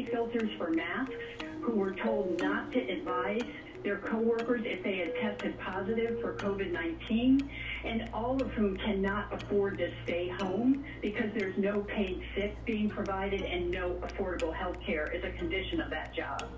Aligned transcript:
filters 0.00 0.50
for 0.56 0.70
masks, 0.70 1.14
who 1.60 1.72
were 1.72 1.92
told 1.92 2.40
not 2.40 2.72
to 2.72 2.80
advise 2.80 3.42
their 3.84 3.98
coworkers 3.98 4.62
if 4.64 4.82
they 4.82 4.96
had 4.96 5.14
tested 5.16 5.58
positive 5.58 6.20
for 6.20 6.34
COVID-19, 6.34 7.48
and 7.84 8.08
all 8.12 8.40
of 8.40 8.50
whom 8.52 8.76
cannot 8.76 9.32
afford 9.32 9.78
to 9.78 9.90
stay 10.04 10.28
home 10.28 10.84
because 11.00 11.30
there's 11.36 11.56
no 11.58 11.80
paid 11.80 12.22
sick 12.34 12.56
being 12.64 12.88
provided 12.88 13.42
and 13.42 13.70
no 13.70 13.94
affordable 14.02 14.54
health 14.54 14.76
care 14.84 15.10
is 15.12 15.22
a 15.24 15.30
condition 15.32 15.80
of 15.80 15.90
that 15.90 16.14
job. 16.14 16.48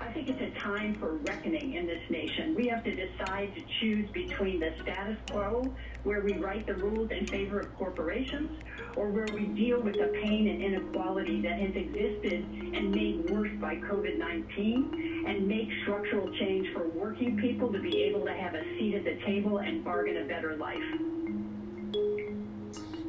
I 0.00 0.10
think 0.12 0.28
it's 0.28 0.40
a 0.40 0.58
time 0.60 0.94
for 0.94 1.16
reckoning 1.16 1.74
in 1.74 1.86
this 1.86 2.02
nation. 2.08 2.54
We 2.54 2.68
have 2.68 2.82
to 2.84 2.94
decide 2.94 3.54
to 3.54 3.62
choose 3.80 4.08
between 4.10 4.58
the 4.58 4.72
status 4.80 5.18
quo, 5.30 5.74
where 6.04 6.22
we 6.22 6.38
write 6.38 6.66
the 6.66 6.74
rules 6.74 7.10
in 7.10 7.26
favor 7.26 7.60
of 7.60 7.76
corporations, 7.76 8.62
or 8.96 9.10
where 9.10 9.26
we 9.32 9.46
deal 9.46 9.80
with 9.80 9.94
the 9.94 10.12
pain 10.22 10.48
and 10.48 10.62
inequality 10.62 11.40
that 11.42 11.58
has 11.58 11.74
existed 11.74 12.44
and 12.74 12.90
made 12.90 13.30
worse 13.30 13.50
by 13.60 13.76
COVID 13.76 14.18
19, 14.18 15.24
and 15.26 15.46
make 15.46 15.68
structural 15.82 16.30
change 16.38 16.66
for 16.74 16.88
working 16.88 17.38
people 17.38 17.72
to 17.72 17.80
be 17.80 18.02
able 18.02 18.24
to 18.24 18.32
have 18.32 18.54
a 18.54 18.62
seat 18.78 18.94
at 18.94 19.04
the 19.04 19.18
table 19.26 19.58
and 19.58 19.84
bargain 19.84 20.16
a 20.18 20.24
better 20.26 20.56
life. 20.56 21.19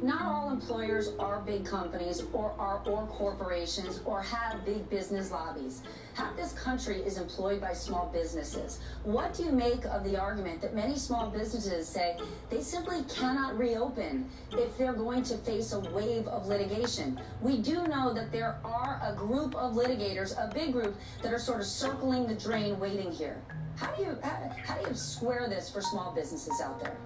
Not 0.02 0.22
all 0.22 0.50
employers 0.50 1.12
are 1.20 1.40
big 1.42 1.64
companies 1.64 2.24
or 2.32 2.52
are 2.58 2.82
or 2.86 3.06
corporations 3.06 4.00
or 4.04 4.20
have 4.20 4.64
big 4.64 4.90
business 4.90 5.30
lobbies. 5.30 5.82
Half 6.14 6.36
this 6.36 6.52
country 6.54 6.96
is 6.96 7.18
employed 7.18 7.60
by 7.60 7.72
small 7.72 8.10
businesses. 8.12 8.80
What 9.04 9.32
do 9.32 9.44
you 9.44 9.52
make 9.52 9.84
of 9.84 10.02
the 10.02 10.20
argument 10.20 10.60
that 10.62 10.74
many 10.74 10.96
small 10.96 11.30
businesses 11.30 11.86
say 11.86 12.18
they 12.50 12.62
simply 12.62 13.04
cannot 13.04 13.56
reopen 13.56 14.28
if 14.50 14.76
they're 14.76 14.92
going 14.92 15.22
to 15.22 15.36
face 15.38 15.72
a 15.72 15.78
wave 15.78 16.26
of 16.26 16.48
litigation? 16.48 17.20
We 17.40 17.58
do 17.58 17.86
know 17.86 18.12
that 18.12 18.32
there 18.32 18.56
are 18.64 19.00
a 19.04 19.14
group 19.14 19.54
of 19.54 19.74
litigators, 19.74 20.32
a 20.36 20.52
big 20.52 20.72
group, 20.72 20.96
that 21.22 21.32
are 21.32 21.38
sort 21.38 21.60
of 21.60 21.66
circling 21.66 22.26
the 22.26 22.34
drain 22.34 22.80
waiting 22.80 23.12
here. 23.12 23.40
How 23.76 23.92
do 23.92 24.02
you 24.02 24.18
how, 24.20 24.50
how 24.66 24.78
do 24.78 24.88
you 24.88 24.96
square 24.96 25.48
this 25.48 25.70
for 25.70 25.80
small 25.80 26.12
businesses 26.12 26.60
out 26.60 26.80
there? 26.80 26.96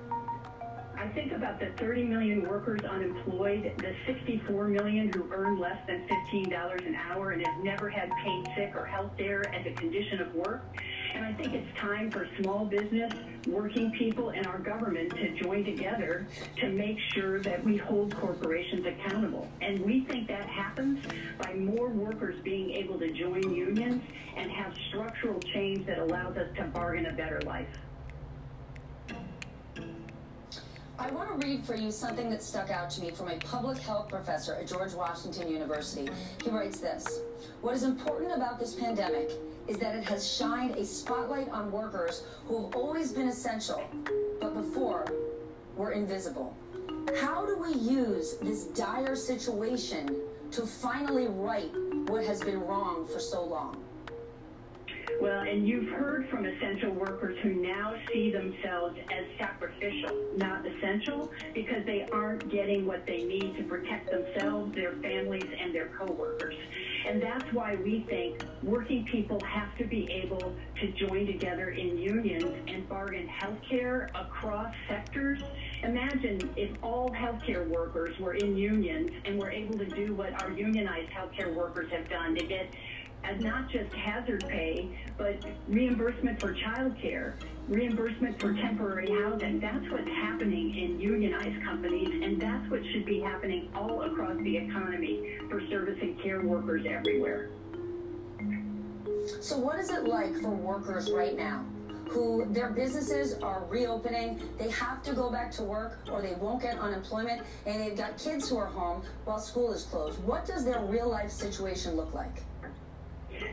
I 0.98 1.08
think 1.08 1.32
about 1.32 1.60
the 1.60 1.66
30 1.76 2.04
million 2.04 2.48
workers 2.48 2.80
unemployed, 2.80 3.70
the 3.78 3.94
64 4.06 4.68
million 4.68 5.12
who 5.12 5.30
earn 5.30 5.58
less 5.58 5.78
than 5.86 6.08
$15 6.32 6.86
an 6.86 6.94
hour 6.94 7.30
and 7.30 7.46
have 7.46 7.62
never 7.62 7.90
had 7.90 8.10
paid 8.24 8.46
sick 8.56 8.72
or 8.74 8.86
health 8.86 9.10
care 9.18 9.42
as 9.54 9.66
a 9.66 9.72
condition 9.72 10.22
of 10.22 10.34
work. 10.34 10.62
And 11.14 11.24
I 11.24 11.34
think 11.34 11.52
it's 11.52 11.78
time 11.78 12.10
for 12.10 12.26
small 12.40 12.64
business, 12.64 13.12
working 13.46 13.90
people, 13.92 14.30
and 14.30 14.46
our 14.46 14.58
government 14.58 15.10
to 15.10 15.34
join 15.34 15.64
together 15.64 16.26
to 16.60 16.68
make 16.70 16.98
sure 17.14 17.40
that 17.42 17.62
we 17.62 17.76
hold 17.76 18.16
corporations 18.16 18.86
accountable. 18.86 19.48
And 19.60 19.78
we 19.80 20.06
think 20.06 20.28
that 20.28 20.48
happens 20.48 21.04
by 21.38 21.52
more 21.54 21.88
workers 21.88 22.42
being 22.42 22.70
able 22.70 22.98
to 23.00 23.10
join 23.12 23.54
unions 23.54 24.02
and 24.36 24.50
have 24.50 24.74
structural 24.88 25.40
change 25.40 25.86
that 25.86 25.98
allows 25.98 26.38
us 26.38 26.48
to 26.56 26.64
bargain 26.64 27.06
a 27.06 27.12
better 27.12 27.40
life. 27.44 27.68
I 30.98 31.10
want 31.10 31.28
to 31.28 31.46
read 31.46 31.64
for 31.64 31.74
you 31.74 31.92
something 31.92 32.30
that 32.30 32.42
stuck 32.42 32.70
out 32.70 32.88
to 32.90 33.02
me 33.02 33.10
from 33.10 33.28
a 33.28 33.36
public 33.36 33.76
health 33.78 34.08
professor 34.08 34.54
at 34.54 34.66
George 34.66 34.94
Washington 34.94 35.50
University. 35.50 36.08
He 36.42 36.50
writes 36.50 36.80
this 36.80 37.20
What 37.60 37.74
is 37.74 37.82
important 37.82 38.32
about 38.34 38.58
this 38.58 38.74
pandemic 38.74 39.30
is 39.68 39.76
that 39.78 39.94
it 39.94 40.04
has 40.04 40.26
shined 40.26 40.76
a 40.76 40.86
spotlight 40.86 41.50
on 41.50 41.70
workers 41.70 42.22
who 42.46 42.64
have 42.64 42.74
always 42.74 43.12
been 43.12 43.28
essential, 43.28 43.84
but 44.40 44.54
before 44.54 45.04
were 45.76 45.92
invisible. 45.92 46.56
How 47.20 47.44
do 47.44 47.58
we 47.58 47.74
use 47.74 48.36
this 48.40 48.64
dire 48.64 49.16
situation 49.16 50.16
to 50.52 50.62
finally 50.62 51.26
right 51.26 51.70
what 52.06 52.24
has 52.24 52.40
been 52.40 52.60
wrong 52.60 53.06
for 53.06 53.20
so 53.20 53.44
long? 53.44 53.85
Well, 55.20 55.40
and 55.40 55.66
you've 55.66 55.88
heard 55.88 56.28
from 56.28 56.44
essential 56.44 56.92
workers 56.92 57.38
who 57.42 57.54
now 57.54 57.94
see 58.12 58.30
themselves 58.30 58.98
as 59.10 59.24
sacrificial, 59.38 60.34
not 60.36 60.64
essential, 60.66 61.30
because 61.54 61.84
they 61.86 62.06
aren't 62.12 62.50
getting 62.50 62.86
what 62.86 63.06
they 63.06 63.24
need 63.24 63.56
to 63.56 63.64
protect 63.64 64.10
themselves, 64.10 64.74
their 64.74 64.92
families, 65.02 65.48
and 65.58 65.74
their 65.74 65.88
coworkers. 65.98 66.54
And 67.06 67.22
that's 67.22 67.50
why 67.52 67.76
we 67.76 68.04
think 68.08 68.36
working 68.62 69.06
people 69.10 69.40
have 69.42 69.76
to 69.78 69.86
be 69.86 70.10
able 70.10 70.54
to 70.80 70.92
join 70.92 71.26
together 71.26 71.70
in 71.70 71.96
unions 71.96 72.54
and 72.68 72.88
bargain 72.88 73.28
health 73.28 73.58
care 73.70 74.10
across 74.14 74.72
sectors. 74.88 75.38
Imagine 75.82 76.52
if 76.56 76.76
all 76.82 77.10
healthcare 77.12 77.68
workers 77.68 78.18
were 78.20 78.34
in 78.34 78.56
unions 78.56 79.12
and 79.24 79.38
were 79.38 79.50
able 79.50 79.78
to 79.78 79.86
do 79.86 80.14
what 80.14 80.32
our 80.34 80.50
unionized 80.50 81.10
healthcare 81.12 81.54
workers 81.54 81.90
have 81.92 82.08
done 82.08 82.34
to 82.34 82.46
get 82.46 82.68
as 83.26 83.40
not 83.42 83.68
just 83.68 83.92
hazard 83.92 84.44
pay, 84.48 84.88
but 85.18 85.44
reimbursement 85.68 86.40
for 86.40 86.54
childcare, 86.54 87.34
reimbursement 87.68 88.40
for 88.40 88.54
temporary 88.54 89.10
housing. 89.22 89.60
That's 89.60 89.88
what's 89.90 90.08
happening 90.08 90.76
in 90.76 91.00
unionized 91.00 91.62
companies, 91.64 92.22
and 92.22 92.40
that's 92.40 92.70
what 92.70 92.80
should 92.92 93.04
be 93.04 93.20
happening 93.20 93.68
all 93.74 94.02
across 94.02 94.36
the 94.38 94.56
economy 94.56 95.38
for 95.48 95.60
service 95.68 95.98
and 96.00 96.20
care 96.22 96.42
workers 96.42 96.86
everywhere. 96.88 97.50
So, 99.40 99.58
what 99.58 99.80
is 99.80 99.90
it 99.90 100.04
like 100.04 100.34
for 100.36 100.50
workers 100.50 101.10
right 101.10 101.36
now? 101.36 101.64
who 102.08 102.46
their 102.50 102.70
businesses 102.70 103.34
are 103.42 103.64
reopening. 103.68 104.40
They 104.58 104.70
have 104.70 105.02
to 105.02 105.12
go 105.12 105.30
back 105.30 105.50
to 105.52 105.62
work 105.62 105.98
or 106.10 106.22
they 106.22 106.34
won't 106.34 106.62
get 106.62 106.78
unemployment. 106.78 107.42
And 107.66 107.80
they've 107.80 107.96
got 107.96 108.16
kids 108.16 108.48
who 108.48 108.58
are 108.58 108.66
home 108.66 109.02
while 109.24 109.38
school 109.38 109.72
is 109.72 109.84
closed. 109.84 110.22
What 110.22 110.46
does 110.46 110.64
their 110.64 110.80
real 110.82 111.08
life 111.08 111.30
situation 111.30 111.96
look 111.96 112.14
like? 112.14 112.42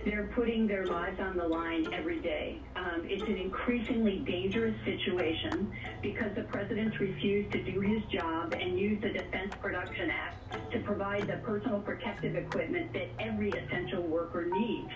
They're 0.06 0.30
putting 0.36 0.68
their 0.68 0.86
lives 0.86 1.20
on 1.20 1.38
the 1.38 1.48
line 1.48 1.88
every 1.94 2.20
day. 2.20 2.60
Um, 2.76 3.04
it's 3.06 3.24
an 3.24 3.38
increasingly 3.38 4.20
dangerous 4.20 4.76
situation 4.84 5.72
because 6.02 6.36
the 6.36 6.44
president's 6.44 7.00
refused 7.00 7.52
to 7.54 7.64
do 7.64 7.80
his 7.80 8.04
job 8.12 8.54
and 8.54 8.78
use 8.78 9.02
the 9.02 9.10
Defense 9.10 9.54
Production 9.62 10.10
Act 10.10 10.72
to 10.72 10.80
provide 10.80 11.28
the 11.28 11.38
personal 11.38 11.80
protective 11.80 12.36
equipment 12.36 12.92
that 12.94 13.10
every 13.20 13.50
essential 13.50 14.04
worker 14.04 14.46
needs. 14.52 14.90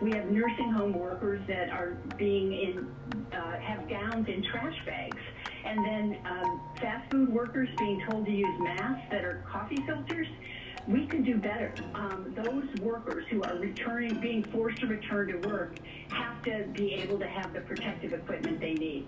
We 0.00 0.12
have 0.12 0.30
nursing 0.30 0.70
home 0.72 0.92
workers 0.94 1.40
that 1.48 1.70
are 1.70 1.96
being 2.16 2.52
in, 2.52 2.92
uh, 3.32 3.58
have 3.60 3.88
gowns 3.88 4.28
in 4.28 4.42
trash 4.44 4.76
bags. 4.84 5.18
And 5.64 5.84
then 5.84 6.18
um, 6.24 6.60
fast 6.80 7.10
food 7.10 7.28
workers 7.28 7.68
being 7.78 8.02
told 8.08 8.26
to 8.26 8.32
use 8.32 8.60
masks 8.60 9.06
that 9.10 9.24
are 9.24 9.44
coffee 9.48 9.82
filters 9.86 10.26
we 10.86 11.06
can 11.06 11.22
do 11.22 11.36
better. 11.36 11.72
Um, 11.94 12.32
those 12.36 12.68
workers 12.80 13.24
who 13.30 13.42
are 13.42 13.56
returning, 13.56 14.20
being 14.20 14.42
forced 14.44 14.78
to 14.80 14.86
return 14.86 15.28
to 15.28 15.48
work, 15.48 15.76
have 16.10 16.42
to 16.44 16.64
be 16.72 16.94
able 16.94 17.18
to 17.18 17.26
have 17.26 17.52
the 17.52 17.60
protective 17.60 18.12
equipment 18.12 18.60
they 18.60 18.74
need. 18.74 19.06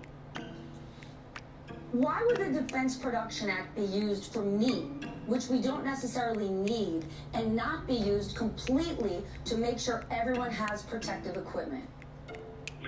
Why 1.91 2.21
would 2.25 2.37
the 2.37 2.61
Defense 2.61 2.97
Production 2.97 3.49
Act 3.49 3.75
be 3.75 3.83
used 3.83 4.33
for 4.33 4.41
me, 4.41 4.89
which 5.27 5.47
we 5.47 5.61
don't 5.61 5.85
necessarily 5.85 6.49
need, 6.49 7.05
and 7.33 7.55
not 7.55 7.87
be 7.87 7.93
used 7.93 8.35
completely 8.35 9.23
to 9.45 9.57
make 9.57 9.79
sure 9.79 10.03
everyone 10.11 10.51
has 10.51 10.81
protective 10.83 11.37
equipment? 11.37 11.85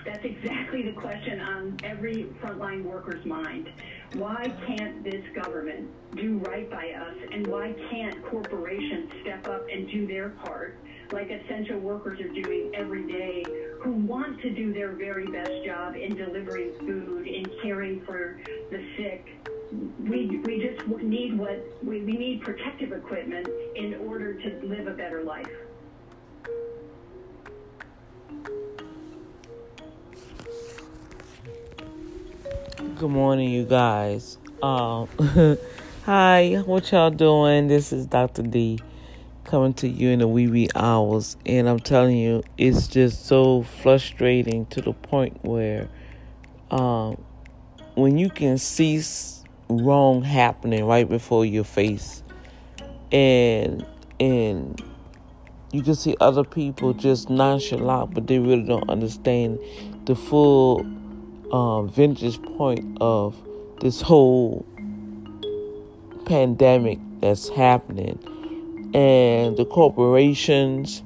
That's 0.06 0.26
exactly 0.26 0.84
the 0.84 0.94
question 0.94 1.40
on 1.40 1.78
every 1.84 2.28
frontline 2.42 2.84
worker's 2.84 3.26
mind. 3.26 3.70
Why 4.14 4.52
can't 4.66 5.04
this 5.04 5.24
government 5.36 5.90
do 6.16 6.38
right 6.40 6.70
by 6.72 6.92
us, 6.92 7.16
and 7.32 7.46
why 7.48 7.76
can't 7.92 8.24
corporations 8.26 9.12
step 9.22 9.48
up 9.50 9.68
and 9.70 9.90
do 9.90 10.08
their 10.08 10.30
part, 10.30 10.78
like 11.12 11.30
essential 11.30 11.78
workers 11.80 12.20
are 12.22 12.30
doing 12.30 12.72
every 12.74 13.06
day, 13.06 13.44
who 13.82 13.92
want 13.92 14.42
to 14.42 14.50
do 14.50 14.74
their 14.74 14.94
very 14.94 15.28
best 15.28 15.52
job 15.66 15.96
in 15.96 16.16
delivering 16.16 16.74
food, 16.80 17.28
in 17.28 17.46
caring 17.62 18.02
for 18.06 18.40
the 18.72 18.84
sick? 18.96 19.28
We, 20.00 20.40
we 20.46 20.66
just 20.66 20.88
need 20.88 21.38
what 21.38 21.62
we, 21.84 22.02
we 22.02 22.14
need 22.14 22.42
protective 22.42 22.94
equipment 22.94 23.50
in 23.76 23.96
order 24.08 24.34
to 24.34 24.66
live 24.66 24.88
a 24.88 24.94
better 24.94 25.24
life. 25.24 25.52
Good 32.78 33.10
morning, 33.10 33.50
you 33.50 33.66
guys. 33.66 34.38
Um, 34.62 35.08
hi, 36.06 36.62
what 36.64 36.92
y'all 36.92 37.10
doing? 37.10 37.68
This 37.68 37.92
is 37.92 38.06
Dr. 38.06 38.44
D 38.44 38.78
coming 39.46 39.74
to 39.76 39.88
you 39.88 40.10
in 40.10 40.20
the 40.20 40.28
wee 40.28 40.48
wee 40.48 40.70
hours, 40.76 41.38
and 41.44 41.68
I'm 41.68 41.80
telling 41.80 42.18
you, 42.18 42.44
it's 42.56 42.88
just 42.88 43.26
so 43.26 43.64
frustrating 43.64 44.68
to 44.68 44.82
the 44.82 44.94
point 44.94 45.44
where, 45.44 45.90
um, 46.70 47.20
when 47.96 48.20
you 48.20 48.30
can 48.30 48.60
see 48.60 49.02
wrong 49.70 50.22
happening 50.22 50.86
right 50.86 51.10
before 51.10 51.48
your 51.48 51.64
face, 51.64 52.22
and 53.12 53.84
and 54.20 54.80
you 55.72 55.82
can 55.82 55.96
see 55.96 56.16
other 56.22 56.44
people 56.44 56.94
just 56.94 57.28
nonchalant, 57.28 58.14
but 58.14 58.28
they 58.28 58.38
really 58.38 58.62
don't 58.62 58.88
understand 58.88 59.58
the 60.06 60.16
full 60.16 60.86
uh, 61.52 61.84
vintage 61.84 62.42
point 62.42 62.98
of 63.02 63.36
this 63.80 64.02
whole 64.02 64.66
pandemic 66.26 67.00
that's 67.22 67.50
happening, 67.50 68.20
and 68.94 69.58
the 69.58 69.66
corporations. 69.66 71.04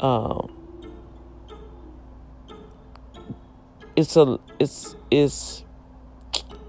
Uh, 0.00 0.46
it's 3.94 4.16
a 4.16 4.38
it's 4.58 4.96
it's 5.10 5.64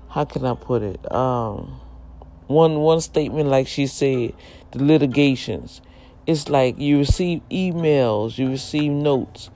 how 0.10 0.26
can 0.26 0.46
I 0.46 0.54
put 0.54 0.84
it? 0.84 1.12
Um, 1.12 1.80
one 2.48 2.80
one 2.80 3.02
statement 3.02 3.50
like 3.50 3.68
she 3.68 3.88
said, 3.88 4.34
the 4.72 4.84
litigations. 4.84 5.82
It's 6.26 6.50
like 6.50 6.80
you 6.80 7.00
receive 7.00 7.42
emails, 7.50 8.38
you 8.38 8.50
receive 8.50 8.92
notes. 8.92 9.50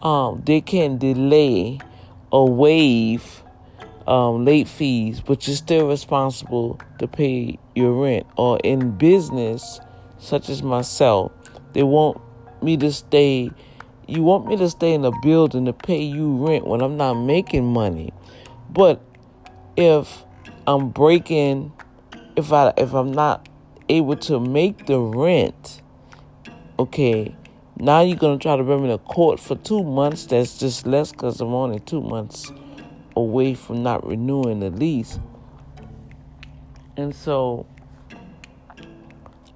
Um, 0.00 0.42
they 0.46 0.60
can 0.60 0.98
delay 0.98 1.78
or 2.34 2.52
waive 2.52 3.44
um, 4.08 4.44
late 4.44 4.66
fees, 4.66 5.20
but 5.20 5.46
you're 5.46 5.54
still 5.54 5.88
responsible 5.88 6.80
to 6.98 7.06
pay 7.06 7.56
your 7.76 7.92
rent. 7.92 8.26
Or 8.36 8.58
in 8.64 8.90
business, 8.98 9.78
such 10.18 10.48
as 10.48 10.60
myself, 10.60 11.30
they 11.74 11.84
want 11.84 12.20
me 12.60 12.76
to 12.78 12.90
stay. 12.90 13.52
You 14.08 14.24
want 14.24 14.48
me 14.48 14.56
to 14.56 14.68
stay 14.68 14.94
in 14.94 15.04
a 15.04 15.12
building 15.22 15.66
to 15.66 15.72
pay 15.72 16.02
you 16.02 16.44
rent 16.44 16.66
when 16.66 16.80
I'm 16.80 16.96
not 16.96 17.14
making 17.14 17.72
money. 17.72 18.12
But 18.68 19.00
if 19.76 20.24
I'm 20.66 20.88
breaking, 20.88 21.72
if 22.34 22.52
I 22.52 22.72
if 22.76 22.94
I'm 22.94 23.12
not 23.12 23.48
able 23.88 24.16
to 24.16 24.40
make 24.40 24.86
the 24.86 24.98
rent, 24.98 25.82
okay, 26.80 27.36
now 27.76 28.00
you're 28.00 28.16
gonna 28.16 28.38
try 28.38 28.56
to 28.56 28.62
bring 28.62 28.82
me 28.82 28.88
to 28.88 28.98
court 28.98 29.40
for 29.40 29.56
two 29.56 29.82
months. 29.82 30.26
That's 30.26 30.58
just 30.58 30.86
less 30.86 31.12
because 31.12 31.40
I'm 31.40 31.52
only 31.52 31.80
two 31.80 32.00
months 32.00 32.52
away 33.16 33.54
from 33.54 33.82
not 33.82 34.06
renewing 34.06 34.60
the 34.60 34.70
lease. 34.70 35.18
And 36.96 37.14
so 37.14 37.66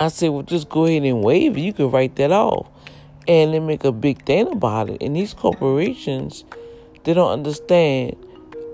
I 0.00 0.09
said, 0.09 0.29
well, 0.29 0.43
just 0.43 0.69
go 0.69 0.87
ahead 0.87 1.03
and 1.03 1.23
waive 1.23 1.56
it. 1.56 1.61
You 1.61 1.73
can 1.73 1.91
write 1.91 2.17
that 2.17 2.32
off. 2.32 2.69
And 3.26 3.53
they 3.53 3.61
make 3.61 3.85
a 3.85 3.93
big 3.93 4.25
thing 4.25 4.50
about 4.50 4.91
it. 4.91 5.03
And 5.03 5.15
these 5.15 5.35
corporations, 5.35 6.44
they 7.05 7.15
don't 7.15 7.31
understand. 7.31 8.17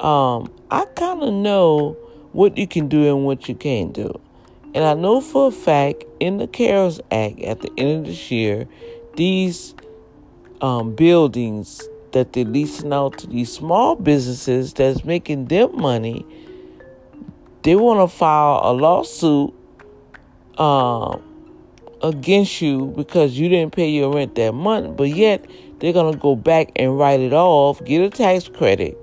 Um, 0.00 0.52
I 0.70 0.84
kind 0.96 1.22
of 1.22 1.32
know 1.32 1.96
what 2.32 2.56
you 2.56 2.66
can 2.66 2.88
do 2.88 3.08
and 3.08 3.24
what 3.24 3.48
you 3.48 3.54
can't 3.54 3.92
do. 3.92 4.20
And 4.74 4.84
I 4.84 4.94
know 4.94 5.20
for 5.20 5.48
a 5.48 5.52
fact 5.52 6.04
in 6.20 6.38
the 6.38 6.46
CARES 6.46 7.00
Act 7.10 7.40
at 7.40 7.60
the 7.60 7.70
end 7.78 8.00
of 8.00 8.06
this 8.06 8.30
year, 8.30 8.66
these 9.16 9.74
um, 10.60 10.94
buildings 10.94 11.82
that 12.12 12.32
they're 12.32 12.44
leasing 12.44 12.92
out 12.92 13.18
to 13.18 13.26
these 13.26 13.52
small 13.52 13.96
businesses 13.96 14.72
that's 14.72 15.04
making 15.04 15.46
them 15.46 15.76
money, 15.76 16.24
they 17.62 17.76
want 17.76 18.08
to 18.08 18.16
file 18.16 18.60
a 18.62 18.72
lawsuit 18.72 19.52
um, 20.58 21.22
against 22.02 22.60
you 22.60 22.92
because 22.96 23.38
you 23.38 23.48
didn't 23.48 23.74
pay 23.74 23.90
your 23.90 24.12
rent 24.14 24.34
that 24.36 24.52
month, 24.52 24.96
but 24.96 25.08
yet 25.08 25.44
they're 25.78 25.92
going 25.92 26.12
to 26.12 26.18
go 26.18 26.36
back 26.36 26.70
and 26.76 26.98
write 26.98 27.20
it 27.20 27.32
off, 27.32 27.84
get 27.84 28.00
a 28.00 28.10
tax 28.10 28.48
credit. 28.48 28.96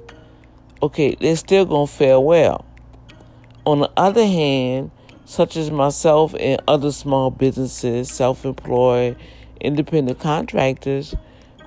Okay, 0.82 1.16
they're 1.20 1.36
still 1.36 1.66
going 1.66 1.88
to 1.88 1.94
fare 1.94 2.20
well. 2.20 2.66
On 3.66 3.80
the 3.80 3.92
other 3.98 4.26
hand, 4.26 4.90
such 5.26 5.56
as 5.56 5.70
myself 5.70 6.34
and 6.40 6.62
other 6.68 6.92
small 6.92 7.30
businesses, 7.30 8.12
self 8.12 8.46
employed, 8.46 9.16
independent 9.62 10.20
contractors, 10.20 11.16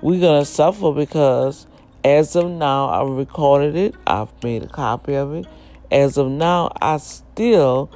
we're 0.03 0.21
going 0.21 0.43
to 0.43 0.47
suffer 0.47 0.93
because 0.93 1.67
as 2.05 2.37
of 2.37 2.51
now, 2.51 2.89
I've 2.89 3.17
recorded 3.17 3.77
it, 3.77 3.95
I've 4.07 4.31
made 4.43 4.63
a 4.63 4.69
copy 4.69 5.15
of 5.15 5.33
it. 5.35 5.47
As 5.91 6.19
of 6.19 6.31
now, 6.31 6.71
I 6.83 6.99
still 6.99 7.91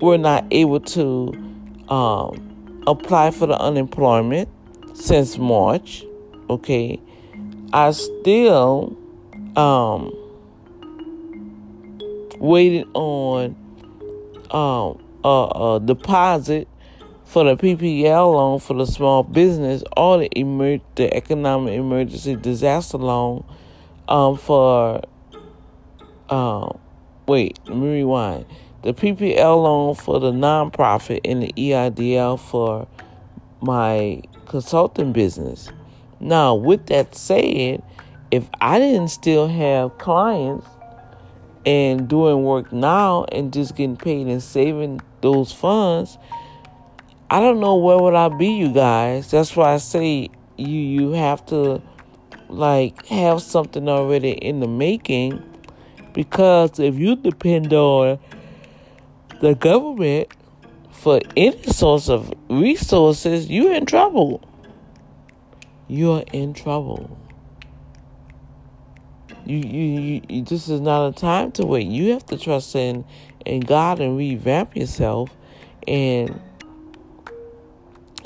were 0.00 0.16
not 0.16 0.46
able 0.50 0.80
to 0.80 1.32
um, 1.88 2.82
apply 2.86 3.32
for 3.32 3.46
the 3.46 3.58
unemployment 3.60 4.48
since 4.94 5.36
March. 5.36 6.04
Okay, 6.48 7.00
I 7.72 7.90
still 7.90 8.96
um, 9.56 10.12
waited 12.38 12.86
on 12.94 13.56
um, 14.50 15.04
a, 15.24 15.74
a 15.74 15.80
deposit 15.84 16.68
for 17.26 17.44
the 17.44 17.56
PPL 17.56 18.32
loan 18.32 18.60
for 18.60 18.74
the 18.74 18.86
small 18.86 19.22
business 19.22 19.82
or 19.96 20.18
the 20.18 20.38
emer- 20.38 20.80
the 20.94 21.14
economic 21.14 21.74
emergency 21.74 22.36
disaster 22.36 22.96
loan 22.96 23.44
um, 24.08 24.38
for 24.38 25.02
um, 26.30 26.78
wait, 27.26 27.58
let 27.66 27.76
me 27.76 27.88
rewind. 27.98 28.46
The 28.82 28.94
PPL 28.94 29.62
loan 29.62 29.94
for 29.96 30.20
the 30.20 30.30
nonprofit 30.30 31.20
and 31.24 31.42
the 31.42 31.52
EIDL 31.56 32.38
for 32.38 32.86
my 33.60 34.22
consulting 34.46 35.12
business. 35.12 35.70
Now, 36.20 36.54
with 36.54 36.86
that 36.86 37.14
said, 37.16 37.82
if 38.30 38.48
I 38.60 38.78
didn't 38.78 39.08
still 39.08 39.48
have 39.48 39.98
clients 39.98 40.66
and 41.64 42.08
doing 42.08 42.44
work 42.44 42.72
now 42.72 43.24
and 43.24 43.52
just 43.52 43.74
getting 43.74 43.96
paid 43.96 44.28
and 44.28 44.42
saving 44.42 45.00
those 45.20 45.52
funds, 45.52 46.16
I 47.28 47.40
don't 47.40 47.58
know 47.58 47.76
where 47.76 47.98
would 47.98 48.14
I 48.14 48.28
be, 48.28 48.48
you 48.48 48.72
guys. 48.72 49.30
That's 49.32 49.56
why 49.56 49.74
I 49.74 49.78
say 49.78 50.30
you 50.56 50.78
you 50.78 51.10
have 51.12 51.44
to 51.46 51.82
like 52.48 53.06
have 53.06 53.42
something 53.42 53.88
already 53.88 54.30
in 54.30 54.60
the 54.60 54.68
making 54.68 55.42
because 56.12 56.78
if 56.78 56.94
you 56.94 57.16
depend 57.16 57.72
on 57.72 58.18
the 59.40 59.54
government 59.54 60.28
for 60.92 61.20
any 61.36 61.62
source 61.64 62.08
of 62.08 62.32
resources, 62.48 63.50
you're 63.50 63.74
in 63.74 63.86
trouble. 63.86 64.40
You're 65.88 66.24
in 66.32 66.54
trouble. 66.54 67.18
You, 69.44 69.58
you, 69.58 70.22
you, 70.28 70.42
this 70.42 70.68
is 70.68 70.80
not 70.80 71.08
a 71.08 71.12
time 71.12 71.52
to 71.52 71.66
wait. 71.66 71.86
You 71.86 72.12
have 72.12 72.26
to 72.26 72.38
trust 72.38 72.74
in, 72.74 73.04
in 73.44 73.60
God 73.60 74.00
and 74.00 74.16
revamp 74.16 74.76
yourself 74.76 75.30
and 75.86 76.40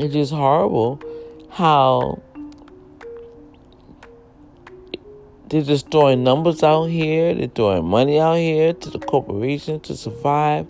it's 0.00 0.14
just 0.14 0.32
horrible 0.32 1.00
how 1.50 2.22
they're 5.48 5.62
just 5.62 5.90
throwing 5.90 6.24
numbers 6.24 6.62
out 6.62 6.84
here, 6.84 7.34
they're 7.34 7.48
throwing 7.48 7.84
money 7.84 8.18
out 8.18 8.36
here 8.36 8.72
to 8.72 8.90
the 8.90 8.98
corporation 8.98 9.80
to 9.80 9.96
survive, 9.96 10.66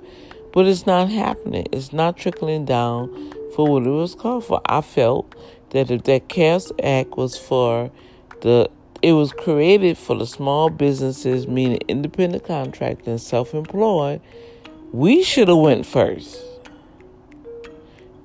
but 0.53 0.67
it's 0.67 0.87
not 0.87 1.11
happening. 1.11 1.67
It's 1.71 1.93
not 1.93 2.17
trickling 2.17 2.65
down 2.65 3.33
for 3.55 3.67
what 3.67 3.87
it 3.87 3.91
was 3.91 4.15
called 4.15 4.47
for. 4.47 4.61
I 4.67 4.81
felt 4.81 5.35
that 5.71 5.91
if 5.91 6.05
that 6.05 6.29
CARES 6.29 6.73
Act 6.83 7.17
was 7.17 7.37
for 7.37 7.91
the 8.41 8.69
it 9.03 9.13
was 9.13 9.33
created 9.33 9.97
for 9.97 10.15
the 10.15 10.27
small 10.27 10.69
businesses, 10.69 11.47
meaning 11.47 11.79
independent 11.89 12.45
contractors 12.45 13.07
and 13.07 13.21
self-employed, 13.21 14.21
we 14.93 15.23
should 15.23 15.49
have 15.49 15.57
went 15.57 15.87
first 15.87 16.39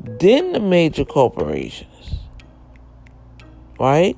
then 0.06 0.54
the 0.54 0.60
major 0.60 1.06
corporations, 1.06 2.16
right? 3.80 4.18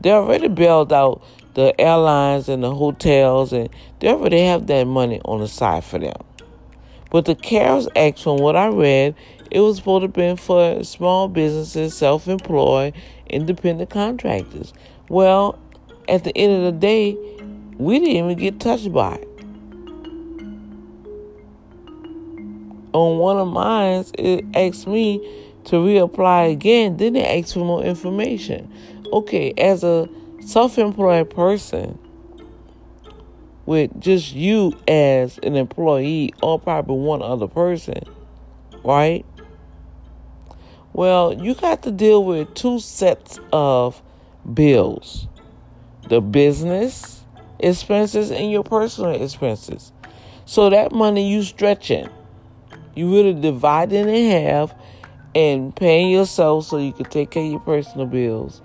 They 0.00 0.10
already 0.10 0.48
bailed 0.48 0.92
out 0.92 1.22
the 1.54 1.78
airlines 1.80 2.48
and 2.48 2.62
the 2.62 2.74
hotels, 2.74 3.52
and 3.52 3.68
they 4.00 4.08
already 4.08 4.44
have 4.44 4.66
that 4.66 4.84
money 4.84 5.20
on 5.24 5.40
the 5.40 5.48
side 5.48 5.84
for 5.84 5.98
them. 5.98 6.16
But 7.10 7.26
the 7.26 7.34
CARES 7.34 7.88
Act, 7.94 8.18
from 8.18 8.38
what 8.38 8.56
I 8.56 8.66
read, 8.66 9.14
it 9.50 9.60
was 9.60 9.76
supposed 9.76 10.02
to 10.02 10.08
be 10.08 10.36
for 10.36 10.82
small 10.82 11.28
businesses, 11.28 11.96
self 11.96 12.26
employed, 12.26 12.92
independent 13.28 13.90
contractors. 13.90 14.72
Well, 15.08 15.58
at 16.08 16.24
the 16.24 16.36
end 16.36 16.52
of 16.52 16.74
the 16.74 16.80
day, 16.80 17.16
we 17.78 17.98
didn't 17.98 18.16
even 18.16 18.36
get 18.36 18.60
touched 18.60 18.92
by 18.92 19.14
it. 19.14 19.33
On 22.94 23.18
one 23.18 23.36
of 23.36 23.48
mine, 23.48 24.06
it 24.18 24.44
asked 24.54 24.86
me 24.86 25.18
to 25.64 25.76
reapply 25.76 26.52
again. 26.52 26.96
Then 26.96 27.16
it 27.16 27.26
asked 27.26 27.52
for 27.52 27.64
more 27.64 27.84
information. 27.84 28.72
Okay, 29.12 29.52
as 29.58 29.84
a 29.84 30.08
self 30.40 30.78
employed 30.78 31.28
person, 31.28 31.98
with 33.66 33.98
just 34.00 34.34
you 34.34 34.72
as 34.88 35.38
an 35.38 35.56
employee 35.56 36.32
or 36.42 36.58
probably 36.58 36.96
one 36.96 37.22
other 37.22 37.48
person, 37.48 38.02
right? 38.84 39.24
Well, 40.92 41.32
you 41.34 41.54
got 41.54 41.82
to 41.82 41.90
deal 41.90 42.24
with 42.24 42.54
two 42.54 42.78
sets 42.78 43.38
of 43.52 44.00
bills 44.52 45.26
the 46.08 46.20
business 46.20 47.24
expenses 47.58 48.30
and 48.30 48.50
your 48.50 48.62
personal 48.62 49.20
expenses. 49.22 49.90
So 50.44 50.68
that 50.68 50.92
money 50.92 51.30
you 51.30 51.42
stretching 51.42 52.08
you 52.94 53.12
really 53.12 53.34
divide 53.34 53.92
it 53.92 54.06
in 54.06 54.30
half 54.30 54.74
and 55.34 55.74
paying 55.74 56.10
yourself 56.10 56.66
so 56.66 56.78
you 56.78 56.92
can 56.92 57.06
take 57.06 57.30
care 57.30 57.44
of 57.44 57.50
your 57.50 57.60
personal 57.60 58.06
bills 58.06 58.62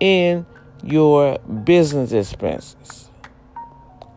and 0.00 0.44
your 0.82 1.38
business 1.64 2.12
expenses. 2.12 3.10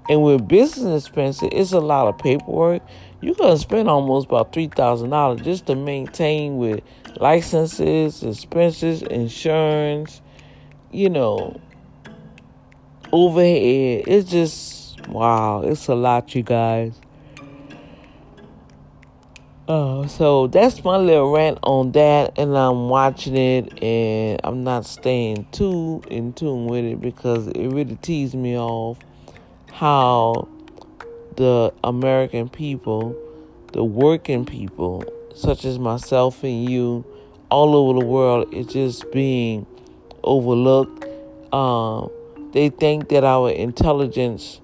And 0.10 0.22
with 0.22 0.48
business 0.48 1.05
expenses, 1.05 1.50
it's 1.51 1.72
a 1.72 1.79
lot 1.79 2.08
of 2.08 2.17
paperwork. 2.17 2.82
You're 3.22 3.36
gonna 3.36 3.58
spend 3.58 3.89
almost 3.89 4.27
about 4.27 4.51
three 4.51 4.67
thousand 4.67 5.12
dollars 5.12 5.41
just 5.41 5.65
to 5.67 5.75
maintain 5.75 6.58
with 6.58 6.82
licenses, 7.17 8.22
expenses, 8.22 9.01
insurance, 9.01 10.22
you 10.91 11.10
know, 11.10 11.60
overhead. 13.13 14.03
It's 14.08 14.29
just 14.29 15.08
wow, 15.08 15.62
it's 15.62 15.88
a 15.88 15.96
lot, 15.96 16.36
you 16.36 16.43
guys. 16.43 17.00
Uh, 19.65 20.05
so 20.08 20.48
that's 20.48 20.84
my 20.84 20.98
little 20.98 21.32
rant 21.32 21.58
on 21.63 21.93
that, 21.93 22.38
and 22.38 22.58
I'm 22.58 22.89
watching 22.89 23.38
it, 23.38 23.82
and 23.82 24.41
I'm 24.43 24.65
not 24.65 24.86
staying 24.86 25.48
too 25.53 26.03
in 26.10 26.34
tune 26.34 26.65
with 26.65 26.84
it 26.84 27.00
because 27.00 27.48
it 27.48 27.67
really 27.67 27.96
teased 28.01 28.36
me 28.36 28.58
off 28.58 29.00
how 29.72 30.50
the 31.38 31.74
American 31.82 32.50
people, 32.50 33.15
the 33.72 33.86
working 33.86 34.46
people, 34.46 35.05
such 35.34 35.63
as 35.63 35.79
myself 35.79 36.43
and 36.43 36.70
you, 36.70 37.05
all 37.50 37.74
over 37.74 38.01
the 38.01 38.05
world, 38.05 38.53
is 38.53 38.67
just 38.67 39.10
being 39.13 39.65
overlooked. 40.25 41.05
Um, 41.53 42.12
they 42.51 42.67
think 42.67 43.08
that 43.10 43.24
our 43.24 43.50
intelligence 43.50 44.60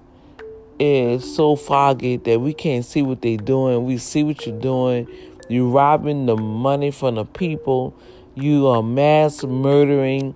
is 0.80 1.36
so 1.36 1.54
foggy 1.56 2.16
that 2.16 2.40
we 2.40 2.54
can't 2.54 2.84
see 2.84 3.02
what 3.02 3.20
they're 3.20 3.36
doing. 3.36 3.84
We 3.84 3.98
see 3.98 4.24
what 4.24 4.46
you're 4.46 4.58
doing. 4.58 5.06
You're 5.48 5.68
robbing 5.68 6.24
the 6.24 6.36
money 6.36 6.90
from 6.90 7.16
the 7.16 7.26
people. 7.26 7.94
You 8.34 8.66
are 8.68 8.82
mass 8.82 9.44
murdering 9.44 10.34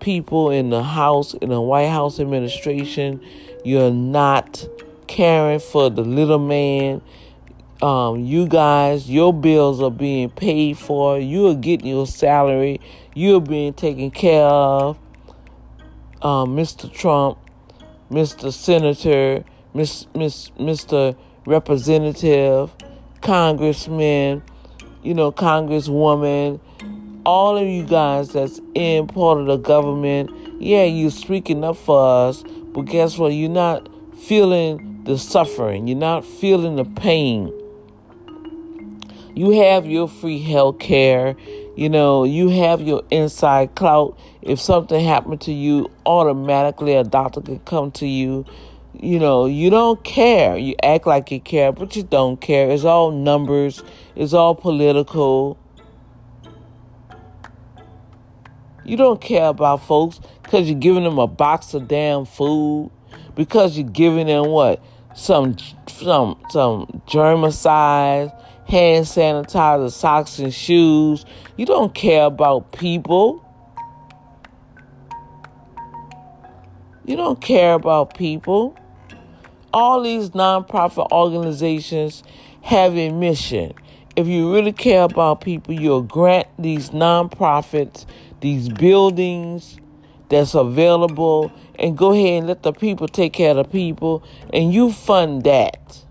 people 0.00 0.50
in 0.50 0.68
the 0.68 0.82
House, 0.82 1.32
in 1.34 1.48
the 1.48 1.60
White 1.60 1.88
House 1.88 2.20
administration. 2.20 3.20
You're 3.64 3.90
not 3.90 4.68
caring 5.06 5.58
for 5.58 5.88
the 5.88 6.02
little 6.02 6.38
man. 6.38 7.00
Um, 7.80 8.24
you 8.24 8.46
guys, 8.46 9.08
your 9.08 9.32
bills 9.32 9.80
are 9.80 9.90
being 9.90 10.28
paid 10.28 10.76
for. 10.76 11.18
You 11.18 11.46
are 11.46 11.54
getting 11.54 11.86
your 11.86 12.06
salary. 12.06 12.80
You're 13.14 13.40
being 13.40 13.72
taken 13.72 14.10
care 14.10 14.44
of. 14.44 14.98
Um, 16.20 16.56
Mr. 16.56 16.92
Trump, 16.92 17.38
Mr. 18.10 18.52
Senator, 18.52 19.44
Miss, 19.74 20.06
Miss, 20.14 20.50
Mr. 20.58 21.16
Representative, 21.46 22.72
Congressman, 23.20 24.42
you 25.02 25.14
know, 25.14 25.30
Congresswoman, 25.30 26.60
all 27.24 27.56
of 27.56 27.66
you 27.66 27.84
guys 27.84 28.30
that's 28.32 28.60
in 28.74 29.06
part 29.06 29.38
of 29.38 29.46
the 29.46 29.56
government, 29.56 30.30
yeah, 30.60 30.84
you're 30.84 31.10
speaking 31.10 31.62
up 31.64 31.76
for 31.76 32.28
us, 32.28 32.42
but 32.72 32.82
guess 32.82 33.18
what? 33.18 33.28
You're 33.28 33.50
not 33.50 33.88
feeling 34.16 35.04
the 35.04 35.18
suffering, 35.18 35.86
you're 35.86 35.98
not 35.98 36.24
feeling 36.24 36.76
the 36.76 36.84
pain. 36.84 37.52
You 39.38 39.50
have 39.62 39.86
your 39.86 40.08
free 40.08 40.42
health 40.42 40.80
care. 40.80 41.36
You 41.76 41.88
know, 41.88 42.24
you 42.24 42.48
have 42.48 42.80
your 42.80 43.04
inside 43.08 43.76
clout. 43.76 44.18
If 44.42 44.60
something 44.60 45.04
happened 45.04 45.42
to 45.42 45.52
you, 45.52 45.92
automatically 46.04 46.94
a 46.94 47.04
doctor 47.04 47.40
can 47.40 47.60
come 47.60 47.92
to 47.92 48.06
you 48.08 48.44
you 49.00 49.18
know, 49.18 49.46
you 49.46 49.70
don't 49.70 50.02
care. 50.02 50.56
You 50.56 50.74
act 50.82 51.06
like 51.06 51.30
you 51.30 51.40
care, 51.40 51.72
but 51.72 51.94
you 51.94 52.02
don't 52.02 52.40
care. 52.40 52.70
It's 52.70 52.84
all 52.84 53.10
numbers, 53.10 53.82
it's 54.16 54.32
all 54.32 54.54
political. 54.54 55.58
You 58.84 58.96
don't 58.96 59.20
care 59.20 59.46
about 59.46 59.82
folks 59.82 60.18
because 60.42 60.68
you're 60.68 60.78
giving 60.78 61.04
them 61.04 61.18
a 61.18 61.26
box 61.26 61.74
of 61.74 61.88
damn 61.88 62.24
food, 62.24 62.90
because 63.34 63.76
you're 63.76 63.88
giving 63.88 64.26
them 64.26 64.46
what? 64.46 64.82
Some 65.14 65.56
some 65.88 66.40
some 66.50 67.02
germicide, 67.06 68.32
hand 68.66 69.04
sanitizer, 69.04 69.90
socks 69.92 70.38
and 70.38 70.54
shoes. 70.54 71.24
You 71.56 71.66
don't 71.66 71.94
care 71.94 72.24
about 72.24 72.72
people. 72.72 73.44
You 77.04 77.16
don't 77.16 77.40
care 77.40 77.74
about 77.74 78.14
people. 78.14 78.76
All 79.72 80.02
these 80.02 80.30
nonprofit 80.30 81.10
organizations 81.12 82.22
have 82.62 82.96
a 82.96 83.10
mission. 83.10 83.74
If 84.16 84.26
you 84.26 84.52
really 84.52 84.72
care 84.72 85.02
about 85.02 85.40
people, 85.40 85.74
you'll 85.74 86.02
grant 86.02 86.48
these 86.58 86.90
nonprofits 86.90 88.06
these 88.40 88.68
buildings 88.68 89.78
that's 90.28 90.54
available 90.54 91.50
and 91.78 91.96
go 91.96 92.12
ahead 92.12 92.38
and 92.38 92.46
let 92.46 92.62
the 92.62 92.72
people 92.72 93.08
take 93.08 93.32
care 93.32 93.50
of 93.50 93.56
the 93.56 93.64
people 93.64 94.22
and 94.52 94.72
you 94.72 94.92
fund 94.92 95.44
that. 95.44 96.04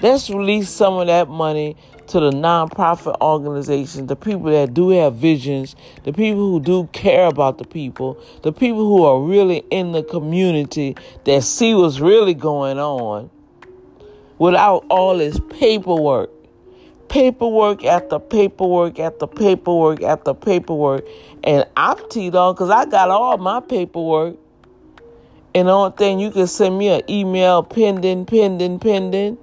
Let's 0.00 0.30
release 0.30 0.68
some 0.68 0.94
of 0.94 1.06
that 1.06 1.28
money 1.28 1.76
to 2.12 2.20
the 2.20 2.30
nonprofit 2.30 3.18
organizations, 3.22 4.06
the 4.06 4.14
people 4.14 4.50
that 4.50 4.74
do 4.74 4.90
have 4.90 5.14
visions, 5.14 5.74
the 6.04 6.12
people 6.12 6.50
who 6.50 6.60
do 6.60 6.86
care 6.92 7.26
about 7.26 7.56
the 7.56 7.64
people, 7.64 8.22
the 8.42 8.52
people 8.52 8.86
who 8.86 9.02
are 9.02 9.18
really 9.18 9.64
in 9.70 9.92
the 9.92 10.02
community 10.02 10.94
that 11.24 11.42
see 11.42 11.74
what's 11.74 12.00
really 12.00 12.34
going 12.34 12.78
on 12.78 13.30
without 14.38 14.84
all 14.90 15.16
this 15.16 15.40
paperwork. 15.58 16.28
Paperwork 17.08 17.82
after 17.84 18.18
paperwork 18.18 18.98
after 18.98 19.26
paperwork 19.26 20.02
after 20.02 20.34
paperwork. 20.34 21.06
And 21.42 21.64
I'm 21.78 21.96
teed 22.10 22.34
on 22.36 22.54
because 22.54 22.68
I 22.68 22.84
got 22.84 23.08
all 23.08 23.38
my 23.38 23.60
paperwork. 23.60 24.36
And 25.54 25.68
the 25.68 25.72
only 25.72 25.96
thing 25.96 26.20
you 26.20 26.30
can 26.30 26.46
send 26.46 26.76
me 26.76 26.88
an 26.88 27.02
email 27.08 27.62
pending, 27.62 28.26
pending, 28.26 28.80
pending. 28.80 29.38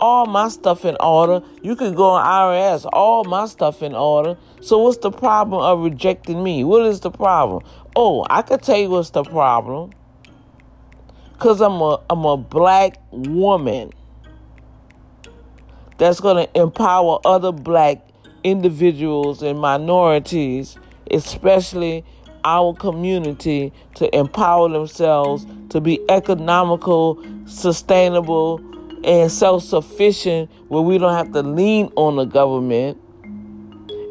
All 0.00 0.26
my 0.26 0.48
stuff 0.48 0.84
in 0.84 0.96
order. 1.00 1.42
You 1.62 1.76
could 1.76 1.96
go 1.96 2.10
on 2.10 2.24
IRS, 2.24 2.88
all 2.92 3.24
my 3.24 3.46
stuff 3.46 3.82
in 3.82 3.94
order. 3.94 4.36
So 4.60 4.78
what's 4.78 4.98
the 4.98 5.10
problem 5.10 5.60
of 5.62 5.80
rejecting 5.80 6.42
me? 6.42 6.64
What 6.64 6.86
is 6.86 7.00
the 7.00 7.10
problem? 7.10 7.64
Oh, 7.94 8.26
I 8.28 8.42
could 8.42 8.62
tell 8.62 8.78
you 8.78 8.90
what's 8.90 9.10
the 9.10 9.22
problem. 9.22 9.92
Cause 11.38 11.60
I'm 11.60 11.80
a 11.82 12.00
I'm 12.08 12.24
a 12.24 12.36
black 12.38 12.96
woman 13.10 13.92
that's 15.98 16.18
gonna 16.18 16.48
empower 16.54 17.18
other 17.26 17.52
black 17.52 18.06
individuals 18.42 19.42
and 19.42 19.58
minorities, 19.58 20.78
especially 21.10 22.04
our 22.44 22.72
community, 22.74 23.72
to 23.96 24.16
empower 24.16 24.68
themselves 24.68 25.46
to 25.70 25.80
be 25.80 26.00
economical, 26.08 27.22
sustainable, 27.46 28.60
and 29.04 29.30
self 29.30 29.62
sufficient 29.62 30.50
where 30.68 30.82
we 30.82 30.98
don't 30.98 31.14
have 31.14 31.32
to 31.32 31.42
lean 31.42 31.92
on 31.96 32.16
the 32.16 32.24
government 32.24 32.98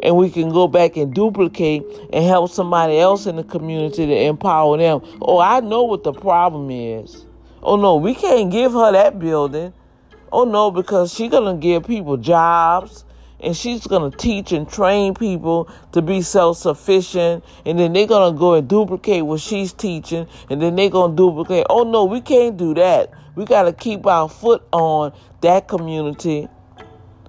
and 0.04 0.16
we 0.16 0.30
can 0.30 0.50
go 0.50 0.68
back 0.68 0.98
and 0.98 1.14
duplicate 1.14 1.84
and 2.14 2.24
help 2.26 2.52
somebody 2.52 3.00
else 3.00 3.26
in 3.26 3.38
the 3.38 3.44
community 3.44 4.06
to 4.06 4.16
empower 4.16 4.78
them. 4.78 5.02
Oh, 5.22 5.40
I 5.40 5.62
know 5.62 5.84
what 5.84 6.04
the 6.04 6.14
problem 6.14 6.70
is. 6.70 7.26
Oh 7.64 7.76
no, 7.76 7.96
we 7.96 8.14
can't 8.14 8.52
give 8.52 8.74
her 8.74 8.92
that 8.92 9.18
building. 9.18 9.74
Oh 10.32 10.44
no, 10.44 10.70
because 10.70 11.14
she's 11.14 11.32
gonna 11.32 11.56
give 11.56 11.88
people 11.88 12.18
jobs 12.18 13.06
and 13.40 13.56
she's 13.56 13.86
gonna 13.88 14.12
teach 14.12 14.52
and 14.52 14.70
train 14.70 15.14
people 15.14 15.70
to 15.92 16.02
be 16.02 16.22
self-sufficient 16.22 17.44
and 17.66 17.80
then 17.80 17.94
they're 17.94 18.08
gonna 18.08 18.38
go 18.38 18.54
and 18.54 18.68
duplicate 18.68 19.26
what 19.26 19.40
she's 19.40 19.74
teaching 19.74 20.28
and 20.50 20.62
then 20.62 20.76
they're 20.76 20.90
gonna 20.90 21.16
duplicate 21.16 21.66
oh 21.70 21.84
no 21.84 22.06
we 22.06 22.22
can't 22.22 22.58
do 22.58 22.74
that 22.74 23.12
we 23.36 23.46
gotta 23.46 23.74
keep 23.74 24.06
our 24.06 24.30
foot 24.30 24.64
on 24.72 25.14
that 25.42 25.68
community. 25.68 26.48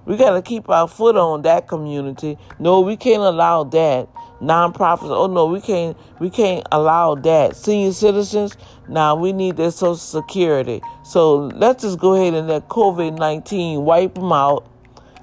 We 0.05 0.15
gotta 0.15 0.41
keep 0.41 0.69
our 0.69 0.87
foot 0.87 1.17
on 1.17 1.41
that 1.43 1.67
community. 1.67 2.37
No 2.59 2.81
we 2.81 2.95
can't 2.97 3.21
allow 3.21 3.63
that. 3.65 4.07
Nonprofits 4.41 5.09
oh 5.09 5.27
no 5.27 5.45
we 5.47 5.61
can't 5.61 5.97
we 6.19 6.29
can't 6.29 6.65
allow 6.71 7.15
that. 7.15 7.55
Senior 7.55 7.91
citizens 7.91 8.57
now 8.87 9.15
we 9.15 9.33
need 9.33 9.57
their 9.57 9.71
social 9.71 9.95
security. 9.95 10.81
So 11.03 11.35
let's 11.35 11.83
just 11.83 11.99
go 11.99 12.15
ahead 12.15 12.33
and 12.33 12.47
let 12.47 12.69
covid-19 12.69 13.83
wipe 13.83 14.15
them 14.15 14.31
out. 14.31 14.71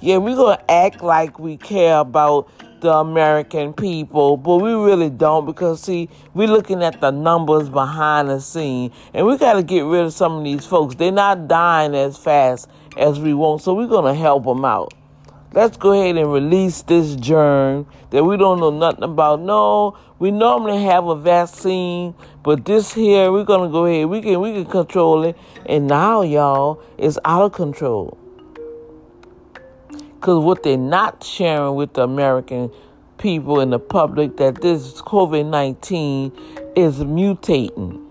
Yeah, 0.05 0.19
we're 0.19 0.37
going 0.37 0.59
to 0.59 0.71
act 0.71 1.03
like 1.03 1.39
we 1.39 1.57
care 1.57 1.97
about 1.97 2.51
the 2.85 2.93
American 2.93 3.73
people, 3.73 4.37
but 4.37 4.59
we 4.59 4.73
really 4.73 5.09
don't 5.09 5.47
because, 5.47 5.81
see, 5.81 6.09
we're 6.35 6.49
looking 6.49 6.83
at 6.83 7.01
the 7.01 7.11
numbers 7.11 7.71
behind 7.71 8.29
the 8.29 8.41
scene, 8.41 8.93
and 9.15 9.27
we 9.27 9.39
got 9.39 9.55
to 9.55 9.63
get 9.63 9.81
rid 9.81 10.05
of 10.05 10.13
some 10.13 10.35
of 10.35 10.45
these 10.45 10.67
folks. 10.67 10.95
They're 10.95 11.11
not 11.11 11.49
dying 11.49 11.95
as 11.95 12.19
fast 12.19 12.69
as 12.99 13.19
we 13.19 13.33
want, 13.33 13.63
so 13.63 13.73
we're 13.73 13.89
to 13.89 14.15
help 14.15 14.45
them 14.45 14.67
out. 14.67 14.93
Let's 15.55 15.77
go 15.79 15.93
ahead 15.93 16.17
and 16.17 16.31
release 16.31 16.83
this 16.83 17.17
germ 17.17 17.87
that 18.11 18.23
we 18.23 18.37
don't 18.37 18.61
know 18.61 18.71
nothing 18.71 19.05
about. 19.05 19.41
No, 19.41 19.97
we 20.19 20.31
normally 20.31 20.83
have 20.83 21.07
a 21.07 21.17
vaccine, 21.17 22.15
but 22.43 22.65
this 22.65 22.93
here 22.93 23.33
we're 23.33 23.45
gonna 23.45 23.71
go 23.71 23.87
ahead. 23.87 24.07
We 24.07 24.21
can 24.21 24.41
we 24.41 24.53
can 24.53 24.67
control 24.67 25.25
it, 25.25 25.39
and 25.65 25.87
now 25.87 26.23
y'all 26.23 26.83
it's 26.99 27.19
out 27.25 27.45
of 27.45 27.53
control. 27.53 28.19
Because 30.25 30.43
what 30.43 30.63
they're 30.63 30.79
not 30.79 31.23
sharing 31.23 31.75
with 31.75 31.93
the 31.93 32.03
American 32.03 32.71
people 33.19 33.61
and 33.61 33.71
the 33.71 33.79
public 33.79 34.39
that 34.39 34.63
this 34.63 35.03
COVID 35.03 35.51
19 35.51 36.33
is 36.75 37.01
mutating. 37.01 38.03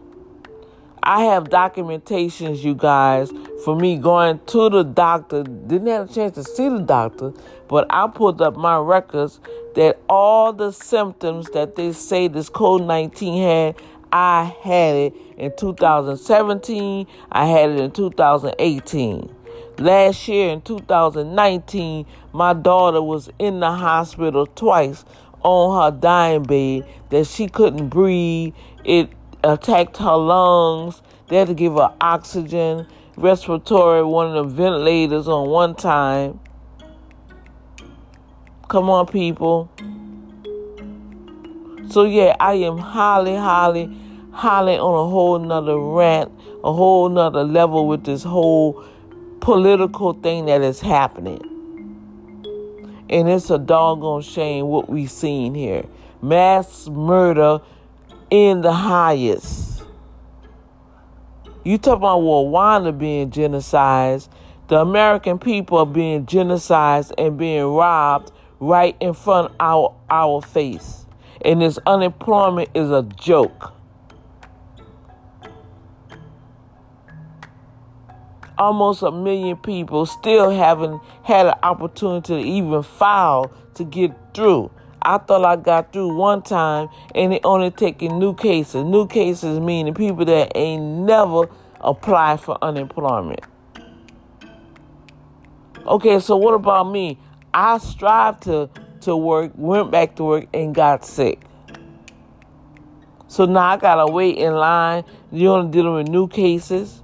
I 1.02 1.24
have 1.24 1.46
documentations, 1.46 2.64
you 2.64 2.76
guys, 2.76 3.32
for 3.66 3.76
me 3.76 3.98
going 3.98 4.40
to 4.46 4.70
the 4.70 4.84
doctor. 4.84 5.42
Didn't 5.42 5.88
have 5.88 6.12
a 6.12 6.14
chance 6.14 6.36
to 6.36 6.44
see 6.44 6.70
the 6.70 6.82
doctor, 6.82 7.34
but 7.68 7.88
I 7.90 8.08
pulled 8.08 8.44
up 8.44 8.56
my 8.56 8.78
records 8.78 9.40
that 9.74 10.00
all 10.08 10.54
the 10.54 10.72
symptoms 10.72 11.50
that 11.56 11.76
they 11.76 11.94
say 11.94 12.28
this 12.28 12.48
COVID 12.48 12.86
19 12.86 13.42
had, 13.42 13.76
I 14.12 14.56
had 14.62 14.96
it 14.96 15.16
in 15.36 15.52
2017, 15.58 17.08
I 17.32 17.46
had 17.48 17.72
it 17.72 17.80
in 17.80 17.90
2018. 17.90 19.36
Last 19.84 20.30
year 20.30 20.50
in 20.50 20.62
2019, 20.62 22.06
my 22.32 22.54
daughter 22.54 23.02
was 23.02 23.30
in 23.38 23.60
the 23.60 23.70
hospital 23.70 24.46
twice 24.46 25.04
on 25.42 25.92
her 25.92 26.00
dying 26.00 26.44
bed 26.44 26.88
that 27.10 27.28
she 27.28 27.50
couldn't 27.50 27.90
breathe. 27.90 28.54
It 28.86 29.10
attacked 29.44 29.98
her 29.98 30.16
lungs. 30.16 31.02
They 31.28 31.36
had 31.36 31.50
to 31.50 31.54
give 31.54 31.74
her 31.74 31.94
oxygen, 32.00 32.88
respiratory, 33.18 34.06
one 34.06 34.28
of 34.28 34.36
the 34.36 34.56
ventilators 34.56 35.28
on 35.28 35.50
one 35.50 35.76
time. 35.76 36.40
Come 38.70 38.90
on, 38.90 39.06
people. 39.08 39.70
So, 41.90 42.06
yeah, 42.06 42.38
I 42.40 42.54
am 42.54 42.78
highly, 42.78 43.36
highly, 43.36 43.94
highly 44.32 44.78
on 44.78 45.08
a 45.08 45.10
whole 45.10 45.40
nother 45.40 45.78
rant, 45.78 46.32
a 46.64 46.72
whole 46.72 47.10
nother 47.10 47.44
level 47.44 47.86
with 47.86 48.06
this 48.06 48.24
whole 48.24 48.86
political 49.44 50.14
thing 50.14 50.46
that 50.46 50.62
is 50.62 50.80
happening. 50.80 51.42
And 53.10 53.28
it's 53.28 53.50
a 53.50 53.58
doggone 53.60 54.22
shame 54.22 54.68
what 54.68 54.90
we've 54.90 55.12
seen 55.12 55.54
here. 55.54 55.84
Mass 56.22 56.88
murder 56.88 57.60
in 58.30 58.62
the 58.62 58.72
highest. 58.72 59.84
You 61.66 61.78
talk 61.78 61.98
about 61.98 62.22
Rwanda 62.22 62.98
being 62.98 63.32
genocided. 63.32 64.30
The 64.70 64.80
American 64.80 65.38
people 65.38 65.78
are 65.80 65.86
being 65.86 66.26
genocided 66.26 67.12
and 67.18 67.38
being 67.38 67.66
robbed 67.66 68.32
right 68.62 68.96
in 69.02 69.14
front 69.14 69.52
of 69.52 69.56
our, 69.60 69.96
our 70.10 70.42
face. 70.42 71.06
And 71.44 71.62
this 71.62 71.78
unemployment 71.86 72.70
is 72.74 72.90
a 72.90 73.04
joke. 73.04 73.74
Almost 78.58 79.02
a 79.04 79.12
million 79.12 79.58
people 79.58 80.06
still 80.06 80.50
haven't 80.50 81.02
had 81.24 81.48
an 81.48 81.56
opportunity 81.64 82.36
to 82.36 82.40
even 82.40 82.84
file 82.84 83.52
to 83.76 83.84
get 83.84 84.12
through. 84.34 84.72
I 85.02 85.18
thought 85.18 85.44
I 85.44 85.58
got 85.58 85.92
through 85.92 86.16
one 86.16 86.42
time 86.42 86.88
and 87.14 87.34
it 87.34 87.42
only 87.44 87.72
taking 87.72 88.20
new 88.20 88.34
cases. 88.34 88.84
New 88.86 89.08
cases 89.08 89.60
meaning 89.60 89.94
people 89.94 90.26
that 90.26 90.54
ain't 90.56 90.82
never 90.84 91.50
applied 91.82 92.40
for 92.40 92.58
unemployment. 92.62 93.42
Okay, 95.86 96.20
so 96.20 96.38
what 96.38 96.54
about 96.54 96.90
me? 96.90 97.20
I 97.54 97.78
strived 97.78 98.44
to, 98.44 98.70
to 99.02 99.18
work, 99.18 99.52
went 99.56 99.92
back 99.92 100.16
to 100.16 100.24
work, 100.24 100.48
and 100.54 100.74
got 100.74 101.06
sick. 101.06 101.42
So 103.28 103.46
now 103.46 103.66
I 103.66 103.78
gotta 103.78 104.10
wait 104.10 104.38
in 104.38 104.54
line. 104.54 105.04
You're 105.32 105.58
only 105.58 105.72
dealing 105.72 105.96
with 105.96 106.08
new 106.08 106.30
cases. 106.30 107.03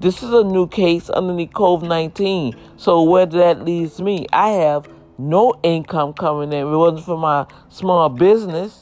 This 0.00 0.22
is 0.22 0.32
a 0.32 0.42
new 0.42 0.66
case 0.66 1.08
underneath 1.08 1.52
COVID 1.52 1.88
19. 1.88 2.54
So, 2.76 3.02
where 3.02 3.26
that 3.26 3.64
leads 3.64 4.00
me, 4.00 4.26
I 4.32 4.50
have 4.50 4.88
no 5.18 5.54
income 5.62 6.12
coming 6.12 6.52
in. 6.52 6.66
It 6.66 6.76
wasn't 6.76 7.04
for 7.04 7.16
my 7.16 7.46
small 7.68 8.08
business. 8.08 8.80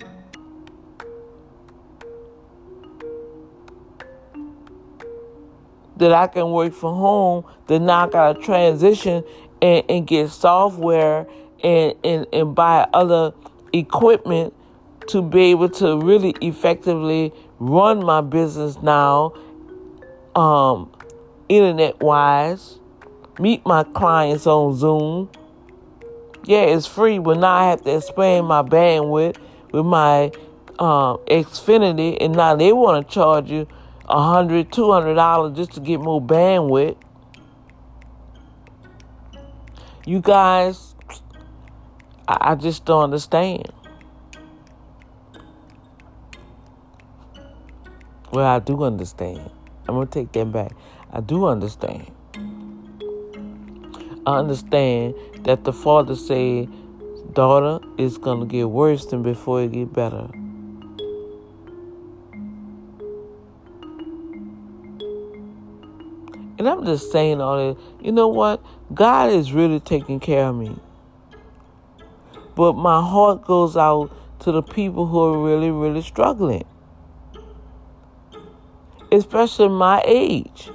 That 5.98 6.12
I 6.12 6.26
can 6.26 6.50
work 6.50 6.72
from 6.72 6.96
home, 6.96 7.44
then 7.66 7.86
now 7.86 8.06
I 8.06 8.10
gotta 8.10 8.40
transition 8.40 9.22
and, 9.60 9.84
and 9.88 10.06
get 10.06 10.30
software 10.30 11.26
and, 11.62 11.94
and, 12.02 12.26
and 12.32 12.54
buy 12.54 12.88
other 12.92 13.32
equipment 13.72 14.54
to 15.08 15.22
be 15.22 15.42
able 15.50 15.68
to 15.68 15.98
really 15.98 16.34
effectively 16.40 17.32
run 17.58 18.04
my 18.04 18.20
business 18.20 18.80
now 18.82 19.32
um, 20.34 20.90
internet 21.48 22.00
wise, 22.00 22.78
meet 23.38 23.64
my 23.64 23.84
clients 23.84 24.46
on 24.46 24.76
Zoom. 24.76 25.30
Yeah, 26.44 26.62
it's 26.62 26.86
free, 26.86 27.18
but 27.18 27.38
now 27.38 27.52
I 27.52 27.70
have 27.70 27.82
to 27.84 27.96
expand 27.96 28.46
my 28.46 28.62
bandwidth 28.62 29.36
with 29.72 29.86
my 29.86 30.32
um, 30.78 31.18
Xfinity, 31.28 32.16
and 32.20 32.34
now 32.34 32.56
they 32.56 32.72
want 32.72 33.06
to 33.06 33.14
charge 33.14 33.50
you 33.50 33.68
a 34.08 34.22
hundred, 34.22 34.72
two 34.72 34.90
hundred 34.90 35.14
dollars 35.14 35.56
just 35.56 35.72
to 35.72 35.80
get 35.80 36.00
more 36.00 36.20
bandwidth. 36.20 36.96
You 40.04 40.20
guys, 40.20 40.96
I, 42.26 42.38
I 42.40 42.54
just 42.56 42.84
don't 42.84 43.04
understand. 43.04 43.72
Well, 48.32 48.46
I 48.46 48.58
do 48.58 48.82
understand. 48.82 49.50
I'm 49.86 49.94
gonna 49.94 50.06
take 50.06 50.32
that 50.32 50.50
back. 50.50 50.72
I 51.12 51.20
do 51.20 51.44
understand. 51.44 52.10
I 54.24 54.38
understand 54.38 55.14
that 55.40 55.64
the 55.64 55.72
father 55.72 56.16
said, 56.16 56.68
daughter, 57.34 57.84
it's 57.98 58.16
gonna 58.16 58.46
get 58.46 58.70
worse 58.70 59.04
than 59.06 59.22
before 59.22 59.62
it 59.62 59.72
get 59.72 59.92
better. 59.92 60.30
And 66.58 66.68
I'm 66.68 66.86
just 66.86 67.10
saying 67.10 67.40
all 67.40 67.74
this. 67.74 67.82
You 68.00 68.12
know 68.12 68.28
what? 68.28 68.64
God 68.94 69.32
is 69.32 69.52
really 69.52 69.80
taking 69.80 70.20
care 70.20 70.46
of 70.46 70.56
me. 70.56 70.76
But 72.54 72.74
my 72.74 73.02
heart 73.02 73.44
goes 73.44 73.76
out 73.76 74.16
to 74.40 74.52
the 74.52 74.62
people 74.62 75.06
who 75.06 75.20
are 75.20 75.44
really, 75.44 75.70
really 75.70 76.02
struggling. 76.02 76.64
Especially 79.10 79.68
my 79.68 80.02
age. 80.06 80.70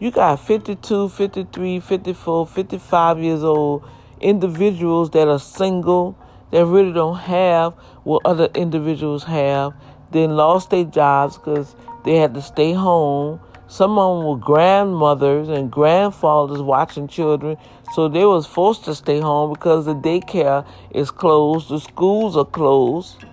You 0.00 0.12
got 0.12 0.38
52, 0.38 1.08
53, 1.08 1.80
54, 1.80 2.46
55 2.46 3.18
years 3.18 3.42
old 3.42 3.82
individuals 4.20 5.10
that 5.10 5.26
are 5.26 5.40
single, 5.40 6.16
that 6.52 6.64
really 6.66 6.92
don't 6.92 7.18
have 7.18 7.74
what 8.04 8.22
other 8.24 8.48
individuals 8.54 9.24
have, 9.24 9.74
then 10.12 10.36
lost 10.36 10.70
their 10.70 10.84
jobs 10.84 11.36
because 11.36 11.74
they 12.04 12.14
had 12.14 12.32
to 12.34 12.42
stay 12.42 12.72
home. 12.74 13.40
Some 13.66 13.98
of 13.98 14.18
them 14.18 14.26
were 14.28 14.36
grandmothers 14.36 15.48
and 15.48 15.70
grandfathers 15.70 16.62
watching 16.62 17.08
children, 17.08 17.56
so 17.92 18.08
they 18.08 18.24
was 18.24 18.46
forced 18.46 18.84
to 18.84 18.94
stay 18.94 19.18
home 19.18 19.52
because 19.52 19.84
the 19.84 19.94
daycare 19.94 20.64
is 20.94 21.10
closed, 21.10 21.70
the 21.70 21.80
schools 21.80 22.36
are 22.36 22.44
closed. 22.44 23.24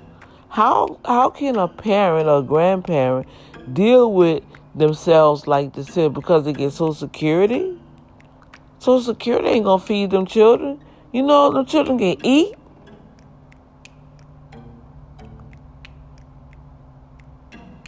How 0.49 0.99
how 1.05 1.29
can 1.29 1.57
a 1.57 1.67
parent 1.67 2.27
or 2.27 2.41
grandparent 2.41 3.27
deal 3.71 4.11
with 4.11 4.43
themselves 4.75 5.47
like 5.47 5.73
this 5.73 5.95
here 5.95 6.09
because 6.09 6.43
they 6.43 6.53
get 6.53 6.71
Social 6.71 6.93
Security. 6.93 7.79
Social 8.79 9.13
Security 9.13 9.47
ain't 9.47 9.65
gonna 9.65 9.81
feed 9.81 10.11
them 10.11 10.25
children. 10.25 10.81
You 11.11 11.23
know, 11.23 11.51
the 11.51 11.63
children 11.63 11.97
can 11.97 12.17
eat. 12.23 12.55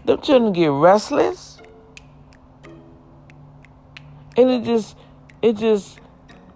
Them 0.06 0.22
children 0.22 0.54
get 0.54 0.72
restless. 0.72 1.62
And 4.38 4.50
it 4.50 4.64
just, 4.64 4.96
it 5.42 5.58
just 5.58 6.00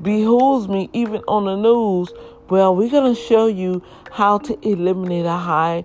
behooves 0.02 0.70
me, 0.70 0.90
even 0.94 1.22
on 1.28 1.46
the 1.46 1.58
news. 1.58 2.14
Well, 2.50 2.74
we're 2.76 2.90
gonna 2.90 3.16
show 3.16 3.48
you 3.48 3.84
how 4.12 4.38
to 4.40 4.68
eliminate 4.68 5.26
a 5.26 5.38
high 5.38 5.84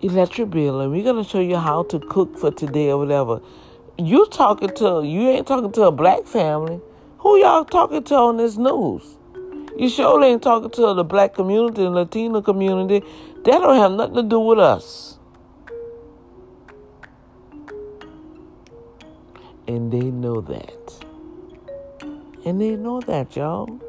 electric 0.00 0.50
bill, 0.50 0.80
and 0.80 0.90
we're 0.90 1.04
gonna 1.04 1.24
show 1.24 1.40
you 1.40 1.56
how 1.56 1.82
to 1.84 1.98
cook 2.00 2.38
for 2.38 2.50
today 2.50 2.90
or 2.90 2.98
whatever 2.98 3.40
you 4.06 4.26
talking 4.26 4.70
to 4.76 5.02
you 5.04 5.28
ain't 5.30 5.46
talking 5.46 5.72
to 5.72 5.82
a 5.82 5.92
black 5.92 6.26
family. 6.26 6.80
Who 7.18 7.38
y'all 7.38 7.64
talking 7.64 8.02
to 8.04 8.14
on 8.14 8.36
this 8.36 8.56
news? 8.56 9.16
You 9.76 9.88
surely 9.88 10.28
ain't 10.28 10.42
talking 10.42 10.70
to 10.70 10.94
the 10.94 11.04
black 11.04 11.34
community 11.34 11.84
and 11.84 11.94
Latino 11.94 12.42
community. 12.42 13.00
That 13.44 13.58
don't 13.58 13.76
have 13.76 13.92
nothing 13.92 14.16
to 14.16 14.22
do 14.22 14.40
with 14.40 14.58
us. 14.58 15.18
And 19.66 19.92
they 19.92 20.10
know 20.10 20.40
that. 20.40 21.04
And 22.44 22.60
they 22.60 22.76
know 22.76 23.00
that, 23.02 23.36
y'all. 23.36 23.80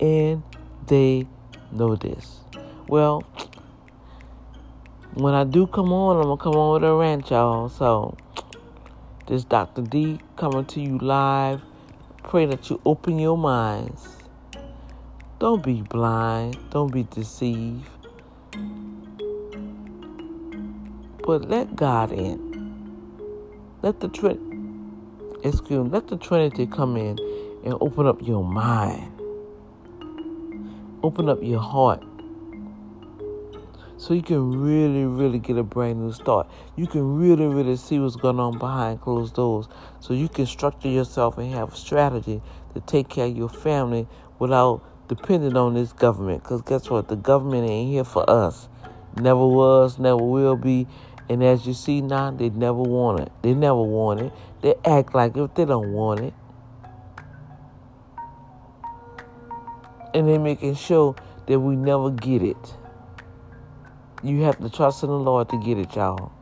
And 0.00 0.42
they 0.86 1.26
know 1.72 1.96
this. 1.96 2.40
Well, 2.86 3.24
when 5.14 5.32
I 5.34 5.44
do 5.44 5.66
come 5.68 5.92
on, 5.92 6.16
I'm 6.16 6.24
gonna 6.24 6.36
come 6.36 6.54
on 6.54 6.74
with 6.74 6.90
a 6.90 6.94
rant, 6.94 7.30
y'all. 7.30 7.68
So 7.68 8.16
this 9.26 9.44
Dr. 9.44 9.82
D 9.82 10.18
coming 10.36 10.64
to 10.66 10.80
you 10.80 10.98
live 10.98 11.62
pray 12.24 12.46
that 12.46 12.68
you 12.68 12.80
open 12.84 13.18
your 13.18 13.38
minds. 13.38 14.08
Don't 15.38 15.62
be 15.62 15.82
blind. 15.82 16.58
Don't 16.70 16.92
be 16.92 17.04
deceived. 17.04 17.88
But 21.24 21.48
let 21.48 21.76
God 21.76 22.10
in. 22.10 22.74
Let 23.82 24.00
the 24.00 24.08
Trin- 24.08 24.82
excuse 25.44 25.84
me, 25.84 25.90
let 25.90 26.08
the 26.08 26.16
Trinity 26.16 26.66
come 26.66 26.96
in 26.96 27.18
and 27.64 27.74
open 27.80 28.06
up 28.06 28.20
your 28.20 28.42
mind. 28.42 29.12
Open 31.02 31.28
up 31.28 31.38
your 31.42 31.60
heart 31.60 32.02
so 34.04 34.12
you 34.12 34.20
can 34.20 34.60
really, 34.60 35.06
really 35.06 35.38
get 35.38 35.56
a 35.56 35.62
brand 35.62 35.98
new 35.98 36.12
start. 36.12 36.46
You 36.76 36.86
can 36.86 37.16
really, 37.16 37.46
really 37.46 37.76
see 37.76 37.98
what's 37.98 38.16
going 38.16 38.38
on 38.38 38.58
behind 38.58 39.00
closed 39.00 39.34
doors. 39.34 39.66
So 40.00 40.12
you 40.12 40.28
can 40.28 40.44
structure 40.44 40.88
yourself 40.88 41.38
and 41.38 41.50
have 41.54 41.72
a 41.72 41.76
strategy 41.76 42.42
to 42.74 42.80
take 42.80 43.08
care 43.08 43.24
of 43.24 43.34
your 43.34 43.48
family 43.48 44.06
without 44.38 44.82
depending 45.08 45.56
on 45.56 45.72
this 45.72 45.94
government. 45.94 46.42
Because 46.42 46.60
guess 46.60 46.90
what? 46.90 47.08
The 47.08 47.16
government 47.16 47.70
ain't 47.70 47.92
here 47.92 48.04
for 48.04 48.28
us. 48.28 48.68
Never 49.16 49.46
was, 49.46 49.98
never 49.98 50.22
will 50.22 50.56
be. 50.56 50.86
And 51.30 51.42
as 51.42 51.66
you 51.66 51.72
see 51.72 52.02
now, 52.02 52.30
they 52.30 52.50
never 52.50 52.82
want 52.82 53.20
it. 53.20 53.32
They 53.40 53.54
never 53.54 53.80
want 53.80 54.20
it. 54.20 54.32
They 54.60 54.74
act 54.84 55.14
like 55.14 55.34
if 55.34 55.54
they 55.54 55.64
don't 55.64 55.94
want 55.94 56.20
it. 56.20 56.34
And 60.12 60.28
they're 60.28 60.38
making 60.38 60.74
sure 60.74 61.16
that 61.46 61.58
we 61.58 61.74
never 61.74 62.10
get 62.10 62.42
it. 62.42 62.74
You 64.24 64.40
have 64.44 64.58
to 64.60 64.70
trust 64.70 65.02
in 65.02 65.10
the 65.10 65.18
Lord 65.18 65.50
to 65.50 65.58
get 65.58 65.76
it, 65.76 65.94
y'all. 65.94 66.32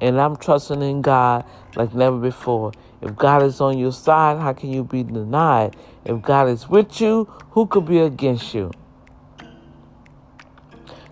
And 0.00 0.20
I'm 0.20 0.36
trusting 0.36 0.82
in 0.82 1.02
God 1.02 1.44
like 1.76 1.94
never 1.94 2.18
before. 2.18 2.72
If 3.00 3.14
God 3.14 3.44
is 3.44 3.60
on 3.60 3.78
your 3.78 3.92
side, 3.92 4.38
how 4.38 4.52
can 4.52 4.72
you 4.72 4.82
be 4.82 5.04
denied? 5.04 5.76
If 6.04 6.20
God 6.20 6.48
is 6.48 6.68
with 6.68 7.00
you, 7.00 7.26
who 7.50 7.68
could 7.68 7.86
be 7.86 8.00
against 8.00 8.54
you? 8.54 8.72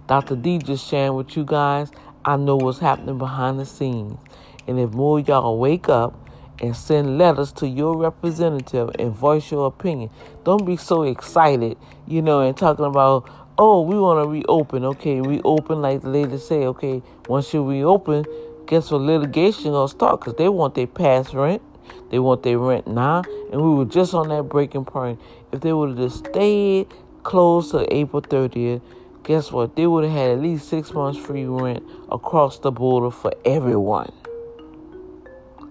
Dr. 0.09 0.35
D 0.35 0.59
just 0.59 0.89
sharing 0.89 1.15
with 1.15 1.37
you 1.37 1.45
guys, 1.45 1.93
I 2.25 2.37
know 2.37 2.57
what's 2.57 2.81
happening 2.81 3.19
behind 3.19 3.61
the 3.61 3.65
scenes. 3.65 4.19
And 4.67 4.81
if 4.81 4.91
more 4.91 5.21
y'all 5.21 5.59
wake 5.59 5.89
up 5.89 6.29
and 6.61 6.77
send 6.77 7.19
letters 7.19 7.53
to 7.53 7.69
your 7.69 7.97
representative 7.97 8.91
and 8.99 9.13
voice 9.13 9.51
your 9.51 9.67
opinion, 9.67 10.11
don't 10.45 10.67
be 10.67 10.77
so 10.77 11.05
excited, 11.05 11.79
you 12.07 12.21
know, 12.21 12.41
and 12.41 12.57
talking 12.57 12.85
about, 12.85 13.29
oh, 13.59 13.83
we 13.83 13.99
want 13.99 14.25
to 14.25 14.29
reopen. 14.29 14.85
Okay, 14.85 15.21
reopen, 15.21 15.81
like 15.81 16.03
the 16.03 16.09
lady 16.09 16.39
say. 16.39 16.67
Okay, 16.67 17.03
once 17.29 17.53
you 17.53 17.69
reopen, 17.69 18.25
guess 18.67 18.91
what? 18.91 19.03
Litigation 19.03 19.73
gonna 19.73 19.89
start 19.89 20.21
because 20.21 20.35
they 20.35 20.49
want 20.49 20.75
their 20.75 20.87
past 20.87 21.35
rent. 21.35 21.63
They 22.11 22.19
want 22.19 22.43
their 22.43 22.59
rent 22.59 22.87
now, 22.87 23.23
and 23.51 23.61
we 23.61 23.75
were 23.75 23.85
just 23.85 24.15
on 24.15 24.29
that 24.29 24.45
breaking 24.45 24.85
point. 24.85 25.21
If 25.51 25.61
they 25.61 25.73
would 25.73 25.91
have 25.91 25.99
just 25.99 26.27
stayed 26.27 26.89
close 27.23 27.71
to 27.71 27.93
April 27.93 28.23
30th, 28.23 28.81
guess 29.23 29.51
what? 29.53 29.77
They 29.77 29.87
would 29.87 30.05
have 30.05 30.13
had 30.13 30.31
at 30.31 30.41
least 30.41 30.69
six 30.69 30.93
months 30.93 31.19
free 31.19 31.45
rent 31.45 31.83
across 32.11 32.59
the 32.59 32.71
border 32.71 33.11
for 33.11 33.33
everyone. 33.45 34.13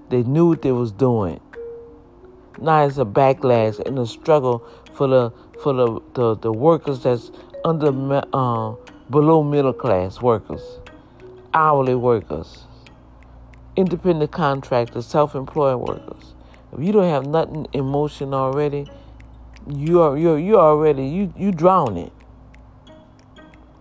They 0.10 0.24
knew 0.24 0.50
what 0.50 0.62
they 0.62 0.72
was 0.72 0.92
doing. 0.92 1.40
Now 2.60 2.86
it's 2.86 2.98
a 2.98 3.06
backlash 3.06 3.80
and 3.80 3.98
a 3.98 4.06
struggle 4.06 4.66
for 4.94 5.08
the 5.08 5.34
for 5.62 5.74
the 5.74 6.02
the, 6.14 6.36
the 6.36 6.52
workers 6.52 7.04
that's 7.04 7.32
under 7.64 7.90
uh, 8.34 8.74
below 9.10 9.44
middle 9.44 9.74
class 9.74 10.22
workers, 10.22 10.62
hourly 11.54 11.96
workers, 11.96 12.64
independent 13.76 14.32
contractors, 14.32 15.06
self 15.06 15.36
employed 15.36 15.80
workers. 15.80 16.34
If 16.74 16.84
you 16.84 16.92
don't 16.92 17.10
have 17.10 17.26
nothing 17.26 17.68
in 17.74 17.86
motion 17.86 18.34
already, 18.34 18.90
you 19.68 20.02
are 20.02 20.18
you 20.18 20.36
you 20.36 20.60
already 20.60 21.06
you 21.06 21.34
you 21.38 21.52
drowning. 21.52 22.12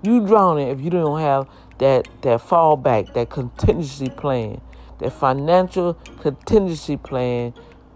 You 0.03 0.27
drowning 0.27 0.69
if 0.69 0.81
you 0.81 0.91
don't 0.91 1.21
have 1.21 1.49
that 1.79 2.09
that 2.23 2.41
fallback, 2.41 3.15
that 3.15 3.31
contingency 3.31 4.09
plan, 4.11 4.61
that 4.99 5.13
financial 5.13 5.95
contingency 6.21 6.97
plan, 6.97 7.55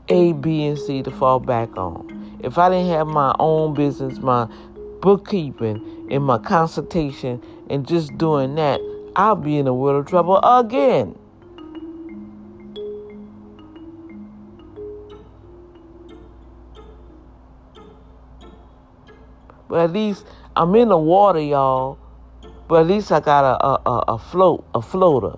A, 0.09 0.33
B, 0.33 0.65
and 0.67 0.79
C 0.79 1.03
to 1.03 1.11
fall 1.11 1.41
back 1.41 1.77
on. 1.77 2.39
If 2.43 2.59
I 2.59 2.69
didn't 2.69 2.89
have 2.89 3.07
my 3.07 3.35
own 3.39 3.75
business, 3.75 4.19
my 4.19 4.49
bookkeeping 5.05 6.09
and 6.11 6.25
my 6.25 6.39
consultation 6.39 7.43
and 7.69 7.87
just 7.87 8.17
doing 8.17 8.55
that, 8.55 8.81
I'll 9.15 9.37
be 9.37 9.59
in 9.59 9.67
a 9.67 9.75
world 9.75 10.01
of 10.01 10.11
trouble 10.11 10.39
again. 10.43 11.19
But 19.69 19.81
at 19.81 19.93
least 19.93 20.25
I'm 20.57 20.75
in 20.75 20.89
the 20.89 20.97
water, 20.97 21.41
y'all. 21.41 21.99
But 22.67 22.81
at 22.81 22.87
least 22.87 23.13
I 23.13 23.21
got 23.21 23.45
a, 23.45 23.63
a, 23.63 23.83
a, 23.85 24.05
a 24.15 24.19
float, 24.19 24.65
a 24.75 24.81
floater. 24.81 25.37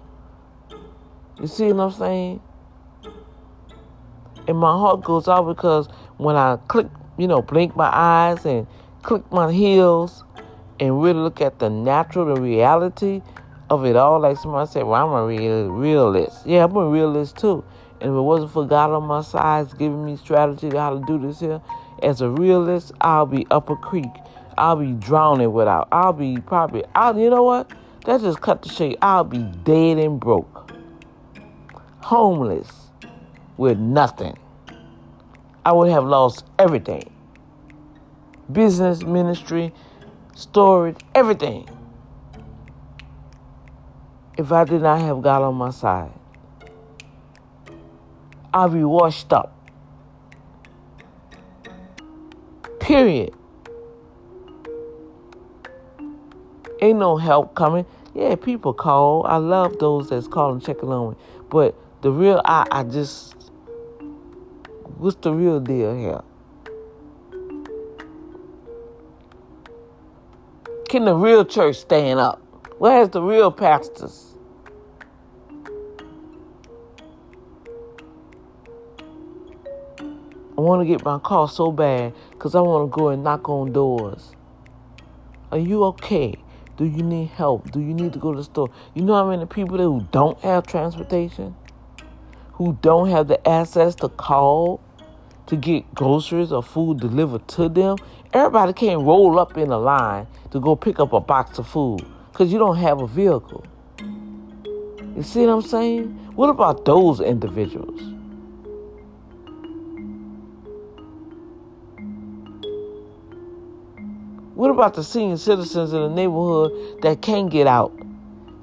You 1.41 1.49
see 1.49 1.73
what 1.73 1.83
I'm 1.83 1.91
saying? 1.91 2.41
And 4.47 4.59
my 4.59 4.71
heart 4.71 5.03
goes 5.03 5.27
out 5.27 5.43
because 5.49 5.89
when 6.19 6.37
I 6.37 6.57
click, 6.69 6.87
you 7.19 7.27
know, 7.27 7.43
blink 7.43 7.75
my 7.75 7.91
eyes 7.93 8.47
and 8.47 8.69
click 9.07 9.31
my 9.31 9.53
heels 9.53 10.25
and 10.81 11.01
really 11.01 11.21
look 11.21 11.41
at 11.41 11.61
the 11.61 11.71
natural, 11.71 12.35
the 12.35 12.41
reality 12.41 13.23
of 13.71 13.85
it 13.87 13.95
all. 13.95 14.19
Like 14.19 14.37
somebody 14.37 14.69
said, 14.69 14.83
well, 14.83 15.07
I'm 15.07 15.13
a 15.15 15.25
real, 15.25 15.69
realist. 15.69 16.45
Yeah, 16.45 16.65
I'm 16.65 16.77
a 16.77 16.89
realist 16.89 17.39
too. 17.39 17.65
And 18.01 18.11
if 18.11 18.17
it 18.17 18.21
wasn't 18.21 18.51
for 18.51 18.67
God 18.67 18.91
on 18.91 19.05
my 19.05 19.23
side 19.23 19.69
giving 19.79 20.05
me 20.05 20.17
strategy 20.17 20.71
to 20.71 20.79
how 20.79 20.99
to 20.99 21.07
do 21.07 21.21
this 21.21 21.39
here, 21.39 21.63
as 22.03 22.21
a 22.21 22.29
realist, 22.29 22.93
I'll 23.01 23.27
be 23.27 23.47
up 23.53 23.71
a 23.71 23.77
creek. 23.77 24.11
I'll 24.59 24.77
be 24.77 24.93
drowning 24.93 25.53
without. 25.53 25.87
I'll 25.93 26.13
be 26.13 26.39
probably, 26.39 26.83
I'll, 26.95 27.17
you 27.17 27.31
know 27.31 27.45
what? 27.45 27.71
That 28.07 28.21
just 28.23 28.41
cut 28.41 28.63
the 28.63 28.69
shade. 28.69 28.99
I'll 29.01 29.25
be 29.25 29.39
dead 29.39 29.99
and 29.99 30.19
broke. 30.19 30.73
Homeless 32.01 32.91
with 33.57 33.79
nothing. 33.79 34.37
I 35.65 35.73
would 35.73 35.91
have 35.91 36.05
lost 36.05 36.45
everything 36.59 37.16
business, 38.51 39.03
ministry, 39.03 39.73
storage, 40.35 40.97
everything. 41.15 41.69
If 44.37 44.53
I 44.53 44.65
did 44.65 44.83
not 44.83 45.01
have 45.01 45.23
God 45.23 45.43
on 45.43 45.55
my 45.55 45.71
side, 45.71 46.13
I'll 48.53 48.69
be 48.69 48.85
washed 48.85 49.33
up. 49.33 49.53
Period. 52.81 53.35
Ain't 56.81 56.99
no 56.99 57.17
help 57.17 57.55
coming. 57.55 57.87
Yeah, 58.15 58.37
people 58.37 58.73
call. 58.73 59.27
I 59.27 59.37
love 59.37 59.79
those 59.79 60.11
that's 60.11 60.29
calling, 60.29 60.61
checking 60.61 60.91
on 60.91 61.11
me. 61.11 61.17
But 61.51 61.75
the 62.03 62.11
real, 62.11 62.41
I, 62.45 62.67
I 62.71 62.83
just, 62.85 63.35
what's 64.97 65.17
the 65.17 65.33
real 65.33 65.61
deal 65.61 65.97
here? 65.97 66.23
Can 70.89 71.05
the 71.05 71.17
real 71.17 71.45
church 71.45 71.79
stand 71.79 72.21
up? 72.21 72.41
Where's 72.79 73.09
the 73.09 73.21
real 73.21 73.51
pastors? 73.51 74.37
I 80.57 80.61
want 80.61 80.83
to 80.83 80.87
get 80.87 81.05
my 81.05 81.19
car 81.19 81.49
so 81.49 81.73
bad 81.73 82.15
because 82.31 82.55
I 82.55 82.61
want 82.61 82.89
to 82.89 82.97
go 82.97 83.09
and 83.09 83.25
knock 83.25 83.49
on 83.49 83.73
doors. 83.73 84.31
Are 85.51 85.59
you 85.59 85.83
okay? 85.87 86.37
Do 86.77 86.85
you 86.85 87.03
need 87.03 87.31
help? 87.31 87.73
Do 87.73 87.81
you 87.81 87.93
need 87.93 88.13
to 88.13 88.21
go 88.21 88.31
to 88.31 88.39
the 88.39 88.45
store? 88.45 88.71
You 88.95 89.03
know 89.03 89.15
how 89.15 89.29
many 89.29 89.45
people 89.45 89.79
who 89.79 90.07
don't 90.13 90.39
have 90.41 90.69
transportation? 90.69 91.57
Who 92.53 92.79
don't 92.81 93.11
have 93.11 93.27
the 93.27 93.45
access 93.47 93.97
to 93.97 94.09
call 94.09 94.81
to 95.47 95.57
get 95.57 95.97
groceries 95.97 96.53
or 96.53 96.63
food 96.63 97.01
delivered 97.01 97.49
to 97.49 97.69
them? 97.69 97.97
Everybody 98.33 98.73
can't 98.73 99.03
roll 99.03 99.41
up 99.41 99.59
in 99.59 99.73
a 99.73 99.79
line 99.79 100.29
to 100.57 100.61
go 100.61 100.75
pick 100.77 100.99
up 100.99 101.13
a 101.13 101.21
box 101.21 101.59
of 101.59 101.69
food 101.69 102.05
because 102.33 102.53
you 102.53 102.59
don't 102.59 102.77
have 102.77 103.01
a 103.01 103.07
vehicle. 103.07 103.65
You 103.99 105.23
see 105.23 105.47
what 105.47 105.53
I'm 105.53 105.63
saying? 105.63 106.07
What 106.35 106.51
about 106.51 106.85
those 106.85 107.21
individuals? 107.21 108.01
What 114.55 114.71
about 114.71 114.95
the 114.95 115.05
senior 115.05 115.37
citizens 115.37 115.93
in 115.93 116.01
the 116.01 116.09
neighborhood 116.09 117.03
that 117.03 117.21
can't 117.21 117.51
get 117.51 117.67
out 117.67 117.93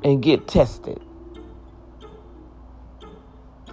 and 0.04 0.22
get 0.22 0.48
tested? 0.48 1.00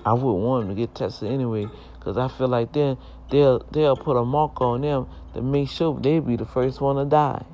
I 0.04 0.12
wouldn't 0.12 0.44
want 0.44 0.66
them 0.66 0.76
to 0.76 0.80
get 0.80 0.94
tested 0.94 1.30
anyway 1.30 1.66
because 1.98 2.16
I 2.16 2.28
feel 2.28 2.48
like 2.48 2.72
then 2.72 2.96
they'll 3.30 3.60
they'll 3.70 3.96
put 3.96 4.16
a 4.16 4.24
mark 4.24 4.60
on 4.60 4.82
them 4.82 5.06
to 5.34 5.42
make 5.42 5.68
sure 5.68 5.98
they 5.98 6.18
be 6.20 6.36
the 6.36 6.46
first 6.46 6.80
one 6.80 6.96
to 6.96 7.04
die. 7.04 7.44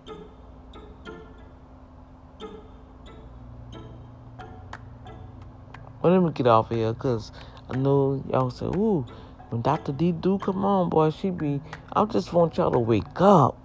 Well, 6.06 6.14
let 6.14 6.22
me 6.22 6.30
get 6.30 6.46
off 6.46 6.68
here 6.68 6.92
because 6.92 7.32
I 7.68 7.76
know 7.76 8.22
y'all 8.30 8.50
say, 8.50 8.66
ooh, 8.66 9.04
when 9.48 9.60
Dr. 9.60 9.90
D 9.90 10.12
do 10.12 10.38
come 10.38 10.64
on, 10.64 10.88
boy, 10.88 11.10
she 11.10 11.30
be. 11.30 11.60
I 11.94 12.04
just 12.04 12.32
want 12.32 12.56
y'all 12.56 12.70
to 12.70 12.78
wake 12.78 13.20
up. 13.20 13.58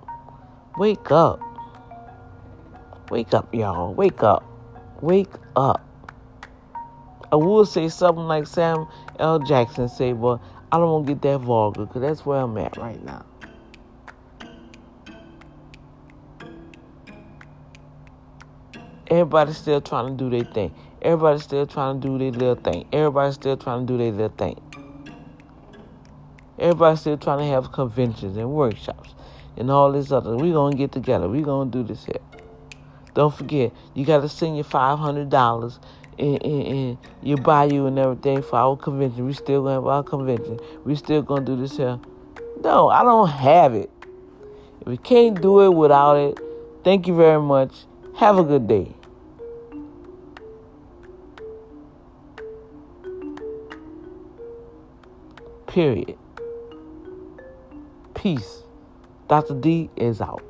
Wake 0.75 1.11
up. 1.11 1.39
Wake 3.11 3.31
up, 3.35 3.53
y'all. 3.53 3.93
Wake 3.93 4.23
up. 4.23 4.43
Wake 5.01 5.29
up. 5.55 5.87
I 7.31 7.35
will 7.35 7.63
say 7.63 7.89
something 7.89 8.25
like 8.25 8.47
Sam 8.47 8.87
L. 9.19 9.37
Jackson 9.37 9.87
say, 9.87 10.11
but 10.11 10.41
I 10.71 10.77
don't 10.79 10.89
want 10.89 11.05
to 11.05 11.13
get 11.13 11.21
that 11.21 11.41
vulgar 11.41 11.85
because 11.85 12.01
that's 12.01 12.25
where 12.25 12.39
I'm 12.39 12.57
at 12.57 12.75
right 12.75 13.05
now. 13.05 13.23
Everybody's 19.05 19.57
still 19.57 19.79
trying 19.79 20.17
to 20.17 20.23
do 20.23 20.31
their 20.31 20.51
thing. 20.51 20.73
Everybody's 21.01 21.43
still 21.43 21.65
trying 21.65 21.99
to 21.99 22.07
do 22.07 22.17
their 22.17 22.31
little 22.31 22.55
thing. 22.55 22.87
Everybody's 22.93 23.35
still 23.35 23.57
trying 23.57 23.87
to 23.87 23.93
do 23.93 23.97
their 23.97 24.11
little 24.11 24.29
thing. 24.29 24.61
Everybody's 26.59 26.99
still 27.01 27.17
trying 27.17 27.39
to 27.39 27.45
have 27.45 27.71
conventions 27.71 28.37
and 28.37 28.51
workshops 28.51 29.15
and 29.57 29.71
all 29.71 29.91
this 29.91 30.11
other. 30.11 30.35
We're 30.35 30.53
going 30.53 30.73
to 30.73 30.77
get 30.77 30.91
together. 30.91 31.27
We're 31.27 31.43
going 31.43 31.71
to 31.71 31.77
do 31.79 31.83
this 31.83 32.05
here. 32.05 32.21
Don't 33.13 33.33
forget, 33.33 33.73
you 33.93 34.05
got 34.05 34.21
to 34.21 34.29
send 34.29 34.55
your 34.55 34.65
$500 34.65 35.79
in, 36.17 36.37
in, 36.37 36.61
in 36.61 36.97
your 37.21 37.39
and 37.87 37.99
everything 37.99 38.41
for 38.41 38.55
our 38.57 38.77
convention. 38.77 39.25
We 39.25 39.33
still 39.33 39.63
going 39.63 39.71
to 39.71 39.81
have 39.81 39.87
our 39.87 40.03
convention. 40.03 40.59
We 40.85 40.95
still 40.95 41.21
going 41.21 41.45
to 41.45 41.55
do 41.55 41.61
this 41.61 41.77
here. 41.77 41.99
No, 42.63 42.89
I 42.89 43.03
don't 43.03 43.27
have 43.27 43.73
it. 43.73 43.89
If 44.81 44.87
we 44.87 44.97
can't 44.97 45.41
do 45.41 45.61
it 45.61 45.73
without 45.73 46.15
it, 46.15 46.39
thank 46.83 47.07
you 47.07 47.15
very 47.15 47.41
much. 47.41 47.85
Have 48.17 48.37
a 48.37 48.43
good 48.43 48.67
day. 48.67 48.93
Period. 55.71 56.17
Peace. 58.13 58.63
Dr. 59.29 59.53
D 59.53 59.89
is 59.95 60.19
out. 60.19 60.43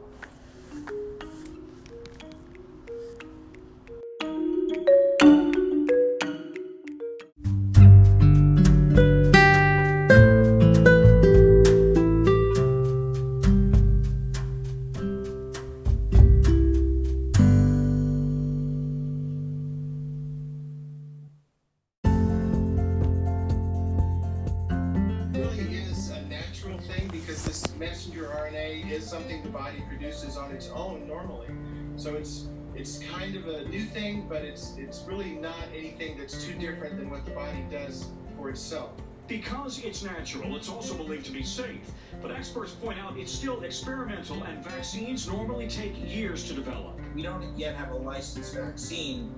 Natural, 40.33 40.55
it's 40.55 40.69
also 40.69 40.93
believed 40.93 41.25
to 41.25 41.31
be 41.31 41.43
safe. 41.43 41.91
But 42.21 42.31
experts 42.31 42.71
point 42.71 42.99
out 42.99 43.17
it's 43.17 43.31
still 43.31 43.61
experimental 43.61 44.43
and 44.43 44.63
vaccines 44.63 45.27
normally 45.27 45.67
take 45.67 45.93
years 46.09 46.47
to 46.47 46.53
develop. 46.53 46.99
We 47.15 47.21
don't 47.21 47.57
yet 47.57 47.75
have 47.75 47.91
a 47.91 47.95
licensed 47.95 48.55
vaccine 48.55 49.33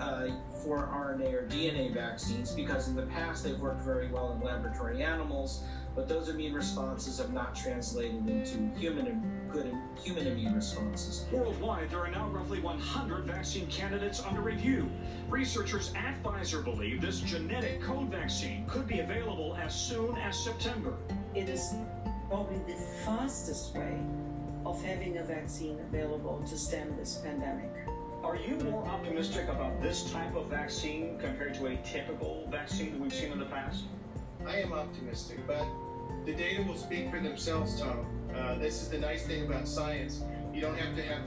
uh, 0.00 0.28
for 0.62 0.78
RNA 0.86 1.32
or 1.34 1.46
DNA 1.48 1.92
vaccines 1.92 2.52
because 2.52 2.88
in 2.88 2.96
the 2.96 3.06
past 3.06 3.44
they've 3.44 3.58
worked 3.58 3.82
very 3.82 4.08
well 4.08 4.32
in 4.32 4.40
laboratory 4.40 5.02
animals, 5.02 5.62
but 5.94 6.08
those 6.08 6.28
immune 6.28 6.54
responses 6.54 7.18
have 7.18 7.32
not 7.32 7.54
translated 7.54 8.26
into 8.26 8.70
human 8.78 9.06
good 9.52 9.74
human 10.02 10.26
immune 10.26 10.54
responses. 10.54 11.24
Worldwide, 11.32 11.90
there 11.90 12.00
are 12.00 12.10
now 12.10 12.28
roughly 12.28 12.60
100 12.60 13.24
vaccine 13.24 13.66
candidates 13.66 14.22
under 14.22 14.40
review. 14.40 14.88
Researchers 15.28 15.92
at 15.94 16.22
Pfizer 16.22 16.64
believe 16.64 17.00
this 17.00 17.20
genetic 17.20 17.80
code 17.82 18.08
vaccine 18.10 18.64
could 18.66 18.86
be 18.86 19.00
available 19.00 19.56
as 19.60 19.74
soon 19.74 20.16
as 20.16 20.38
September. 20.38 20.96
It 21.34 21.48
is 21.48 21.74
probably 22.28 22.58
the 22.72 22.80
fastest 23.04 23.74
way 23.74 23.98
of 24.64 24.82
having 24.84 25.18
a 25.18 25.24
vaccine 25.24 25.78
available 25.80 26.42
to 26.48 26.56
stem 26.56 26.94
this 26.96 27.16
pandemic. 27.16 27.70
Are 28.22 28.36
you 28.36 28.56
more 28.56 28.86
optimistic 28.86 29.48
about 29.48 29.80
this 29.80 30.10
type 30.12 30.34
of 30.36 30.46
vaccine 30.46 31.18
compared 31.18 31.54
to 31.54 31.68
a 31.68 31.76
typical 31.78 32.46
vaccine 32.50 32.92
that 32.92 33.00
we've 33.00 33.14
seen 33.14 33.32
in 33.32 33.38
the 33.38 33.46
past? 33.46 33.84
I 34.46 34.56
am 34.56 34.72
optimistic, 34.72 35.38
but 35.46 35.64
the 36.26 36.34
data 36.34 36.62
will 36.62 36.76
speak 36.76 37.10
for 37.10 37.18
themselves, 37.18 37.80
Tom. 37.80 38.19
Uh, 38.36 38.54
this 38.58 38.82
is 38.82 38.88
the 38.88 38.98
nice 38.98 39.26
thing 39.26 39.46
about 39.46 39.66
science. 39.66 40.22
You 40.52 40.60
don't 40.60 40.78
have 40.78 40.94
to 40.96 41.02
have 41.02 41.22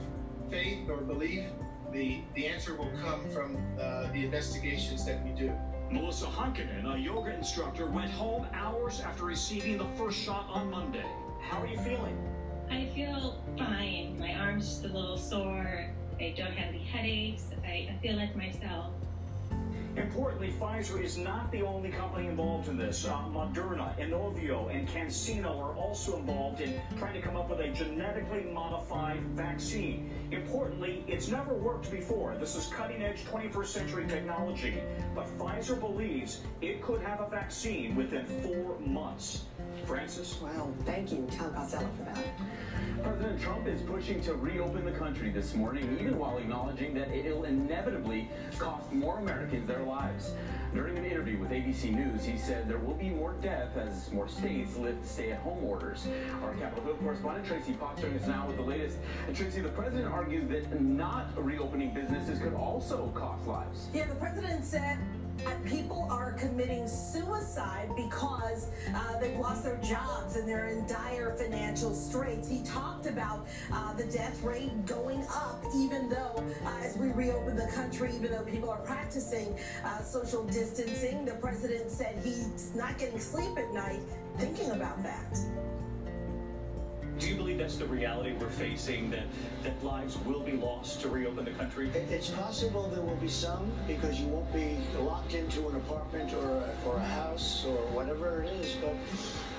faith 0.50 0.88
or 0.88 0.98
belief. 0.98 1.44
The, 1.92 2.20
the 2.34 2.46
answer 2.46 2.74
will 2.74 2.90
come 3.02 3.28
from 3.30 3.56
uh, 3.78 4.10
the 4.12 4.24
investigations 4.24 5.04
that 5.04 5.24
we 5.24 5.30
do. 5.30 5.52
Melissa 5.90 6.26
Hunkanen, 6.26 6.92
a 6.92 6.98
yoga 6.98 7.34
instructor, 7.34 7.86
went 7.86 8.10
home 8.10 8.46
hours 8.52 9.00
after 9.00 9.24
receiving 9.24 9.78
the 9.78 9.86
first 9.96 10.18
shot 10.18 10.46
on 10.50 10.70
Monday. 10.70 11.04
How 11.40 11.60
are 11.60 11.66
you 11.66 11.78
feeling? 11.78 12.18
I 12.70 12.90
feel 12.94 13.40
fine. 13.58 14.18
My 14.18 14.34
arm's 14.34 14.66
just 14.66 14.84
a 14.84 14.88
little 14.88 15.18
sore. 15.18 15.90
I 16.18 16.34
don't 16.36 16.52
have 16.52 16.74
any 16.74 16.84
headaches. 16.84 17.44
I, 17.64 17.90
I 17.92 17.98
feel 18.02 18.16
like 18.16 18.34
myself. 18.34 18.92
Importantly, 19.96 20.52
Pfizer 20.58 21.00
is 21.00 21.16
not 21.16 21.52
the 21.52 21.62
only 21.62 21.90
company 21.90 22.26
involved 22.26 22.68
in 22.68 22.76
this. 22.76 23.04
Uh, 23.04 23.12
Moderna, 23.30 23.96
Inovio, 23.98 24.74
and 24.74 24.88
CanSino 24.88 25.56
are 25.60 25.74
also 25.76 26.18
involved 26.18 26.60
in 26.60 26.80
trying 26.98 27.14
to 27.14 27.20
come 27.20 27.36
up 27.36 27.48
with 27.48 27.60
a 27.60 27.68
genetically 27.68 28.42
modified 28.42 29.20
vaccine. 29.36 30.10
Importantly, 30.32 31.04
it's 31.06 31.28
never 31.28 31.54
worked 31.54 31.92
before. 31.92 32.36
This 32.38 32.56
is 32.56 32.66
cutting-edge 32.66 33.24
21st 33.24 33.66
century 33.66 34.06
technology, 34.08 34.82
but 35.14 35.26
Pfizer 35.38 35.78
believes 35.78 36.40
it 36.60 36.82
could 36.82 37.00
have 37.00 37.20
a 37.20 37.28
vaccine 37.28 37.94
within 37.94 38.26
four 38.42 38.78
months. 38.80 39.44
Francis? 39.86 40.38
Well, 40.40 40.72
thank 40.84 41.12
you, 41.12 41.26
Tom 41.30 41.52
Costello, 41.54 41.88
for 41.98 42.04
that. 42.04 42.24
President 43.02 43.40
Trump 43.40 43.66
is 43.66 43.82
pushing 43.82 44.20
to 44.22 44.34
reopen 44.34 44.84
the 44.84 44.92
country 44.92 45.30
this 45.30 45.54
morning, 45.54 45.98
even 46.00 46.18
while 46.18 46.38
acknowledging 46.38 46.94
that 46.94 47.10
it'll 47.10 47.44
inevitably 47.44 48.30
cost 48.58 48.92
more 48.92 49.18
Americans 49.18 49.66
their 49.66 49.82
lives. 49.82 50.32
During 50.72 50.98
an 50.98 51.04
interview 51.04 51.38
with 51.38 51.50
ABC 51.50 51.94
News, 51.94 52.24
he 52.24 52.36
said 52.36 52.68
there 52.68 52.78
will 52.78 52.94
be 52.94 53.10
more 53.10 53.34
death 53.40 53.76
as 53.76 54.10
more 54.12 54.28
states 54.28 54.76
lift 54.76 55.06
stay-at-home 55.06 55.62
orders. 55.64 56.08
Our 56.42 56.54
Capitol 56.54 56.84
Hill 56.84 56.96
correspondent 56.96 57.46
Tracy 57.46 57.76
joins 58.00 58.22
us 58.22 58.28
now 58.28 58.46
with 58.46 58.56
the 58.56 58.62
latest. 58.62 58.98
And 59.26 59.36
Tracy, 59.36 59.60
the 59.60 59.68
president 59.68 60.12
argues 60.12 60.48
that 60.48 60.80
not 60.80 61.30
reopening 61.36 61.94
businesses 61.94 62.38
could 62.38 62.54
also 62.54 63.12
cost 63.14 63.46
lives. 63.46 63.88
Yeah, 63.92 64.06
the 64.06 64.14
president 64.16 64.64
said 64.64 64.98
people 65.64 66.06
are 66.10 66.32
committing 66.32 66.86
suicide 66.86 67.90
because 67.96 68.68
uh, 68.94 69.18
they've 69.18 69.38
lost 69.38 69.64
their 69.64 69.78
jobs 69.78 70.36
and 70.36 70.48
they're 70.48 70.66
in 70.66 70.86
dire 70.86 71.34
financial 71.36 71.94
straits. 71.94 72.48
He 72.48 72.62
talked 72.62 73.06
about 73.06 73.46
uh, 73.72 73.94
the 73.94 74.04
death 74.04 74.42
rate 74.42 74.86
going 74.86 75.24
up, 75.30 75.62
even 75.76 76.08
though 76.08 76.44
uh, 76.64 76.84
as 76.84 76.96
we 76.96 77.08
reopen 77.12 77.56
the 77.56 77.68
country, 77.68 78.12
even 78.14 78.30
though 78.30 78.44
people 78.44 78.70
are 78.70 78.80
practicing 78.80 79.56
uh, 79.84 80.02
social 80.02 80.44
distancing, 80.44 81.24
the 81.24 81.34
president 81.34 81.90
said 81.90 82.16
he's 82.22 82.72
not 82.74 82.98
getting 82.98 83.18
sleep 83.18 83.56
at 83.56 83.72
night 83.72 84.00
thinking 84.38 84.70
about 84.70 85.02
that. 85.02 85.73
Do 87.18 87.28
you 87.28 87.36
believe 87.36 87.58
that's 87.58 87.76
the 87.76 87.86
reality 87.86 88.32
we're 88.32 88.50
facing, 88.50 89.10
that, 89.10 89.26
that 89.62 89.84
lives 89.84 90.18
will 90.18 90.40
be 90.40 90.52
lost 90.52 91.00
to 91.02 91.08
reopen 91.08 91.44
the 91.44 91.52
country? 91.52 91.90
It's 92.10 92.30
possible 92.30 92.88
there 92.88 93.02
will 93.02 93.14
be 93.16 93.28
some 93.28 93.70
because 93.86 94.18
you 94.18 94.26
won't 94.26 94.52
be 94.52 94.78
locked 94.98 95.34
into 95.34 95.68
an 95.68 95.76
apartment 95.76 96.32
or 96.34 96.44
a, 96.44 96.74
or 96.86 96.96
a 96.96 97.04
house 97.04 97.64
or 97.66 97.76
whatever 97.92 98.42
it 98.42 98.52
is. 98.54 98.74
But 98.80 98.96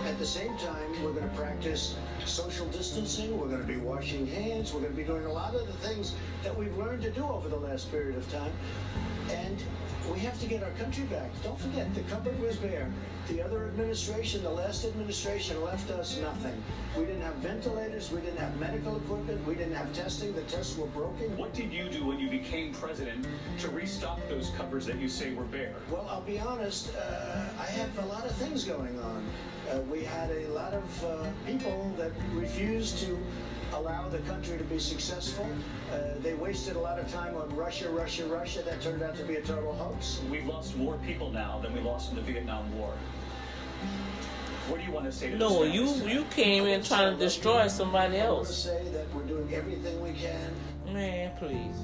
at 0.08 0.20
the 0.20 0.26
same 0.26 0.58
time, 0.58 1.04
we're 1.04 1.14
going 1.14 1.30
to 1.30 1.36
practice 1.36 1.96
social 2.26 2.68
distancing. 2.68 3.38
We're 3.38 3.48
going 3.48 3.62
to 3.62 3.68
be 3.68 3.78
washing 3.78 4.28
hands. 4.28 4.74
We're 4.74 4.82
going 4.82 4.92
to 4.92 4.98
be 4.98 5.06
doing 5.06 5.26
a 5.26 5.32
lot 5.32 5.56
of 5.56 5.66
the 5.66 5.88
things 5.88 6.14
that 6.44 6.56
we've 6.56 6.76
learned 6.78 7.04
to 7.04 7.12
do 7.12 7.24
over 7.24 7.48
the 7.48 7.56
last 7.56 7.90
period 7.90 8.18
of 8.18 8.30
time. 8.32 8.52
And 9.30 9.64
we 10.12 10.20
have 10.20 10.40
to 10.40 10.48
get 10.48 10.64
our 10.64 10.72
country 10.72 11.04
back. 11.06 11.30
Don't 11.44 11.60
forget, 11.60 11.94
the 11.96 12.02
cupboard 12.02 12.40
was 12.40 12.58
bare. 12.58 12.90
The 13.28 13.42
other 13.42 13.66
administration, 13.66 14.44
the 14.44 14.50
last 14.50 14.86
administration, 14.86 15.64
left 15.64 15.90
us 15.92 16.20
nothing. 16.20 16.62
We 16.98 17.06
didn't 17.06 17.24
have 17.24 17.36
ventilators. 17.36 18.12
We 18.12 18.22
didn't 18.22 18.38
have 18.38 18.58
medical 18.60 18.98
equipment. 18.98 19.46
We 19.48 19.56
didn't 19.56 19.74
have 19.74 19.92
testing. 19.94 20.34
The 20.36 20.44
tests 20.44 20.78
were 20.78 20.88
broken. 20.88 21.36
What 21.38 21.54
did 21.54 21.74
you 21.74 21.90
do 21.90 22.06
when 22.06 22.20
you 22.20 22.30
became 22.30 22.74
president 22.74 23.26
to 23.60 23.70
restock 23.70 24.20
those 24.30 24.52
cupboards 24.52 24.86
that 24.86 24.98
you 25.00 25.10
say 25.10 25.34
were 25.34 25.44
bare? 25.46 25.76
Well, 25.90 26.08
I'll 26.10 26.22
be 26.22 26.40
honest. 26.40 26.96
Uh, 26.96 27.46
I 27.60 27.66
have 27.66 27.98
a 28.00 28.06
lot 28.06 28.26
of 28.26 28.32
things 28.34 28.64
going 28.64 29.00
on. 29.00 29.26
Uh, 29.72 29.80
we 29.92 30.04
had 30.04 30.30
a 30.30 30.48
lot 30.50 30.74
of 30.74 31.06
uh, 31.06 31.26
people 31.48 31.92
that 31.98 32.12
refused 32.34 33.00
to 33.00 33.18
allow 33.76 34.08
the 34.10 34.20
country 34.20 34.58
to 34.58 34.64
be 34.66 34.80
successful. 34.80 35.48
Uh, 35.92 35.98
they 36.22 36.34
wasted 36.34 36.76
a 36.76 36.80
lot 36.80 36.98
of 37.00 37.12
time 37.12 37.36
on 37.36 37.54
Russia, 37.56 37.90
Russia, 37.90 38.26
Russia. 38.26 38.62
That 38.64 38.82
turned 38.82 39.02
out 39.04 39.16
to 39.18 39.24
be 39.24 39.36
a 39.36 39.42
total 39.42 39.74
hoax. 39.74 40.22
We've 40.32 40.46
lost 40.46 40.76
more 40.78 40.98
people 41.06 41.30
now 41.32 41.60
than 41.62 41.74
we 41.74 41.82
lost 41.82 42.10
in 42.12 42.16
the 42.16 42.22
Vietnam 42.22 42.74
War. 42.78 42.94
What 44.68 44.80
do 44.80 44.86
you 44.86 44.92
want 44.92 45.06
to 45.06 45.12
say 45.12 45.30
to 45.30 45.38
No, 45.38 45.64
this 45.64 45.74
you 45.76 45.88
family? 45.88 46.14
you 46.14 46.24
came 46.32 46.66
in 46.66 46.84
trying 46.84 47.14
to 47.14 47.20
destroy 47.24 47.68
somebody 47.68 48.20
I 48.20 48.30
want 48.32 48.46
to 48.48 48.50
else. 48.52 48.64
say 48.64 48.84
that 48.94 49.14
we're 49.14 49.24
doing 49.24 49.54
everything 49.54 50.02
we 50.02 50.14
can. 50.14 50.52
Man, 50.94 51.32
please. 51.38 51.76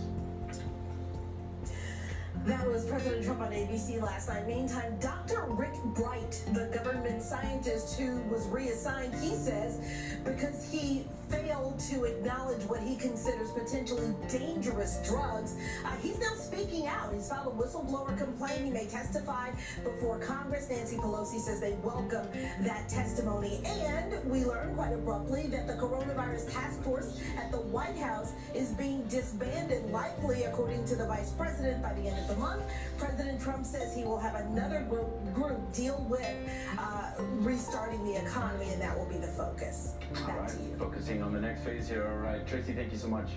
That 2.46 2.68
was 2.68 2.86
President 2.86 3.24
Trump 3.24 3.42
on 3.42 3.52
ABC 3.52 4.02
last 4.02 4.28
night. 4.28 4.48
Meantime, 4.48 4.98
Dr. 5.00 5.46
Rick 5.50 5.76
Bright, 5.94 6.44
the 6.54 6.72
government 6.74 7.22
scientist 7.22 8.00
who 8.00 8.20
was 8.32 8.48
reassigned, 8.48 9.14
he 9.14 9.36
says 9.36 9.80
because 10.26 10.68
he 10.72 11.06
failed 11.30 11.80
to 11.92 12.06
acknowledge 12.06 12.64
what 12.64 12.82
he 12.82 12.96
considers 12.96 13.52
potentially 13.52 14.14
dangerous 14.28 14.98
drugs, 15.08 15.56
uh, 15.86 15.96
he's 16.02 16.20
now 16.20 16.34
speaking 16.34 16.88
out. 16.88 17.14
He's 17.14 17.30
filed 17.30 17.48
a 17.48 17.56
whistleblower 17.56 18.18
complaint. 18.18 18.66
He 18.66 18.72
may 18.72 18.88
testify 18.88 19.52
before 19.84 20.18
Congress. 20.18 20.68
Nancy 20.68 20.98
Pelosi 20.98 21.40
says 21.40 21.62
they 21.62 21.74
welcome 21.84 22.28
that 22.62 22.90
testimony. 22.90 23.62
And 23.66 24.30
we 24.30 24.46
learned 24.46 24.76
quite 24.76 24.94
abruptly 24.94 25.48
that 25.48 25.68
the 25.68 25.74
coronavirus 25.74 26.52
task 26.52 26.82
force 26.84 27.20
at 27.38 27.52
the 27.52 27.62
White 27.62 27.98
House 27.98 28.34
is 28.56 28.72
being 28.72 29.04
disbanded, 29.08 29.92
likely, 29.92 30.44
according 30.44 30.86
to 30.86 30.96
the 30.96 31.06
vice 31.06 31.32
president, 31.32 31.84
by 31.84 31.94
the 31.94 32.08
end 32.08 32.18
of 32.20 32.31
the 32.32 32.40
month. 32.40 32.64
President 32.98 33.42
Trump 33.42 33.66
says 33.66 33.96
he 33.96 34.04
will 34.04 34.20
have 34.20 34.36
another 34.36 34.82
group, 34.90 35.08
group 35.34 35.74
deal 35.74 36.06
with 36.10 36.36
uh, 36.78 37.12
restarting 37.40 38.04
the 38.06 38.22
economy, 38.22 38.70
and 38.70 38.82
that 38.82 38.98
will 38.98 39.06
be 39.06 39.18
the 39.18 39.28
focus. 39.28 39.96
All 40.16 40.28
Back 40.28 40.40
right, 40.40 40.50
to 40.50 40.56
you. 40.56 40.76
focusing 40.78 41.22
on 41.22 41.34
the 41.34 41.42
next 41.42 41.64
phase 41.64 41.88
here. 41.90 42.08
All 42.08 42.18
right, 42.18 42.46
Tracy, 42.48 42.74
thank 42.74 42.92
you 42.92 42.98
so 42.98 43.08
much. 43.08 43.28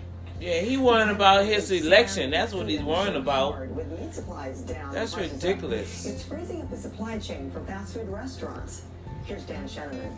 Yeah, 0.40 0.60
he 0.60 0.76
worrying 0.76 1.10
about 1.10 1.44
his 1.46 1.70
election. 1.70 2.30
That's 2.30 2.52
what 2.52 2.68
he's 2.68 2.82
worrying 2.82 3.16
about. 3.16 3.68
With 3.68 3.88
meat 3.98 4.12
supplies 4.12 4.60
down. 4.62 4.92
That's 4.92 5.14
prices 5.14 5.32
up. 5.32 5.42
ridiculous. 5.42 6.06
It's 6.06 6.24
freezing 6.24 6.60
up 6.60 6.70
the 6.70 6.76
supply 6.76 7.18
chain 7.18 7.50
for 7.50 7.60
fast 7.60 7.94
food 7.94 8.08
restaurants. 8.08 8.82
Here's 9.24 9.44
Dan 9.44 9.66
Shenneman. 9.68 10.12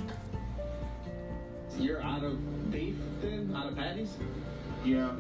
You're 1.79 2.03
out 2.03 2.25
of 2.25 2.73
beef 2.73 2.97
then? 3.21 3.55
Out 3.55 3.69
of 3.69 3.77
patties? 3.77 4.09
Yeah. 4.85 5.13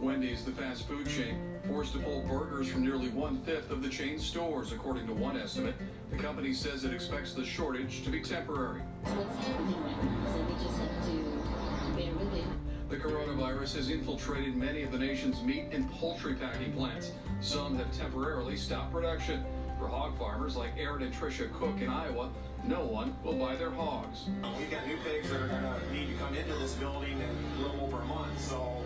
Wendy's, 0.00 0.44
the 0.44 0.50
fast 0.50 0.88
food 0.88 1.08
chain, 1.08 1.38
forced 1.66 1.92
to 1.92 1.98
pull 1.98 2.22
burgers 2.22 2.68
from 2.68 2.82
nearly 2.82 3.08
one 3.08 3.40
fifth 3.42 3.70
of 3.70 3.82
the 3.82 3.88
chain's 3.88 4.24
stores, 4.24 4.72
according 4.72 5.06
to 5.06 5.14
one 5.14 5.36
estimate. 5.36 5.74
The 6.10 6.18
company 6.18 6.52
says 6.52 6.84
it 6.84 6.92
expects 6.92 7.32
the 7.32 7.44
shortage 7.44 8.04
to 8.04 8.10
be 8.10 8.20
temporary. 8.20 8.80
what's 9.02 9.46
happening 9.46 9.82
right 9.82 10.04
now. 10.04 10.32
So 10.32 10.40
we 10.42 10.54
just 10.64 10.78
have 10.78 11.04
to 11.06 12.02
bear 12.02 12.12
with 12.14 12.34
it. 12.34 12.44
The 12.90 12.96
coronavirus 12.96 13.76
has 13.76 13.90
infiltrated 13.90 14.56
many 14.56 14.82
of 14.82 14.92
the 14.92 14.98
nation's 14.98 15.42
meat 15.42 15.66
and 15.72 15.90
poultry 15.90 16.34
packing 16.34 16.72
plants. 16.72 17.12
Some 17.40 17.76
have 17.78 17.90
temporarily 17.96 18.56
stopped 18.56 18.92
production. 18.92 19.44
For 19.78 19.88
hog 19.88 20.16
farmers 20.16 20.56
like 20.56 20.70
Aaron 20.78 21.02
and 21.02 21.12
Tricia 21.12 21.52
Cook 21.52 21.80
in 21.80 21.88
Iowa, 21.88 22.30
no 22.66 22.84
one 22.84 23.16
will 23.24 23.34
buy 23.34 23.56
their 23.56 23.70
hogs. 23.70 24.28
We've 24.58 24.70
got 24.70 24.86
new 24.86 24.96
pigs 24.98 25.28
that 25.30 25.40
are 25.40 25.48
gonna 25.48 25.80
need 25.92 26.08
to 26.08 26.14
come 26.14 26.34
into 26.34 26.54
this 26.54 26.74
building 26.74 27.12
in 27.12 27.58
a 27.58 27.66
little 27.66 27.84
over 27.84 28.00
a 28.00 28.04
month, 28.04 28.40
so 28.40 28.82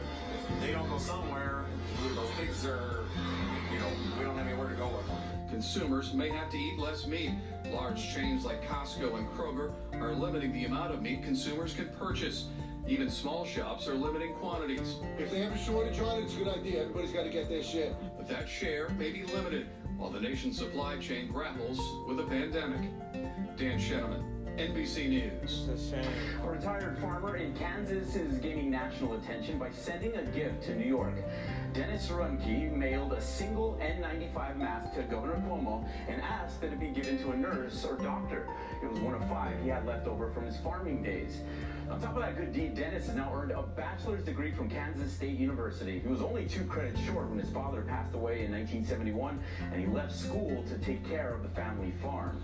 if 0.55 0.61
they 0.61 0.73
don't 0.73 0.88
go 0.88 0.99
somewhere, 0.99 1.58
those 2.14 2.31
pigs 2.38 2.64
are, 2.66 3.05
you 3.72 3.79
know, 3.79 3.87
we 4.18 4.24
don't 4.24 4.37
have 4.37 4.46
anywhere 4.46 4.68
to 4.68 4.74
go 4.74 4.88
with 4.88 5.07
them. 5.07 5.16
Consumers 5.51 6.12
may 6.12 6.29
have 6.29 6.51
to 6.51 6.59
eat 6.59 6.79
less 6.79 7.07
meat. 7.07 7.33
Large 7.72 8.14
chains 8.14 8.44
like 8.44 8.62
Costco 8.68 9.16
and 9.16 9.29
Kroger 9.29 9.72
are 9.94 10.12
limiting 10.12 10.53
the 10.53 10.64
amount 10.66 10.92
of 10.92 11.03
meat 11.03 11.22
consumers 11.22 11.74
can 11.74 11.88
purchase. 11.98 12.46
Even 12.87 13.11
small 13.11 13.44
shops 13.44 13.87
are 13.87 13.94
limiting 13.94 14.35
quantities. 14.35 14.96
If 15.18 15.31
they 15.31 15.40
have 15.40 15.53
a 15.53 15.59
shortage 15.59 15.98
on 16.01 16.18
it, 16.18 16.24
it's 16.24 16.35
a 16.35 16.38
good 16.38 16.48
idea. 16.48 16.83
Everybody's 16.83 17.12
got 17.12 17.24
to 17.24 17.31
get 17.31 17.48
their 17.48 17.62
share. 17.62 17.94
But 18.16 18.29
that 18.29 18.48
share 18.48 18.88
may 18.90 19.11
be 19.11 19.24
limited 19.24 19.68
while 19.98 20.11
the 20.11 20.20
nation's 20.20 20.57
supply 20.57 20.96
chain 20.98 21.31
grapples 21.31 21.79
with 22.07 22.20
a 22.20 22.22
pandemic. 22.22 22.90
Dan 23.57 23.79
Shenneman, 23.79 24.22
NBC 24.57 25.09
News. 25.09 25.68
A 26.42 26.48
retired 26.48 26.98
farmer 26.98 27.37
in 27.37 27.53
Kansas 27.55 28.14
is 28.16 28.38
gaining 28.38 28.70
national 28.70 29.14
attention 29.14 29.59
by 29.59 29.70
sending 29.70 30.16
a 30.16 30.22
gift 30.22 30.62
to 30.64 30.74
New 30.74 30.87
York. 30.87 31.14
Dennis 31.73 32.09
Ruhnke 32.09 32.73
mailed 32.73 33.13
a 33.13 33.21
single 33.21 33.79
N95 33.81 34.57
mask 34.57 34.95
to 34.95 35.03
Governor 35.03 35.43
Cuomo 35.47 35.87
and 36.09 36.21
asked 36.23 36.61
that 36.61 36.73
it 36.73 36.81
be 36.81 36.89
given 36.89 37.19
to 37.19 37.33
a 37.33 37.37
nurse 37.37 37.85
or 37.85 37.97
doctor. 37.97 38.49
It 38.83 38.91
was 38.91 39.01
one 39.01 39.15
of 39.15 39.29
five 39.29 39.61
he 39.63 39.69
had 39.69 39.87
left 39.87 40.07
over 40.07 40.31
from 40.31 40.47
his 40.47 40.57
farming 40.59 41.03
days. 41.03 41.41
On 41.91 42.01
top 42.01 42.17
of 42.17 42.23
that 42.23 42.37
good 42.37 42.53
deed, 42.53 42.75
Dennis 42.75 43.07
has 43.07 43.17
now 43.17 43.33
earned 43.35 43.53
a 43.53 43.63
bachelor's 43.63 44.25
degree 44.25 44.53
from 44.53 44.69
Kansas 44.69 45.13
State 45.13 45.39
University. 45.39 45.99
He 45.99 46.09
was 46.09 46.23
only 46.23 46.47
two 46.47 46.65
credits 46.65 47.01
short 47.01 47.29
when 47.29 47.39
his 47.39 47.51
father 47.51 47.83
passed 47.83 48.15
away 48.15 48.45
in 48.45 48.53
1971, 48.53 49.41
and 49.73 49.81
he 49.81 49.87
left 49.87 50.15
school 50.15 50.65
to 50.65 50.79
take 50.79 51.07
care 51.09 51.35
of 51.35 51.43
the 51.43 51.49
family 51.51 51.93
farm. 52.03 52.43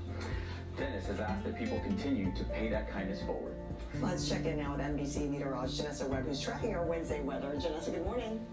Dennis 0.77 1.07
has 1.07 1.21
asked 1.21 1.45
that 1.45 1.57
people 1.57 1.79
continue 1.81 2.35
to 2.35 2.45
pay 2.45 2.69
that 2.69 2.91
kindness 2.91 3.23
forward. 3.23 3.55
Let's 4.01 4.29
check 4.29 4.45
in 4.45 4.59
now 4.59 4.73
with 4.73 4.81
NBC 4.81 5.31
meteorologist 5.31 5.83
Janessa 5.83 6.09
Webb, 6.09 6.27
who's 6.27 6.41
tracking 6.41 6.75
our 6.75 6.85
Wednesday 6.85 7.23
weather. 7.23 7.55
Janessa, 7.57 7.93
good 7.93 8.05
morning. 8.05 8.45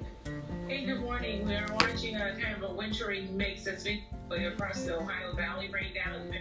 Hey, 0.67 0.85
good 0.85 1.01
morning. 1.01 1.45
We're 1.45 1.65
watching 1.73 2.15
a 2.15 2.35
kind 2.39 2.55
of 2.55 2.69
a 2.69 2.73
wintry 2.73 3.27
mix 3.31 3.65
that's 3.65 3.83
been 3.83 4.01
across 4.45 4.83
the 4.83 4.97
Ohio 4.97 5.35
Valley, 5.35 5.69
right 5.69 5.93
down 5.93 6.33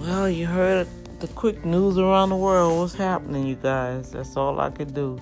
Well, 0.00 0.30
you 0.30 0.46
heard 0.46 0.86
the 1.20 1.28
quick 1.28 1.64
news 1.64 1.98
around 1.98 2.30
the 2.30 2.36
world. 2.36 2.78
What's 2.78 2.94
happening, 2.94 3.46
you 3.46 3.56
guys? 3.56 4.12
That's 4.12 4.36
all 4.36 4.58
I 4.60 4.70
could 4.70 4.94
do. 4.94 5.20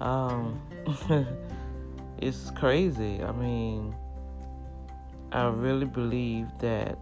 Um, 0.00 0.60
it's 2.18 2.50
crazy. 2.52 3.22
I 3.22 3.32
mean, 3.32 3.94
I 5.32 5.48
really 5.48 5.86
believe 5.86 6.46
that 6.60 6.98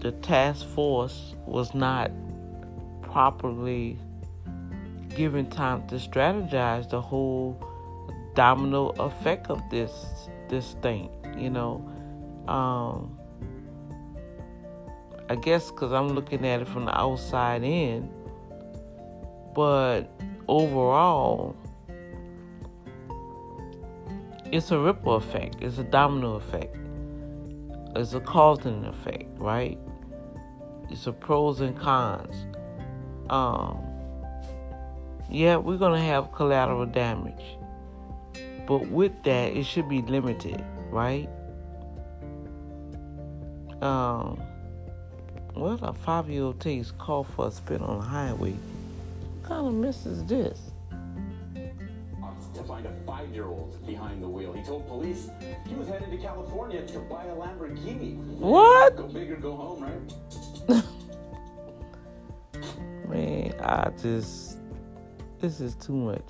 the 0.00 0.12
task 0.22 0.66
force 0.68 1.34
was 1.46 1.74
not 1.74 2.10
properly 3.10 3.98
given 5.14 5.48
time 5.48 5.86
to 5.88 5.96
strategize 5.96 6.88
the 6.90 7.00
whole 7.00 7.58
domino 8.34 8.88
effect 8.98 9.48
of 9.50 9.60
this 9.70 10.28
this 10.48 10.76
thing 10.82 11.10
you 11.36 11.50
know? 11.50 11.76
Um 12.48 13.18
i 15.28 15.34
guess 15.34 15.72
because 15.72 15.92
i'm 15.92 16.10
looking 16.10 16.46
at 16.46 16.60
it 16.60 16.68
from 16.68 16.84
the 16.84 16.96
outside 16.96 17.64
in 17.64 18.08
but 19.54 20.02
overall 20.46 21.56
it's 24.52 24.70
a 24.70 24.78
ripple 24.78 25.16
effect 25.16 25.56
it's 25.60 25.78
a 25.78 25.82
domino 25.82 26.34
effect 26.34 26.76
it's 27.96 28.12
a 28.12 28.20
cause 28.20 28.64
and 28.66 28.86
effect 28.86 29.26
right? 29.38 29.78
It's 30.90 31.06
a 31.06 31.12
pros 31.12 31.60
and 31.60 31.78
cons 31.78 32.46
um 33.30 33.78
yeah 35.30 35.56
we're 35.56 35.76
gonna 35.76 36.02
have 36.02 36.32
collateral 36.32 36.86
damage 36.86 37.56
but 38.66 38.86
with 38.88 39.12
that 39.24 39.52
it 39.52 39.64
should 39.64 39.88
be 39.88 40.02
limited 40.02 40.64
right 40.90 41.28
um 43.82 44.40
well 45.54 45.78
a 45.82 45.92
five-year-old 45.92 46.60
takes 46.60 46.92
call 46.92 47.24
for 47.24 47.48
a 47.48 47.50
spin 47.50 47.80
on 47.82 47.98
the 47.98 48.04
highway 48.04 48.52
what 48.52 49.48
kind 49.48 49.66
of 49.66 49.74
mess 49.74 50.06
is 50.06 50.24
this 50.26 50.70
To 52.54 52.62
find 52.64 52.86
a 52.86 52.92
five-year-old 53.06 53.86
behind 53.86 54.22
the 54.22 54.28
wheel, 54.28 54.52
he 54.54 54.62
told 54.62 54.88
police 54.88 55.28
he 55.68 55.74
was 55.74 55.88
headed 55.88 56.10
to 56.10 56.16
California 56.16 56.86
to 56.86 56.98
buy 57.00 57.24
a 57.24 57.34
Lamborghini. 57.34 58.16
What? 58.38 58.96
Go 58.96 59.08
big 59.08 59.30
or 59.30 59.36
go 59.36 59.54
home, 59.54 59.82
right? 59.82 60.82
man 63.08 63.54
i 63.60 63.90
just 64.00 64.56
this 65.40 65.60
is 65.60 65.74
too 65.74 65.94
much. 65.94 66.28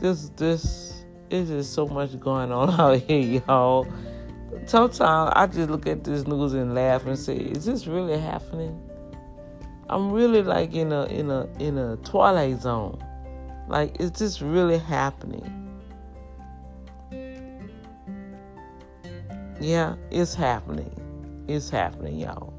This 0.00 0.30
this 0.30 1.04
is 1.30 1.48
just 1.48 1.74
so 1.74 1.86
much 1.86 2.18
going 2.18 2.50
on 2.50 2.70
out 2.80 3.00
here 3.00 3.42
y'all. 3.46 3.86
Sometimes 4.66 5.32
i 5.36 5.46
just 5.46 5.70
look 5.70 5.86
at 5.86 6.02
this 6.02 6.26
news 6.26 6.54
and 6.54 6.74
laugh 6.74 7.06
and 7.06 7.18
say 7.18 7.36
is 7.36 7.64
this 7.64 7.86
really 7.86 8.18
happening? 8.18 8.80
I'm 9.90 10.10
really 10.10 10.42
like 10.42 10.74
in 10.74 10.92
a 10.92 11.04
in 11.06 11.30
a 11.30 11.48
in 11.58 11.78
a 11.78 11.96
twilight 11.98 12.60
zone. 12.60 13.02
Like 13.68 14.00
is 14.00 14.12
this 14.12 14.40
really 14.40 14.78
happening? 14.78 15.54
Yeah 19.60 19.96
it's 20.10 20.34
happening. 20.34 20.94
It's 21.48 21.68
happening 21.68 22.18
y'all 22.18 22.57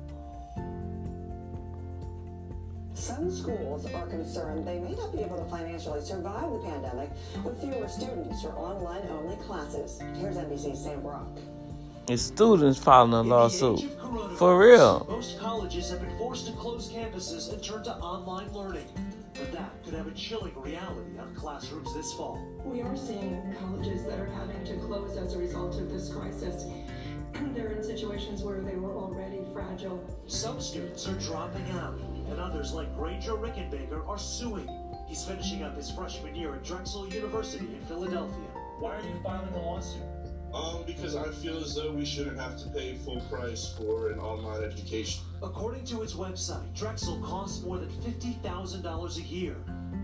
Some 2.99 3.31
schools 3.31 3.85
are 3.93 4.07
concerned 4.07 4.67
they 4.67 4.77
may 4.77 4.91
not 4.91 5.13
be 5.13 5.19
able 5.19 5.37
to 5.37 5.45
financially 5.45 6.01
survive 6.01 6.51
the 6.51 6.59
pandemic 6.59 7.09
with 7.45 7.61
fewer 7.61 7.87
students 7.87 8.43
or 8.43 8.51
online 8.57 9.07
only 9.09 9.37
classes. 9.37 10.01
Here's 10.17 10.35
NBC's 10.35 10.83
Sam 10.83 11.01
Brock. 11.01 11.39
It's 12.09 12.23
students 12.23 12.77
filing 12.77 13.13
a 13.13 13.21
lawsuit. 13.21 13.89
For 14.37 14.59
real. 14.59 15.07
Most 15.09 15.39
colleges 15.39 15.89
have 15.91 16.01
been 16.01 16.17
forced 16.17 16.47
to 16.47 16.51
close 16.51 16.91
campuses 16.91 17.53
and 17.53 17.63
turn 17.63 17.85
to 17.85 17.95
online 17.99 18.51
learning. 18.51 18.87
But 19.33 19.53
that 19.53 19.81
could 19.85 19.93
have 19.93 20.07
a 20.07 20.11
chilling 20.11 20.59
reality 20.59 21.17
on 21.17 21.33
classrooms 21.35 21.93
this 21.93 22.11
fall. 22.11 22.45
We 22.65 22.81
are 22.81 22.97
seeing 22.97 23.55
colleges 23.61 24.03
that 24.07 24.19
are 24.19 24.25
having 24.25 24.61
to 24.65 24.73
close 24.85 25.15
as 25.15 25.35
a 25.35 25.37
result 25.37 25.79
of 25.79 25.89
this 25.89 26.13
crisis. 26.13 26.65
They're 27.55 27.71
in 27.71 27.81
situations 27.81 28.43
where 28.43 28.59
they 28.59 28.75
were 28.75 28.93
already 28.97 29.39
fragile. 29.53 30.03
Some 30.27 30.59
students 30.59 31.07
are 31.07 31.13
dropping 31.13 31.69
out, 31.71 31.97
and 32.29 32.39
others, 32.39 32.73
like 32.73 32.95
Granger 32.95 33.33
Rickenbaker, 33.33 34.07
are 34.07 34.17
suing. 34.17 34.69
He's 35.07 35.23
finishing 35.23 35.63
up 35.63 35.75
his 35.75 35.89
freshman 35.91 36.35
year 36.35 36.55
at 36.55 36.63
Drexel 36.63 37.07
University 37.09 37.65
in 37.65 37.81
Philadelphia. 37.85 38.47
Why 38.79 38.95
are 38.95 39.01
you 39.01 39.19
filing 39.23 39.53
a 39.53 39.57
lawsuit? 39.57 40.03
Um, 40.53 40.83
because 40.85 41.15
I 41.15 41.29
feel 41.29 41.57
as 41.57 41.75
though 41.75 41.91
we 41.91 42.05
shouldn't 42.05 42.39
have 42.39 42.57
to 42.57 42.69
pay 42.69 42.95
full 42.95 43.21
price 43.21 43.75
for 43.77 44.09
an 44.09 44.19
online 44.19 44.63
education. 44.63 45.23
According 45.43 45.85
to 45.85 46.01
its 46.01 46.13
website, 46.13 46.73
Drexel 46.73 47.19
costs 47.19 47.63
more 47.63 47.77
than 47.77 47.89
$50,000 47.89 49.17
a 49.17 49.21
year. 49.21 49.55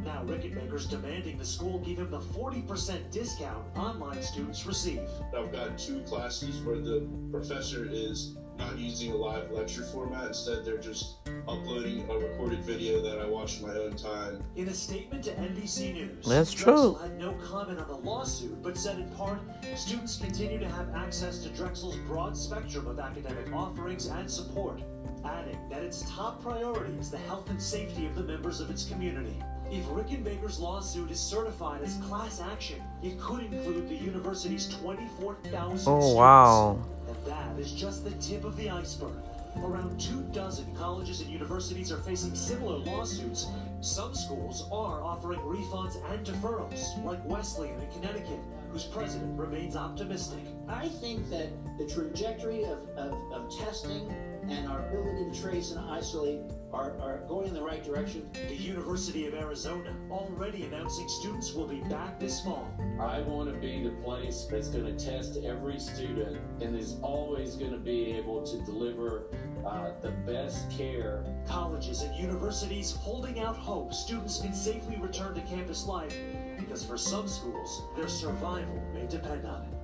Now 0.03 0.23
Rickenbaker's 0.23 0.85
demanding 0.85 1.39
the 1.39 1.45
school 1.45 1.79
give 1.79 1.97
him 1.97 2.11
the 2.11 2.19
40% 2.19 3.11
discount 3.11 3.65
online 3.75 4.21
students 4.21 4.67
receive. 4.67 5.01
I've 5.35 5.51
got 5.51 5.79
two 5.79 6.01
classes 6.01 6.61
where 6.61 6.77
the 6.77 7.07
professor 7.31 7.87
is 7.89 8.37
not 8.57 8.77
using 8.77 9.11
a 9.11 9.15
live 9.15 9.51
lecture 9.51 9.83
format. 9.83 10.27
Instead, 10.27 10.63
they're 10.65 10.77
just 10.77 11.15
uploading 11.47 12.09
a 12.09 12.17
recorded 12.17 12.59
video 12.63 13.01
that 13.01 13.19
I 13.19 13.25
watch 13.27 13.59
in 13.59 13.67
my 13.67 13.73
own 13.75 13.95
time. 13.95 14.43
In 14.55 14.67
a 14.69 14.73
statement 14.73 15.23
to 15.25 15.31
NBC 15.31 15.93
News, 15.93 16.25
That's 16.27 16.51
Drexel 16.51 16.95
true. 16.95 17.01
had 17.03 17.17
no 17.19 17.33
comment 17.45 17.79
on 17.79 17.87
the 17.87 17.95
lawsuit, 17.97 18.61
but 18.63 18.77
said 18.77 18.97
in 18.99 19.09
part, 19.11 19.39
students 19.75 20.17
continue 20.17 20.59
to 20.59 20.67
have 20.69 20.93
access 20.95 21.39
to 21.39 21.49
Drexel's 21.49 21.97
broad 22.07 22.35
spectrum 22.35 22.87
of 22.87 22.99
academic 22.99 23.51
offerings 23.53 24.07
and 24.07 24.29
support, 24.29 24.81
adding 25.25 25.57
that 25.69 25.83
its 25.83 26.09
top 26.09 26.41
priority 26.41 26.93
is 26.97 27.11
the 27.11 27.17
health 27.17 27.49
and 27.49 27.61
safety 27.61 28.05
of 28.05 28.15
the 28.15 28.23
members 28.23 28.59
of 28.61 28.69
its 28.69 28.85
community. 28.87 29.41
If 29.71 29.83
Rickenbaker's 29.85 30.59
lawsuit 30.59 31.09
is 31.09 31.19
certified 31.19 31.81
as 31.81 31.97
class 32.07 32.39
action, 32.39 32.81
it 33.01 33.19
could 33.19 33.41
include 33.43 33.89
the 33.89 33.95
university's 33.95 34.67
24,000 34.77 35.71
Oh, 35.91 35.99
students. 35.99 36.15
wow. 36.15 36.79
That 37.25 37.57
is 37.57 37.71
just 37.71 38.03
the 38.03 38.11
tip 38.11 38.43
of 38.43 38.55
the 38.55 38.69
iceberg. 38.69 39.15
Around 39.57 39.99
two 39.99 40.21
dozen 40.31 40.75
colleges 40.75 41.21
and 41.21 41.29
universities 41.29 41.91
are 41.91 41.97
facing 41.97 42.35
similar 42.35 42.77
lawsuits. 42.77 43.47
Some 43.81 44.13
schools 44.13 44.67
are 44.71 45.01
offering 45.01 45.39
refunds 45.39 45.95
and 46.11 46.25
deferrals, 46.25 47.03
like 47.03 47.23
Wesleyan 47.25 47.79
in 47.79 47.91
Connecticut, 47.91 48.39
whose 48.69 48.83
president 48.83 49.39
remains 49.39 49.75
optimistic. 49.75 50.43
I 50.67 50.89
think 50.89 51.29
that 51.29 51.49
the 51.77 51.87
trajectory 51.87 52.63
of, 52.63 52.87
of, 52.97 53.13
of 53.31 53.57
testing 53.57 54.13
and 54.49 54.67
our 54.67 54.87
ability 54.87 55.29
to 55.31 55.41
trace 55.41 55.71
and 55.71 55.79
isolate 55.89 56.39
are, 56.71 56.93
are 57.01 57.23
going 57.27 57.47
in 57.47 57.53
the 57.53 57.61
right 57.61 57.83
direction. 57.83 58.29
The 58.33 58.55
University 58.55 59.27
of 59.27 59.33
Arizona 59.33 59.95
already 60.11 60.63
announcing 60.63 61.07
students 61.07 61.53
will 61.53 61.67
be 61.67 61.81
back 61.81 62.19
this 62.19 62.41
fall. 62.41 62.69
I 62.99 63.21
want 63.21 63.51
to 63.53 63.59
be 63.59 63.83
the 63.83 63.95
place 64.03 64.47
that's 64.49 64.67
going 64.67 64.85
to 64.85 65.05
test 65.05 65.37
every 65.37 65.79
student 65.79 66.39
and 66.61 66.75
is 66.75 66.97
always 67.01 67.55
going 67.55 67.71
to 67.71 67.77
be 67.77 68.11
able 68.11 68.43
to 68.43 68.57
deliver 68.63 69.23
uh, 69.65 69.91
the 70.01 70.11
best 70.11 70.69
care. 70.69 71.23
Colleges 71.47 72.01
and 72.01 72.15
universities 72.15 72.91
holding 72.91 73.39
out 73.39 73.55
hope 73.55 73.93
students 73.93 74.41
can 74.41 74.53
safely 74.53 74.97
return 74.97 75.33
to 75.35 75.41
campus 75.41 75.85
life 75.85 76.15
because 76.57 76.85
for 76.85 76.97
some 76.97 77.27
schools, 77.27 77.83
their 77.95 78.07
survival 78.07 78.81
may 78.93 79.07
depend 79.07 79.45
on 79.45 79.63
it. 79.63 79.74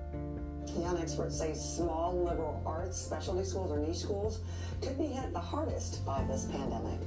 Young 0.80 1.00
experts 1.00 1.38
say 1.38 1.54
small 1.54 2.24
liberal 2.24 2.62
arts, 2.66 2.98
specialty 2.98 3.44
schools, 3.44 3.72
or 3.72 3.80
niche 3.80 3.98
schools 3.98 4.40
could 4.82 4.98
be 4.98 5.06
hit 5.06 5.34
the 5.34 5.40
hardest 5.40 6.06
by 6.06 6.24
this 6.30 6.46
pandemic. 6.46 7.00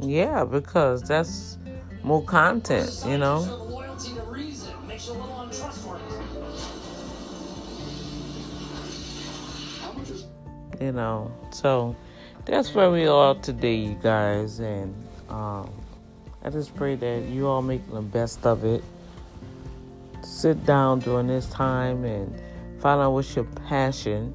Yeah, 0.00 0.44
because 0.44 1.02
that's 1.02 1.58
more 2.02 2.22
content, 2.24 3.04
you 3.06 3.18
know. 3.18 3.40
loyalty 3.70 4.14
to 4.14 4.22
reason 4.22 4.72
makes 4.88 5.06
you 5.06 5.12
a 5.12 5.14
little 5.14 5.40
untrustworthy. 5.42 6.02
How 9.80 9.92
much 9.92 10.10
is 10.10 10.26
you 10.80 10.92
know. 10.92 11.30
So 11.52 11.94
that's 12.44 12.74
where 12.74 12.90
we 12.90 13.06
are 13.06 13.34
today, 13.36 13.74
you 13.74 13.98
guys, 14.02 14.58
and 14.58 14.94
um, 15.28 15.70
I 16.42 16.50
just 16.50 16.74
pray 16.74 16.96
that 16.96 17.24
you 17.28 17.46
all 17.46 17.62
making 17.62 17.94
the 17.94 18.00
best 18.00 18.46
of 18.46 18.64
it. 18.64 18.82
Sit 20.22 20.64
down 20.64 21.00
during 21.00 21.26
this 21.26 21.46
time 21.50 22.04
and 22.04 22.40
find 22.80 23.00
out 23.00 23.12
what's 23.12 23.34
your 23.36 23.44
passion. 23.44 24.34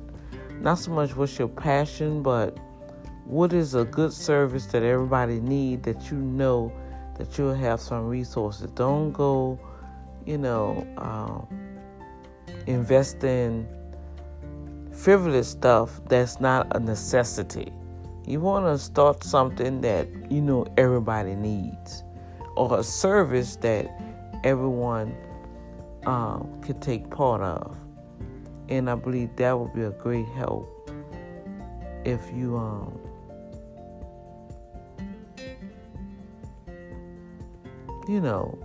Not 0.62 0.80
so 0.80 0.92
much 0.92 1.16
what's 1.16 1.38
your 1.38 1.48
passion, 1.48 2.22
but 2.22 2.58
what 3.26 3.54
is 3.54 3.74
a 3.74 3.86
good 3.86 4.14
service 4.14 4.68
that 4.68 4.84
everybody 4.84 5.40
need 5.40 5.84
that 5.84 6.12
you 6.12 6.18
know 6.18 6.72
that 7.18 7.38
you'll 7.38 7.56
have 7.56 7.82
some 7.82 8.08
resources. 8.08 8.70
Don't 8.72 9.12
go, 9.12 9.60
you 10.26 10.38
know, 10.38 10.86
um, 10.98 11.48
invest 12.68 13.24
in 13.24 13.68
frivolous 14.92 15.50
stuff 15.50 16.00
that's 16.08 16.40
not 16.40 16.68
a 16.76 16.80
necessity. 16.80 17.72
You 18.28 18.40
want 18.40 18.66
to 18.66 18.78
start 18.78 19.24
something 19.24 19.82
that 19.82 20.08
you 20.32 20.42
know 20.42 20.66
everybody 20.78 21.36
needs, 21.36 22.04
or 22.56 22.80
a 22.80 22.84
service 22.84 23.56
that 23.58 23.88
everyone 24.44 25.16
um, 26.06 26.62
could 26.62 26.82
take 26.82 27.10
part 27.10 27.42
of. 27.42 27.78
And 28.70 28.90
I 28.90 28.96
believe 28.96 29.36
that 29.36 29.58
would 29.58 29.74
be 29.74 29.84
a 29.84 29.92
great 29.92 30.28
help 30.30 30.72
if 32.04 32.22
you 32.34 32.58
um, 32.58 33.00
you 38.08 38.22
know 38.22 38.58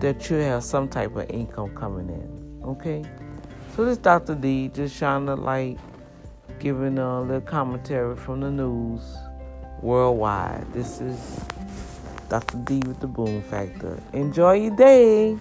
that 0.00 0.28
you 0.30 0.36
have 0.36 0.62
some 0.62 0.88
type 0.88 1.16
of 1.16 1.28
income 1.30 1.74
coming 1.74 2.08
in. 2.08 2.62
Okay. 2.64 3.04
So 3.74 3.84
this 3.84 3.98
Dr. 3.98 4.34
D 4.34 4.68
just 4.68 4.96
shining 4.96 5.28
a 5.28 5.36
light, 5.36 5.78
giving 6.58 6.98
a 6.98 7.20
little 7.22 7.40
commentary 7.40 8.16
from 8.16 8.40
the 8.40 8.50
news 8.50 9.02
worldwide. 9.80 10.72
This 10.72 11.00
is 11.00 11.40
Dr. 12.28 12.58
D 12.58 12.80
with 12.86 13.00
the 13.00 13.06
Boom 13.06 13.42
Factor. 13.42 14.00
Enjoy 14.12 14.54
your 14.54 14.76
day. 14.76 15.38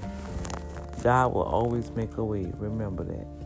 God 1.07 1.33
will 1.35 1.43
always 1.43 1.89
make 1.91 2.17
a 2.17 2.25
way. 2.25 2.51
Remember 2.57 3.05
that. 3.05 3.36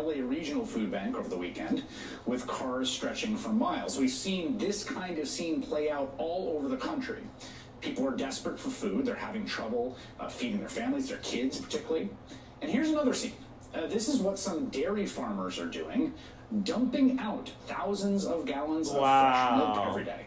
LA 0.00 0.22
Regional 0.26 0.64
Food 0.64 0.90
Bank 0.90 1.16
over 1.16 1.28
the 1.28 1.36
weekend, 1.36 1.82
with 2.26 2.46
cars 2.46 2.88
stretching 2.88 3.36
for 3.36 3.50
miles. 3.50 3.98
We've 3.98 4.10
seen 4.10 4.56
this 4.56 4.82
kind 4.82 5.18
of 5.18 5.28
scene 5.28 5.62
play 5.62 5.90
out 5.90 6.14
all 6.18 6.54
over 6.56 6.68
the 6.68 6.76
country. 6.76 7.22
People 7.80 8.06
are 8.06 8.16
desperate 8.16 8.58
for 8.58 8.70
food, 8.70 9.04
they're 9.04 9.14
having 9.14 9.44
trouble 9.46 9.96
uh, 10.18 10.28
feeding 10.28 10.58
their 10.60 10.68
families, 10.68 11.08
their 11.08 11.18
kids 11.18 11.58
particularly. 11.60 12.08
And 12.62 12.70
here's 12.70 12.90
another 12.90 13.14
scene. 13.14 13.32
Uh, 13.74 13.86
this 13.86 14.08
is 14.08 14.18
what 14.20 14.38
some 14.38 14.66
dairy 14.66 15.06
farmers 15.06 15.58
are 15.58 15.66
doing, 15.66 16.12
dumping 16.64 17.18
out 17.20 17.50
thousands 17.66 18.24
of 18.24 18.44
gallons 18.44 18.88
of 18.90 18.98
fresh 18.98 19.56
milk 19.56 19.86
every 19.88 20.04
day. 20.04 20.26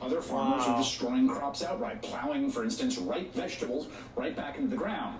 Other 0.00 0.20
farmers 0.20 0.66
Wow. 0.66 0.74
are 0.74 0.78
destroying 0.78 1.28
crops 1.28 1.62
outright, 1.62 2.02
plowing, 2.02 2.50
for 2.50 2.64
instance, 2.64 2.98
ripe 2.98 3.32
vegetables 3.34 3.86
right 4.16 4.34
back 4.34 4.56
into 4.56 4.68
the 4.68 4.76
ground. 4.76 5.18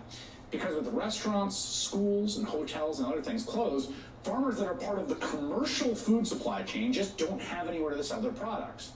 Because 0.52 0.76
with 0.76 0.88
restaurants, 0.94 1.56
schools, 1.56 2.36
and 2.36 2.46
hotels 2.46 3.00
and 3.00 3.08
other 3.08 3.22
things 3.22 3.42
closed, 3.42 3.90
farmers 4.22 4.58
that 4.58 4.68
are 4.68 4.74
part 4.74 4.98
of 4.98 5.08
the 5.08 5.14
commercial 5.16 5.94
food 5.94 6.26
supply 6.26 6.62
chain 6.62 6.92
just 6.92 7.18
don't 7.18 7.40
have 7.40 7.68
anywhere 7.68 7.96
to 7.96 8.04
sell 8.04 8.20
their 8.20 8.32
products. 8.32 8.92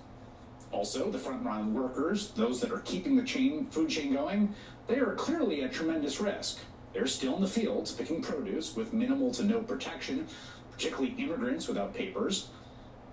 Also, 0.70 1.10
the 1.10 1.18
frontline 1.18 1.72
workers, 1.72 2.30
those 2.32 2.60
that 2.60 2.70
are 2.70 2.80
keeping 2.80 3.16
the 3.16 3.22
chain, 3.22 3.66
food 3.70 3.88
chain 3.88 4.12
going, 4.12 4.54
they 4.86 4.98
are 4.98 5.14
clearly 5.14 5.62
at 5.62 5.72
tremendous 5.72 6.20
risk. 6.20 6.58
They're 6.92 7.06
still 7.06 7.36
in 7.36 7.42
the 7.42 7.48
fields 7.48 7.90
picking 7.90 8.20
produce 8.20 8.76
with 8.76 8.92
minimal 8.92 9.32
to 9.32 9.42
no 9.42 9.60
protection, 9.60 10.26
particularly 10.72 11.14
immigrants 11.18 11.68
without 11.68 11.94
papers. 11.94 12.48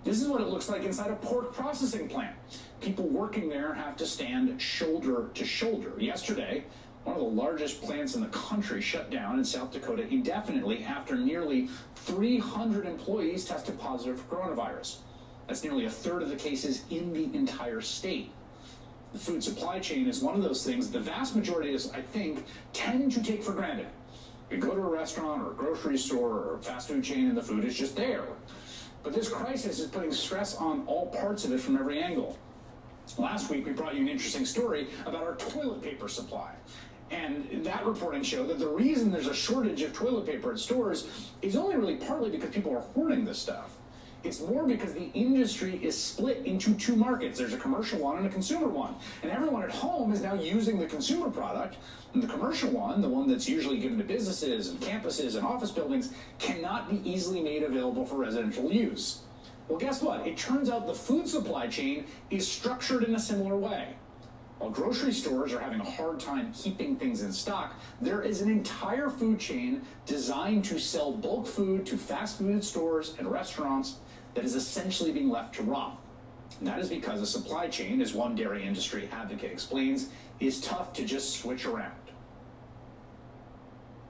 This 0.04 0.22
is 0.22 0.28
what 0.28 0.42
it 0.42 0.48
looks 0.48 0.68
like 0.68 0.84
inside 0.84 1.12
a 1.12 1.16
pork 1.16 1.54
processing 1.54 2.10
plant. 2.10 2.36
People 2.82 3.08
working 3.08 3.48
there 3.48 3.74
have 3.74 3.96
to 3.98 4.06
stand 4.06 4.62
shoulder 4.62 5.30
to 5.34 5.46
shoulder. 5.46 5.94
Yesterday, 5.98 6.66
one 7.04 7.18
of 7.18 7.22
the 7.22 7.42
largest 7.42 7.82
plants 7.82 8.16
in 8.16 8.22
the 8.22 8.28
country, 8.28 8.82
shut 8.82 9.10
down 9.10 9.38
in 9.38 9.44
South 9.44 9.72
Dakota 9.72 10.08
indefinitely 10.08 10.84
after 10.84 11.18
nearly 11.18 11.70
300 11.96 12.86
employees 12.86 13.46
tested 13.46 13.78
positive 13.80 14.22
for 14.22 14.36
coronavirus. 14.36 14.98
That's 15.48 15.64
nearly 15.64 15.86
a 15.86 15.90
third 15.90 16.22
of 16.22 16.30
the 16.30 16.36
cases 16.36 16.84
in 16.90 17.12
the 17.12 17.26
entire 17.38 17.82
state. 17.82 18.32
The 19.12 19.20
food 19.20 19.44
supply 19.44 19.80
chain 19.80 20.08
is 20.08 20.22
one 20.24 20.36
of 20.36 20.44
those 20.44 20.66
things 20.66 20.90
the 20.90 21.00
vast 21.00 21.36
majority 21.36 21.70
of 21.70 21.76
us, 21.76 21.92
I 21.92 22.02
think, 22.02 22.46
tend 22.72 23.12
to 23.12 23.22
take 23.22 23.44
for 23.44 23.52
granted. 23.52 23.88
You 24.50 24.58
go 24.58 24.74
to 24.74 24.82
a 24.82 24.90
restaurant 24.90 25.44
or 25.44 25.52
a 25.52 25.54
grocery 25.54 25.98
store 25.98 26.30
or 26.30 26.56
a 26.56 26.60
fast 26.60 26.88
food 26.88 27.04
chain 27.04 27.28
and 27.28 27.38
the 27.38 27.44
food 27.44 27.66
is 27.66 27.76
just 27.76 27.96
there. 27.96 28.24
But 29.04 29.14
this 29.14 29.28
crisis 29.28 29.80
is 29.80 29.88
putting 29.88 30.14
stress 30.14 30.56
on 30.56 30.84
all 30.88 31.08
parts 31.08 31.44
of 31.44 31.52
it 31.52 31.60
from 31.60 31.76
every 31.78 32.02
angle. 32.02 32.38
Last 33.18 33.50
week, 33.50 33.66
we 33.66 33.74
brought 33.74 33.96
you 33.96 34.02
an 34.02 34.08
interesting 34.08 34.46
story 34.46 34.88
about 35.06 35.24
our 35.24 35.36
toilet 35.36 35.84
paper 35.84 36.08
supply. 36.08 36.54
And 37.12 37.64
that 37.66 37.86
reporting 37.86 38.24
showed 38.24 38.48
that 38.50 38.60
the 38.60 38.68
reason 38.68 39.12
there's 39.12 39.28
a 39.28 39.34
shortage 39.34 39.82
of 39.82 39.94
toilet 39.94 40.26
paper 40.26 40.52
at 40.52 40.60
stores 40.60 41.08
is 41.42 41.56
only 41.56 41.76
really 41.76 41.96
partly 41.96 42.30
because 42.30 42.50
people 42.50 42.76
are 42.76 42.82
hoarding 42.82 43.24
this 43.26 43.40
stuff. 43.40 43.78
It's 44.24 44.40
more 44.40 44.66
because 44.66 44.94
the 44.94 45.12
industry 45.14 45.80
is 45.84 46.02
split 46.02 46.46
into 46.46 46.74
two 46.76 46.96
markets. 46.96 47.38
There's 47.38 47.54
a 47.54 47.58
commercial 47.58 48.00
one 48.00 48.18
and 48.18 48.26
a 48.26 48.30
consumer 48.30 48.70
one. 48.70 48.96
And 49.22 49.30
everyone 49.30 49.64
at 49.64 49.70
home 49.70 50.14
is 50.14 50.22
now 50.22 50.34
using 50.34 50.80
the 50.80 50.86
consumer 50.86 51.30
product. 51.30 51.76
And 52.14 52.24
the 52.24 52.28
commercial 52.28 52.70
one, 52.70 53.02
the 53.02 53.10
one 53.10 53.28
that's 53.28 53.50
usually 53.50 53.80
given 53.80 53.98
to 53.98 54.04
businesses 54.04 54.70
and 54.70 54.80
campuses 54.80 55.36
and 55.36 55.46
office 55.46 55.72
buildings, 55.72 56.14
cannot 56.40 56.90
be 56.90 57.02
easily 57.10 57.42
made 57.42 57.64
available 57.64 58.06
for 58.06 58.16
residential 58.16 58.72
use. 58.72 59.24
Well, 59.68 59.80
guess 59.80 60.02
what? 60.02 60.26
It 60.26 60.38
turns 60.38 60.70
out 60.70 60.88
the 60.88 60.94
food 60.94 61.28
supply 61.28 61.68
chain 61.68 62.06
is 62.30 62.48
structured 62.48 63.04
in 63.04 63.16
a 63.16 63.20
similar 63.20 63.58
way. 63.58 63.96
While 64.60 64.72
grocery 64.72 65.12
stores 65.12 65.54
are 65.54 65.60
having 65.60 65.82
a 65.82 65.90
hard 65.90 66.20
time 66.20 66.54
keeping 66.54 66.96
things 66.96 67.22
in 67.22 67.34
stock, 67.34 67.74
there 68.02 68.22
is 68.22 68.42
an 68.42 68.50
entire 68.50 69.10
food 69.10 69.40
chain 69.40 69.82
designed 70.06 70.64
to 70.66 70.80
sell 70.80 71.12
bulk 71.12 71.48
food 71.48 71.86
to 71.88 71.98
fast 71.98 72.38
food 72.38 72.64
stores 72.64 73.16
and 73.20 73.30
restaurants 73.30 73.98
that 74.36 74.46
is 74.46 74.56
essentially 74.56 75.12
being 75.12 75.30
left 75.30 75.56
to 75.56 75.64
rot. 75.64 76.00
And 76.60 76.68
that 76.68 76.80
is 76.80 76.90
because 76.90 77.22
a 77.22 77.26
supply 77.26 77.68
chain, 77.68 78.02
as 78.02 78.14
one 78.14 78.36
dairy 78.36 78.66
industry 78.66 79.10
advocate 79.12 79.52
explains, 79.52 80.10
is 80.40 80.62
tough 80.62 80.94
to 80.94 81.06
just 81.06 81.40
switch 81.40 81.66
around. 81.66 81.92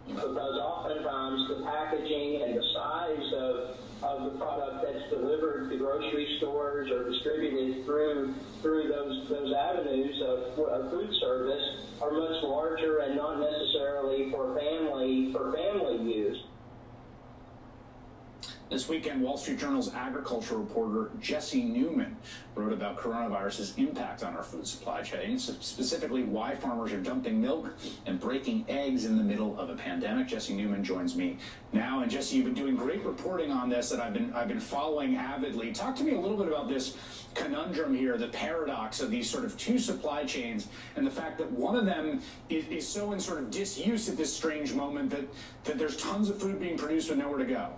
Because 0.08 0.38
oftentimes 0.38 1.48
the 1.48 1.64
packaging 1.64 2.42
and 2.44 2.58
the 2.58 2.64
size 2.74 3.34
of, 3.34 3.78
of 4.04 4.24
the 4.26 4.38
product 4.38 4.84
that's 4.84 5.10
delivered 5.10 5.70
to 5.70 5.78
grocery 6.14 6.38
stores 6.38 6.92
or 6.92 7.10
distributed 7.10 7.86
through 7.86 8.34
through 8.62 8.88
those 8.88 9.28
those 9.30 9.54
avenues 9.54 10.22
of, 10.22 10.60
of 10.60 10.92
food 10.92 11.14
service 11.20 11.88
are 12.02 12.12
much 12.12 12.44
larger 12.44 13.00
and 13.00 13.16
not 13.16 13.40
necessarily 13.40 14.32
for 14.32 14.56
family 14.56 15.32
for 15.32 15.54
family. 15.54 15.93
This 18.70 18.90
weekend, 18.90 19.22
Wall 19.22 19.38
Street 19.38 19.60
Journal's 19.60 19.94
agriculture 19.94 20.58
reporter 20.58 21.12
Jesse 21.20 21.64
Newman 21.64 22.16
wrote 22.56 22.74
about 22.74 22.98
coronavirus's 22.98 23.78
impact 23.78 24.24
on 24.24 24.36
our 24.36 24.42
food 24.42 24.66
supply 24.66 25.04
chain, 25.04 25.38
specifically 25.38 26.24
why 26.24 26.56
farmers 26.56 26.92
are 26.92 27.00
dumping 27.00 27.40
milk 27.40 27.72
and 28.08 28.20
breaking 28.20 28.66
eggs 28.70 29.06
in 29.06 29.16
the 29.18 29.24
middle 29.24 29.60
of 29.60 29.70
a 29.70 29.76
pandemic. 29.76 30.28
Jesse 30.28 30.56
Newman 30.56 30.84
joins 30.84 31.16
me 31.16 31.38
now, 31.72 32.02
and 32.02 32.10
Jesse, 32.10 32.36
you've 32.36 32.46
been 32.46 32.56
doing 32.56 32.76
great 32.76 33.04
reporting 33.04 33.52
on 33.52 33.70
this 33.70 33.90
that 33.90 34.00
I've 34.00 34.14
been 34.14 34.34
I've 34.34 34.48
been 34.48 34.60
following 34.60 35.18
avidly. 35.18 35.72
Talk 35.72 35.96
to 35.98 36.04
me 36.04 36.14
a 36.14 36.20
little 36.20 36.38
bit 36.38 36.48
about 36.48 36.68
this 36.68 36.98
conundrum 37.36 37.94
here, 37.94 38.18
the 38.18 38.30
paradox 38.30 39.02
of 39.02 39.12
these 39.12 39.30
sort 39.30 39.46
of 39.46 39.56
two 39.58 39.78
supply 39.78 40.24
chains, 40.24 40.68
and 40.96 41.06
the 41.06 41.12
fact 41.12 41.38
that 41.38 41.52
one 41.52 41.76
of 41.76 41.86
them 41.86 42.22
is, 42.50 42.66
is 42.70 42.88
so 42.88 43.12
in 43.12 43.20
sort 43.20 43.40
of 43.40 43.52
disuse 43.52 44.10
at 44.10 44.18
this 44.18 44.36
strange 44.36 44.74
moment 44.74 45.12
that 45.12 45.28
that 45.66 45.78
there's 45.78 45.98
tons 45.98 46.30
of 46.30 46.42
food 46.42 46.60
being 46.60 46.78
produced 46.78 47.10
with 47.10 47.20
nowhere 47.20 47.38
to 47.38 47.46
go. 47.46 47.70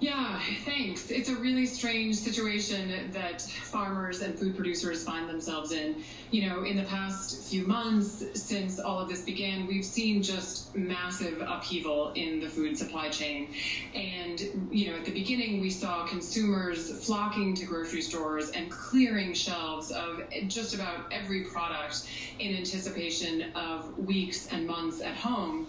Yeah, 0.00 0.40
thanks. 0.64 1.10
It's 1.10 1.28
a 1.28 1.36
really 1.36 1.66
strange 1.66 2.16
situation 2.16 3.12
that 3.12 3.42
farmers 3.42 4.22
and 4.22 4.34
food 4.38 4.56
producers 4.56 5.04
find 5.04 5.28
themselves 5.28 5.72
in. 5.72 6.02
You 6.30 6.48
know, 6.48 6.62
in 6.64 6.78
the 6.78 6.84
past 6.84 7.50
few 7.50 7.66
months 7.66 8.24
since 8.32 8.80
all 8.80 8.98
of 8.98 9.10
this 9.10 9.20
began, 9.20 9.66
we've 9.66 9.84
seen 9.84 10.22
just 10.22 10.74
massive 10.74 11.42
upheaval 11.46 12.12
in 12.14 12.40
the 12.40 12.48
food 12.48 12.78
supply 12.78 13.10
chain. 13.10 13.52
And, 13.94 14.40
you 14.72 14.90
know, 14.90 14.96
at 14.96 15.04
the 15.04 15.12
beginning, 15.12 15.60
we 15.60 15.68
saw 15.68 16.06
consumers 16.06 17.04
flocking 17.04 17.54
to 17.56 17.66
grocery 17.66 18.00
stores 18.00 18.52
and 18.52 18.70
clearing 18.70 19.34
shelves 19.34 19.92
of 19.92 20.22
just 20.48 20.74
about 20.74 21.12
every 21.12 21.44
product 21.44 22.08
in 22.38 22.56
anticipation 22.56 23.52
of 23.54 23.98
weeks 23.98 24.46
and 24.46 24.66
months 24.66 25.02
at 25.02 25.16
home. 25.16 25.66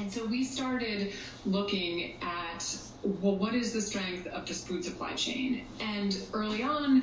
And 0.00 0.12
so 0.12 0.26
we 0.26 0.42
started 0.42 1.12
looking 1.46 2.14
at 2.20 2.66
well, 3.02 3.36
what 3.36 3.54
is 3.54 3.72
the 3.72 3.80
strength 3.80 4.26
of 4.28 4.46
this 4.46 4.64
food 4.64 4.84
supply 4.84 5.14
chain? 5.14 5.64
And 5.80 6.16
early 6.32 6.62
on, 6.62 7.02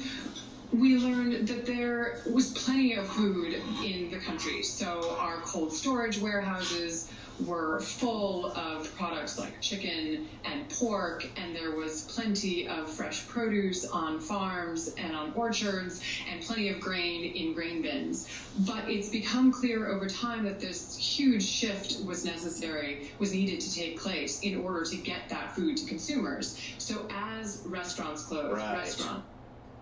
we 0.74 0.98
learned 0.98 1.48
that 1.48 1.66
there 1.66 2.22
was 2.30 2.52
plenty 2.54 2.94
of 2.94 3.08
food 3.08 3.62
in 3.84 4.12
the 4.12 4.20
country. 4.20 4.64
So 4.64 5.16
our 5.18 5.38
cold 5.38 5.72
storage 5.74 6.20
warehouses 6.20 7.12
were 7.46 7.80
full 7.80 8.52
of 8.54 8.94
products 8.96 9.38
like 9.38 9.60
chicken 9.62 10.28
and 10.46 10.68
pork, 10.70 11.28
and 11.38 11.56
there 11.56 11.76
was 11.76 12.04
plenty 12.04 12.68
of 12.68 12.90
fresh 12.90 13.28
produce 13.28 13.86
on 13.86 14.20
farms 14.20 14.94
and 14.98 15.16
on 15.16 15.32
orchards, 15.34 16.02
and 16.32 16.42
plenty 16.42 16.70
of 16.70 16.80
grain 16.80 17.24
in 17.34 17.54
grain 17.54 17.82
bins. 17.82 18.28
But 18.60 18.90
it's 18.90 19.10
become 19.10 19.52
clear 19.52 19.88
over 19.88 20.08
time 20.08 20.44
that 20.46 20.60
this 20.60 20.98
huge 20.98 21.44
shift 21.44 22.04
was 22.06 22.26
necessary, 22.26 23.12
was 23.20 23.34
needed 23.34 23.60
to 23.62 23.74
take 23.74 24.00
place 24.00 24.42
in 24.42 24.62
order 24.62 24.84
to 24.86 24.98
get 24.98 25.30
that 25.30 25.56
food 25.56 25.78
to 25.78 25.86
consumers. 25.86 26.60
So 26.78 27.08
as 27.12 27.64
restaurants 27.66 28.24
closed, 28.24 28.58
Right. 28.58 28.78
restaurants 28.78 29.26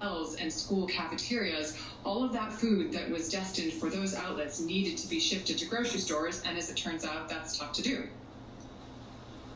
and 0.01 0.51
school 0.51 0.87
cafeterias, 0.87 1.77
all 2.03 2.23
of 2.23 2.33
that 2.33 2.51
food 2.53 2.91
that 2.91 3.09
was 3.09 3.29
destined 3.29 3.73
for 3.73 3.89
those 3.89 4.13
outlets 4.15 4.59
needed 4.59 4.97
to 4.97 5.07
be 5.07 5.19
shifted 5.19 5.57
to 5.57 5.65
grocery 5.65 5.99
stores, 5.99 6.43
and 6.45 6.57
as 6.57 6.69
it 6.69 6.75
turns 6.77 7.05
out, 7.05 7.27
that's 7.29 7.57
tough 7.57 7.73
to 7.73 7.81
do. 7.81 8.03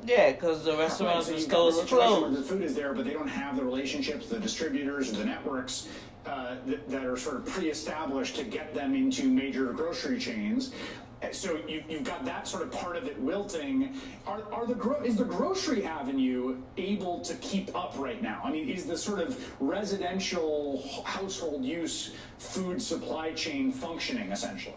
Yeah, 0.05 0.31
because 0.31 0.63
the 0.63 0.71
Right, 0.71 0.79
restaurants 0.79 1.25
so 1.27 1.33
and 1.33 1.41
you've 1.41 1.49
got 1.49 1.65
the 1.65 1.71
stores 1.73 1.91
are 1.91 1.95
closed. 2.19 2.37
the 2.37 2.43
food 2.43 2.63
is 2.63 2.73
there, 2.73 2.93
but 2.93 3.05
they 3.05 3.11
don't 3.13 3.27
have 3.27 3.57
the 3.57 3.63
relationships, 3.63 4.27
the 4.27 4.39
distributors, 4.39 5.11
or 5.11 5.17
the 5.17 5.25
networks 5.25 5.87
uh, 6.25 6.55
that, 6.65 6.89
that 6.89 7.05
are 7.05 7.17
sort 7.17 7.35
of 7.37 7.45
pre-established 7.45 8.35
to 8.37 8.43
get 8.45 8.73
them 8.73 8.95
into 8.95 9.27
major 9.29 9.65
grocery 9.73 10.17
chains. 10.17 10.71
So 11.31 11.59
you, 11.67 11.83
you've 11.89 12.05
got 12.05 12.23
that 12.25 12.47
sort 12.47 12.63
of 12.63 12.71
part 12.71 12.95
of 12.95 13.05
it 13.05 13.19
wilting. 13.19 13.99
Are, 14.25 14.41
are 14.53 14.65
the 14.65 14.73
gro- 14.73 15.01
is 15.01 15.17
the 15.17 15.25
grocery 15.25 15.83
avenue 15.85 16.61
able 16.77 17.19
to 17.21 17.35
keep 17.35 17.75
up 17.75 17.93
right 17.97 18.21
now? 18.21 18.41
I 18.43 18.51
mean, 18.51 18.69
is 18.69 18.85
the 18.85 18.97
sort 18.97 19.19
of 19.19 19.37
residential 19.61 20.83
household 21.05 21.63
use 21.65 22.13
food 22.37 22.81
supply 22.81 23.31
chain 23.33 23.71
functioning 23.71 24.31
essentially? 24.31 24.75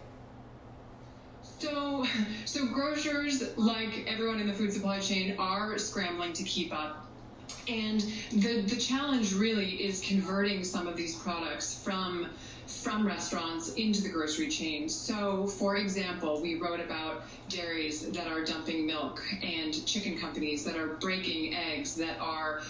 So, 1.43 2.05
so 2.45 2.67
grocers, 2.67 3.57
like 3.57 4.05
everyone 4.09 4.41
in 4.41 4.49
the 4.49 4.53
food 4.53 4.73
supply 4.73 4.99
chain, 4.99 5.37
are 5.39 5.79
scrambling 5.79 6.33
to 6.33 6.43
keep 6.43 6.75
up. 6.75 7.07
And 7.69 8.01
the, 8.33 8.63
the 8.63 8.77
challenge 8.77 9.33
really 9.35 9.75
is 9.85 10.01
converting 10.01 10.65
some 10.65 10.89
of 10.89 10.97
these 10.97 11.15
products 11.15 11.81
from 11.83 12.27
from 12.81 13.07
restaurants 13.07 13.75
into 13.75 14.03
the 14.03 14.09
grocery 14.09 14.49
chain. 14.49 14.89
So, 14.89 15.47
for 15.47 15.77
example, 15.77 16.41
we 16.41 16.57
wrote 16.57 16.81
about 16.81 17.25
dairies 17.49 18.11
that 18.11 18.27
are 18.27 18.45
dumping 18.45 18.87
milk 18.87 19.23
and 19.43 19.85
chicken 19.87 20.19
companies 20.19 20.65
that 20.65 20.77
are 20.77 20.95
breaking 20.95 21.55
eggs 21.55 21.95
that 21.97 22.19
are 22.21 22.63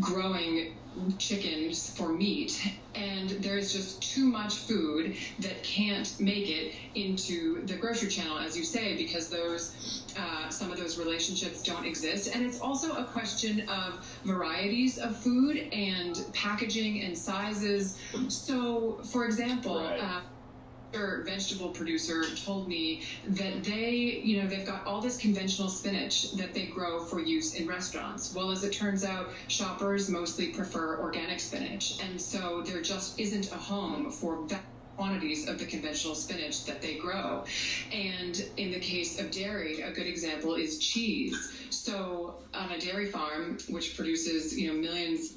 growing 0.00 0.74
chickens 1.18 1.90
for 1.96 2.08
meat 2.08 2.72
and 2.94 3.30
there's 3.30 3.72
just 3.72 4.02
too 4.02 4.24
much 4.24 4.54
food 4.54 5.14
that 5.38 5.62
can't 5.62 6.18
make 6.18 6.48
it 6.48 6.74
into 6.94 7.64
the 7.66 7.74
grocery 7.74 8.08
channel 8.08 8.38
as 8.38 8.56
you 8.56 8.64
say 8.64 8.96
because 8.96 9.28
those 9.28 10.04
uh, 10.18 10.48
some 10.48 10.72
of 10.72 10.78
those 10.78 10.98
relationships 10.98 11.62
don't 11.62 11.84
exist. 11.84 12.34
And 12.34 12.44
it's 12.44 12.60
also 12.60 12.96
a 12.96 13.04
question 13.04 13.68
of 13.68 14.04
varieties 14.24 14.98
of 14.98 15.16
food 15.16 15.56
and 15.72 16.24
packaging 16.32 17.02
and 17.02 17.16
sizes. 17.16 17.98
So 18.28 19.00
for 19.04 19.26
example 19.26 19.78
uh, 19.78 20.20
other 20.96 21.22
vegetable 21.24 21.68
producer 21.68 22.24
told 22.44 22.68
me 22.68 23.02
that 23.28 23.64
they, 23.64 24.20
you 24.24 24.40
know, 24.40 24.48
they've 24.48 24.66
got 24.66 24.86
all 24.86 25.00
this 25.00 25.16
conventional 25.16 25.68
spinach 25.68 26.32
that 26.32 26.54
they 26.54 26.66
grow 26.66 27.00
for 27.00 27.20
use 27.20 27.54
in 27.54 27.66
restaurants. 27.66 28.34
Well, 28.34 28.50
as 28.50 28.64
it 28.64 28.72
turns 28.72 29.04
out, 29.04 29.30
shoppers 29.48 30.08
mostly 30.08 30.48
prefer 30.48 30.98
organic 31.00 31.40
spinach, 31.40 32.00
and 32.02 32.20
so 32.20 32.62
there 32.62 32.82
just 32.82 33.18
isn't 33.20 33.52
a 33.52 33.56
home 33.56 34.10
for 34.10 34.42
vast 34.46 34.62
quantities 34.96 35.46
of 35.46 35.58
the 35.58 35.66
conventional 35.66 36.14
spinach 36.14 36.64
that 36.64 36.80
they 36.80 36.94
grow. 36.94 37.44
And 37.92 38.42
in 38.56 38.70
the 38.70 38.80
case 38.80 39.20
of 39.20 39.30
dairy, 39.30 39.82
a 39.82 39.90
good 39.90 40.06
example 40.06 40.54
is 40.54 40.78
cheese. 40.78 41.52
So 41.68 42.36
on 42.54 42.70
a 42.70 42.80
dairy 42.80 43.10
farm, 43.10 43.58
which 43.68 43.94
produces, 43.94 44.58
you 44.58 44.72
know, 44.72 44.80
millions 44.80 45.34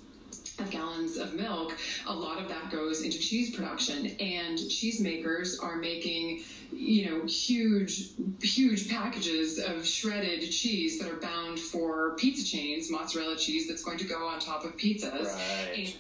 of 0.60 0.70
gallons 0.70 1.18
of 1.18 1.34
milk, 1.34 1.78
a 2.08 2.14
lot 2.14 2.40
of 2.40 2.48
that 2.50 2.70
goes 2.70 3.02
into 3.02 3.20
cheese 3.20 3.56
production. 3.56 4.08
And 4.20 4.58
cheesemakers 4.58 5.62
are 5.64 5.76
making, 5.78 6.44
you 6.72 7.10
know, 7.10 7.26
huge, 7.26 8.12
huge 8.42 8.90
packages 8.90 9.60
of 9.60 9.86
shredded 9.86 10.50
cheese 10.52 11.00
that 11.00 11.12
are 11.12 11.18
bound 11.18 11.60
for 11.60 12.16
pizza 12.16 12.46
chains, 12.46 12.92
mozzarella 12.92 13.38
cheese 13.38 13.68
that's 13.68 13.84
going 13.84 13.98
to 13.98 14.06
go 14.06 14.28
on 14.28 14.40
top 14.40 14.64
of 14.64 14.78
pizzas. 14.78 15.36
Right. 15.36 15.78
And 15.78 15.94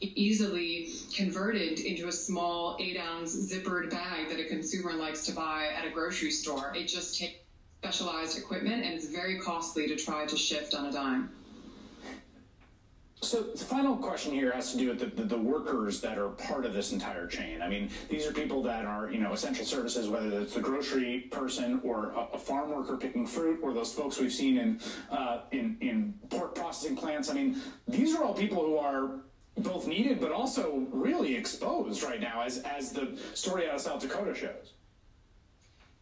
easily 0.00 0.90
converted 1.14 1.78
into 1.78 2.08
a 2.08 2.12
small 2.12 2.76
eight 2.80 2.98
ounce 2.98 3.36
zippered 3.36 3.88
bag 3.90 4.28
that 4.28 4.40
a 4.40 4.44
consumer 4.44 4.94
likes 4.94 5.24
to 5.26 5.32
buy 5.32 5.68
at 5.76 5.86
a 5.86 5.90
grocery 5.90 6.30
store. 6.30 6.72
It 6.74 6.86
just 6.86 7.18
takes 7.18 7.36
specialized 7.82 8.38
equipment 8.38 8.84
and 8.84 8.94
it's 8.94 9.08
very 9.08 9.40
costly 9.40 9.88
to 9.88 9.96
try 9.96 10.24
to 10.24 10.36
shift 10.36 10.74
on 10.74 10.86
a 10.86 10.92
dime. 10.92 11.30
So 13.22 13.40
the 13.40 13.64
final 13.64 13.96
question 13.96 14.32
here 14.32 14.50
has 14.50 14.72
to 14.72 14.78
do 14.78 14.88
with 14.88 14.98
the, 14.98 15.06
the, 15.06 15.22
the, 15.22 15.38
workers 15.38 16.00
that 16.00 16.18
are 16.18 16.30
part 16.30 16.66
of 16.66 16.74
this 16.74 16.90
entire 16.90 17.28
chain. 17.28 17.62
I 17.62 17.68
mean, 17.68 17.88
these 18.08 18.26
are 18.26 18.32
people 18.32 18.64
that 18.64 18.84
are, 18.84 19.12
you 19.12 19.20
know, 19.20 19.32
essential 19.32 19.64
services, 19.64 20.08
whether 20.08 20.40
it's 20.40 20.54
the 20.54 20.60
grocery 20.60 21.20
person 21.30 21.80
or 21.84 22.10
a, 22.10 22.34
a 22.34 22.38
farm 22.38 22.70
worker 22.70 22.96
picking 22.96 23.24
fruit, 23.24 23.60
or 23.62 23.72
those 23.72 23.94
folks 23.94 24.18
we've 24.18 24.32
seen 24.32 24.58
in, 24.58 24.80
uh, 25.12 25.42
in 25.52 25.76
in 25.80 26.14
pork 26.30 26.56
processing 26.56 26.96
plants. 26.96 27.30
I 27.30 27.34
mean, 27.34 27.60
these 27.86 28.12
are 28.16 28.24
all 28.24 28.34
people 28.34 28.66
who 28.66 28.76
are 28.76 29.20
both 29.56 29.86
needed 29.86 30.20
but 30.20 30.32
also 30.32 30.84
really 30.90 31.36
exposed 31.36 32.02
right 32.02 32.20
now, 32.20 32.42
as 32.42 32.58
as 32.58 32.90
the 32.90 33.16
story 33.34 33.68
out 33.68 33.76
of 33.76 33.80
South 33.80 34.00
Dakota 34.00 34.34
shows. 34.34 34.72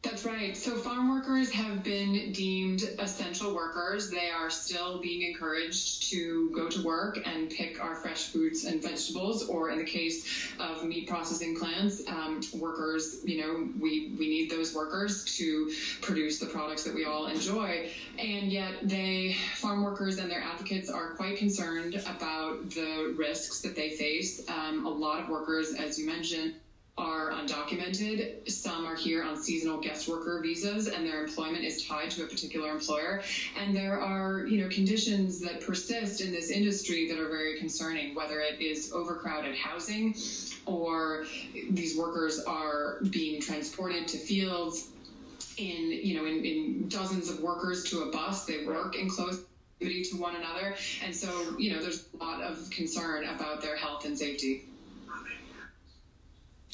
That's 0.02 0.24
right. 0.24 0.56
So 0.56 0.76
farm 0.76 1.10
workers 1.10 1.52
have 1.52 1.84
been 1.84 2.32
deemed 2.32 2.84
essential 2.98 3.54
workers. 3.54 4.10
They 4.10 4.30
are 4.30 4.48
still 4.48 4.98
being 4.98 5.28
encouraged 5.28 6.04
to 6.10 6.50
go 6.54 6.70
to 6.70 6.82
work 6.82 7.18
and 7.26 7.50
pick 7.50 7.84
our 7.84 7.94
fresh 7.94 8.28
fruits 8.28 8.64
and 8.64 8.82
vegetables, 8.82 9.46
or 9.46 9.70
in 9.70 9.76
the 9.76 9.84
case 9.84 10.52
of 10.58 10.84
meat 10.84 11.06
processing 11.06 11.54
plants, 11.54 12.02
um, 12.08 12.40
workers, 12.54 13.20
you 13.24 13.42
know, 13.42 13.68
we, 13.78 14.14
we 14.18 14.26
need 14.26 14.50
those 14.50 14.74
workers 14.74 15.36
to 15.36 15.70
produce 16.00 16.38
the 16.38 16.46
products 16.46 16.82
that 16.84 16.94
we 16.94 17.04
all 17.04 17.26
enjoy. 17.26 17.90
And 18.18 18.50
yet 18.50 18.76
they, 18.82 19.36
farm 19.56 19.84
workers 19.84 20.16
and 20.16 20.30
their 20.30 20.40
advocates 20.40 20.88
are 20.88 21.10
quite 21.10 21.36
concerned 21.36 21.94
about 22.06 22.70
the 22.70 23.14
risks 23.18 23.60
that 23.60 23.76
they 23.76 23.90
face. 23.90 24.48
Um, 24.48 24.86
a 24.86 24.90
lot 24.90 25.20
of 25.20 25.28
workers, 25.28 25.74
as 25.74 25.98
you 25.98 26.06
mentioned, 26.06 26.54
are 26.98 27.30
undocumented. 27.30 28.50
Some 28.50 28.84
are 28.86 28.96
here 28.96 29.22
on 29.22 29.40
seasonal 29.40 29.80
guest 29.80 30.08
worker 30.08 30.40
visas 30.42 30.88
and 30.88 31.06
their 31.06 31.24
employment 31.24 31.64
is 31.64 31.86
tied 31.86 32.10
to 32.12 32.24
a 32.24 32.26
particular 32.26 32.70
employer. 32.70 33.22
And 33.58 33.74
there 33.74 34.00
are, 34.00 34.46
you 34.46 34.62
know, 34.62 34.68
conditions 34.68 35.40
that 35.40 35.60
persist 35.60 36.20
in 36.20 36.32
this 36.32 36.50
industry 36.50 37.08
that 37.08 37.18
are 37.18 37.28
very 37.28 37.58
concerning, 37.58 38.14
whether 38.14 38.40
it 38.40 38.60
is 38.60 38.92
overcrowded 38.92 39.56
housing 39.56 40.14
or 40.66 41.24
these 41.70 41.96
workers 41.96 42.42
are 42.46 42.98
being 43.10 43.40
transported 43.40 44.06
to 44.08 44.18
fields 44.18 44.88
in, 45.56 45.90
you 45.90 46.14
know, 46.14 46.26
in, 46.26 46.44
in 46.44 46.88
dozens 46.88 47.30
of 47.30 47.40
workers 47.40 47.84
to 47.84 48.02
a 48.02 48.10
bus. 48.10 48.44
They 48.44 48.64
work 48.64 48.96
in 48.96 49.08
close 49.08 49.44
proximity 49.80 50.02
to 50.04 50.16
one 50.16 50.36
another. 50.36 50.74
And 51.04 51.14
so, 51.14 51.56
you 51.58 51.72
know, 51.72 51.80
there's 51.80 52.06
a 52.18 52.22
lot 52.22 52.42
of 52.42 52.68
concern 52.70 53.24
about 53.24 53.62
their 53.62 53.76
health 53.76 54.04
and 54.04 54.16
safety. 54.16 54.64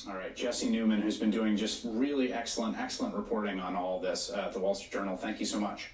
All 0.04 0.14
right, 0.14 0.36
Jesse 0.36 0.68
Newman, 0.68 1.00
who's 1.00 1.16
been 1.16 1.30
doing 1.30 1.56
just 1.56 1.82
really 1.84 2.32
excellent, 2.32 2.78
excellent 2.78 3.14
reporting 3.14 3.58
on 3.58 3.74
all 3.74 3.98
this 3.98 4.30
uh, 4.30 4.44
at 4.46 4.52
the 4.52 4.60
Wall 4.60 4.74
Street 4.74 4.92
Journal. 4.92 5.16
Thank 5.16 5.40
you 5.40 5.46
so 5.46 5.58
much. 5.58 5.90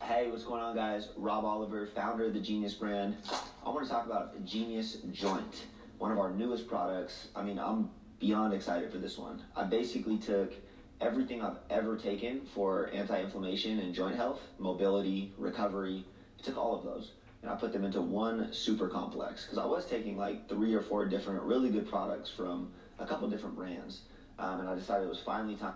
Hey, 0.00 0.30
what's 0.30 0.44
going 0.44 0.62
on, 0.62 0.76
guys? 0.76 1.08
Rob 1.16 1.44
Oliver, 1.44 1.88
founder 1.88 2.26
of 2.26 2.34
the 2.34 2.40
Genius 2.40 2.72
brand. 2.72 3.16
I 3.64 3.68
want 3.68 3.84
to 3.84 3.90
talk 3.90 4.06
about 4.06 4.42
Genius 4.46 4.98
Joint, 5.12 5.64
one 5.98 6.12
of 6.12 6.18
our 6.18 6.30
newest 6.30 6.68
products. 6.68 7.28
I 7.34 7.42
mean, 7.42 7.58
I'm 7.58 7.90
beyond 8.20 8.54
excited 8.54 8.90
for 8.92 8.98
this 8.98 9.18
one. 9.18 9.42
I 9.56 9.64
basically 9.64 10.18
took 10.18 10.54
everything 11.00 11.42
I've 11.42 11.58
ever 11.68 11.96
taken 11.96 12.42
for 12.54 12.90
anti 12.94 13.20
inflammation 13.20 13.80
and 13.80 13.92
joint 13.92 14.14
health, 14.14 14.40
mobility, 14.58 15.34
recovery, 15.36 16.04
I 16.38 16.42
took 16.42 16.56
all 16.56 16.76
of 16.76 16.84
those 16.84 17.10
and 17.46 17.54
I 17.54 17.58
put 17.58 17.72
them 17.72 17.84
into 17.84 18.00
one 18.00 18.52
super 18.52 18.88
complex 18.88 19.44
because 19.44 19.56
I 19.56 19.66
was 19.66 19.86
taking 19.86 20.18
like 20.18 20.48
three 20.48 20.74
or 20.74 20.82
four 20.82 21.06
different 21.06 21.42
really 21.42 21.70
good 21.70 21.88
products 21.88 22.28
from 22.28 22.72
a 22.98 23.06
couple 23.06 23.30
different 23.30 23.54
brands, 23.54 24.00
um, 24.40 24.58
and 24.60 24.68
I 24.68 24.74
decided 24.74 25.04
it 25.04 25.08
was 25.08 25.20
finally 25.20 25.54
time. 25.54 25.74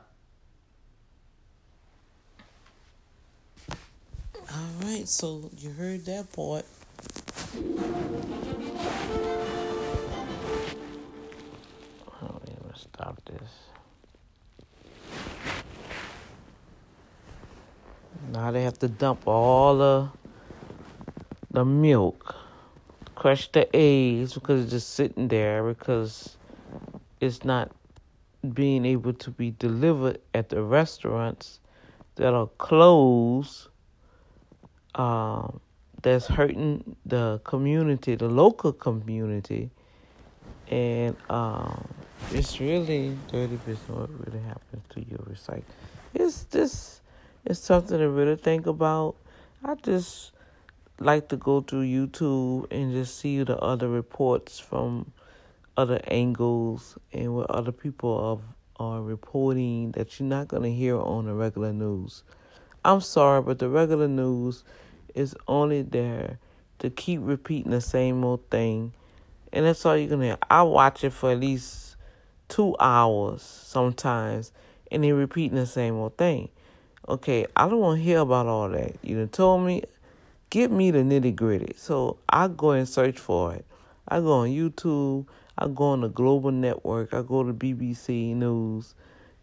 All 4.53 4.69
right, 4.83 5.09
so 5.09 5.49
you 5.59 5.71
heard 5.71 6.05
that 6.07 6.33
part. 6.33 6.65
Oh, 12.21 12.41
let 12.45 12.49
me 12.49 12.73
stop 12.75 13.21
this. 13.27 13.51
Now 18.33 18.51
they 18.51 18.65
have 18.65 18.79
to 18.81 18.89
dump 18.89 19.29
all 19.29 19.77
the 19.77 20.20
the 21.51 21.65
milk, 21.65 22.35
crush 23.15 23.51
the 23.53 23.69
eggs 23.75 24.35
because 24.35 24.63
it's 24.63 24.71
just 24.71 24.91
sitting 24.91 25.29
there 25.29 25.63
because 25.63 26.37
it's 27.21 27.45
not 27.45 27.71
being 28.55 28.85
able 28.85 29.13
to 29.13 29.31
be 29.31 29.51
delivered 29.59 30.19
at 30.33 30.49
the 30.49 30.63
restaurants 30.63 31.61
that 32.17 32.33
are 32.33 32.49
closed. 32.59 33.69
Um, 34.95 35.61
that's 36.03 36.27
hurting 36.27 36.97
the 37.05 37.41
community, 37.45 38.15
the 38.15 38.29
local 38.29 38.73
community, 38.73 39.71
and 40.69 41.15
um, 41.29 41.87
it's 42.33 42.61
really 42.61 43.17
dirty 43.31 43.57
business. 43.57 43.89
What 43.89 44.09
really 44.27 44.43
happens 44.45 44.83
to 44.91 45.01
your 45.01 45.19
recycle? 45.19 45.63
It's 46.15 46.45
this. 46.45 47.01
It's 47.45 47.61
something 47.61 47.99
to 47.99 48.09
really 48.09 48.37
think 48.37 48.67
about. 48.67 49.17
I 49.65 49.75
just 49.75 50.33
like 51.01 51.29
to 51.31 51.37
go 51.37 51.63
through 51.63 51.85
YouTube 51.85 52.71
and 52.71 52.93
just 52.93 53.19
see 53.19 53.43
the 53.43 53.57
other 53.59 53.89
reports 53.89 54.61
from 54.61 55.13
other 55.77 56.01
angles 56.07 56.99
and 57.13 57.35
what 57.35 57.51
other 57.51 57.73
people 57.73 58.43
are, 58.79 58.85
are 58.97 59.03
reporting 59.03 59.93
that 59.93 60.21
you're 60.21 60.29
not 60.29 60.49
going 60.49 60.63
to 60.63 60.73
hear 60.73 60.99
on 60.99 61.25
the 61.25 61.33
regular 61.33 61.73
news. 61.73 62.23
I'm 62.85 63.01
sorry, 63.01 63.41
but 63.41 63.59
the 63.59 63.69
regular 63.69 64.09
news 64.09 64.63
is 65.15 65.35
only 65.49 65.83
there 65.83 66.39
to 66.81 66.91
keep 66.91 67.21
repeating 67.23 67.73
the 67.73 67.81
same 67.81 68.23
old 68.23 68.49
thing. 68.51 68.93
And 69.53 69.65
that's 69.65 69.85
all 69.87 69.97
you're 69.97 70.09
going 70.09 70.21
to 70.21 70.27
hear. 70.27 70.39
I 70.51 70.63
watch 70.63 71.03
it 71.03 71.11
for 71.11 71.33
at 71.33 71.41
least 71.41 71.97
two 72.49 72.77
hours 72.79 73.41
sometimes, 73.43 74.53
and 74.93 75.03
they're 75.03 75.15
repeating 75.15 75.57
the 75.57 75.67
same 75.67 75.95
old 75.95 76.19
thing. 76.19 76.51
Okay, 77.09 77.47
I 77.57 77.69
don't 77.69 77.81
want 77.81 77.99
to 77.99 78.05
hear 78.05 78.19
about 78.19 78.47
all 78.47 78.69
that. 78.69 78.97
You 79.03 79.17
done 79.17 79.29
told 79.29 79.67
me 79.67 79.83
Give 80.51 80.73
me 80.73 80.91
the 80.91 80.99
nitty 80.99 81.37
gritty. 81.37 81.75
So 81.77 82.19
I 82.29 82.49
go 82.49 82.73
and 82.73 82.89
search 82.89 83.19
for 83.19 83.55
it. 83.55 83.65
I 84.09 84.19
go 84.19 84.33
on 84.33 84.49
YouTube. 84.49 85.27
I 85.57 85.69
go 85.69 85.85
on 85.85 86.01
the 86.01 86.09
Global 86.09 86.51
Network. 86.51 87.15
I 87.15 87.23
go 87.23 87.45
to 87.45 87.53
BBC 87.53 88.35
News. 88.35 88.97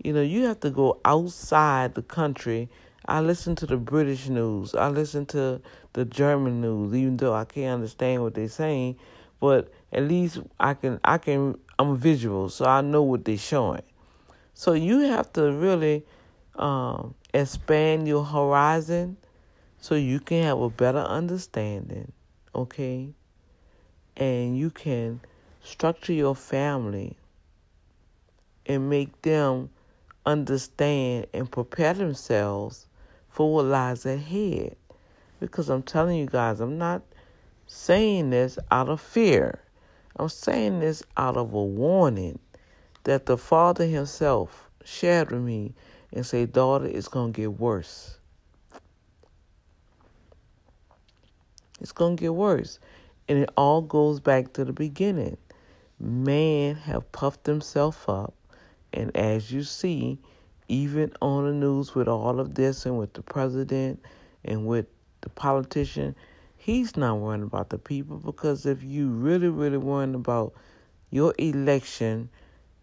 You 0.04 0.12
know, 0.12 0.22
you 0.22 0.44
have 0.44 0.60
to 0.60 0.70
go 0.70 1.00
outside 1.06 1.96
the 1.96 2.02
country. 2.02 2.70
I 3.06 3.22
listen 3.22 3.56
to 3.56 3.66
the 3.66 3.78
British 3.78 4.28
news. 4.28 4.76
I 4.76 4.90
listen 4.90 5.26
to 5.28 5.62
the 5.94 6.04
German 6.04 6.60
news, 6.60 6.94
even 6.94 7.16
though 7.16 7.34
I 7.34 7.46
can't 7.46 7.76
understand 7.76 8.22
what 8.22 8.34
they're 8.34 8.50
saying. 8.50 8.98
But 9.40 9.72
at 9.94 10.04
least 10.04 10.40
I 10.60 10.74
can, 10.74 11.00
I 11.06 11.18
can, 11.20 11.58
I'm 11.80 11.96
visual, 11.96 12.50
so 12.50 12.66
I 12.66 12.82
know 12.82 13.04
what 13.04 13.24
they're 13.24 13.38
showing. 13.38 13.84
So 14.54 14.74
you 14.74 15.00
have 15.02 15.32
to 15.34 15.54
really 15.54 16.04
um, 16.56 17.16
expand 17.34 18.08
your 18.08 18.26
horizon 18.26 19.16
so 19.80 19.96
you 19.96 20.20
can 20.20 20.44
have 20.44 20.60
a 20.60 20.70
better 20.70 21.00
understanding, 21.00 22.12
okay? 22.54 23.10
And 24.16 24.58
you 24.58 24.70
can 24.70 25.22
structure 25.62 26.14
your 26.14 26.36
family 26.36 27.18
and 28.66 28.90
make 28.90 29.22
them 29.22 29.70
understand 30.26 31.28
and 31.34 31.50
prepare 31.50 31.94
themselves 31.94 32.88
for 33.30 33.54
what 33.54 33.66
lies 33.66 34.06
ahead. 34.06 34.76
Because 35.40 35.70
I'm 35.70 35.84
telling 35.84 36.18
you 36.18 36.26
guys, 36.26 36.60
I'm 36.60 36.78
not 36.78 37.04
saying 37.68 38.32
this 38.32 38.58
out 38.72 38.90
of 38.90 39.00
fear. 39.00 39.60
I'm 40.16 40.30
saying 40.30 40.80
this 40.80 41.04
out 41.16 41.38
of 41.38 41.54
a 41.54 41.64
warning 41.64 42.40
that 43.04 43.28
the 43.28 43.38
Father 43.38 43.86
Himself 43.86 44.70
shared 44.84 45.32
with 45.32 45.42
me 45.42 45.74
and 46.12 46.26
said, 46.26 46.54
Daughter, 46.54 46.88
it's 46.88 47.08
going 47.08 47.34
to 47.34 47.42
get 47.42 47.60
worse. 47.60 48.17
It's 51.82 51.92
going 51.92 52.18
to 52.18 52.22
get 52.22 52.36
worse. 52.36 52.80
And 53.28 53.40
it 53.40 53.50
all 53.58 53.82
goes 53.82 54.20
back 54.20 54.54
to 54.54 54.66
the 54.66 54.74
beginning. 54.74 55.38
Man 56.00 56.76
have 56.76 57.12
puffed 57.12 57.46
himself 57.46 58.08
up. 58.08 58.34
And 58.94 59.16
as 59.16 59.52
you 59.52 59.64
see, 59.64 60.18
even 60.68 61.12
on 61.22 61.46
the 61.46 61.54
news 61.54 61.96
with 61.96 62.08
all 62.08 62.40
of 62.40 62.56
this 62.56 62.86
and 62.86 62.98
with 62.98 63.14
the 63.14 63.22
president 63.22 64.02
and 64.46 64.66
with 64.66 64.86
the 65.22 65.30
politician, 65.30 66.16
He's 66.68 66.98
not 66.98 67.20
worrying 67.20 67.44
about 67.44 67.70
the 67.70 67.78
people 67.78 68.18
because 68.18 68.66
if 68.66 68.84
you 68.84 69.08
really, 69.08 69.48
really 69.48 69.78
worrying 69.78 70.16
about 70.16 70.54
your 71.12 71.34
election, 71.38 72.30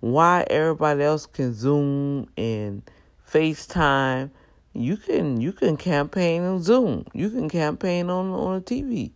why 0.00 0.46
everybody 0.48 1.02
else 1.02 1.26
can 1.26 1.52
Zoom 1.52 2.28
and 2.38 2.82
FaceTime, 3.30 4.30
you 4.74 4.96
can 4.96 5.40
you 5.40 5.52
can 5.52 5.76
campaign 5.76 6.42
on 6.42 6.62
Zoom. 6.62 7.06
You 7.14 7.30
can 7.30 7.48
campaign 7.48 8.10
on 8.10 8.32
on 8.32 8.56
the 8.56 8.60
TV. 8.60 9.12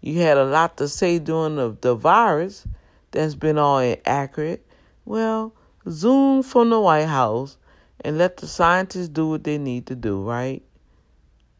You 0.00 0.20
had 0.20 0.36
a 0.36 0.44
lot 0.44 0.76
to 0.78 0.88
say 0.88 1.18
during 1.18 1.56
the, 1.56 1.76
the 1.80 1.94
virus 1.94 2.66
that's 3.10 3.34
been 3.34 3.58
all 3.58 3.78
inaccurate. 3.78 4.66
Well, 5.04 5.54
Zoom 5.88 6.42
from 6.42 6.70
the 6.70 6.80
White 6.80 7.06
House 7.06 7.56
and 8.00 8.18
let 8.18 8.38
the 8.38 8.46
scientists 8.46 9.08
do 9.08 9.28
what 9.28 9.44
they 9.44 9.58
need 9.58 9.86
to 9.86 9.94
do, 9.94 10.22
right? 10.22 10.62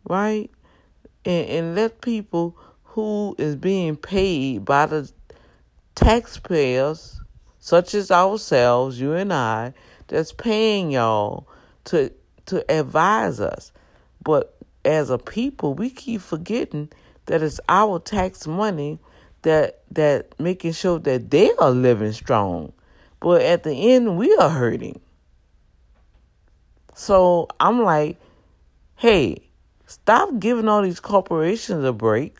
Right? 0.09 0.51
And, 1.25 1.49
and 1.49 1.75
let 1.75 2.01
people 2.01 2.57
who 2.83 3.35
is 3.39 3.57
being 3.57 3.97
paid 3.97 4.65
by 4.65 4.87
the 4.87 5.11
taxpayers, 5.95 7.21
such 7.59 7.95
as 7.95 8.11
ourselves, 8.11 9.01
you 9.01 9.15
and 9.15 9.33
I, 9.33 9.75
that's 10.09 10.33
paying 10.33 10.91
y'all 10.91 11.49
to 11.85 12.13
to 12.47 12.65
advise 12.71 13.41
us. 13.41 13.73
But 14.23 14.57
as 14.85 15.11
a 15.11 15.19
people, 15.19 15.75
we 15.75 15.91
keep 15.91 16.21
forgetting 16.21 16.91
that 17.27 17.43
it's 17.43 17.61
our 17.69 17.99
tax 17.99 18.47
money 18.47 18.99
that 19.43 19.83
that 19.91 20.39
making 20.41 20.73
sure 20.73 20.99
that 20.99 21.31
they 21.31 21.53
are 21.59 21.71
living 21.71 22.13
strong. 22.13 22.73
But 23.21 23.43
at 23.43 23.63
the 23.63 23.93
end, 23.93 24.19
we 24.19 24.35
are 24.37 24.51
hurting. 24.51 25.01
So 26.95 27.49
I'm 27.61 27.83
like, 27.83 28.19
hey, 28.97 29.49
stop 29.87 30.39
giving 30.39 30.69
all 30.69 30.83
these 30.83 31.01
corporations 31.01 31.85
a 31.85 31.93
break. 31.93 32.37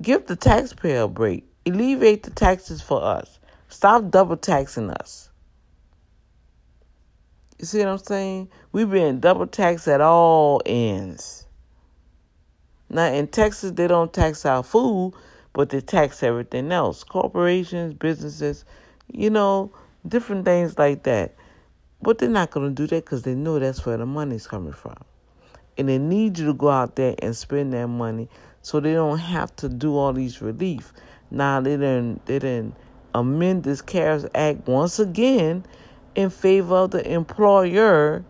Give 0.00 0.24
the 0.24 0.36
taxpayer 0.36 1.02
a 1.02 1.08
break. 1.08 1.44
Alleviate 1.66 2.22
the 2.22 2.30
taxes 2.30 2.80
for 2.80 3.02
us. 3.02 3.38
Stop 3.68 4.10
double 4.10 4.36
taxing 4.36 4.90
us. 4.90 5.30
You 7.62 7.66
see 7.66 7.78
what 7.78 7.88
I'm 7.88 7.98
saying? 7.98 8.48
We've 8.72 8.90
been 8.90 9.20
double 9.20 9.46
taxed 9.46 9.86
at 9.86 10.00
all 10.00 10.60
ends. 10.66 11.46
Now 12.90 13.04
in 13.04 13.28
Texas, 13.28 13.70
they 13.70 13.86
don't 13.86 14.12
tax 14.12 14.44
our 14.44 14.64
food, 14.64 15.14
but 15.52 15.70
they 15.70 15.80
tax 15.80 16.24
everything 16.24 16.72
else. 16.72 17.04
Corporations, 17.04 17.94
businesses, 17.94 18.64
you 19.12 19.30
know, 19.30 19.70
different 20.08 20.44
things 20.44 20.76
like 20.76 21.04
that. 21.04 21.36
But 22.02 22.18
they're 22.18 22.28
not 22.28 22.50
going 22.50 22.74
to 22.74 22.74
do 22.74 22.88
that 22.88 23.04
because 23.04 23.22
they 23.22 23.36
know 23.36 23.60
that's 23.60 23.86
where 23.86 23.96
the 23.96 24.06
money's 24.06 24.48
coming 24.48 24.72
from. 24.72 24.96
And 25.78 25.88
they 25.88 25.98
need 25.98 26.40
you 26.40 26.46
to 26.46 26.54
go 26.54 26.68
out 26.68 26.96
there 26.96 27.14
and 27.20 27.36
spend 27.36 27.74
that 27.74 27.86
money 27.86 28.28
so 28.62 28.80
they 28.80 28.94
don't 28.94 29.18
have 29.18 29.54
to 29.56 29.68
do 29.68 29.96
all 29.96 30.12
these 30.12 30.42
relief. 30.42 30.92
Now 31.30 31.60
they 31.60 31.76
didn't 31.76 32.26
they 32.26 32.40
didn't 32.40 32.74
amend 33.14 33.62
this 33.62 33.82
CARES 33.82 34.26
Act 34.34 34.66
once 34.66 34.98
again 34.98 35.64
in 36.14 36.30
favor 36.30 36.74
of 36.76 36.90
the 36.92 37.10
employer 37.10 38.24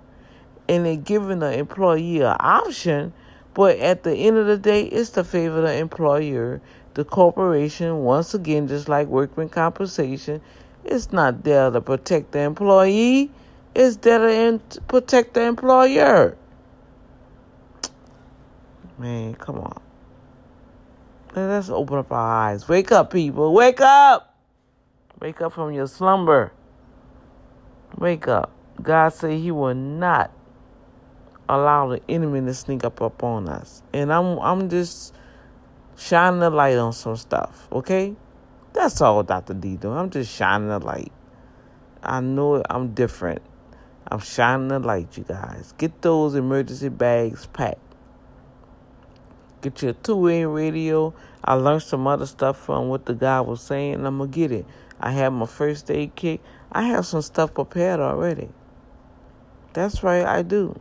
and 0.69 0.87
they're 0.87 0.97
giving 0.97 1.41
the 1.41 1.59
employee 1.59 2.21
an 2.21 2.37
option, 2.41 3.13
but 3.55 3.79
at 3.79 4.03
the 4.05 4.15
end 4.15 4.37
of 4.37 4.47
the 4.47 4.57
day 4.57 4.85
it's 4.85 5.11
to 5.11 5.25
favor 5.25 5.61
the 5.61 5.75
employer. 5.75 6.61
The 6.95 7.05
corporation, 7.05 7.99
once 7.99 8.35
again, 8.35 8.69
just 8.69 8.89
like 8.89 9.09
workman 9.09 9.49
compensation, 9.49 10.41
it's 10.85 11.13
not 11.13 11.43
there 11.45 11.71
to 11.71 11.81
protect 11.81 12.33
the 12.33 12.41
employee 12.41 13.31
it's 13.75 13.97
there 13.97 14.59
to 14.59 14.81
protect 14.83 15.35
the 15.35 15.43
employer. 15.43 16.37
Man, 18.99 19.35
come 19.35 19.59
on. 19.59 19.81
Let's 21.35 21.71
open 21.71 21.99
up 21.99 22.13
our 22.13 22.51
eyes. 22.51 22.69
Wake 22.69 22.93
up, 22.93 23.11
people. 23.11 23.55
Wake 23.55 23.81
up. 23.81 24.37
Wake 25.21 25.41
up 25.41 25.55
from 25.55 25.73
your 25.73 25.87
slumber. 25.87 26.53
Wake 27.99 28.29
up. 28.29 28.51
God 28.81 29.11
said 29.11 29.39
he 29.39 29.51
will 29.51 29.75
not 29.75 30.33
allow 31.49 31.89
the 31.89 32.01
enemy 32.09 32.41
to 32.41 32.55
sneak 32.55 32.85
up 32.85 33.01
upon 33.01 33.49
us. 33.49 33.83
And 33.93 34.13
I'm 34.13 34.39
I'm 34.39 34.69
just 34.69 35.15
shining 35.97 36.41
the 36.41 36.51
light 36.51 36.77
on 36.77 36.93
some 36.93 37.17
stuff, 37.17 37.69
okay? 37.71 38.15
That's 38.73 39.01
all 39.01 39.23
Dr. 39.23 39.55
D 39.55 39.77
doing. 39.77 39.97
I'm 39.97 40.11
just 40.11 40.35
shining 40.35 40.69
the 40.69 40.79
light. 40.79 41.13
I 42.03 42.21
know 42.21 42.63
I'm 42.69 42.95
different. 42.95 43.43
I'm 44.09 44.21
shining 44.21 44.69
the 44.69 44.79
light, 44.79 45.17
you 45.17 45.25
guys. 45.25 45.75
Get 45.79 46.03
those 46.03 46.35
emergency 46.35 46.89
bags 46.89 47.47
packed. 47.47 47.79
Get 49.61 49.83
your 49.83 49.93
two-way 49.93 50.45
radio. 50.45 51.15
I 51.45 51.55
learned 51.55 51.83
some 51.83 52.07
other 52.07 52.27
stuff 52.27 52.59
from 52.59 52.89
what 52.89 53.07
the 53.07 53.15
guy 53.15 53.41
was 53.41 53.61
saying, 53.61 54.05
I'm 54.05 54.19
gonna 54.19 54.29
get 54.29 54.51
it. 54.51 54.67
I 55.03 55.13
have 55.13 55.33
my 55.33 55.47
first 55.47 55.91
aid 55.91 56.15
kit. 56.17 56.41
I 56.73 56.85
have 56.85 57.07
some 57.07 57.23
stuff 57.23 57.55
prepared 57.55 58.01
already. 58.01 58.49
That's 59.75 60.03
right, 60.03 60.25
I 60.25 60.43
do. 60.43 60.81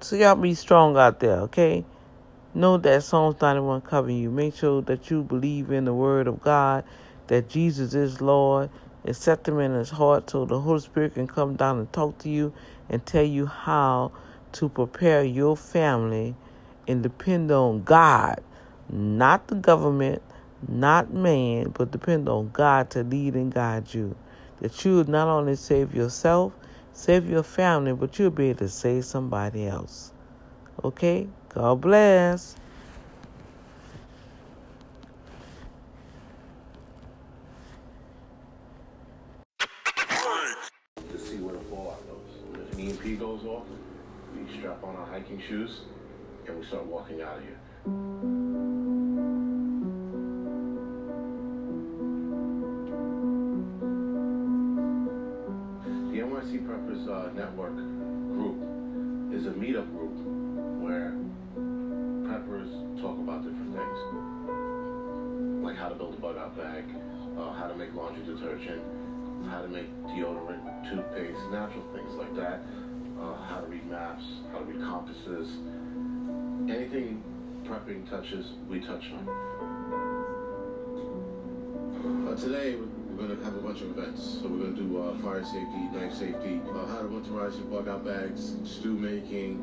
So 0.00 0.16
y'all 0.16 0.36
be 0.36 0.54
strong 0.54 0.96
out 0.96 1.20
there, 1.20 1.40
okay? 1.40 1.84
Know 2.54 2.78
that 2.78 3.02
Psalms 3.02 3.40
91 3.40 3.82
covering 3.82 4.18
you. 4.18 4.30
Make 4.30 4.54
sure 4.56 4.82
that 4.82 5.10
you 5.10 5.22
believe 5.22 5.70
in 5.72 5.84
the 5.84 5.94
word 5.94 6.28
of 6.28 6.40
God 6.42 6.84
that 7.28 7.48
Jesus 7.48 7.94
is 7.94 8.20
Lord. 8.20 8.70
Accept 9.04 9.48
Him 9.48 9.60
in 9.60 9.74
His 9.74 9.90
heart 9.90 10.30
so 10.30 10.44
the 10.44 10.60
Holy 10.60 10.80
Spirit 10.80 11.14
can 11.14 11.26
come 11.26 11.56
down 11.56 11.78
and 11.78 11.92
talk 11.92 12.18
to 12.18 12.28
you 12.28 12.52
and 12.88 13.04
tell 13.04 13.24
you 13.24 13.46
how 13.46 14.12
to 14.52 14.68
prepare 14.68 15.24
your 15.24 15.56
family 15.56 16.34
and 16.88 17.02
depend 17.02 17.50
on 17.50 17.82
God, 17.82 18.42
not 18.90 19.48
the 19.48 19.54
government, 19.54 20.22
not 20.68 21.12
man, 21.12 21.70
but 21.70 21.90
depend 21.90 22.28
on 22.28 22.50
God 22.52 22.90
to 22.90 23.02
lead 23.02 23.34
and 23.34 23.52
guide 23.52 23.92
you. 23.92 24.16
That 24.60 24.84
you 24.84 24.96
would 24.96 25.08
not 25.08 25.28
only 25.28 25.56
save 25.56 25.94
yourself, 25.94 26.52
save 26.92 27.28
your 27.28 27.42
family, 27.42 27.92
but 27.92 28.18
you'll 28.18 28.30
be 28.30 28.50
able 28.50 28.60
to 28.60 28.68
save 28.68 29.04
somebody 29.04 29.66
else. 29.66 30.12
Okay? 30.84 31.28
God 31.50 31.80
bless. 31.80 32.56
goes 43.18 43.44
off, 43.46 43.64
we 44.34 44.58
strap 44.58 44.82
on 44.84 44.96
our 44.96 45.06
hiking 45.06 45.42
shoes, 45.48 45.80
and 46.46 46.58
we 46.58 46.64
start 46.64 46.86
walking 46.86 47.22
out 47.22 47.38
of 47.38 47.42
here. 47.42 48.75
Uh, 57.08 57.30
Network 57.34 57.76
group 57.76 58.56
is 59.34 59.46
a 59.46 59.50
meetup 59.50 59.90
group 59.92 60.14
where 60.82 61.14
preppers 62.26 62.70
talk 63.00 63.18
about 63.18 63.44
different 63.44 63.74
things, 63.74 63.98
like 65.64 65.76
how 65.76 65.88
to 65.88 65.94
build 65.94 66.14
a 66.14 66.20
bug-out 66.20 66.56
bag, 66.56 66.84
uh, 67.38 67.52
how 67.54 67.66
to 67.66 67.74
make 67.74 67.94
laundry 67.94 68.24
detergent, 68.24 68.82
how 69.50 69.62
to 69.62 69.68
make 69.68 69.88
deodorant, 70.08 70.90
toothpaste, 70.90 71.50
natural 71.50 71.84
things 71.92 72.14
like 72.14 72.34
that 72.36 72.62
uh, 73.20 73.34
how 73.48 73.60
to 73.60 73.66
read 73.66 73.86
maps, 73.88 74.24
how 74.52 74.58
to 74.58 74.64
read 74.64 74.80
compasses. 74.80 75.48
Anything 76.68 77.22
prepping 77.64 78.08
touches, 78.08 78.52
we 78.68 78.80
touch 78.80 79.04
on. 79.12 79.28
Uh, 82.28 82.36
today, 82.36 82.76
we're 83.16 83.26
going 83.26 83.38
to 83.38 83.44
have 83.44 83.56
a 83.56 83.60
bunch 83.60 83.80
of 83.80 83.96
events. 83.96 84.40
So 84.42 84.48
we're 84.48 84.58
going 84.58 84.76
to 84.76 84.82
do 84.82 85.02
uh, 85.02 85.16
fire 85.18 85.42
safety, 85.42 85.88
knife 85.92 86.12
safety, 86.12 86.60
uh, 86.68 86.86
how 86.86 87.00
to 87.00 87.08
winterize 87.08 87.56
your 87.56 87.64
bug 87.66 87.88
out 87.88 88.04
bags, 88.04 88.56
stew 88.64 88.92
making. 88.92 89.56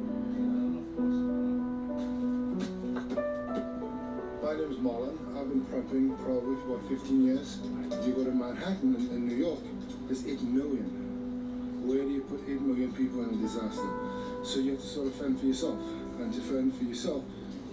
My 4.42 4.54
name 4.54 4.72
is 4.72 4.78
Marlon. 4.78 5.18
I've 5.38 5.50
been 5.50 5.66
prepping 5.70 6.18
probably 6.24 6.56
for 6.64 6.76
about 6.76 6.90
15 6.90 7.26
years. 7.26 7.60
You 8.06 8.14
go 8.14 8.24
to 8.24 8.32
Manhattan 8.32 8.96
in, 8.96 9.28
New 9.28 9.36
York, 9.36 9.60
there's 10.08 10.26
8 10.26 10.42
million 10.42 11.04
where 11.84 11.98
do 11.98 12.10
you 12.10 12.22
put 12.22 12.40
8 12.48 12.62
million 12.62 12.94
people 12.94 13.24
in 13.24 13.36
a 13.36 13.38
disaster? 13.38 13.90
So 14.42 14.60
you 14.60 14.72
have 14.72 14.80
to 14.80 14.88
sort 14.88 15.08
of 15.08 15.16
fend 15.16 15.38
for 15.38 15.46
yourself. 15.46 15.78
And 16.18 16.34
to 16.34 16.40
fend 16.40 16.74
for 16.78 16.86
yourself, 16.86 17.24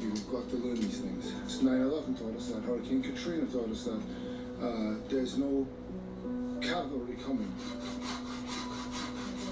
you've 0.00 0.28
got 0.32 0.50
to 0.50 0.56
learn 0.56 0.74
these 0.74 0.98
things. 0.98 1.30
9-11 1.62 2.18
taught 2.18 2.36
us 2.36 2.48
that. 2.48 2.64
Hurricane 2.64 3.02
Katrina 3.02 3.46
taught 3.46 3.70
us 3.70 3.84
that. 3.84 4.02
Uh, 4.60 4.94
there's 5.08 5.38
no 5.38 5.66
cavalry 6.60 7.16
coming. 7.24 7.50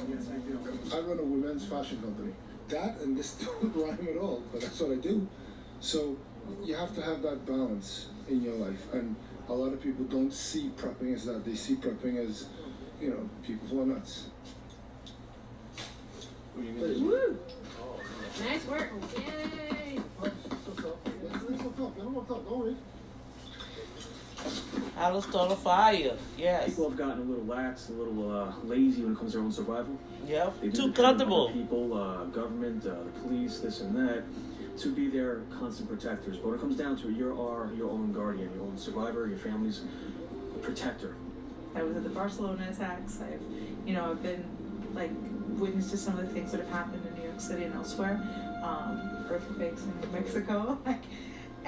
Yes, 0.08 0.28
I 0.28 0.38
do. 0.38 0.60
I 0.92 1.00
run 1.00 1.18
a 1.18 1.22
women's 1.22 1.64
fashion 1.66 2.02
company. 2.02 2.32
That 2.68 3.00
and 3.00 3.16
this 3.16 3.32
don't 3.62 3.74
rhyme 3.74 4.06
at 4.10 4.18
all, 4.18 4.42
but 4.52 4.60
that's 4.60 4.78
what 4.80 4.92
I 4.92 4.96
do. 4.96 5.26
So 5.80 6.16
you 6.62 6.74
have 6.74 6.94
to 6.96 7.02
have 7.02 7.22
that 7.22 7.46
balance 7.46 8.08
in 8.28 8.42
your 8.42 8.54
life. 8.54 8.92
And 8.92 9.16
a 9.48 9.54
lot 9.54 9.72
of 9.72 9.82
people 9.82 10.04
don't 10.04 10.32
see 10.32 10.70
prepping 10.76 11.14
as 11.14 11.24
that. 11.24 11.44
They 11.44 11.54
see 11.54 11.76
prepping 11.76 12.18
as, 12.18 12.46
you 13.00 13.10
know, 13.10 13.30
people 13.46 13.66
who 13.68 13.82
are 13.82 13.86
nuts. 13.86 14.26
What 16.54 16.62
do 16.62 16.68
you 16.68 16.74
mean? 16.74 17.38
Nice 18.44 18.66
work. 18.66 18.90
Yay. 19.16 19.38
How 24.96 25.12
to 25.12 25.22
start 25.22 25.52
a 25.52 25.56
fire. 25.56 26.16
Yes. 26.36 26.70
People 26.70 26.88
have 26.90 26.98
gotten 26.98 27.22
a 27.22 27.24
little 27.24 27.44
lax, 27.44 27.88
a 27.88 27.92
little 27.92 28.30
uh, 28.30 28.52
lazy 28.64 29.02
when 29.02 29.12
it 29.12 29.18
comes 29.18 29.32
to 29.32 29.38
their 29.38 29.44
own 29.44 29.52
survival. 29.52 29.98
Yep. 30.26 30.60
They've 30.60 30.72
Too 30.72 30.82
been 30.82 30.92
dependent 30.92 30.98
on 30.98 31.04
comfortable. 31.04 31.50
People, 31.52 31.94
uh, 31.94 32.24
government, 32.26 32.84
uh, 32.86 33.04
the 33.04 33.20
police, 33.20 33.60
this 33.60 33.80
and 33.80 33.94
that, 33.96 34.24
to 34.78 34.94
be 34.94 35.08
their 35.08 35.42
constant 35.58 35.88
protectors. 35.88 36.36
But 36.36 36.46
when 36.46 36.54
it 36.56 36.60
comes 36.60 36.76
down 36.76 36.96
to 36.98 37.08
it, 37.08 37.16
you 37.16 37.28
are 37.40 37.70
your 37.76 37.90
own 37.90 38.12
guardian, 38.12 38.52
your 38.54 38.64
own 38.64 38.76
survivor, 38.76 39.26
your 39.28 39.38
family's 39.38 39.82
protector. 40.62 41.14
I 41.74 41.82
was 41.82 41.96
at 41.96 42.02
the 42.02 42.10
Barcelona 42.10 42.68
attacks. 42.70 43.20
I've, 43.20 43.42
you 43.86 43.94
know, 43.94 44.10
I've 44.10 44.22
been 44.22 44.44
like 44.94 45.10
witness 45.58 45.90
to 45.90 45.96
some 45.96 46.18
of 46.18 46.26
the 46.26 46.32
things 46.32 46.52
that 46.52 46.60
have 46.60 46.70
happened 46.70 47.06
in 47.06 47.14
New 47.14 47.28
York 47.28 47.40
City 47.40 47.64
and 47.64 47.74
elsewhere, 47.74 48.20
um, 48.62 49.26
earthquakes 49.28 49.82
in 49.82 50.12
Mexico. 50.12 50.78
Like, 50.86 51.02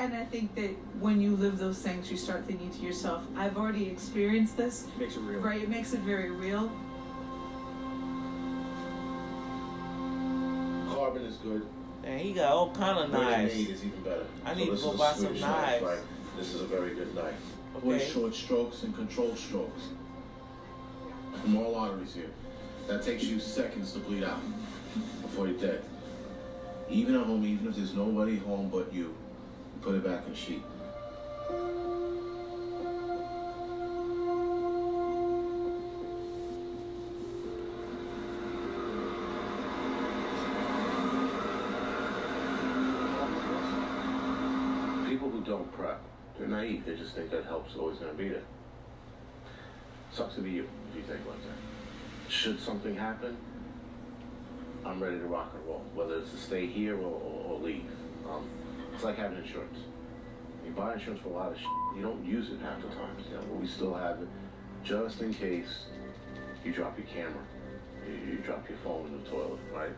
and 0.01 0.15
I 0.15 0.25
think 0.25 0.55
that 0.55 0.71
when 0.99 1.21
you 1.21 1.37
live 1.37 1.59
those 1.59 1.79
things, 1.79 2.11
you 2.11 2.17
start 2.17 2.45
thinking 2.47 2.71
to 2.71 2.81
yourself, 2.81 3.23
"I've 3.37 3.57
already 3.59 3.87
experienced 3.89 4.57
this." 4.57 4.87
Makes 4.99 5.17
it 5.17 5.21
real. 5.21 5.41
Right? 5.41 5.63
It 5.63 5.69
makes 5.69 5.93
it 5.93 6.01
very 6.01 6.31
real. 6.31 6.71
Carbon 10.89 11.23
is 11.23 11.37
good. 11.37 11.67
And 12.03 12.19
he 12.19 12.33
got 12.33 12.53
all 12.53 12.71
kind 12.73 12.99
of 12.99 13.13
Ready 13.13 13.25
knives. 13.25 13.55
made 13.55 13.69
is 13.69 13.85
even 13.85 14.01
better. 14.03 14.25
I 14.45 14.55
So 14.55 14.59
need 14.59 14.71
to 14.71 14.77
go 14.77 14.97
buy 14.97 15.13
some 15.13 15.21
Swedish 15.21 15.41
knife, 15.43 15.83
knives. 15.83 15.85
Right? 15.85 15.99
This 16.39 16.55
is 16.55 16.63
a 16.63 16.67
very 16.67 16.95
good 16.95 17.15
knife. 17.15 17.35
Okay. 17.77 17.87
With 17.87 18.03
short 18.03 18.35
strokes 18.35 18.83
and 18.83 18.95
controlled 18.97 19.37
strokes. 19.37 19.83
From 21.43 21.57
all 21.59 21.75
arteries 21.75 22.15
here. 22.15 22.31
That 22.89 23.03
takes 23.03 23.25
you 23.25 23.39
seconds 23.39 23.93
to 23.93 23.99
bleed 24.01 24.25
out 24.25 24.41
before 25.23 25.47
you're 25.47 25.59
dead. 25.59 25.85
Even 26.89 27.15
at 27.15 27.27
home, 27.27 27.45
even 27.45 27.69
if 27.69 27.77
there's 27.77 27.95
nobody 27.95 28.39
home 28.39 28.69
but 28.71 28.93
you, 28.93 29.15
put 29.83 29.95
it 29.95 30.05
back 30.05 30.27
in 30.27 30.35
sheet. 30.35 30.63
People 45.09 45.31
who 45.31 45.41
don't 45.45 45.73
prep, 45.73 46.01
they're 46.39 46.47
naive. 46.47 46.85
They 46.85 46.95
just 46.97 47.15
think 47.15 47.31
that 47.31 47.45
help's 47.47 47.75
always 47.77 47.99
going 47.99 48.11
to 48.11 48.17
be 48.17 48.29
there. 48.29 48.43
Sucks 50.13 50.35
to 50.35 50.41
be 50.41 50.51
you 50.51 50.69
if 50.91 50.97
you 50.97 51.03
think 51.03 51.27
like 51.27 51.39
that. 51.43 52.31
Should 52.31 52.61
something 52.61 52.95
happen, 52.95 53.37
I'm 54.85 55.03
ready 55.03 55.19
to 55.19 55.27
rock 55.27 55.53
and 55.55 55.67
roll, 55.67 55.85
whether 55.95 56.17
it's 56.17 56.31
to 56.33 56.37
stay 56.37 56.67
here 56.67 56.97
or, 56.97 57.13
or, 57.13 57.53
or 57.53 57.59
leave. 57.61 57.85
Um, 58.29 58.49
it's 59.01 59.05
like 59.07 59.17
having 59.17 59.39
insurance. 59.39 59.79
You 60.63 60.73
buy 60.73 60.93
insurance 60.93 61.23
for 61.23 61.31
a 61.31 61.33
lot 61.33 61.53
of 61.53 61.57
shit, 61.57 61.67
you 61.97 62.03
don't 62.03 62.23
use 62.23 62.51
it 62.51 62.61
half 62.61 62.83
the 62.83 62.89
time. 62.89 63.17
You 63.31 63.37
know, 63.37 63.41
but 63.49 63.57
we 63.57 63.67
still 63.67 63.95
have 63.95 64.21
it 64.21 64.29
just 64.85 65.23
in 65.23 65.33
case 65.33 65.87
you 66.63 66.73
drop 66.73 66.99
your 66.99 67.07
camera, 67.07 67.43
you, 68.07 68.33
you 68.33 68.39
drop 68.41 68.69
your 68.69 68.77
phone 68.85 69.07
in 69.07 69.25
the 69.25 69.31
toilet, 69.31 69.59
right? 69.75 69.89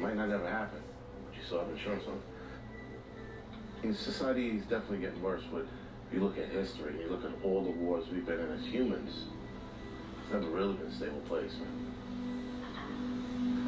Might 0.00 0.16
not 0.16 0.28
ever 0.30 0.50
happen, 0.50 0.80
but 1.24 1.36
you 1.38 1.44
still 1.46 1.60
have 1.60 1.68
insurance 1.70 2.02
on 2.08 2.14
it. 2.14 3.84
And 3.84 3.96
society 3.96 4.56
is 4.56 4.62
definitely 4.62 4.98
getting 4.98 5.22
worse, 5.22 5.44
but 5.52 5.64
if 6.08 6.14
you 6.14 6.18
look 6.18 6.36
at 6.36 6.48
history, 6.48 7.00
you 7.00 7.08
look 7.10 7.24
at 7.24 7.30
all 7.44 7.62
the 7.62 7.70
wars 7.70 8.06
we've 8.12 8.26
been 8.26 8.40
in 8.40 8.50
as 8.50 8.66
humans, 8.66 9.26
it's 10.20 10.32
never 10.32 10.48
really 10.48 10.74
been 10.74 10.88
a 10.88 10.92
stable 10.92 11.22
place, 11.28 11.52
man. 11.60 11.92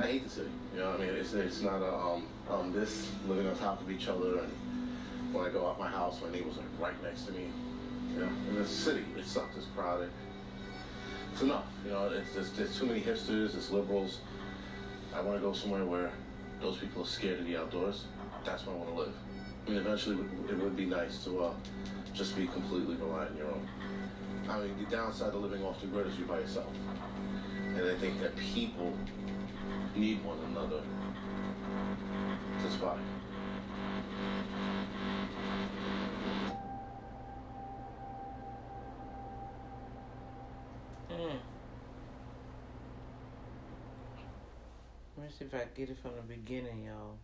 I 0.03 0.07
hate 0.07 0.25
the 0.25 0.31
city. 0.31 0.51
You 0.75 0.81
know, 0.81 0.91
what 0.91 1.01
I 1.01 1.07
mean, 1.07 1.15
it's 1.15 1.33
it's 1.35 1.61
not 1.61 1.81
a 1.81 1.95
um 1.95 2.27
um 2.51 2.73
this 2.73 3.09
living 3.29 3.47
on 3.47 3.57
top 3.57 3.81
of 3.81 3.91
each 3.91 4.09
other, 4.09 4.41
and 4.41 4.51
when 5.35 5.45
I 5.45 5.51
go 5.51 5.67
out 5.67 5.79
my 5.79 5.89
house, 5.89 6.21
my 6.23 6.31
neighbors 6.31 6.55
are 6.59 6.83
right 6.83 7.03
next 7.03 7.25
to 7.25 7.33
me. 7.33 7.51
You 8.13 8.21
know, 8.21 8.29
in 8.49 8.55
the 8.55 8.67
city, 8.67 9.05
it 9.19 9.27
sucks. 9.27 9.57
It's 9.57 9.67
crowded. 9.77 10.11
It's 11.33 11.43
enough. 11.43 11.67
You 11.85 11.91
know, 11.91 12.07
it's 12.07 12.33
there's, 12.33 12.51
there's 12.53 12.79
too 12.79 12.87
many 12.87 13.01
hipsters. 13.01 13.53
There's 13.53 13.71
liberals. 13.71 14.21
I 15.13 15.21
want 15.21 15.41
to 15.41 15.45
go 15.45 15.53
somewhere 15.53 15.85
where 15.85 16.13
those 16.61 16.79
people 16.79 17.03
are 17.03 17.07
scared 17.07 17.41
of 17.41 17.47
the 17.47 17.57
outdoors. 17.57 18.05
That's 18.45 18.65
where 18.67 18.77
I 18.77 18.79
want 18.79 18.91
to 18.91 18.97
live. 18.97 19.13
I 19.67 19.71
mean, 19.71 19.79
eventually, 19.79 20.19
it 20.49 20.57
would 20.59 20.77
be 20.77 20.87
nice 20.87 21.25
to 21.25 21.45
uh, 21.45 21.55
just 22.13 22.37
be 22.37 22.47
completely 22.47 22.95
reliant 22.95 23.33
on 23.33 23.37
your 23.37 23.47
own. 23.49 23.69
I 24.49 24.61
mean, 24.61 24.77
the 24.79 24.91
downside 24.95 25.35
of 25.35 25.43
living 25.43 25.65
off 25.65 25.81
the 25.81 25.87
grid 25.89 26.07
is 26.07 26.19
you're 26.19 26.29
by 26.29 26.39
yourself. 26.39 26.73
And 27.77 27.85
I 27.85 27.95
think 27.97 28.21
that 28.21 28.37
people 28.37 28.93
need 29.97 30.23
one 30.25 30.39
another 30.51 30.83
to 32.63 32.71
survive. 32.71 33.01
Mm. 41.11 41.39
Let 45.14 45.14
me 45.25 45.31
see 45.39 45.45
if 45.45 45.55
I 45.55 45.65
get 45.75 45.91
it 45.91 45.99
from 45.99 46.13
the 46.17 46.23
beginning, 46.23 46.85
y'all. 46.85 47.17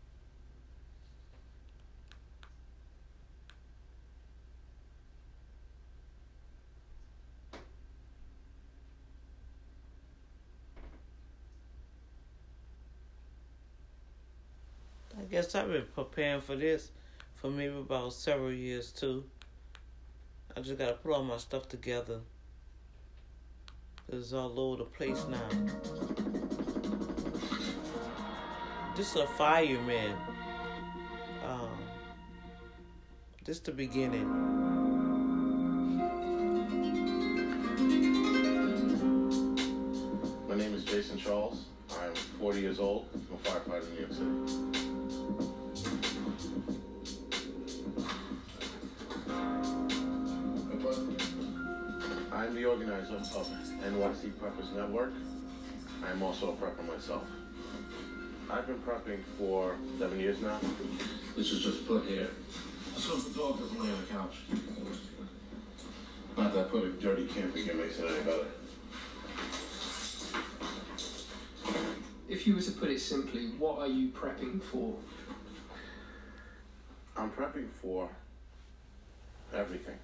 I 15.19 15.25
guess 15.25 15.55
I've 15.55 15.69
been 15.69 15.85
preparing 15.95 16.41
for 16.41 16.57
this 16.57 16.91
for 17.35 17.51
maybe 17.51 17.77
about 17.77 18.13
several 18.15 18.53
years 18.53 18.91
too. 18.93 19.25
I 20.57 20.61
just 20.61 20.79
gotta 20.79 20.95
put 20.95 21.13
all 21.13 21.23
my 21.23 21.37
stuff 21.37 21.69
together. 21.69 22.21
It's 24.09 24.33
all 24.33 24.59
over 24.59 24.79
the 24.79 24.85
place 24.85 25.25
now. 25.29 26.10
Is 29.01 29.17
a 29.17 29.27
fireman. 29.27 30.15
Um, 31.49 31.71
the 33.47 33.73
beginning. 33.73 34.29
My 40.47 40.55
name 40.55 40.75
is 40.75 40.85
Jason 40.85 41.17
Charles. 41.17 41.65
I'm 41.99 42.15
40 42.15 42.61
years 42.61 42.79
old. 42.79 43.07
I'm 43.15 43.37
a 43.37 43.39
firefighter 43.39 43.89
in 43.89 43.95
New 43.95 44.01
York 44.01 44.13
City. 44.13 44.29
I'm 52.31 52.55
the 52.55 52.67
organizer 52.67 53.15
of 53.15 53.23
NYC 53.23 54.33
Preppers 54.33 54.71
Network. 54.77 55.15
I'm 56.05 56.23
also 56.23 56.51
a 56.51 56.53
prepper 56.53 56.87
myself. 56.87 57.25
I've 58.53 58.67
been 58.67 58.79
prepping 58.79 59.23
for 59.39 59.77
seven 59.99 60.19
years 60.19 60.41
now. 60.41 60.59
This 61.37 61.53
is 61.53 61.63
just 61.63 61.87
put 61.87 62.05
here. 62.05 62.31
So 62.97 63.17
the 63.17 63.39
dog 63.39 63.61
doesn't 63.61 63.81
lay 63.81 63.91
on 63.93 64.01
the 64.01 64.07
couch. 64.07 64.35
Not 66.37 66.53
that 66.55 66.71
putting 66.71 66.99
dirty 66.99 67.27
camping 67.27 67.65
gear 67.65 67.75
makes 67.75 67.99
it 67.99 68.11
any 68.11 68.25
better. 68.25 68.47
If 72.29 72.47
you 72.47 72.57
were 72.57 72.63
to 72.63 72.73
put 72.73 72.91
it 72.91 73.01
simply, 73.01 73.51
what 73.59 73.79
are 73.79 73.87
you 73.87 74.09
prepping 74.09 74.61
for? 74.63 74.95
I'm 77.17 77.31
prepping 77.31 77.69
for 77.81 78.09
everything. 79.55 79.99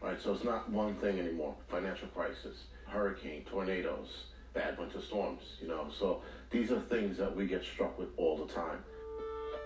Right, 0.00 0.20
so 0.20 0.32
it's 0.32 0.44
not 0.44 0.68
one 0.70 0.94
thing 0.96 1.18
anymore. 1.18 1.54
Financial 1.68 2.08
crisis, 2.08 2.64
hurricane, 2.86 3.44
tornadoes, 3.50 4.24
bad 4.54 4.78
winter 4.78 5.00
storms, 5.00 5.42
you 5.60 5.68
know. 5.68 5.86
So 5.98 6.22
these 6.50 6.70
are 6.70 6.80
things 6.80 7.18
that 7.18 7.34
we 7.34 7.46
get 7.46 7.64
struck 7.64 7.98
with 7.98 8.08
all 8.16 8.36
the 8.36 8.52
time. 8.52 8.78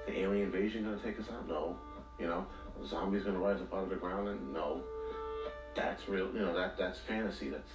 The 0.06 0.20
alien 0.20 0.46
invasion 0.46 0.84
gonna 0.84 0.98
take 0.98 1.18
us 1.18 1.26
out? 1.32 1.48
No. 1.48 1.76
You 2.18 2.26
know, 2.26 2.46
zombies 2.86 3.24
gonna 3.24 3.38
rise 3.38 3.60
up 3.60 3.72
out 3.74 3.84
of 3.84 3.90
the 3.90 3.96
ground 3.96 4.28
and 4.28 4.52
no. 4.52 4.82
That's 5.74 6.08
real 6.08 6.32
you 6.32 6.40
know, 6.40 6.54
that 6.54 6.78
that's 6.78 6.98
fantasy. 7.00 7.50
That's 7.50 7.70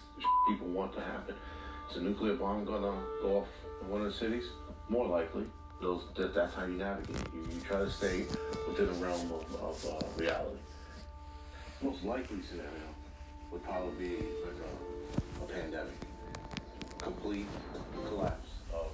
people 0.47 0.67
want 0.67 0.93
to 0.93 1.01
happen. 1.01 1.35
Is 1.89 1.97
a 1.97 2.01
nuclear 2.01 2.35
bomb 2.35 2.65
gonna 2.65 2.97
go 3.21 3.39
off 3.39 3.47
in 3.81 3.89
one 3.89 4.01
of 4.01 4.07
the 4.07 4.13
cities? 4.13 4.45
More 4.89 5.07
likely. 5.07 5.45
Those 5.81 6.03
that, 6.15 6.33
that's 6.33 6.53
how 6.53 6.65
you 6.65 6.77
navigate. 6.77 7.17
You, 7.33 7.47
you 7.53 7.61
try 7.61 7.79
to 7.79 7.89
stay 7.89 8.25
within 8.67 8.87
the 8.87 9.05
realm 9.05 9.31
of, 9.31 9.61
of 9.61 9.85
uh, 9.85 10.05
reality 10.17 10.57
most 11.83 12.03
likely 12.03 12.37
scenario 12.47 12.69
would 13.51 13.63
probably 13.63 14.07
be 14.07 14.25
complete 17.31 17.47
collapse 18.09 18.49
of 18.73 18.91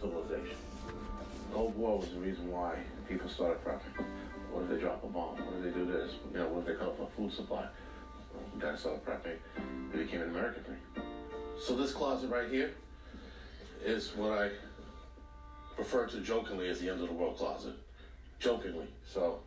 civilization. 0.00 0.56
The 0.86 1.54
Cold 1.54 1.76
War 1.76 1.98
was 1.98 2.08
the 2.10 2.18
reason 2.18 2.50
why 2.50 2.76
people 3.08 3.28
started 3.28 3.64
prepping. 3.64 4.04
What 4.50 4.64
if 4.64 4.70
they 4.70 4.78
drop 4.78 5.04
a 5.04 5.06
bomb? 5.06 5.36
What 5.36 5.54
if 5.58 5.62
they 5.62 5.78
do 5.78 5.86
this? 5.86 6.14
You 6.32 6.40
know, 6.40 6.48
what 6.48 6.60
if 6.60 6.66
they 6.66 6.74
cut 6.74 6.88
off 6.88 7.00
our 7.00 7.08
food 7.16 7.32
supply? 7.32 7.66
Well, 8.34 8.42
we 8.52 8.60
gotta 8.60 8.76
start 8.76 9.04
prepping. 9.06 9.36
It 9.94 9.96
became 9.96 10.22
an 10.22 10.30
American 10.30 10.64
thing. 10.64 11.04
So 11.60 11.76
this 11.76 11.92
closet 11.92 12.30
right 12.30 12.50
here 12.50 12.72
is 13.84 14.14
what 14.16 14.32
I 14.32 14.50
refer 15.78 16.06
to 16.06 16.20
jokingly 16.20 16.68
as 16.68 16.80
the 16.80 16.90
end 16.90 17.00
of 17.00 17.08
the 17.08 17.14
world 17.14 17.36
closet. 17.36 17.74
Jokingly. 18.40 18.88
So 19.06 19.38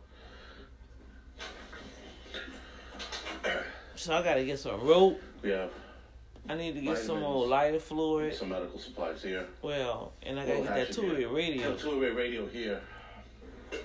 So 3.94 4.14
I 4.14 4.22
gotta 4.22 4.44
get 4.44 4.58
some 4.58 4.80
rope. 4.80 5.20
Yeah. 5.42 5.66
I 6.48 6.54
need 6.54 6.74
to 6.74 6.80
get 6.80 6.98
some 6.98 7.20
Vitamins. 7.20 7.22
more 7.22 7.46
lighter 7.46 7.78
fluid. 7.78 8.34
some 8.34 8.48
medical 8.48 8.78
supplies 8.78 9.22
here. 9.22 9.46
Well, 9.62 10.12
and 10.22 10.40
I 10.40 10.42
gotta 10.42 10.60
Little 10.60 10.64
get 10.64 10.74
that 10.74 10.86
hatchet 10.88 10.94
two-way 10.94 11.24
radio. 11.24 11.76
Two 11.76 12.00
way 12.00 12.10
radio 12.10 12.46
here. 12.46 12.80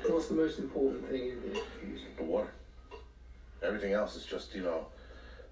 What's 0.08 0.28
the 0.28 0.34
most 0.34 0.60
important 0.60 1.08
thing 1.10 1.30
in 1.30 1.54
here? 1.54 1.64
The 2.18 2.24
water. 2.24 2.52
Everything 3.64 3.94
else 3.94 4.16
is 4.16 4.26
just, 4.26 4.54
you 4.56 4.64
know, 4.64 4.88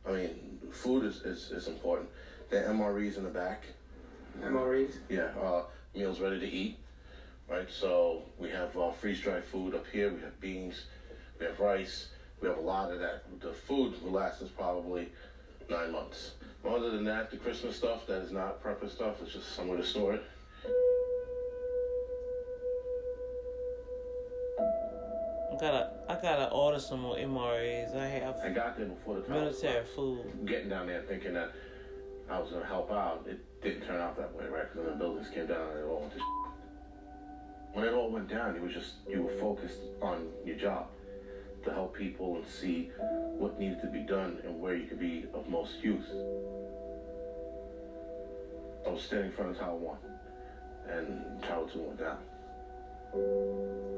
I 0.07 0.11
mean, 0.11 0.59
food 0.71 1.05
is, 1.05 1.21
is, 1.21 1.51
is 1.51 1.67
important. 1.67 2.09
The 2.49 2.57
MREs 2.57 3.17
in 3.17 3.23
the 3.23 3.29
back. 3.29 3.63
MREs? 4.41 4.95
Yeah, 5.09 5.29
uh, 5.41 5.63
meals 5.95 6.19
ready 6.19 6.39
to 6.39 6.47
eat. 6.47 6.77
Right, 7.47 7.69
so 7.69 8.23
we 8.39 8.49
have 8.49 8.75
uh, 8.75 8.91
freeze 8.91 9.21
dried 9.21 9.43
food 9.45 9.75
up 9.75 9.85
here. 9.91 10.11
We 10.11 10.19
have 10.21 10.39
beans, 10.41 10.85
we 11.39 11.45
have 11.45 11.59
rice. 11.59 12.07
We 12.41 12.47
have 12.49 12.57
a 12.57 12.61
lot 12.61 12.91
of 12.91 12.99
that. 12.99 13.23
The 13.39 13.53
food 13.53 14.01
will 14.03 14.11
last 14.11 14.41
us 14.41 14.49
probably 14.49 15.09
nine 15.69 15.91
months. 15.91 16.31
Other 16.67 16.89
than 16.89 17.05
that, 17.05 17.29
the 17.29 17.37
Christmas 17.37 17.75
stuff 17.75 18.07
that 18.07 18.21
is 18.21 18.31
not 18.31 18.63
prepper 18.63 18.89
stuff. 18.89 19.21
It's 19.21 19.33
just 19.33 19.55
somewhere 19.55 19.77
to 19.77 19.85
store 19.85 20.15
it. 20.15 20.23
I 25.51 25.57
gotta, 25.61 25.91
I 26.09 26.15
gotta 26.21 26.51
order 26.51 26.79
some 26.79 27.01
more 27.01 27.15
MREs. 27.15 27.95
I 27.95 28.07
have 28.07 28.37
I 28.43 28.49
got 28.49 28.77
there 28.77 28.87
before 28.87 29.21
the 29.21 29.29
military 29.29 29.85
food. 29.85 30.25
getting 30.45 30.69
down 30.69 30.87
there 30.87 31.03
thinking 31.03 31.33
that 31.33 31.53
I 32.29 32.39
was 32.39 32.51
gonna 32.51 32.65
help 32.65 32.91
out. 32.91 33.25
It 33.29 33.39
didn't 33.61 33.85
turn 33.85 34.01
out 34.01 34.17
that 34.17 34.35
way, 34.35 34.45
right? 34.47 34.65
Because 34.71 34.89
the 34.89 34.95
buildings 34.95 35.29
came 35.29 35.47
down 35.47 35.69
and 35.69 35.79
it 35.79 35.85
all 35.85 36.01
went 36.01 36.13
to 36.13 36.19
When 37.73 37.85
it 37.85 37.93
all 37.93 38.11
went 38.11 38.27
down, 38.27 38.55
you 38.55 38.61
were 38.61 38.69
just 38.69 38.95
you 39.07 39.21
were 39.21 39.31
focused 39.33 39.79
on 40.01 40.27
your 40.45 40.57
job 40.57 40.87
to 41.65 41.73
help 41.73 41.93
people 41.95 42.35
and 42.35 42.45
see 42.47 42.89
what 43.37 43.59
needed 43.59 43.81
to 43.81 43.87
be 43.87 43.99
done 43.99 44.39
and 44.45 44.61
where 44.61 44.75
you 44.75 44.85
could 44.87 44.99
be 44.99 45.25
of 45.33 45.49
most 45.49 45.83
use. 45.83 46.05
I 48.85 48.89
was 48.89 49.01
standing 49.01 49.31
in 49.31 49.35
front 49.35 49.51
of 49.51 49.57
Tower 49.57 49.75
One, 49.75 49.97
and 50.87 51.41
Tower 51.43 51.67
Two 51.73 51.81
went 51.81 51.99
down. 51.99 52.19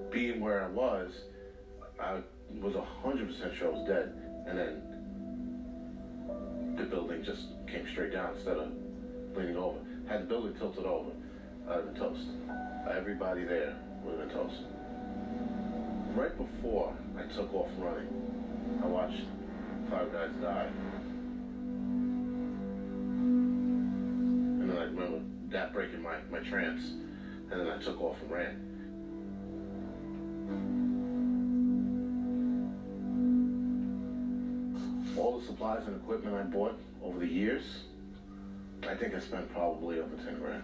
Being 0.10 0.40
where 0.40 0.64
I 0.64 0.68
was, 0.70 1.12
I 2.00 2.22
was 2.62 2.76
hundred 3.04 3.28
percent 3.28 3.54
sure 3.56 3.68
I 3.68 3.72
was 3.78 3.88
dead, 3.88 4.14
and 4.48 4.58
then 4.58 4.82
the 6.78 6.84
building 6.84 7.24
just 7.24 7.48
came 7.68 7.86
straight 7.92 8.14
down 8.14 8.34
instead 8.36 8.58
of 8.58 8.72
leaning 9.36 9.58
over. 9.58 9.80
Had 10.08 10.22
the 10.22 10.26
building 10.26 10.56
tilted 10.56 10.86
over, 10.86 11.12
I'd 11.68 11.76
have 11.76 11.94
been 11.94 12.02
toast. 12.02 12.28
Everybody 12.90 13.44
there 13.44 13.76
would 14.04 14.18
have 14.20 14.30
been 14.30 14.38
toast. 14.38 14.64
Right 16.18 16.36
before 16.36 16.98
I 17.16 17.32
took 17.32 17.54
off 17.54 17.70
running, 17.78 18.08
I 18.84 18.88
watched 18.88 19.22
five 19.88 20.12
guys 20.12 20.32
die. 20.42 20.66
And 24.56 24.68
then 24.68 24.78
I 24.78 24.86
remember 24.86 25.20
that 25.50 25.74
breaking 25.74 26.02
my, 26.02 26.16
my 26.32 26.40
trance, 26.40 26.82
and 27.52 27.62
then 27.62 27.68
I 27.68 27.78
took 27.78 28.02
off 28.02 28.20
and 28.24 28.32
ran. 28.32 28.64
All 35.20 35.40
the 35.40 35.46
supplies 35.46 35.86
and 35.86 35.98
equipment 35.98 36.36
I 36.36 36.42
bought 36.42 36.80
over 37.04 37.20
the 37.20 37.28
years, 37.28 37.84
I 38.90 38.96
think 38.96 39.14
I 39.14 39.20
spent 39.20 39.54
probably 39.54 40.00
over 40.00 40.16
10 40.16 40.40
grand. 40.40 40.64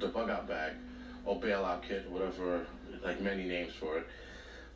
The 0.00 0.08
bug 0.08 0.28
out 0.28 0.48
bag, 0.48 0.72
or 1.24 1.40
bailout 1.40 1.82
kit, 1.86 2.10
whatever, 2.10 2.66
like 3.04 3.20
many 3.20 3.44
names 3.44 3.74
for 3.78 3.98
it, 3.98 4.08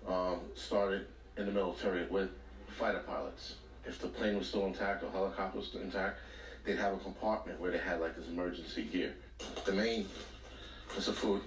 um, 0.09 0.41
started 0.55 1.07
in 1.37 1.47
the 1.47 1.53
military 1.53 2.07
with 2.07 2.31
fighter 2.79 3.01
pilots. 3.01 3.57
If 3.85 4.01
the 4.01 4.09
plane 4.09 4.37
was 4.37 4.49
still 4.49 4.67
intact 4.67 5.05
or 5.05 5.11
helicopter 5.11 5.59
was 5.59 5.69
still 5.69 5.81
intact, 5.83 6.19
they'd 6.65 6.79
have 6.79 6.95
a 6.95 6.99
compartment 6.99 7.61
where 7.61 7.71
they 7.71 7.79
had 7.79 8.01
like 8.01 8.17
this 8.17 8.27
emergency 8.29 8.85
gear. 8.85 9.15
The 9.65 9.73
main 9.73 10.07
is 10.97 11.07
the 11.07 11.13
food, 11.13 11.43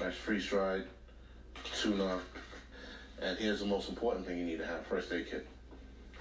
right? 0.00 0.12
Freeze 0.12 0.46
dried, 0.46 0.84
tuna, 1.80 2.18
and 3.20 3.38
here's 3.38 3.60
the 3.60 3.66
most 3.66 3.88
important 3.88 4.26
thing 4.26 4.38
you 4.38 4.44
need 4.44 4.58
to 4.58 4.66
have: 4.66 4.86
first 4.86 5.12
aid 5.12 5.26
kit, 5.30 5.46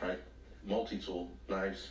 right? 0.01 0.19
Multi-tool, 0.67 1.29
knives, 1.49 1.89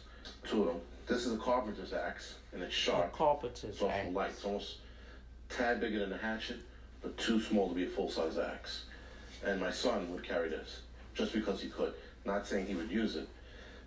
two 0.49 0.61
of 0.63 0.67
them. 0.69 0.81
This 1.09 1.27
is 1.27 1.33
a 1.33 1.39
carpenter's 1.39 1.93
axe, 1.93 2.35
and 2.53 2.63
it's 2.63 2.75
sharp. 2.75 3.13
carpenter's 3.13 3.65
It's 3.65 3.83
awful 3.83 3.91
axe. 3.91 4.15
light. 4.15 4.31
It's 4.31 4.45
almost 4.45 4.77
tad 5.49 5.81
bigger 5.81 5.99
than 5.99 6.13
a 6.13 6.19
hatchet, 6.19 6.59
but 7.03 7.17
too 7.17 7.41
small 7.41 7.69
to 7.69 7.75
be 7.75 7.85
a 7.85 7.89
full-size 7.89 8.39
axe. 8.39 8.85
And 9.45 9.61
my 9.61 9.71
son 9.71 10.13
would 10.13 10.23
carry 10.23 10.51
this 10.51 10.81
just 11.15 11.33
because 11.33 11.61
he 11.61 11.69
could. 11.69 11.95
Not 12.25 12.47
saying 12.47 12.67
he 12.67 12.75
would 12.75 12.91
use 12.91 13.17
it, 13.17 13.29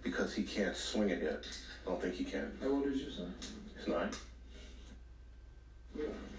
because 0.01 0.33
he 0.33 0.43
can't 0.43 0.75
swing 0.75 1.09
it 1.09 1.21
yet. 1.21 1.45
I 1.85 1.89
don't 1.89 2.01
think 2.01 2.15
he 2.15 2.23
can. 2.23 2.51
How 2.61 2.69
old 2.69 2.87
is 2.87 3.01
your 3.01 3.11
son? 3.11 3.33
He's 3.77 3.87
nine. 3.87 4.09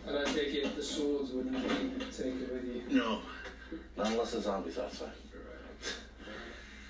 And 0.07 0.19
I 0.19 0.25
take 0.25 0.55
it 0.55 0.77
the 0.77 0.83
swords 0.83 1.31
wouldn't 1.31 1.55
be 1.99 2.05
taken 2.07 2.41
with 2.53 2.65
you. 2.65 2.83
No, 2.91 3.21
not 3.97 4.09
unless 4.09 4.33
there's 4.33 4.45
zombies 4.45 4.79
outside. 4.79 5.13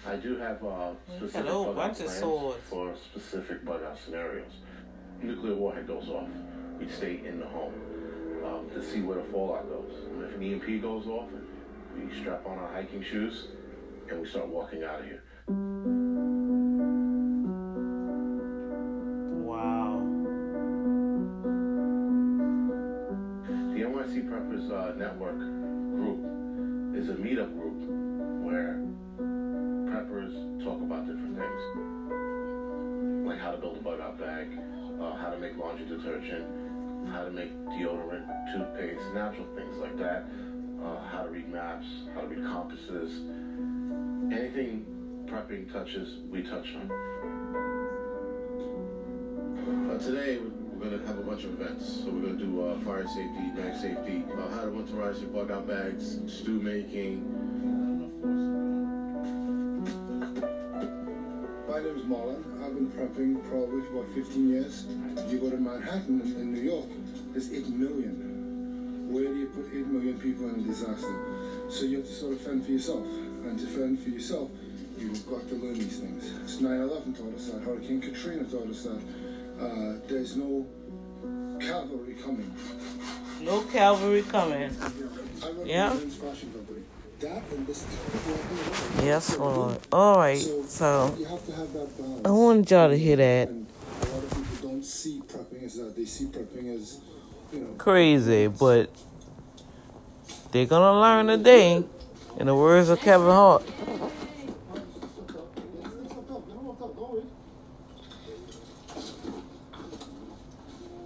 I 0.06 0.16
do 0.16 0.36
have 0.36 0.62
uh, 0.64 0.92
specific 1.16 1.46
Hello, 1.46 1.64
bug 1.64 1.68
out 1.68 1.76
bunch 1.76 1.98
plans 1.98 2.18
swords. 2.18 2.58
for 2.68 2.94
specific 3.12 3.64
bug 3.64 3.82
out 3.84 3.98
scenarios. 4.04 4.52
Nuclear 5.22 5.54
warhead 5.54 5.86
goes 5.86 6.08
off, 6.08 6.28
we'd 6.78 6.90
stay 6.90 7.20
in 7.24 7.40
the 7.40 7.46
home 7.46 7.72
um, 8.44 8.68
to 8.74 8.82
see 8.82 9.00
where 9.00 9.16
the 9.16 9.24
fallout 9.32 9.68
goes. 9.68 9.92
And 10.10 10.22
if 10.24 10.34
an 10.34 10.42
EMP 10.42 10.82
goes 10.82 11.06
off, 11.06 11.28
we 11.96 12.20
strap 12.20 12.46
on 12.46 12.58
our 12.58 12.72
hiking 12.72 13.02
shoes 13.02 13.48
and 14.10 14.20
we 14.20 14.28
start 14.28 14.48
walking 14.48 14.82
out 14.82 15.00
of 15.00 15.06
here. 15.06 15.22
Wow. 19.44 20.00
The 23.72 23.80
NYC 23.80 24.28
Preppers 24.28 24.70
uh, 24.70 24.94
Network 24.96 25.38
group 25.38 26.20
is 26.96 27.08
a 27.08 27.14
meetup 27.14 27.52
group 27.58 27.80
where 28.44 28.80
preppers 29.88 30.64
talk 30.64 30.80
about 30.82 31.06
different 31.06 31.38
things. 31.38 31.62
Like 33.26 33.38
how 33.38 33.52
to 33.52 33.58
build 33.58 33.78
a 33.78 33.80
bug 33.80 34.00
out 34.00 34.18
bag, 34.18 34.48
uh, 35.00 35.16
how 35.16 35.30
to 35.30 35.38
make 35.38 35.56
laundry 35.56 35.86
detergent, 35.86 36.63
how 37.10 37.24
to 37.24 37.30
make 37.30 37.52
deodorant, 37.66 38.26
toothpaste, 38.52 39.02
natural 39.14 39.46
things 39.54 39.76
like 39.78 39.96
that, 39.98 40.26
uh, 40.82 41.00
how 41.08 41.22
to 41.22 41.30
read 41.30 41.48
maps, 41.48 41.86
how 42.14 42.20
to 42.22 42.26
read 42.26 42.44
compasses. 42.44 43.20
Anything 44.32 44.84
prepping 45.26 45.70
touches, 45.72 46.18
we 46.30 46.42
touch 46.42 46.74
on. 46.74 46.90
Uh, 49.90 49.98
today, 49.98 50.38
we're 50.74 50.90
going 50.90 51.00
to 51.00 51.06
have 51.06 51.18
a 51.18 51.22
bunch 51.22 51.44
of 51.44 51.60
events. 51.60 52.02
So 52.04 52.10
we're 52.10 52.22
going 52.22 52.38
to 52.38 52.44
do 52.44 52.66
uh, 52.66 52.78
fire 52.80 53.06
safety, 53.06 53.50
knife 53.54 53.80
safety, 53.80 54.24
how 54.52 54.62
to 54.62 54.70
winterize 54.70 55.20
your 55.20 55.30
bug 55.30 55.50
out 55.50 55.66
bags, 55.66 56.20
stew 56.26 56.60
making. 56.60 57.43
Prepping 62.94 63.42
probably 63.48 63.82
for 63.82 64.02
about 64.02 64.14
15 64.14 64.48
years. 64.48 64.86
You 65.28 65.38
go 65.38 65.50
to 65.50 65.56
Manhattan 65.56 66.20
in, 66.20 66.40
in 66.40 66.54
New 66.54 66.62
York, 66.62 66.88
there's 67.32 67.52
8 67.52 67.68
million. 67.68 69.10
Where 69.12 69.24
do 69.24 69.36
you 69.36 69.46
put 69.46 69.66
8 69.66 69.86
million 69.86 70.18
people 70.18 70.48
in 70.48 70.60
a 70.60 70.62
disaster? 70.62 71.14
So 71.68 71.84
you 71.84 71.98
have 71.98 72.06
to 72.06 72.12
sort 72.12 72.32
of 72.32 72.40
fend 72.40 72.64
for 72.64 72.72
yourself. 72.72 73.06
And 73.06 73.58
to 73.58 73.66
fend 73.66 74.00
for 74.00 74.08
yourself, 74.08 74.50
you've 74.98 75.28
got 75.28 75.46
to 75.48 75.54
learn 75.56 75.74
these 75.74 75.98
things. 75.98 76.32
It's 76.42 76.56
9-11 76.56 77.18
taught 77.18 77.34
us 77.34 77.50
that. 77.50 77.62
Hurricane 77.62 78.00
Katrina 78.00 78.44
taught 78.44 78.68
us 78.68 78.82
that. 78.84 79.00
Uh, 79.60 79.98
there's 80.08 80.36
no 80.36 80.66
cavalry 81.60 82.14
coming. 82.14 82.52
No 83.40 83.62
cavalry 83.62 84.22
coming. 84.22 84.74
Yeah. 85.64 85.96
Yes, 89.02 89.38
Lord. 89.38 89.78
All 89.92 90.16
right, 90.16 90.38
so 90.38 91.14
you 91.18 91.24
have 91.26 91.44
to 91.46 91.52
have 91.52 91.72
that 91.72 91.98
balance. 91.98 92.26
I 92.26 92.30
wanted 92.30 92.70
y'all 92.70 92.88
to 92.90 92.98
hear 92.98 93.16
that. 93.16 93.48
A 93.48 93.52
lot 93.52 94.24
of 94.24 94.30
people 94.30 94.68
don't 94.68 94.84
see 94.84 95.22
prepping 95.26 95.64
as 95.64 95.76
that. 95.76 95.96
They 95.96 96.04
see 96.04 96.26
prepping 96.26 96.74
as, 96.78 97.00
you 97.52 97.60
know, 97.60 97.74
Crazy, 97.78 98.46
but 98.48 98.90
they're 100.52 100.66
gonna 100.66 101.00
learn 101.00 101.26
today. 101.26 101.84
In 102.36 102.46
the 102.46 102.54
words 102.54 102.88
of 102.88 103.00
Kevin 103.00 103.28
Hart. 103.28 103.62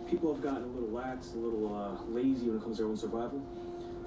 People 0.09 0.35
have 0.35 0.43
gotten 0.43 0.65
a 0.65 0.67
little 0.69 0.89
lax, 0.89 1.33
a 1.35 1.37
little 1.37 1.75
uh, 1.77 2.03
lazy 2.11 2.47
when 2.47 2.57
it 2.57 2.63
comes 2.63 2.77
to 2.79 2.83
their 2.83 2.91
own 2.91 2.97
survival. 2.97 3.45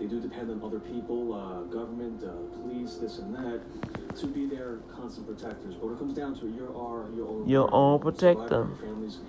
They 0.02 0.08
do 0.08 0.20
depend 0.20 0.50
on 0.50 0.64
other 0.64 0.80
people, 0.80 1.32
uh, 1.32 1.62
government, 1.72 2.24
uh, 2.24 2.32
police, 2.58 2.96
this 2.96 3.20
and 3.20 3.36
that, 3.36 3.62
to 4.16 4.26
be 4.26 4.48
their 4.48 4.78
constant 4.92 5.28
protectors. 5.28 5.76
But 5.76 5.86
when 5.86 5.94
it 5.94 6.00
comes 6.00 6.16
down 6.16 6.34
to 6.40 6.48
it, 6.48 6.56
you 6.56 6.64
are 6.76 7.06
your 7.16 7.28
own 7.28 7.48
Your 7.48 7.70
own 7.72 8.00
protector. 8.00 8.66
Your 8.66 8.76
family's 8.82 9.20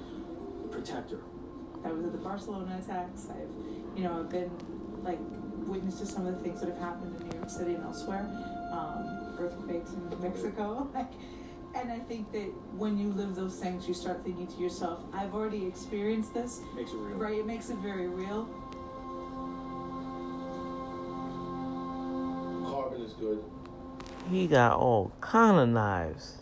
protector. 0.71 1.21
I 1.85 1.93
was 1.93 2.07
at 2.07 2.13
the 2.13 2.19
Barcelona 2.19 2.81
attacks. 2.83 3.27
I've, 3.29 3.99
you 3.99 4.05
know, 4.05 4.21
I've 4.21 4.31
been 4.31 4.51
like 5.05 5.19
witness 5.69 5.99
to 5.99 6.07
some 6.07 6.27
of 6.27 6.39
the 6.39 6.43
things 6.43 6.61
that 6.61 6.71
have 6.71 6.79
happened 6.79 7.21
in 7.21 7.29
New 7.29 7.37
York 7.37 7.51
City 7.51 7.75
and 7.75 7.85
elsewhere, 7.85 8.25
um, 8.73 9.37
earthquakes 9.39 9.91
in 9.93 10.23
Mexico. 10.23 10.89
Like, 10.95 11.13
and 11.75 11.91
I 11.91 11.99
think 11.99 12.33
that 12.33 12.53
when 12.77 12.99
you 12.99 13.13
live 13.13 13.35
those 13.35 13.57
things, 13.57 13.89
you 13.89 13.95
start 13.95 14.25
thinking 14.25 14.47
to 14.47 14.57
yourself, 14.57 15.01
I've 15.13 15.35
already 15.35 15.67
experienced 15.67 16.33
this. 16.35 16.61
Makes 16.75 16.93
it 16.93 16.97
real. 16.97 17.17
Right? 17.17 17.39
It 17.39 17.47
makes 17.47 17.71
it 17.71 17.77
very 17.77 18.09
real. 18.09 18.49
Is 23.03 23.13
good. 23.15 23.43
He 24.31 24.47
got 24.47 24.79
all 24.79 25.13
kind 25.21 25.59
of 25.59 25.69
knives. 25.69 26.39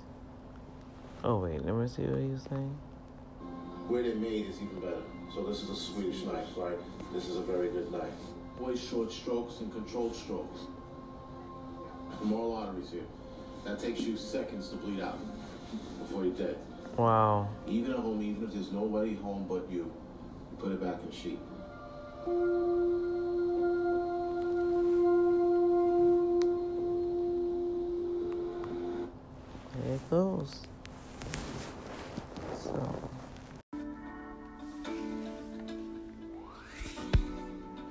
Oh 1.25 1.39
wait, 1.39 1.65
let 1.65 1.75
me 1.75 1.89
see 1.89 2.03
what 2.03 2.21
he's 2.21 2.43
saying. 2.49 2.77
Where 3.89 4.03
they're 4.03 4.15
made 4.15 4.47
is 4.47 4.57
even 4.57 4.81
better. 4.81 5.03
So 5.35 5.43
this 5.45 5.63
is 5.63 5.71
a 5.71 5.77
Swedish 5.77 6.23
knife, 6.25 6.49
right? 6.57 6.79
This 7.13 7.29
is 7.29 7.37
a 7.37 7.43
very 7.43 7.69
good 7.71 7.91
knife. 7.91 8.05
Always 8.61 8.83
short 8.83 9.11
strokes 9.11 9.61
and 9.61 9.73
controlled 9.73 10.15
strokes. 10.15 10.61
From 12.19 12.33
all 12.33 12.57
arteries 12.57 12.91
here. 12.91 13.03
That 13.65 13.79
takes 13.79 14.01
you 14.01 14.17
seconds 14.17 14.69
to 14.71 14.77
bleed 14.77 15.01
out 15.01 15.19
before 15.99 16.25
you're 16.25 16.35
dead. 16.35 16.57
Wow. 16.97 17.49
Even 17.67 17.93
at 17.93 17.99
home, 17.99 18.23
even 18.23 18.45
if 18.45 18.53
there's 18.53 18.73
nobody 18.73 19.15
home 19.15 19.47
but 19.49 19.71
you, 19.71 19.79
you 19.79 20.57
put 20.59 20.73
it 20.73 20.83
back 20.83 20.97
in 21.05 21.11
sheet. 21.13 21.39
There 29.85 29.95
it 29.95 30.11
goes. 30.11 30.61
So 32.62 33.11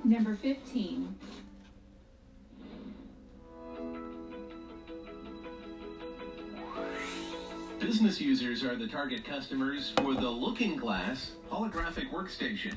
Number 0.04 0.36
15. 0.36 1.14
Business 7.78 8.20
users 8.20 8.62
are 8.62 8.76
the 8.76 8.86
target 8.86 9.24
customers 9.24 9.92
for 9.96 10.14
the 10.14 10.28
Looking 10.28 10.76
Glass 10.76 11.32
holographic 11.50 12.10
workstation. 12.12 12.74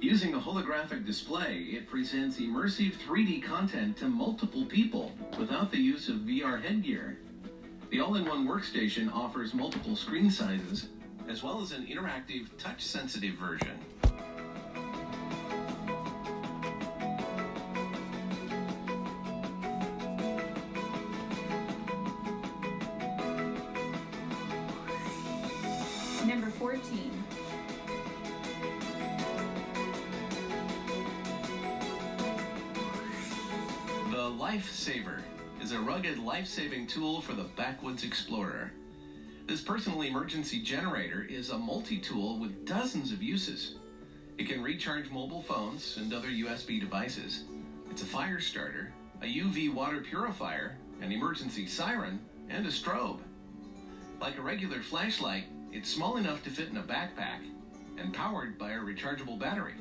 Using 0.00 0.34
a 0.34 0.38
holographic 0.38 1.06
display, 1.06 1.68
it 1.70 1.88
presents 1.88 2.38
immersive 2.38 2.94
3D 2.94 3.42
content 3.42 3.96
to 3.98 4.08
multiple 4.08 4.64
people 4.66 5.12
without 5.38 5.70
the 5.70 5.78
use 5.78 6.08
of 6.08 6.16
VR 6.16 6.62
headgear. 6.62 7.18
The 7.94 8.00
all-in-one 8.00 8.48
workstation 8.48 9.14
offers 9.14 9.54
multiple 9.54 9.94
screen 9.94 10.28
sizes, 10.28 10.88
as 11.28 11.44
well 11.44 11.62
as 11.62 11.70
an 11.70 11.86
interactive, 11.86 12.48
touch-sensitive 12.58 13.36
version. 13.36 13.78
Life-saving 36.44 36.86
tool 36.86 37.22
for 37.22 37.32
the 37.32 37.48
backwoods 37.56 38.04
explorer. 38.04 38.70
This 39.46 39.62
personal 39.62 40.02
emergency 40.02 40.60
generator 40.60 41.22
is 41.22 41.48
a 41.48 41.56
multi-tool 41.56 42.38
with 42.38 42.66
dozens 42.66 43.12
of 43.12 43.22
uses. 43.22 43.76
It 44.36 44.46
can 44.46 44.62
recharge 44.62 45.10
mobile 45.10 45.40
phones 45.40 45.96
and 45.96 46.12
other 46.12 46.28
USB 46.28 46.78
devices. 46.78 47.44
It's 47.90 48.02
a 48.02 48.04
fire 48.04 48.40
starter, 48.40 48.92
a 49.22 49.24
UV 49.24 49.72
water 49.72 50.02
purifier, 50.02 50.76
an 51.00 51.12
emergency 51.12 51.66
siren, 51.66 52.20
and 52.50 52.66
a 52.66 52.70
strobe. 52.70 53.20
Like 54.20 54.36
a 54.36 54.42
regular 54.42 54.82
flashlight, 54.82 55.44
it's 55.72 55.88
small 55.88 56.18
enough 56.18 56.44
to 56.44 56.50
fit 56.50 56.68
in 56.68 56.76
a 56.76 56.82
backpack 56.82 57.40
and 57.96 58.12
powered 58.12 58.58
by 58.58 58.72
a 58.72 58.80
rechargeable 58.80 59.38
battery. 59.38 59.76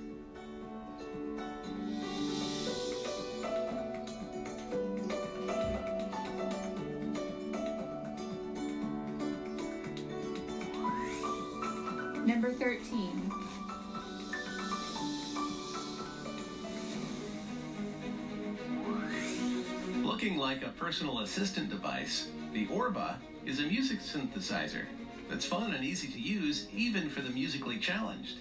Personal 20.84 21.20
assistant 21.20 21.70
device, 21.70 22.28
the 22.52 22.68
Orba 22.68 23.16
is 23.46 23.60
a 23.60 23.64
music 23.64 24.02
synthesizer 24.02 24.84
that's 25.30 25.46
fun 25.46 25.74
and 25.74 25.82
easy 25.82 26.10
to 26.10 26.20
use 26.20 26.68
even 26.76 27.10
for 27.10 27.22
the 27.22 27.30
musically 27.30 27.78
challenged. 27.78 28.40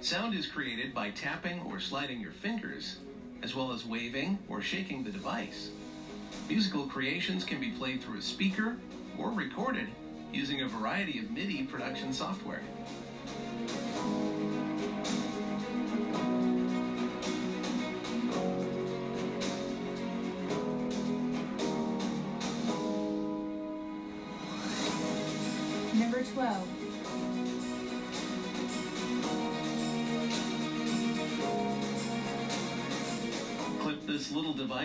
Sound 0.00 0.34
is 0.34 0.48
created 0.48 0.92
by 0.92 1.10
tapping 1.10 1.60
or 1.60 1.78
sliding 1.78 2.20
your 2.20 2.32
fingers, 2.32 2.98
as 3.44 3.54
well 3.54 3.70
as 3.70 3.86
waving 3.86 4.36
or 4.48 4.60
shaking 4.60 5.04
the 5.04 5.12
device. 5.12 5.70
Musical 6.48 6.88
creations 6.88 7.44
can 7.44 7.60
be 7.60 7.70
played 7.70 8.02
through 8.02 8.18
a 8.18 8.22
speaker 8.22 8.76
or 9.16 9.30
recorded 9.30 9.86
using 10.32 10.62
a 10.62 10.68
variety 10.68 11.20
of 11.20 11.30
MIDI 11.30 11.62
production 11.62 12.12
software. 12.12 12.62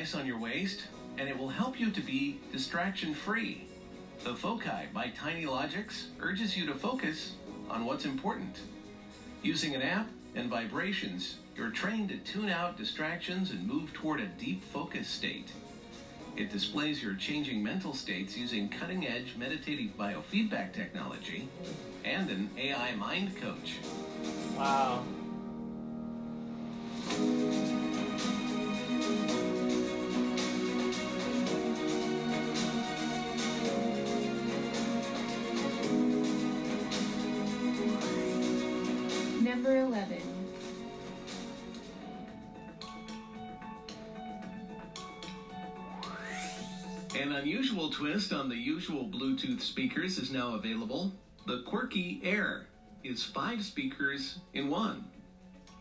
Device 0.05 0.21
on 0.21 0.27
your 0.27 0.37
waist, 0.37 0.83
and 1.17 1.27
it 1.27 1.35
will 1.35 1.49
help 1.49 1.79
you 1.79 1.89
to 1.89 2.01
be 2.01 2.39
distraction 2.51 3.11
free. 3.15 3.65
The 4.23 4.35
Foci 4.35 4.87
by 4.93 5.07
Tiny 5.17 5.47
Logics 5.47 6.09
urges 6.19 6.55
you 6.55 6.67
to 6.67 6.75
focus 6.75 7.33
on 7.71 7.85
what's 7.85 8.05
important. 8.05 8.59
Using 9.41 9.73
an 9.73 9.81
app 9.81 10.07
and 10.35 10.47
vibrations, 10.47 11.37
you're 11.55 11.71
trained 11.71 12.09
to 12.09 12.17
tune 12.17 12.49
out 12.49 12.77
distractions 12.77 13.49
and 13.49 13.67
move 13.67 13.93
toward 13.93 14.19
a 14.19 14.27
deep 14.27 14.63
focus 14.63 15.07
state. 15.07 15.49
It 16.37 16.51
displays 16.51 17.01
your 17.01 17.15
changing 17.15 17.63
mental 17.63 17.95
states 17.95 18.37
using 18.37 18.69
cutting 18.69 19.07
edge 19.07 19.33
meditative 19.37 19.97
biofeedback 19.97 20.73
technology 20.73 21.47
and 22.03 22.29
an 22.29 22.49
AI 22.59 22.93
mind 22.95 23.35
coach. 23.37 23.77
Wow. 24.55 25.03
Number 39.65 39.81
11. 39.81 40.21
An 47.19 47.31
unusual 47.31 47.89
twist 47.89 48.31
on 48.31 48.47
the 48.47 48.55
usual 48.55 49.07
Bluetooth 49.07 49.61
speakers 49.61 50.19
is 50.19 50.29
now 50.29 50.53
available. 50.53 51.11
The 51.47 51.63
Quirky 51.63 52.21
Air 52.23 52.67
is 53.03 53.23
five 53.23 53.63
speakers 53.63 54.37
in 54.53 54.69
one. 54.69 55.03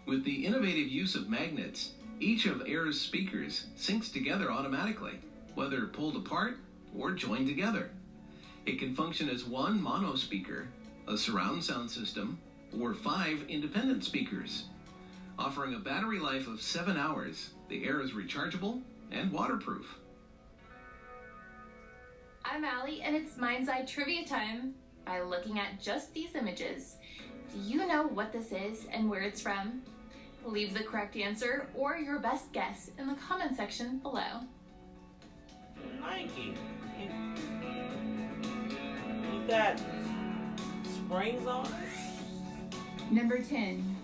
With 0.06 0.24
the 0.24 0.46
innovative 0.46 0.88
use 0.88 1.14
of 1.14 1.28
magnets, 1.28 1.92
each 2.20 2.46
of 2.46 2.62
Air's 2.66 2.98
speakers 2.98 3.66
syncs 3.78 4.10
together 4.10 4.50
automatically, 4.50 5.18
whether 5.56 5.88
pulled 5.88 6.16
apart 6.16 6.56
or 6.96 7.12
joined 7.12 7.48
together. 7.48 7.90
It 8.64 8.78
can 8.78 8.94
function 8.94 9.28
as 9.28 9.44
one 9.44 9.78
mono 9.78 10.14
speaker, 10.14 10.68
a 11.06 11.18
surround 11.18 11.62
sound 11.62 11.90
system, 11.90 12.38
or 12.80 12.94
five 12.94 13.44
independent 13.48 14.04
speakers. 14.04 14.64
Offering 15.38 15.74
a 15.74 15.78
battery 15.78 16.18
life 16.18 16.46
of 16.46 16.60
seven 16.60 16.96
hours, 16.96 17.50
the 17.68 17.84
Air 17.84 18.00
is 18.00 18.12
rechargeable 18.12 18.82
and 19.10 19.32
waterproof. 19.32 19.98
I'm 22.44 22.64
Allie, 22.64 23.02
and 23.02 23.16
it's 23.16 23.36
Mind's 23.36 23.68
Eye 23.68 23.84
Trivia 23.84 24.24
Time. 24.26 24.74
By 25.04 25.20
looking 25.20 25.58
at 25.58 25.82
just 25.82 26.14
these 26.14 26.34
images, 26.34 26.96
do 27.52 27.58
you 27.60 27.86
know 27.86 28.06
what 28.06 28.32
this 28.32 28.52
is 28.52 28.86
and 28.92 29.08
where 29.08 29.22
it's 29.22 29.40
from? 29.40 29.82
Leave 30.44 30.74
the 30.74 30.82
correct 30.82 31.16
answer 31.16 31.68
or 31.74 31.96
your 31.96 32.18
best 32.18 32.52
guess 32.52 32.90
in 32.98 33.06
the 33.06 33.14
comment 33.14 33.56
section 33.56 33.98
below. 33.98 34.40
Nike. 36.00 36.54
You 39.32 39.48
got 39.48 39.80
springs 40.84 41.46
on 41.46 41.66
it? 41.66 42.13
Number 43.14 43.38
10. 43.38 43.96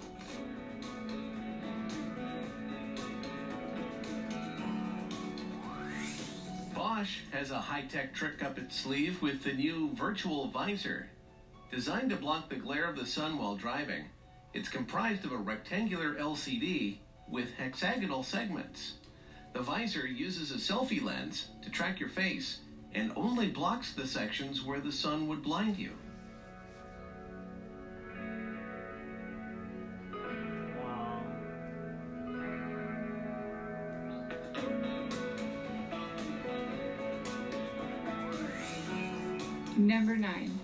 Bosch 6.73 7.16
has 7.32 7.51
a 7.51 7.59
high-tech 7.59 8.15
trick 8.15 8.45
up 8.45 8.57
its 8.57 8.78
sleeve 8.78 9.20
with 9.20 9.43
the 9.43 9.53
new 9.53 9.91
virtual 9.95 10.47
visor. 10.47 11.09
Designed 11.73 12.11
to 12.11 12.16
block 12.16 12.49
the 12.49 12.55
glare 12.55 12.89
of 12.89 12.97
the 12.97 13.05
sun 13.05 13.37
while 13.37 13.57
driving, 13.57 14.05
it's 14.55 14.69
comprised 14.69 15.24
of 15.24 15.32
a 15.32 15.37
rectangular 15.37 16.15
LCD 16.15 16.99
with 17.28 17.55
hexagonal 17.55 18.23
segments. 18.23 18.93
The 19.55 19.62
visor 19.62 20.07
uses 20.07 20.53
a 20.53 20.73
selfie 20.73 21.03
lens 21.03 21.49
to 21.62 21.70
track 21.70 21.99
your 21.99 22.11
face 22.11 22.61
and 22.95 23.11
only 23.16 23.49
blocks 23.49 23.93
the 23.93 24.07
sections 24.07 24.62
where 24.62 24.78
the 24.78 24.93
sun 24.93 25.27
would 25.27 25.43
blind 25.43 25.78
you. 25.78 25.95
Number 39.91 40.15
9. 40.15 40.61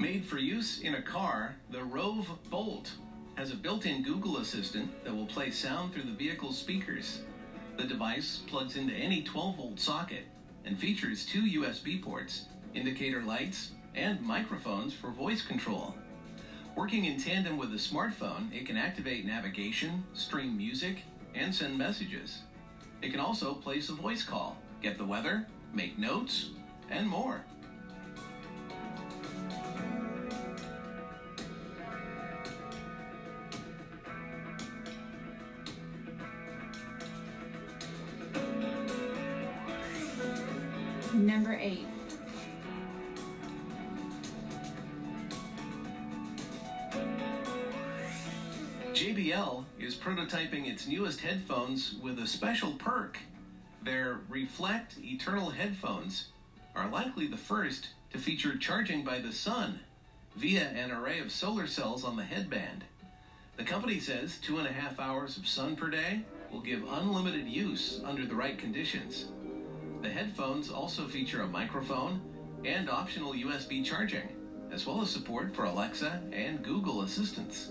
Made 0.00 0.24
for 0.24 0.38
use 0.38 0.80
in 0.80 0.94
a 0.94 1.02
car, 1.02 1.56
the 1.68 1.80
Roav 1.80 2.24
Bolt 2.48 2.92
has 3.34 3.52
a 3.52 3.54
built-in 3.54 4.02
Google 4.02 4.38
Assistant 4.38 5.04
that 5.04 5.14
will 5.14 5.26
play 5.26 5.50
sound 5.50 5.92
through 5.92 6.04
the 6.04 6.12
vehicle's 6.12 6.56
speakers. 6.56 7.20
The 7.76 7.84
device 7.84 8.40
plugs 8.46 8.78
into 8.78 8.94
any 8.94 9.22
12-volt 9.22 9.78
socket 9.78 10.24
and 10.64 10.78
features 10.78 11.26
two 11.26 11.42
USB 11.42 12.02
ports, 12.02 12.46
indicator 12.72 13.20
lights, 13.20 13.72
and 13.94 14.18
microphones 14.22 14.94
for 14.94 15.10
voice 15.10 15.42
control. 15.42 15.94
Working 16.74 17.04
in 17.04 17.20
tandem 17.20 17.58
with 17.58 17.74
a 17.74 17.76
smartphone, 17.76 18.50
it 18.50 18.64
can 18.64 18.78
activate 18.78 19.26
navigation, 19.26 20.04
stream 20.14 20.56
music, 20.56 21.02
and 21.34 21.54
send 21.54 21.76
messages. 21.76 22.42
It 23.02 23.10
can 23.10 23.20
also 23.20 23.54
place 23.54 23.88
a 23.88 23.94
voice 23.94 24.22
call, 24.22 24.56
get 24.82 24.98
the 24.98 25.04
weather, 25.04 25.46
make 25.72 25.98
notes, 25.98 26.50
and 26.90 27.06
more. 27.08 27.44
Its 50.74 50.88
newest 50.88 51.20
headphones 51.20 51.94
with 52.02 52.18
a 52.18 52.26
special 52.26 52.72
perk. 52.72 53.16
Their 53.84 54.18
Reflect 54.28 54.98
Eternal 54.98 55.50
headphones 55.50 56.30
are 56.74 56.90
likely 56.90 57.28
the 57.28 57.36
first 57.36 57.90
to 58.10 58.18
feature 58.18 58.56
charging 58.56 59.04
by 59.04 59.20
the 59.20 59.30
sun 59.30 59.78
via 60.34 60.70
an 60.70 60.90
array 60.90 61.20
of 61.20 61.30
solar 61.30 61.68
cells 61.68 62.02
on 62.02 62.16
the 62.16 62.24
headband. 62.24 62.82
The 63.56 63.62
company 63.62 64.00
says 64.00 64.38
two 64.38 64.58
and 64.58 64.66
a 64.66 64.72
half 64.72 64.98
hours 64.98 65.36
of 65.36 65.46
sun 65.46 65.76
per 65.76 65.90
day 65.90 66.22
will 66.50 66.60
give 66.60 66.82
unlimited 66.90 67.46
use 67.46 68.00
under 68.04 68.26
the 68.26 68.34
right 68.34 68.58
conditions. 68.58 69.26
The 70.02 70.10
headphones 70.10 70.72
also 70.72 71.06
feature 71.06 71.42
a 71.42 71.46
microphone 71.46 72.20
and 72.64 72.90
optional 72.90 73.32
USB 73.32 73.84
charging, 73.84 74.26
as 74.72 74.84
well 74.86 75.02
as 75.02 75.10
support 75.10 75.54
for 75.54 75.66
Alexa 75.66 76.20
and 76.32 76.64
Google 76.64 77.02
Assistants. 77.02 77.70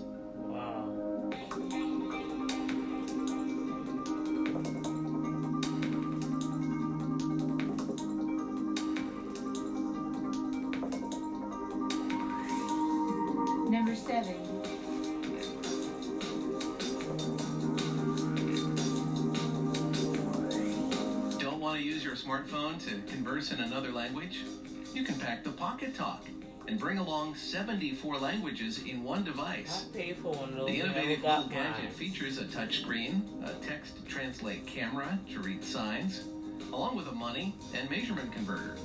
Converse 23.34 23.50
in 23.50 23.64
another 23.64 23.90
language? 23.90 24.44
You 24.94 25.02
can 25.02 25.16
pack 25.16 25.42
the 25.42 25.50
Pocketalk 25.50 26.20
and 26.68 26.78
bring 26.78 26.98
along 26.98 27.34
74 27.34 28.16
languages 28.18 28.84
in 28.84 29.02
one 29.02 29.24
device. 29.24 29.86
One. 30.22 30.54
The 30.54 30.78
innovative 30.78 31.24
little 31.24 31.48
gadget 31.48 31.82
mine. 31.82 31.92
features 31.94 32.38
a 32.38 32.44
touchscreen, 32.44 33.22
a 33.44 33.52
text 33.66 34.06
translate 34.06 34.64
camera 34.68 35.18
to 35.32 35.40
read 35.40 35.64
signs, 35.64 36.22
along 36.72 36.94
with 36.94 37.08
a 37.08 37.12
money 37.12 37.56
and 37.74 37.90
measurement 37.90 38.32
converter. 38.32 38.76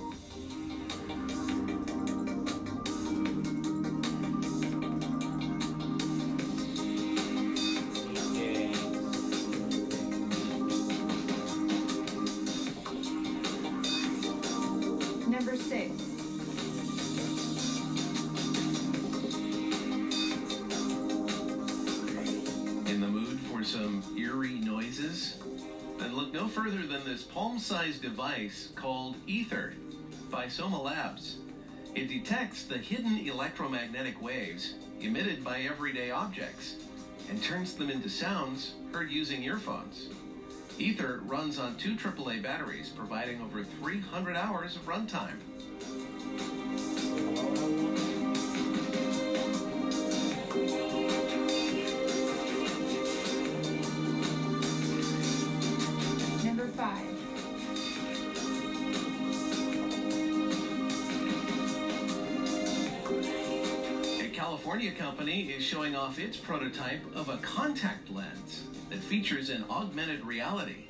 Palm-sized 27.70 28.02
device 28.02 28.70
called 28.74 29.16
Ether 29.28 29.76
by 30.32 30.48
Soma 30.48 30.82
Labs. 30.82 31.38
It 31.94 32.08
detects 32.08 32.64
the 32.64 32.80
hidden 32.80 33.20
electromagnetic 33.20 34.20
waves 34.24 34.74
emitted 35.02 35.44
by 35.44 35.62
everyday 35.62 36.10
objects 36.10 36.78
and 37.30 37.44
turns 37.44 37.76
them 37.76 37.91
into 37.91 38.10
sounds 38.10 38.74
heard 38.91 39.12
using 39.12 39.44
earphones. 39.44 40.10
Ether 40.80 41.22
runs 41.26 41.60
on 41.60 41.76
two 41.76 41.94
AAA 41.94 42.41
batteries, 42.41 42.90
providing 42.90 43.40
over 43.40 43.64
300 43.64 44.36
hours 44.36 44.76
of 44.76 44.88
runtime. 44.88 45.38
Company 65.20 65.52
is 65.52 65.66
showing 65.66 65.98
off 65.98 66.18
its 66.18 66.38
prototype 66.38 67.02
of 67.14 67.28
a 67.28 67.36
contact 67.40 68.10
lens 68.10 68.64
that 68.90 69.00
features 69.00 69.50
an 69.50 69.66
augmented 69.70 70.26
reality. 70.26 70.86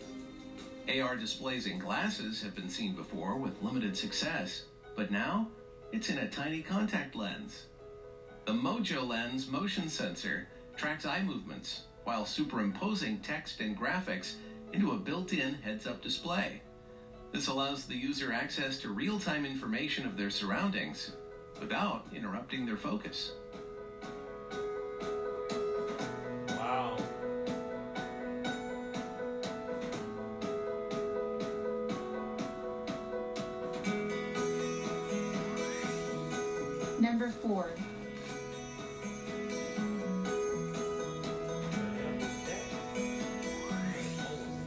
AR 0.88 1.16
displays 1.16 1.66
in 1.66 1.80
glasses 1.80 2.40
have 2.44 2.54
been 2.54 2.70
seen 2.70 2.94
before 2.94 3.38
with 3.38 3.60
limited 3.64 3.98
success, 3.98 4.66
but 4.96 5.10
now 5.10 5.48
it's 5.92 6.12
in 6.12 6.20
a 6.20 6.30
tiny 6.30 6.62
contact 6.62 7.16
lens. 7.16 7.66
The 8.46 8.52
Mojo 8.52 9.04
Lens 9.08 9.48
motion 9.48 9.90
sensor 9.90 10.48
tracks 10.78 11.08
eye 11.08 11.24
movements 11.24 11.86
while 12.04 12.24
superimposing 12.24 13.22
text 13.22 13.62
and 13.62 13.76
graphics 13.76 14.36
into 14.74 14.92
a 14.92 14.98
built-in 14.98 15.56
heads-up 15.56 16.04
display. 16.04 16.62
This 17.32 17.48
allows 17.48 17.88
the 17.88 17.98
user 17.98 18.32
access 18.32 18.78
to 18.82 18.90
real-time 18.90 19.44
information 19.44 20.06
of 20.06 20.18
their 20.18 20.30
surroundings 20.30 21.14
without 21.60 22.06
interrupting 22.14 22.68
their 22.68 22.78
focus. 22.78 23.32
Wow. 26.70 26.96
Number 37.00 37.30
4. 37.32 37.70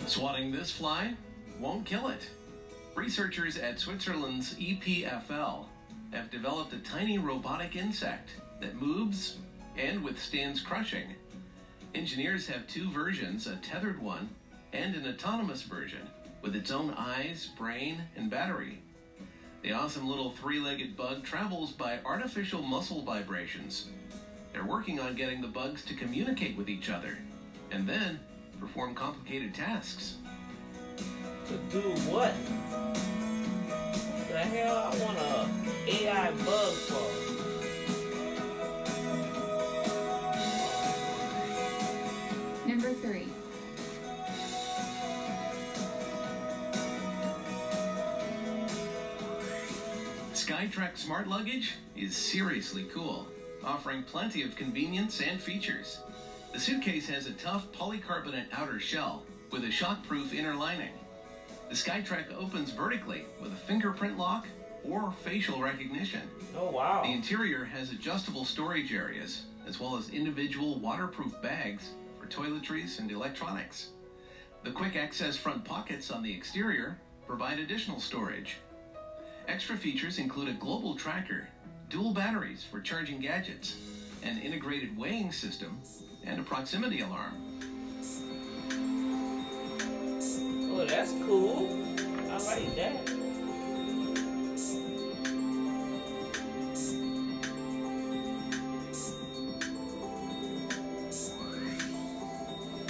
Swatting 0.07 0.51
this 0.51 0.73
fly 0.73 1.15
won't 1.61 1.87
kill 1.87 2.09
it. 2.09 2.29
Researchers 2.97 3.57
at 3.57 3.79
Switzerland's 3.79 4.55
EPFL 4.55 5.67
have 6.13 6.33
developed 6.33 6.73
a 6.73 6.79
tiny 6.79 7.19
robotic 7.19 7.77
insect 7.77 8.31
that 8.61 8.75
moves 8.75 9.37
and 9.77 10.03
withstands 10.03 10.61
crushing. 10.61 11.15
Engineers 11.95 12.47
have 12.47 12.67
two 12.67 12.91
versions 12.91 13.47
a 13.47 13.57
tethered 13.57 14.01
one 14.01 14.31
and 14.73 14.95
an 14.95 15.07
autonomous 15.07 15.61
version 15.63 16.09
with 16.41 16.57
its 16.57 16.71
own 16.71 16.95
eyes, 16.97 17.51
brain, 17.59 18.03
and 18.17 18.31
battery. 18.31 18.81
The 19.63 19.73
awesome 19.73 20.09
little 20.09 20.31
three 20.31 20.59
legged 20.59 20.97
bug 20.97 21.23
travels 21.23 21.73
by 21.73 21.99
artificial 22.07 22.63
muscle 22.63 23.03
vibrations. 23.03 23.89
They're 24.53 24.65
working 24.65 25.01
on 25.01 25.17
getting 25.17 25.43
the 25.43 25.49
bugs 25.49 25.85
to 25.85 25.95
communicate 25.95 26.57
with 26.57 26.71
each 26.71 26.89
other 26.89 27.19
and 27.71 27.87
then 27.87 28.19
perform 28.59 28.95
complicated 28.95 29.55
tasks. 29.55 30.17
To 31.47 31.55
do 31.71 31.81
what? 32.11 32.35
The 34.29 34.39
hell 34.39 34.77
I 34.77 35.05
want 35.05 35.19
a 35.19 35.49
AI 35.89 36.31
bug 36.31 36.73
for? 36.73 37.32
Number 42.93 43.09
three. 43.09 43.29
Skytrack 50.35 50.99
Smart 50.99 51.27
Luggage 51.27 51.75
is 51.97 52.15
seriously 52.15 52.85
cool, 52.93 53.27
offering 53.65 54.03
plenty 54.03 54.43
of 54.43 54.55
convenience 54.57 55.23
and 55.23 55.41
features. 55.41 56.01
The 56.53 56.61
suitcase 56.61 57.09
has 57.09 57.27
a 57.27 57.33
tough 57.33 57.71
polycarbonate 57.73 58.47
outer 58.53 58.79
shell 58.79 59.23
with 59.51 59.65
a 59.65 59.69
shockproof 59.69 60.35
inner 60.35 60.55
lining. 60.55 60.93
The 61.71 61.75
Skytrack 61.75 62.35
opens 62.35 62.73
vertically 62.73 63.25
with 63.41 63.53
a 63.53 63.57
fingerprint 63.57 64.19
lock 64.19 64.47
or 64.85 65.13
facial 65.25 65.63
recognition. 65.63 66.23
Oh, 66.55 66.71
wow. 66.71 67.03
The 67.03 67.13
interior 67.13 67.65
has 67.65 67.91
adjustable 67.91 68.45
storage 68.45 68.93
areas, 68.93 69.45
as 69.67 69.81
well 69.81 69.97
as 69.97 70.11
individual 70.11 70.79
waterproof 70.81 71.41
bags 71.41 71.93
for 71.93 72.02
toiletries 72.33 72.99
and 72.99 73.11
electronics. 73.11 73.89
The 74.65 74.71
quick 74.71 74.97
access 74.97 75.37
front 75.37 75.65
pockets 75.65 76.11
on 76.11 76.23
the 76.23 76.33
exterior 76.33 76.99
provide 77.27 77.59
additional 77.59 78.01
storage. 78.01 78.57
Extra 79.49 79.77
features 79.77 80.19
include 80.19 80.49
a 80.49 80.55
global 80.55 80.95
tracker, 80.95 81.49
dual 81.89 82.13
batteries 82.13 82.65
for 82.65 82.81
charging 82.81 83.21
gadgets, 83.21 83.77
an 84.23 84.39
integrated 84.39 84.97
weighing 84.97 85.33
system, 85.33 85.81
and 86.25 86.41
a 86.41 86.43
proximity 86.43 87.01
alarm. 87.01 87.35
Oh, 90.75 90.87
that's 90.87 91.13
cool. 91.27 91.69
I 92.31 92.39
like 92.39 92.77
that. 92.77 93.22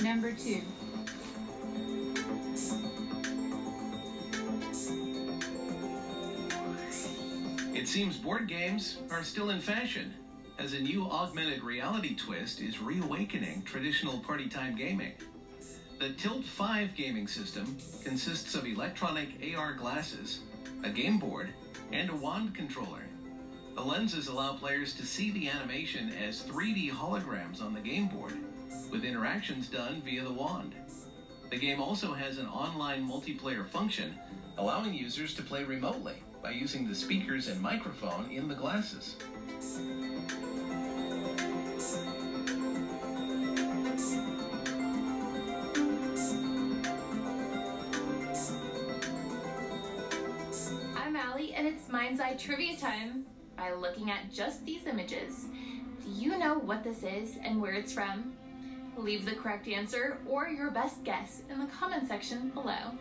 Number 0.02 0.32
two. 0.32 0.60
It 7.72 7.86
seems 7.86 8.16
board 8.16 8.48
games 8.48 8.98
are 9.12 9.22
still 9.22 9.50
in 9.50 9.60
fashion, 9.60 10.12
as 10.58 10.72
a 10.72 10.80
new 10.80 11.04
augmented 11.04 11.62
reality 11.62 12.16
twist 12.16 12.60
is 12.60 12.80
reawakening 12.80 13.62
traditional 13.62 14.18
party 14.18 14.48
time 14.48 14.76
gaming. 14.76 15.12
The 16.00 16.10
Tilt 16.14 16.44
5 16.44 16.96
gaming 16.96 17.28
system 17.28 17.76
consists 18.02 18.56
of 18.56 18.66
electronic 18.66 19.28
AR 19.56 19.74
glasses, 19.74 20.40
a 20.82 20.90
game 20.90 21.18
board, 21.18 21.50
and 21.92 22.10
a 22.10 22.16
wand 22.16 22.56
controller. 22.56 23.04
The 23.76 23.82
lenses 23.82 24.26
allow 24.26 24.54
players 24.54 24.94
to 24.94 25.06
see 25.06 25.30
the 25.30 25.48
animation 25.48 26.12
as 26.12 26.42
3D 26.42 26.90
holograms 26.90 27.62
on 27.62 27.72
the 27.72 27.80
game 27.80 28.08
board, 28.08 28.34
with 28.92 29.04
interactions 29.04 29.68
done 29.68 30.02
via 30.04 30.22
the 30.22 30.32
wand. 30.32 30.74
The 31.50 31.56
game 31.56 31.80
also 31.80 32.12
has 32.12 32.36
an 32.36 32.46
online 32.46 33.08
multiplayer 33.08 33.66
function, 33.66 34.14
allowing 34.58 34.92
users 34.92 35.34
to 35.34 35.42
play 35.42 35.64
remotely 35.64 36.16
by 36.42 36.50
using 36.50 36.86
the 36.86 36.94
speakers 36.94 37.48
and 37.48 37.60
microphone 37.60 38.30
in 38.30 38.48
the 38.48 38.54
glasses. 38.54 39.16
I'm 50.96 51.16
Allie, 51.16 51.54
and 51.54 51.66
it's 51.66 51.88
Mind's 51.88 52.20
Eye 52.20 52.34
Trivia 52.34 52.76
Time. 52.76 53.24
By 53.56 53.72
looking 53.72 54.10
at 54.10 54.30
just 54.30 54.64
these 54.66 54.86
images, 54.86 55.46
do 56.04 56.10
you 56.10 56.36
know 56.36 56.58
what 56.58 56.84
this 56.84 57.02
is 57.02 57.38
and 57.42 57.60
where 57.60 57.72
it's 57.72 57.92
from? 57.92 58.34
Leave 58.96 59.24
the 59.24 59.34
correct 59.34 59.66
answer 59.68 60.18
or 60.28 60.48
your 60.48 60.70
best 60.70 61.02
guess 61.02 61.42
in 61.50 61.58
the 61.58 61.66
comment 61.66 62.06
section 62.06 62.50
below. 62.50 62.92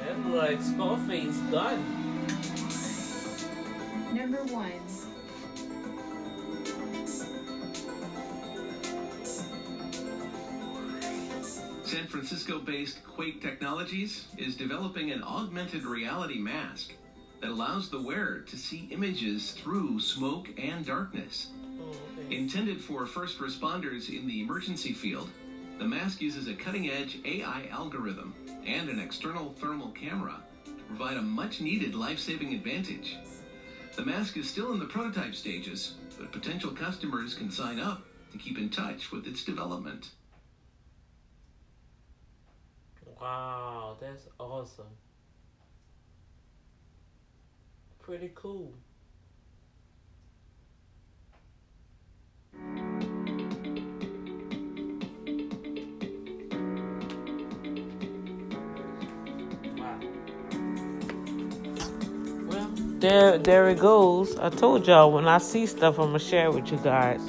That 0.00 0.26
look 0.26 0.42
like 0.42 0.60
Scarface 0.60 1.38
gun. 1.50 1.84
Number 4.12 4.44
one. 4.52 4.72
San 11.84 12.06
Francisco 12.08 12.58
based 12.58 12.98
Qwake 13.04 13.40
Technologies 13.40 14.26
is 14.36 14.56
developing 14.56 15.12
an 15.12 15.22
augmented 15.22 15.84
reality 15.84 16.38
mask 16.38 16.92
that 17.40 17.50
allows 17.50 17.90
the 17.90 18.00
wearer 18.00 18.40
to 18.40 18.56
see 18.56 18.88
images 18.90 19.52
through 19.52 20.00
smoke 20.00 20.48
and 20.58 20.84
darkness. 20.84 21.48
Oh, 21.80 21.92
Intended 22.30 22.80
for 22.80 23.06
first 23.06 23.38
responders 23.38 24.08
in 24.08 24.26
the 24.26 24.40
emergency 24.40 24.92
field, 24.92 25.30
the 25.78 25.84
mask 25.84 26.20
uses 26.20 26.48
a 26.48 26.54
cutting 26.54 26.88
edge 26.88 27.18
AI 27.24 27.68
algorithm 27.70 28.34
and 28.64 28.88
an 28.88 28.98
external 28.98 29.52
thermal 29.60 29.90
camera 29.90 30.40
to 30.64 30.72
provide 30.84 31.18
a 31.18 31.22
much 31.22 31.60
needed 31.60 31.94
life 31.94 32.18
saving 32.18 32.54
advantage. 32.54 33.18
The 33.94 34.04
mask 34.04 34.36
is 34.36 34.48
still 34.48 34.72
in 34.72 34.78
the 34.78 34.86
prototype 34.86 35.34
stages, 35.34 35.94
but 36.18 36.32
potential 36.32 36.70
customers 36.70 37.34
can 37.34 37.50
sign 37.50 37.78
up 37.78 38.06
to 38.32 38.38
keep 38.38 38.58
in 38.58 38.70
touch 38.70 39.12
with 39.12 39.26
its 39.26 39.44
development. 39.44 40.10
Wow, 43.20 43.96
that's 44.00 44.26
awesome. 44.38 44.86
Pretty 48.06 48.30
cool. 48.36 48.72
There, 63.00 63.38
there 63.38 63.68
it 63.70 63.80
goes. 63.80 64.38
I 64.38 64.50
told 64.50 64.86
y'all 64.86 65.10
when 65.10 65.26
I 65.26 65.38
see 65.38 65.66
stuff, 65.66 65.98
I'm 65.98 66.06
gonna 66.06 66.20
share 66.20 66.52
with 66.52 66.70
you 66.70 66.78
guys. 66.78 67.20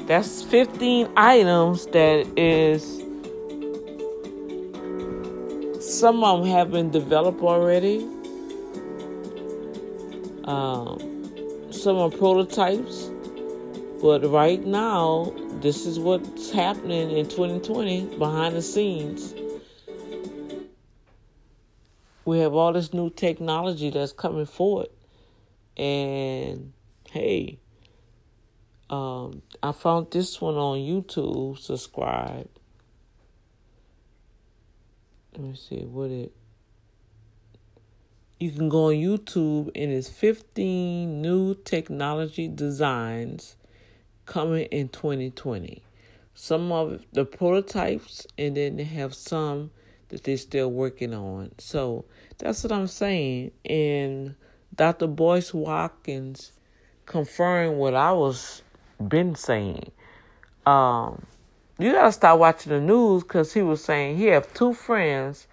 That's 0.00 0.42
15 0.42 1.08
items 1.16 1.86
that 1.86 2.26
is 2.38 2.98
some 5.80 6.22
of 6.22 6.40
them 6.40 6.50
have 6.50 6.70
been 6.70 6.90
developed 6.90 7.40
already. 7.40 8.17
Um, 10.48 11.70
some 11.70 11.98
are 11.98 12.08
prototypes, 12.08 13.10
but 14.00 14.24
right 14.24 14.64
now, 14.64 15.30
this 15.60 15.84
is 15.84 15.98
what's 15.98 16.50
happening 16.50 17.10
in 17.10 17.28
2020 17.28 18.16
behind 18.16 18.56
the 18.56 18.62
scenes. 18.62 19.34
We 22.24 22.38
have 22.38 22.54
all 22.54 22.72
this 22.72 22.94
new 22.94 23.10
technology 23.10 23.90
that's 23.90 24.12
coming 24.12 24.46
forward, 24.46 24.88
and 25.76 26.72
hey, 27.10 27.58
um, 28.88 29.42
I 29.62 29.72
found 29.72 30.10
this 30.10 30.40
one 30.40 30.54
on 30.54 30.78
YouTube. 30.78 31.58
Subscribe. 31.58 32.48
Let 35.32 35.42
me 35.42 35.54
see 35.54 35.84
what 35.84 36.10
it. 36.10 36.37
You 38.38 38.52
can 38.52 38.68
go 38.68 38.86
on 38.86 38.94
YouTube 38.94 39.70
and 39.74 39.90
it's 39.90 40.08
15 40.08 41.20
new 41.20 41.56
technology 41.56 42.46
designs 42.46 43.56
coming 44.26 44.66
in 44.66 44.90
2020. 44.90 45.82
Some 46.34 46.70
of 46.70 47.04
the 47.12 47.24
prototypes, 47.24 48.28
and 48.38 48.56
then 48.56 48.76
they 48.76 48.84
have 48.84 49.12
some 49.12 49.72
that 50.10 50.22
they're 50.22 50.36
still 50.36 50.70
working 50.70 51.12
on. 51.12 51.50
So 51.58 52.04
that's 52.38 52.62
what 52.62 52.72
I'm 52.72 52.86
saying. 52.86 53.50
And 53.64 54.36
Dr. 54.72 55.08
Boyce 55.08 55.52
Watkins 55.52 56.52
confirmed 57.06 57.76
what 57.76 57.94
I 57.94 58.12
was 58.12 58.62
been 59.00 59.34
saying. 59.34 59.90
Um, 60.64 61.26
you 61.78 61.92
gotta 61.92 62.12
start 62.12 62.38
watching 62.38 62.70
the 62.70 62.80
news 62.80 63.24
because 63.24 63.52
he 63.52 63.62
was 63.62 63.82
saying 63.82 64.16
he 64.16 64.26
have 64.26 64.52
two 64.54 64.74
friends 64.74 65.48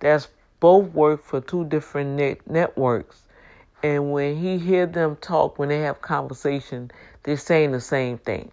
that's 0.00 0.28
both 0.66 0.92
work 0.94 1.22
for 1.22 1.40
two 1.40 1.64
different 1.66 2.16
net- 2.16 2.44
networks, 2.50 3.22
and 3.84 4.10
when 4.10 4.34
he 4.34 4.58
hear 4.58 4.84
them 4.84 5.14
talk, 5.20 5.60
when 5.60 5.68
they 5.68 5.78
have 5.78 6.02
conversation, 6.02 6.90
they're 7.22 7.36
saying 7.36 7.70
the 7.70 7.80
same 7.80 8.18
thing. 8.18 8.50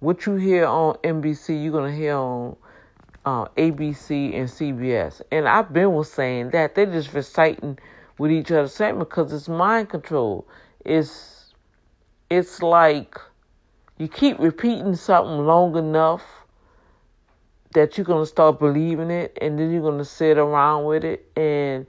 What 0.00 0.24
you 0.24 0.36
hear 0.36 0.64
on 0.64 0.94
NBC, 1.04 1.62
you're 1.62 1.70
gonna 1.70 1.94
hear 1.94 2.14
on 2.14 2.56
uh, 3.26 3.44
ABC 3.58 4.34
and 4.34 4.48
CBS. 4.48 5.20
And 5.30 5.46
I've 5.46 5.70
been 5.70 5.92
was 5.92 6.10
saying 6.10 6.48
that 6.52 6.74
they're 6.74 6.86
just 6.86 7.12
reciting 7.12 7.78
with 8.16 8.32
each 8.32 8.50
other, 8.50 8.66
saying 8.66 8.98
because 8.98 9.30
it's 9.30 9.46
mind 9.46 9.90
control. 9.90 10.48
it's 10.82 11.52
it's 12.30 12.62
like 12.62 13.18
you 13.98 14.08
keep 14.08 14.38
repeating 14.38 14.94
something 14.94 15.44
long 15.44 15.76
enough 15.76 16.43
that 17.74 17.96
you're 17.98 18.04
gonna 18.04 18.26
start 18.26 18.58
believing 18.58 19.10
it, 19.10 19.36
and 19.40 19.58
then 19.58 19.70
you're 19.70 19.82
gonna 19.82 20.04
sit 20.04 20.38
around 20.38 20.84
with 20.84 21.04
it. 21.04 21.26
And 21.36 21.86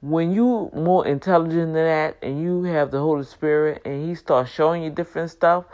when 0.00 0.32
you 0.32 0.70
more 0.74 1.06
intelligent 1.06 1.74
than 1.74 1.84
that, 1.84 2.16
and 2.22 2.40
you 2.40 2.62
have 2.64 2.90
the 2.90 3.00
Holy 3.00 3.24
Spirit, 3.24 3.82
and 3.84 4.06
He 4.06 4.14
starts 4.14 4.50
showing 4.50 4.82
you 4.82 4.90
different 4.90 5.30
stuff, 5.30 5.64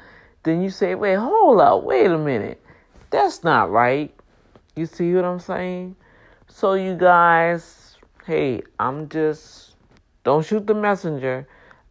then 0.45 0.63
you 0.63 0.71
say, 0.71 0.95
"Wait, 0.95 1.17
hold 1.17 1.61
up, 1.61 1.83
wait 1.83 2.11
a 2.11 2.19
minute, 2.19 2.63
that's 3.11 3.45
not 3.45 3.71
right." 3.71 4.15
You 4.77 4.87
see 4.87 5.15
what 5.15 5.25
I'm 5.25 5.41
saying? 5.41 5.97
So 6.47 6.75
you 6.75 6.95
guys, 6.95 7.99
hey, 8.25 8.63
I'm 8.79 9.09
just 9.09 9.75
don't 10.23 10.45
shoot 10.45 10.67
the 10.67 10.75
messenger. 10.75 11.47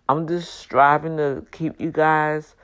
I'm 0.08 0.28
just 0.28 0.56
striving 0.56 1.18
to 1.18 1.46
keep 1.52 1.80
you 1.80 1.92
guys 1.92 2.56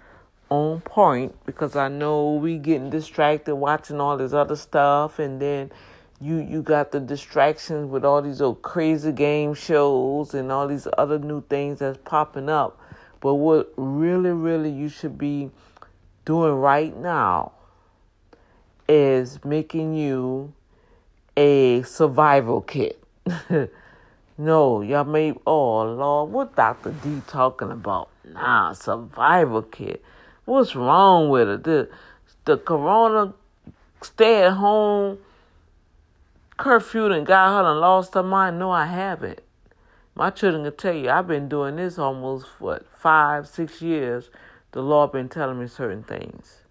on 0.50 0.82
point 0.82 1.36
because 1.46 1.76
I 1.76 1.88
know 1.88 2.34
we 2.34 2.58
getting 2.58 2.90
distracted 2.90 3.56
watching 3.56 4.00
all 4.00 4.18
this 4.18 4.34
other 4.34 4.56
stuff 4.56 5.20
and 5.20 5.42
then 5.42 5.72
you 6.22 6.38
you 6.38 6.62
got 6.62 6.92
the 6.92 7.00
distractions 7.00 7.90
with 7.90 8.06
all 8.06 8.22
these 8.22 8.42
old 8.42 8.62
crazy 8.62 9.12
game 9.12 9.54
shows 9.54 10.34
and 10.34 10.52
all 10.52 10.68
these 10.68 10.88
other 10.98 11.20
new 11.20 11.42
things 11.44 11.80
that's 11.80 11.98
popping 12.06 12.50
up. 12.50 12.80
But 13.20 13.36
what 13.36 13.74
really, 13.76 14.32
really 14.32 14.70
you 14.70 14.88
should 14.88 15.18
be 15.18 15.50
doing 16.26 16.54
right 16.54 16.96
now 16.96 17.52
is 18.88 19.44
making 19.44 19.96
you 19.96 20.54
a 21.36 21.82
survival 21.84 22.62
kit. 22.62 23.04
no, 24.38 24.82
y'all 24.82 25.04
may 25.04 25.34
oh 25.46 25.84
Lord, 25.84 26.32
what 26.32 26.56
Dr. 26.56 26.92
D 26.92 27.22
talking 27.28 27.72
about? 27.72 28.10
Nah, 28.24 28.74
survival 28.74 29.64
kit. 29.64 30.04
What's 30.46 30.76
wrong 30.76 31.30
with 31.30 31.50
it? 31.50 31.64
The 31.64 31.90
the 32.46 32.58
corona 32.58 33.34
stay 34.02 34.44
at 34.44 34.54
home 34.54 35.18
curfew 36.58 37.12
and 37.12 37.26
got 37.26 37.50
her 37.50 37.70
and 37.70 37.80
lost 37.80 38.14
her 38.14 38.24
mind. 38.24 38.60
No, 38.60 38.72
I 38.72 38.86
haven't. 38.86 39.42
My 40.14 40.30
children 40.30 40.64
can 40.64 40.76
tell 40.78 40.94
you 40.94 41.10
I've 41.10 41.28
been 41.28 41.50
doing 41.50 41.76
this 41.76 41.98
almost 42.00 42.48
what 42.60 42.88
five, 42.88 43.48
six 43.48 43.82
years. 43.82 44.30
The 44.72 44.82
Lord 44.82 45.12
been 45.12 45.30
telling 45.30 45.60
me 45.60 45.68
certain 45.68 46.04
things. 46.04 46.62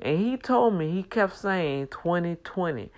And 0.00 0.18
he 0.18 0.36
told 0.36 0.74
me, 0.74 0.90
he 0.90 1.02
kept 1.02 1.36
saying 1.36 1.88
2020. 1.88 2.90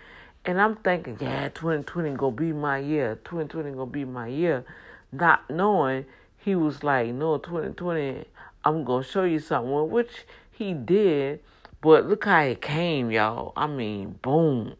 And 0.44 0.60
I'm 0.60 0.76
thinking, 0.76 1.18
yeah, 1.20 1.48
2020 1.48 2.10
gonna 2.16 2.36
be 2.36 2.52
my 2.52 2.78
year. 2.78 3.18
2020 3.24 3.72
gonna 3.72 3.86
be 3.86 4.04
my 4.04 4.28
year. 4.28 4.64
Not 5.12 5.48
knowing 5.50 6.06
he 6.38 6.54
was 6.54 6.84
like, 6.84 7.08
no, 7.08 7.38
2020, 7.38 8.24
I'm 8.66 8.82
gonna 8.82 9.04
show 9.04 9.22
you 9.22 9.38
something, 9.38 9.90
which 9.90 10.26
he 10.50 10.74
did. 10.74 11.38
But 11.80 12.06
look 12.06 12.24
how 12.24 12.40
it 12.40 12.60
came, 12.60 13.12
y'all. 13.12 13.52
I 13.56 13.68
mean, 13.68 14.18
boom. 14.22 14.74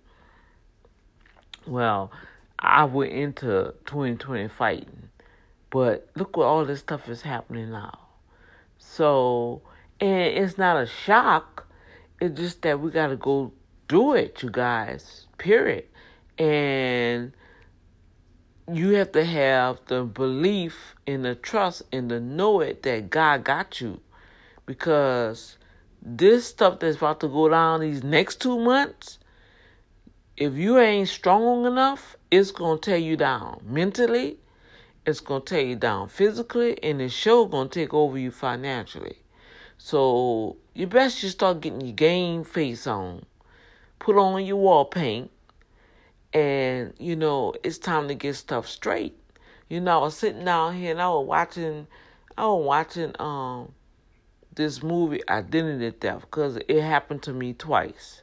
Well, 1.69 2.11
I 2.59 2.83
went 2.85 3.13
into 3.13 3.75
2020 3.85 4.49
fighting. 4.49 5.09
But 5.71 6.09
look 6.17 6.37
what 6.37 6.47
all 6.47 6.65
this 6.65 6.81
stuff 6.81 7.09
is 7.09 7.23
happening 7.23 7.71
now. 7.71 7.97
So, 8.77 9.63
and 10.01 10.35
it's 10.37 10.59
not 10.59 10.83
a 10.83 10.87
shock. 10.87 11.69
It's 12.21 12.37
just 12.37 12.63
that 12.63 12.81
we 12.81 12.91
got 12.91 13.09
to 13.09 13.17
go 13.17 13.53
do 13.87 14.15
it, 14.15 14.43
you 14.43 14.51
guys. 14.51 15.29
Period. 15.39 15.85
And 16.39 17.33
you 18.73 18.91
have 18.95 19.13
to 19.13 19.25
have 19.25 19.81
the 19.87 20.03
belief 20.05 20.95
and 21.07 21.25
the 21.25 21.35
trust 21.35 21.83
and 21.93 22.11
the 22.11 22.21
know 22.21 22.61
it 22.61 22.83
that 22.83 23.11
God 23.11 23.45
got 23.45 23.81
you. 23.81 24.01
Because 24.65 25.57
this 26.03 26.47
stuff 26.47 26.81
that's 26.81 26.97
about 26.97 27.21
to 27.21 27.29
go 27.29 27.49
down 27.49 27.81
these 27.81 28.03
next 28.03 28.41
two 28.41 28.59
months, 28.59 29.19
if 30.37 30.55
you 30.55 30.79
ain't 30.79 31.09
strong 31.09 31.65
enough, 31.65 32.17
it's 32.31 32.51
gonna 32.51 32.79
tear 32.79 32.97
you 32.97 33.17
down 33.17 33.61
mentally, 33.65 34.39
it's 35.07 35.21
gonna 35.21 35.45
tear 35.45 35.61
you 35.61 35.77
down 35.77 36.09
physically, 36.09 36.83
and 36.83 37.01
it's 37.01 37.15
sure 37.15 37.49
gonna 37.49 37.69
take 37.69 37.95
over 37.95 38.19
you 38.19 38.31
financially. 38.31 39.19
So 39.79 40.57
you 40.75 40.87
best 40.89 41.21
just 41.21 41.37
start 41.37 41.61
getting 41.61 41.81
your 41.81 41.95
game 41.95 42.43
face 42.43 42.87
on, 42.87 43.25
put 44.01 44.17
on 44.17 44.45
your 44.45 44.57
wall 44.57 44.85
paint, 44.85 45.31
and 46.37 46.93
you 46.99 47.17
know 47.17 47.55
it's 47.65 47.79
time 47.79 48.09
to 48.09 48.15
get 48.15 48.35
stuff 48.35 48.69
straight. 48.69 49.17
You 49.71 49.81
know, 49.81 49.99
I 49.99 50.03
was 50.03 50.17
sitting 50.17 50.45
down 50.45 50.77
here 50.77 50.91
and 50.91 51.01
I 51.01 51.09
was 51.09 51.27
watching, 51.27 51.87
I 52.37 52.47
was 52.47 52.65
watching 52.65 53.13
um 53.19 53.73
this 54.55 54.83
movie 54.83 55.27
Identity 55.31 55.97
Theft 55.99 56.27
because 56.27 56.59
it 56.69 56.83
happened 56.83 57.23
to 57.23 57.33
me 57.33 57.55
twice. 57.55 58.23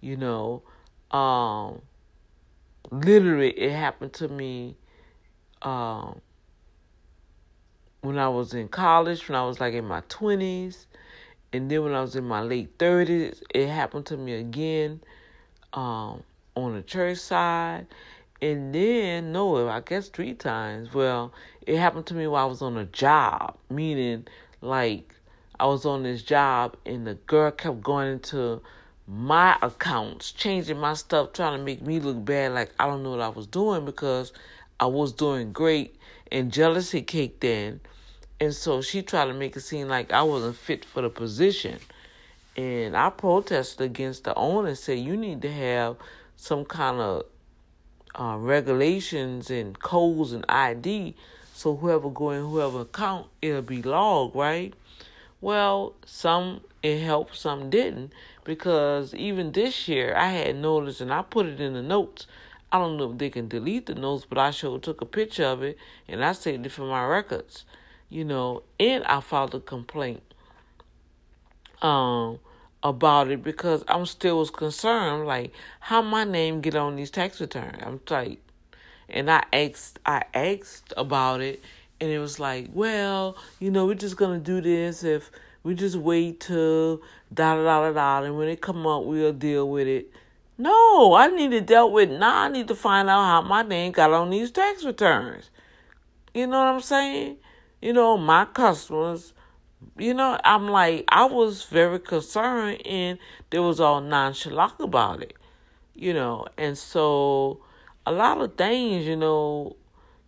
You 0.00 0.16
know, 0.16 0.62
um, 1.10 1.82
literally 2.92 3.50
it 3.50 3.72
happened 3.72 4.12
to 4.14 4.28
me 4.28 4.76
um 5.62 6.20
when 8.02 8.18
I 8.18 8.28
was 8.28 8.54
in 8.54 8.68
college, 8.68 9.28
when 9.28 9.34
I 9.34 9.44
was 9.44 9.58
like 9.58 9.74
in 9.74 9.84
my 9.84 10.02
twenties, 10.08 10.86
and 11.52 11.68
then 11.68 11.82
when 11.82 11.92
I 11.92 12.02
was 12.02 12.14
in 12.14 12.24
my 12.24 12.40
late 12.40 12.74
thirties, 12.78 13.42
it 13.52 13.66
happened 13.66 14.06
to 14.06 14.16
me 14.16 14.34
again. 14.34 15.00
Um, 15.72 16.22
on 16.54 16.74
the 16.74 16.82
church 16.82 17.18
side. 17.18 17.86
And 18.40 18.74
then, 18.74 19.32
no, 19.32 19.68
I 19.68 19.80
guess 19.80 20.08
three 20.08 20.34
times. 20.34 20.92
Well, 20.92 21.32
it 21.66 21.78
happened 21.78 22.06
to 22.06 22.14
me 22.14 22.26
while 22.26 22.44
I 22.44 22.48
was 22.48 22.62
on 22.62 22.76
a 22.76 22.84
job, 22.86 23.56
meaning 23.70 24.26
like 24.60 25.14
I 25.60 25.66
was 25.66 25.86
on 25.86 26.02
this 26.02 26.22
job 26.22 26.76
and 26.84 27.06
the 27.06 27.14
girl 27.14 27.50
kept 27.52 27.82
going 27.82 28.14
into 28.14 28.60
my 29.06 29.56
accounts, 29.62 30.32
changing 30.32 30.78
my 30.78 30.94
stuff, 30.94 31.32
trying 31.32 31.58
to 31.58 31.64
make 31.64 31.82
me 31.82 32.00
look 32.00 32.24
bad 32.24 32.52
like 32.52 32.72
I 32.80 32.86
don't 32.86 33.02
know 33.02 33.10
what 33.10 33.20
I 33.20 33.28
was 33.28 33.46
doing 33.46 33.84
because 33.84 34.32
I 34.80 34.86
was 34.86 35.12
doing 35.12 35.52
great 35.52 35.96
and 36.32 36.52
jealousy 36.52 37.02
kicked 37.02 37.44
in. 37.44 37.80
And 38.40 38.52
so 38.52 38.82
she 38.82 39.02
tried 39.02 39.26
to 39.26 39.34
make 39.34 39.56
it 39.56 39.60
seem 39.60 39.86
like 39.86 40.12
I 40.12 40.22
wasn't 40.22 40.56
fit 40.56 40.84
for 40.84 41.02
the 41.02 41.10
position. 41.10 41.78
And 42.56 42.96
I 42.96 43.10
protested 43.10 43.82
against 43.82 44.24
the 44.24 44.34
owner 44.34 44.68
and 44.68 44.78
said, 44.78 44.98
You 44.98 45.16
need 45.16 45.42
to 45.42 45.52
have 45.52 45.96
some 46.42 46.64
kind 46.64 46.98
of 46.98 47.24
uh, 48.18 48.36
regulations 48.36 49.48
and 49.48 49.78
codes 49.78 50.32
and 50.32 50.44
ID, 50.48 51.14
so 51.54 51.76
whoever 51.76 52.10
go 52.10 52.30
in 52.30 52.42
whoever 52.42 52.80
account, 52.80 53.28
it'll 53.40 53.62
be 53.62 53.80
logged, 53.80 54.34
right? 54.34 54.74
Well, 55.40 55.94
some 56.04 56.62
it 56.82 57.00
helped, 57.00 57.36
some 57.36 57.70
didn't, 57.70 58.12
because 58.42 59.14
even 59.14 59.52
this 59.52 59.86
year 59.86 60.16
I 60.16 60.30
had 60.30 60.56
noticed, 60.56 61.00
and 61.00 61.14
I 61.14 61.22
put 61.22 61.46
it 61.46 61.60
in 61.60 61.74
the 61.74 61.82
notes. 61.82 62.26
I 62.72 62.78
don't 62.78 62.96
know 62.96 63.12
if 63.12 63.18
they 63.18 63.30
can 63.30 63.46
delete 63.46 63.86
the 63.86 63.94
notes, 63.94 64.26
but 64.28 64.36
I 64.36 64.50
sure 64.50 64.80
took 64.80 65.00
a 65.00 65.06
picture 65.06 65.44
of 65.44 65.62
it 65.62 65.78
and 66.08 66.24
I 66.24 66.32
saved 66.32 66.66
it 66.66 66.72
for 66.72 66.82
my 66.82 67.06
records, 67.06 67.64
you 68.08 68.24
know, 68.24 68.64
and 68.80 69.04
I 69.04 69.20
filed 69.20 69.54
a 69.54 69.60
complaint. 69.60 70.22
Um, 71.80 72.40
about 72.82 73.30
it 73.30 73.42
because 73.42 73.84
I'm 73.88 74.06
still 74.06 74.38
was 74.38 74.50
concerned, 74.50 75.26
like 75.26 75.52
how 75.80 76.02
my 76.02 76.24
name 76.24 76.60
get 76.60 76.74
on 76.74 76.96
these 76.96 77.10
tax 77.10 77.40
returns. 77.40 77.78
I'm 77.82 78.00
like, 78.10 78.40
and 79.08 79.30
I 79.30 79.44
asked, 79.52 79.98
I 80.04 80.24
asked 80.34 80.92
about 80.96 81.40
it, 81.40 81.62
and 82.00 82.10
it 82.10 82.18
was 82.18 82.40
like, 82.40 82.68
well, 82.72 83.36
you 83.60 83.70
know, 83.70 83.86
we're 83.86 83.94
just 83.94 84.16
gonna 84.16 84.38
do 84.38 84.60
this 84.60 85.04
if 85.04 85.30
we 85.62 85.74
just 85.74 85.96
wait 85.96 86.40
till 86.40 87.02
da 87.32 87.54
da 87.54 87.62
da 87.62 87.90
da 87.90 87.92
da, 87.92 88.26
and 88.26 88.36
when 88.36 88.48
it 88.48 88.60
come 88.60 88.86
up, 88.86 89.04
we'll 89.04 89.32
deal 89.32 89.68
with 89.68 89.86
it. 89.86 90.10
No, 90.58 91.14
I 91.14 91.28
need 91.28 91.50
to 91.52 91.60
deal 91.60 91.90
with 91.90 92.10
now. 92.10 92.42
I 92.42 92.48
need 92.48 92.68
to 92.68 92.74
find 92.74 93.08
out 93.08 93.24
how 93.24 93.42
my 93.42 93.62
name 93.62 93.92
got 93.92 94.12
on 94.12 94.30
these 94.30 94.50
tax 94.50 94.84
returns. 94.84 95.50
You 96.34 96.46
know 96.46 96.58
what 96.58 96.74
I'm 96.74 96.80
saying? 96.80 97.36
You 97.80 97.92
know, 97.92 98.16
my 98.16 98.44
customers 98.44 99.32
you 99.98 100.14
know, 100.14 100.38
I'm 100.44 100.68
like, 100.68 101.04
I 101.08 101.24
was 101.24 101.64
very 101.64 101.98
concerned 101.98 102.86
and 102.86 103.18
there 103.50 103.62
was 103.62 103.80
all 103.80 104.00
nonchalant 104.00 104.74
about 104.80 105.22
it, 105.22 105.34
you 105.94 106.12
know, 106.12 106.46
and 106.56 106.76
so 106.76 107.60
a 108.06 108.12
lot 108.12 108.40
of 108.40 108.56
things, 108.56 109.06
you 109.06 109.16
know, 109.16 109.76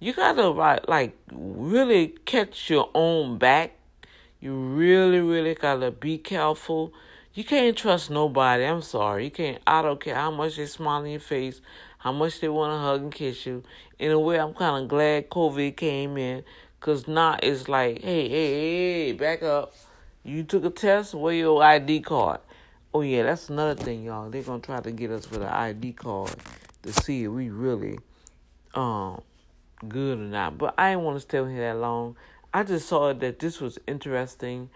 you 0.00 0.12
gotta 0.12 0.48
like, 0.88 1.16
really 1.32 2.08
catch 2.24 2.68
your 2.68 2.90
own 2.94 3.38
back. 3.38 3.72
You 4.40 4.54
really, 4.54 5.20
really 5.20 5.54
gotta 5.54 5.90
be 5.90 6.18
careful. 6.18 6.92
You 7.32 7.42
can't 7.42 7.76
trust 7.76 8.10
nobody. 8.10 8.64
I'm 8.64 8.82
sorry. 8.82 9.24
You 9.24 9.30
can't. 9.30 9.58
I 9.66 9.82
don't 9.82 10.00
care 10.00 10.14
how 10.14 10.30
much 10.30 10.56
they 10.56 10.66
smile 10.66 11.02
in 11.04 11.12
your 11.12 11.20
face, 11.20 11.60
how 11.98 12.12
much 12.12 12.40
they 12.40 12.48
want 12.48 12.72
to 12.72 12.78
hug 12.78 13.02
and 13.02 13.12
kiss 13.12 13.46
you. 13.46 13.64
In 13.98 14.10
a 14.10 14.18
way, 14.20 14.38
I'm 14.38 14.52
kind 14.54 14.84
of 14.84 14.88
glad 14.88 15.30
COVID 15.30 15.76
came 15.76 16.18
in 16.18 16.44
Cause 16.84 17.08
now 17.08 17.38
it's 17.42 17.66
like, 17.66 18.02
hey, 18.02 18.28
hey, 18.28 19.06
hey, 19.06 19.12
back 19.12 19.42
up. 19.42 19.72
You 20.22 20.42
took 20.42 20.66
a 20.66 20.68
test, 20.68 21.14
where 21.14 21.32
your 21.32 21.62
ID 21.62 22.00
card? 22.00 22.40
Oh 22.92 23.00
yeah, 23.00 23.22
that's 23.22 23.48
another 23.48 23.74
thing, 23.74 24.04
y'all. 24.04 24.28
They're 24.28 24.42
gonna 24.42 24.60
try 24.60 24.82
to 24.82 24.90
get 24.90 25.10
us 25.10 25.30
with 25.30 25.40
an 25.40 25.48
ID 25.48 25.94
card 25.94 26.36
to 26.82 26.92
see 26.92 27.24
if 27.24 27.30
we 27.30 27.48
really 27.48 27.98
um 28.74 29.22
good 29.88 30.18
or 30.18 30.24
not. 30.24 30.58
But 30.58 30.74
I 30.76 30.90
didn't 30.90 31.04
wanna 31.04 31.20
stay 31.20 31.38
here 31.38 31.72
that 31.72 31.78
long. 31.78 32.16
I 32.52 32.64
just 32.64 32.86
saw 32.86 33.14
that 33.14 33.38
this 33.38 33.62
was 33.62 33.78
interesting, 33.86 34.68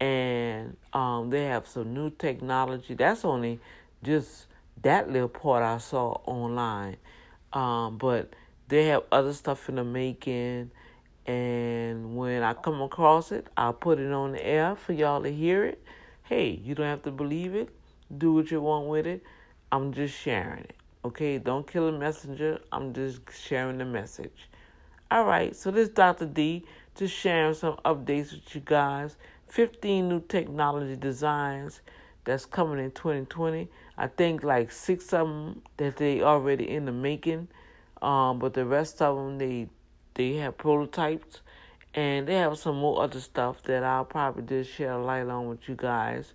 and 0.00 0.78
um, 0.94 1.28
they 1.28 1.44
have 1.44 1.66
some 1.66 1.92
new 1.92 2.08
technology. 2.08 2.94
That's 2.94 3.22
only 3.22 3.60
just 4.02 4.46
that 4.80 5.10
little 5.10 5.28
part 5.28 5.62
I 5.62 5.76
saw 5.76 6.22
online, 6.24 6.96
um, 7.52 7.98
but 7.98 8.32
they 8.68 8.86
have 8.86 9.02
other 9.12 9.34
stuff 9.34 9.68
in 9.68 9.74
the 9.74 9.84
making. 9.84 10.70
And 11.26 12.16
when 12.16 12.42
I 12.42 12.54
come 12.54 12.80
across 12.82 13.32
it, 13.32 13.46
I'll 13.56 13.72
put 13.72 13.98
it 13.98 14.12
on 14.12 14.32
the 14.32 14.44
air 14.44 14.74
for 14.74 14.92
y'all 14.92 15.22
to 15.22 15.30
hear 15.30 15.64
it. 15.64 15.82
Hey, 16.22 16.50
you 16.50 16.74
don't 16.74 16.86
have 16.86 17.02
to 17.02 17.10
believe 17.10 17.54
it. 17.54 17.68
Do 18.16 18.32
what 18.32 18.50
you 18.50 18.60
want 18.60 18.88
with 18.88 19.06
it. 19.06 19.22
I'm 19.70 19.92
just 19.92 20.18
sharing 20.18 20.64
it. 20.64 20.76
Okay, 21.04 21.38
don't 21.38 21.66
kill 21.66 21.88
a 21.88 21.92
messenger. 21.92 22.60
I'm 22.72 22.92
just 22.92 23.20
sharing 23.32 23.78
the 23.78 23.84
message. 23.84 24.48
All 25.10 25.24
right, 25.24 25.54
so 25.56 25.70
this 25.70 25.88
Dr. 25.88 26.26
D 26.26 26.64
just 26.94 27.14
sharing 27.14 27.54
some 27.54 27.76
updates 27.84 28.32
with 28.32 28.54
you 28.54 28.60
guys. 28.64 29.16
15 29.46 30.08
new 30.08 30.20
technology 30.20 30.96
designs 30.96 31.80
that's 32.24 32.46
coming 32.46 32.78
in 32.78 32.90
2020. 32.92 33.68
I 33.96 34.06
think 34.06 34.44
like 34.44 34.70
six 34.70 35.12
of 35.12 35.26
them 35.26 35.62
that 35.78 35.96
they 35.96 36.22
already 36.22 36.68
in 36.70 36.84
the 36.84 36.92
making, 36.92 37.48
um, 38.02 38.38
but 38.38 38.54
the 38.54 38.64
rest 38.64 39.02
of 39.02 39.16
them 39.16 39.38
they 39.38 39.68
they 40.14 40.34
have 40.36 40.58
prototypes, 40.58 41.40
and 41.94 42.26
they 42.26 42.34
have 42.34 42.58
some 42.58 42.76
more 42.76 43.02
other 43.02 43.20
stuff 43.20 43.62
that 43.64 43.84
I'll 43.84 44.04
probably 44.04 44.42
just 44.42 44.72
share 44.72 44.92
a 44.92 45.04
light 45.04 45.26
on 45.26 45.48
with 45.48 45.68
you 45.68 45.74
guys 45.74 46.34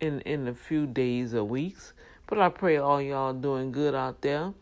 in 0.00 0.20
in 0.20 0.48
a 0.48 0.54
few 0.54 0.86
days 0.86 1.34
or 1.34 1.44
weeks. 1.44 1.92
But 2.26 2.38
I 2.38 2.48
pray 2.48 2.76
all 2.76 3.00
y'all 3.00 3.32
doing 3.32 3.72
good 3.72 3.94
out 3.94 4.20
there. 4.20 4.52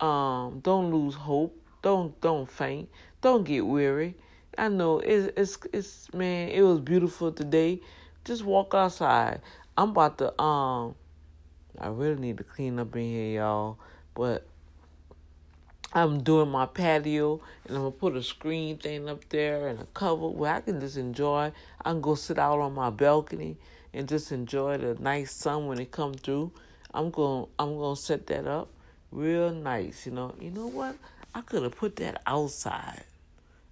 Um, 0.00 0.60
don't 0.60 0.90
lose 0.92 1.14
hope. 1.14 1.56
Don't 1.82 2.18
don't 2.20 2.48
faint. 2.48 2.88
Don't 3.20 3.44
get 3.44 3.66
weary. 3.66 4.14
I 4.56 4.68
know 4.68 5.00
it's 5.00 5.32
it's 5.36 5.58
it's 5.72 6.14
man. 6.14 6.48
It 6.48 6.62
was 6.62 6.80
beautiful 6.80 7.32
today. 7.32 7.80
Just 8.24 8.44
walk 8.44 8.74
outside. 8.74 9.40
I'm 9.76 9.90
about 9.90 10.18
to 10.18 10.40
um. 10.40 10.94
I 11.78 11.88
really 11.88 12.20
need 12.20 12.38
to 12.38 12.44
clean 12.44 12.78
up 12.78 12.94
in 12.96 13.02
here, 13.02 13.40
y'all. 13.40 13.78
But 14.14 14.46
I'm 15.92 16.22
doing 16.22 16.50
my 16.50 16.66
patio 16.66 17.40
and 17.66 17.76
I'm 17.76 17.82
gonna 17.82 17.90
put 17.90 18.14
a 18.14 18.22
screen 18.22 18.78
thing 18.78 19.08
up 19.08 19.28
there 19.28 19.66
and 19.66 19.80
a 19.80 19.86
cover 19.86 20.28
where 20.28 20.54
I 20.54 20.60
can 20.60 20.80
just 20.80 20.96
enjoy. 20.96 21.50
I 21.84 21.90
can 21.90 22.00
go 22.00 22.14
sit 22.14 22.38
out 22.38 22.60
on 22.60 22.74
my 22.74 22.90
balcony 22.90 23.56
and 23.92 24.08
just 24.08 24.30
enjoy 24.30 24.78
the 24.78 24.94
nice 25.02 25.32
sun 25.32 25.66
when 25.66 25.80
it 25.80 25.90
come 25.90 26.14
through. 26.14 26.52
I'm 26.94 27.10
going 27.10 27.46
to 27.46 27.50
I'm 27.58 27.76
gonna 27.76 27.96
set 27.96 28.28
that 28.28 28.46
up 28.46 28.68
real 29.10 29.50
nice, 29.50 30.06
you 30.06 30.12
know. 30.12 30.32
You 30.40 30.52
know 30.52 30.68
what? 30.68 30.94
I 31.34 31.40
could 31.40 31.64
have 31.64 31.76
put 31.76 31.96
that 31.96 32.22
outside. 32.24 33.02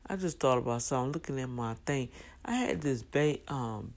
I 0.07 0.17
just 0.17 0.41
thought 0.41 0.59
about 0.59 0.83
something 0.83 1.13
looking 1.13 1.39
at 1.39 1.49
my 1.49 1.75
thing. 1.87 2.09
I 2.45 2.55
had 2.55 2.81
this 2.81 3.03
ba- 3.03 3.39
um 3.47 3.95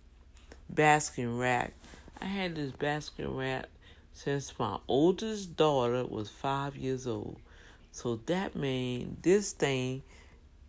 basking 0.69 1.39
rack. 1.39 1.73
I 2.21 2.25
had 2.25 2.55
this 2.55 2.71
basking 2.71 3.35
rack 3.35 3.65
since 4.13 4.53
my 4.59 4.77
oldest 4.87 5.55
daughter 5.55 6.05
was 6.05 6.29
five 6.29 6.75
years 6.75 7.07
old. 7.07 7.37
So 7.91 8.15
that 8.25 8.55
means 8.55 9.17
this 9.21 9.51
thing 9.51 10.03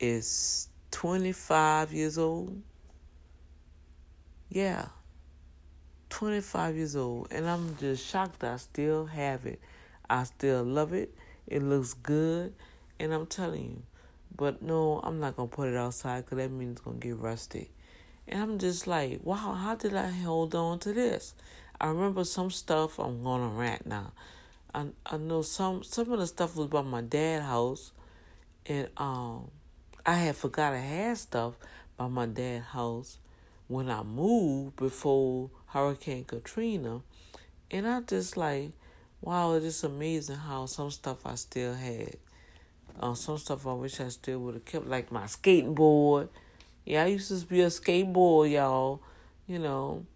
is 0.01 0.69
25 0.91 1.93
years 1.93 2.19
old. 2.19 2.61
Yeah. 4.49 4.87
25 6.11 6.77
years 6.77 6.97
old. 6.97 7.29
And 7.31 7.49
I'm 7.49 7.77
just 7.79 8.07
shocked 8.07 8.45
I 8.45 8.57
still 8.57 9.07
have 9.07 9.47
it. 9.47 9.61
I 10.11 10.25
still 10.25 10.65
love 10.65 10.93
it. 10.93 11.15
It 11.47 11.63
looks 11.63 11.95
good. 11.95 12.55
And 12.99 13.15
I'm 13.15 13.27
telling 13.27 13.65
you. 13.65 13.83
But 14.37 14.63
no, 14.63 15.01
I'm 15.03 15.21
not 15.21 15.37
going 15.37 15.49
to 15.49 15.55
put 15.55 15.69
it 15.69 15.77
outside 15.77 16.25
because 16.25 16.39
that 16.39 16.51
means 16.51 16.73
it's 16.73 16.81
going 16.81 17.01
to 17.01 17.07
get 17.07 17.19
rusty. 17.19 17.71
And 18.27 18.43
I'm 18.43 18.59
just 18.59 18.87
like, 18.87 19.21
wow, 19.23 19.55
how 19.55 19.75
did 19.75 19.95
I 19.95 20.09
hold 20.09 20.55
on 20.55 20.79
to 20.81 20.93
this? 20.93 21.35
I 21.81 21.89
remember 21.89 22.25
some 22.25 22.51
stuff. 22.51 22.99
I'm 22.99 23.23
going 23.23 23.43
to 23.43 23.49
rant 23.49 23.87
now. 23.87 24.13
I 24.75 24.87
I 25.05 25.17
know 25.19 25.43
some 25.43 25.83
some 25.83 26.11
of 26.13 26.19
the 26.19 26.27
stuff 26.27 26.57
was 26.57 26.69
by 26.69 26.83
my 26.83 27.03
dad's 27.03 27.45
house, 27.45 27.93
and 28.67 28.89
um, 28.97 29.51
I 30.07 30.15
had 30.15 30.37
forgot 30.37 30.73
I 30.73 30.79
had 30.79 31.19
stuff 31.19 31.55
by 31.97 32.09
my 32.09 32.27
dad's 32.27 32.67
house 32.67 33.19
when 33.69 33.91
I 33.91 34.03
moved 34.03 34.77
before 34.77 35.51
Hurricane 35.67 36.25
Katrina, 36.25 37.03
and 37.71 37.87
I 37.87 38.01
just 38.01 38.37
like, 38.37 38.73
wow, 39.21 39.55
it 39.55 39.63
is 39.65 39.85
amazing 39.85 40.37
how 40.37 40.67
some 40.67 40.91
stuff 40.91 41.27
I 41.27 41.35
still 41.35 41.75
had. 41.75 42.17
Uh, 43.01 43.15
some 43.15 43.39
stuff 43.39 43.67
I 43.67 43.73
wish 43.73 44.01
I 44.01 44.09
still 44.09 44.41
would 44.41 44.55
have 44.55 44.65
kept, 44.65 44.87
like 44.87 45.11
my 45.11 45.27
skating 45.27 45.75
board. 45.75 46.29
Yeah, 46.85 47.05
I 47.05 47.07
used 47.07 47.29
to 47.29 47.47
be 47.47 47.61
a 47.63 47.69
skateboard, 47.69 48.51
y'all. 48.51 49.01
You 49.47 49.59
know, 49.59 50.07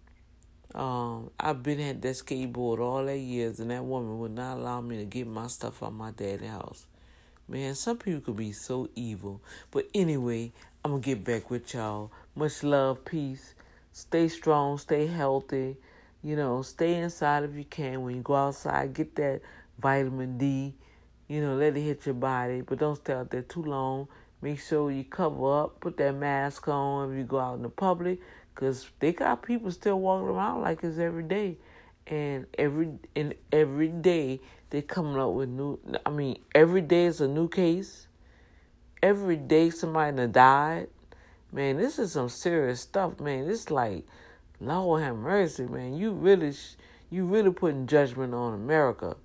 um, 0.75 1.31
I've 1.39 1.63
been 1.63 1.81
at 1.81 2.03
that 2.03 2.17
skateboard 2.17 2.81
all 2.81 3.05
that 3.05 3.19
years, 3.19 3.61
and 3.61 3.71
that 3.71 3.85
woman 3.85 4.19
would 4.19 4.33
not 4.33 4.59
allow 4.59 4.81
me 4.81 4.99
to 4.99 5.05
get 5.05 5.27
my 5.27 5.47
stuff 5.47 5.83
out 5.83 5.95
my 5.95 6.11
daddy's 6.11 6.51
house. 6.51 6.87
Man, 7.49 7.75
some 7.75 7.97
people 7.97 8.21
could 8.21 8.37
be 8.37 8.53
so 8.53 8.89
evil. 8.97 9.41
But 9.71 9.87
anyway, 9.95 10.53
I'm 10.85 10.93
gonna 10.93 11.03
get 11.03 11.25
back 11.25 11.51
with 11.51 11.73
y'all. 11.75 12.11
Much 12.35 12.63
love, 12.63 13.05
peace. 13.05 13.55
Stay 13.93 14.29
strong, 14.29 14.79
stay 14.79 15.07
healthy. 15.07 15.77
You 16.23 16.35
know, 16.35 16.63
stay 16.63 16.97
inside 16.97 17.45
if 17.45 17.55
you 17.55 17.65
can. 17.65 18.03
When 18.03 18.17
you 18.17 18.23
go 18.23 18.35
outside, 18.35 18.93
get 18.95 19.15
that 19.17 19.43
vitamin 19.79 20.39
D. 20.39 20.75
You 21.29 21.41
know, 21.41 21.55
let 21.55 21.77
it 21.77 21.81
hit 21.81 22.05
your 22.05 22.15
body, 22.17 22.63
but 22.63 22.79
don't 22.79 22.97
stay 22.97 23.13
out 23.13 23.31
there 23.31 23.43
too 23.43 23.63
long. 23.63 24.09
Make 24.43 24.61
sure 24.61 24.91
you 24.91 25.05
cover 25.05 25.63
up, 25.63 25.81
put 25.81 25.97
that 25.97 26.15
mask 26.15 26.69
on 26.69 27.13
if 27.13 27.19
you 27.19 27.25
go 27.25 27.39
out 27.39 27.55
in 27.55 27.63
the 27.63 27.69
public. 27.69 28.21
Cause 28.57 28.91
they 29.01 29.13
got 29.13 29.43
people 29.43 29.71
still 29.71 30.01
walking 30.01 30.29
around 30.29 30.63
like 30.63 30.83
it's 30.83 30.99
every 30.99 31.23
day, 31.23 31.59
and 32.07 32.47
every 32.57 32.89
and 33.15 33.35
every 33.53 33.89
day 33.89 34.41
they 34.71 34.81
coming 34.81 35.19
up 35.19 35.33
with 35.33 35.51
new. 35.51 35.79
I 36.07 36.11
mean, 36.11 36.39
every 36.55 36.81
day 36.81 37.05
is 37.05 37.21
a 37.21 37.29
new 37.29 37.49
case. 37.49 38.09
Every 39.03 39.37
day 39.37 39.69
somebody 39.69 40.17
done 40.17 40.33
died. 40.33 40.89
Man, 41.53 41.77
this 41.77 41.99
is 41.99 42.13
some 42.13 42.31
serious 42.31 42.81
stuff, 42.81 43.21
man. 43.21 43.47
This 43.47 43.71
like, 43.71 44.07
Lord 44.59 45.03
have 45.03 45.17
mercy, 45.17 45.67
man. 45.67 45.95
You 45.95 46.13
really, 46.13 46.55
you 47.11 47.27
really 47.27 47.51
putting 47.53 47.87
judgment 47.87 48.33
on 48.33 48.55
America 48.55 49.17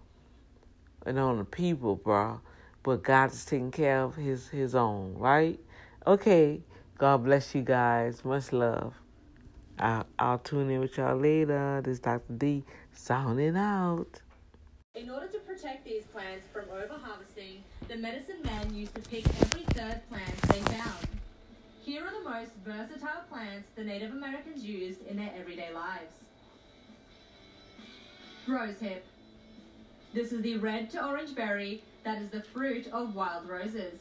and 1.05 1.17
on 1.17 1.37
the 1.37 1.45
people, 1.45 1.95
bro. 1.95 2.41
But 2.83 3.03
God 3.03 3.31
is 3.31 3.45
taking 3.45 3.71
care 3.71 4.01
of 4.01 4.17
His 4.17 4.49
His 4.49 4.75
own, 4.75 5.13
right? 5.15 5.57
Okay. 6.05 6.61
God 6.97 7.23
bless 7.23 7.55
you 7.55 7.63
guys. 7.63 8.23
Much 8.23 8.53
love. 8.53 9.00
I'll, 9.79 10.05
I'll 10.19 10.39
tune 10.39 10.69
in 10.69 10.79
with 10.79 10.97
y'all 10.97 11.15
later. 11.15 11.81
This 11.83 11.93
is 11.93 11.99
Dr. 11.99 12.33
D 12.33 12.63
sounding 12.93 13.57
out. 13.57 14.21
In 14.95 15.09
order 15.09 15.27
to 15.27 15.39
protect 15.39 15.85
these 15.85 16.03
plants 16.03 16.45
from 16.51 16.65
overharvesting, 16.65 17.59
the 17.87 17.95
medicine 17.95 18.41
men 18.43 18.75
used 18.75 18.93
to 18.95 19.01
pick 19.01 19.25
every 19.41 19.63
third 19.73 20.01
plant 20.09 20.41
they 20.49 20.59
found. 20.73 21.07
Here 21.81 22.03
are 22.03 22.11
the 22.11 22.29
most 22.29 22.51
versatile 22.65 23.23
plants 23.29 23.69
the 23.75 23.83
Native 23.83 24.11
Americans 24.11 24.63
used 24.63 25.05
in 25.07 25.17
their 25.17 25.31
everyday 25.37 25.73
lives. 25.73 26.13
Rosehip. 28.47 29.01
This 30.13 30.33
is 30.33 30.41
the 30.41 30.57
red 30.57 30.89
to 30.91 31.05
orange 31.05 31.33
berry 31.35 31.83
that 32.03 32.21
is 32.21 32.29
the 32.29 32.41
fruit 32.41 32.87
of 32.91 33.15
wild 33.15 33.47
roses. 33.47 33.99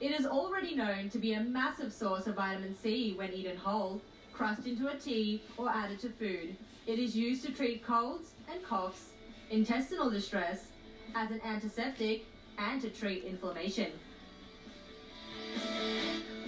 It 0.00 0.12
is 0.12 0.26
already 0.26 0.74
known 0.74 1.10
to 1.10 1.18
be 1.18 1.32
a 1.32 1.40
massive 1.40 1.92
source 1.92 2.26
of 2.26 2.36
vitamin 2.36 2.74
C 2.74 3.14
when 3.14 3.32
eaten 3.32 3.56
whole, 3.56 4.00
crushed 4.40 4.66
into 4.66 4.88
a 4.88 4.96
tea, 4.96 5.42
or 5.58 5.68
added 5.68 5.98
to 5.98 6.08
food. 6.08 6.56
It 6.86 6.98
is 6.98 7.14
used 7.14 7.44
to 7.44 7.52
treat 7.52 7.84
colds 7.84 8.30
and 8.50 8.64
coughs, 8.64 9.10
intestinal 9.50 10.08
distress, 10.08 10.68
as 11.14 11.30
an 11.30 11.42
antiseptic, 11.44 12.24
and 12.56 12.80
to 12.80 12.88
treat 12.88 13.24
inflammation. 13.24 13.92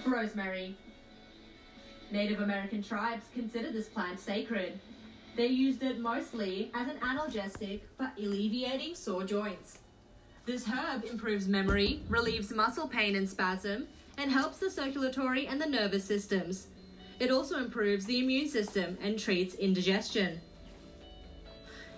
Rosemary. 0.07 0.75
Native 2.11 2.41
American 2.41 2.83
tribes 2.83 3.27
considered 3.35 3.75
this 3.75 3.91
plant 3.91 4.19
sacred. 4.19 4.81
They 5.37 5.49
used 5.49 5.83
it 5.83 6.01
mostly 6.01 6.71
as 6.73 6.89
an 6.89 6.97
analgesic 7.01 7.83
for 7.99 8.11
alleviating 8.17 8.95
sore 8.95 9.25
joints. 9.25 9.81
This 10.47 10.67
herb 10.67 11.05
improves 11.05 11.47
memory, 11.47 12.03
relieves 12.09 12.55
muscle 12.55 12.89
pain 12.89 13.17
and 13.17 13.29
spasm, 13.29 13.87
and 14.17 14.33
helps 14.33 14.61
the 14.61 14.71
circulatory 14.71 15.47
and 15.47 15.61
the 15.61 15.67
nervous 15.67 16.07
systems. 16.07 16.69
It 17.21 17.31
also 17.31 17.59
improves 17.59 18.07
the 18.07 18.19
immune 18.19 18.49
system 18.49 18.99
and 19.03 19.19
treats 19.19 19.55
indigestion. 19.55 20.41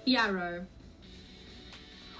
Yarrow. 0.04 0.66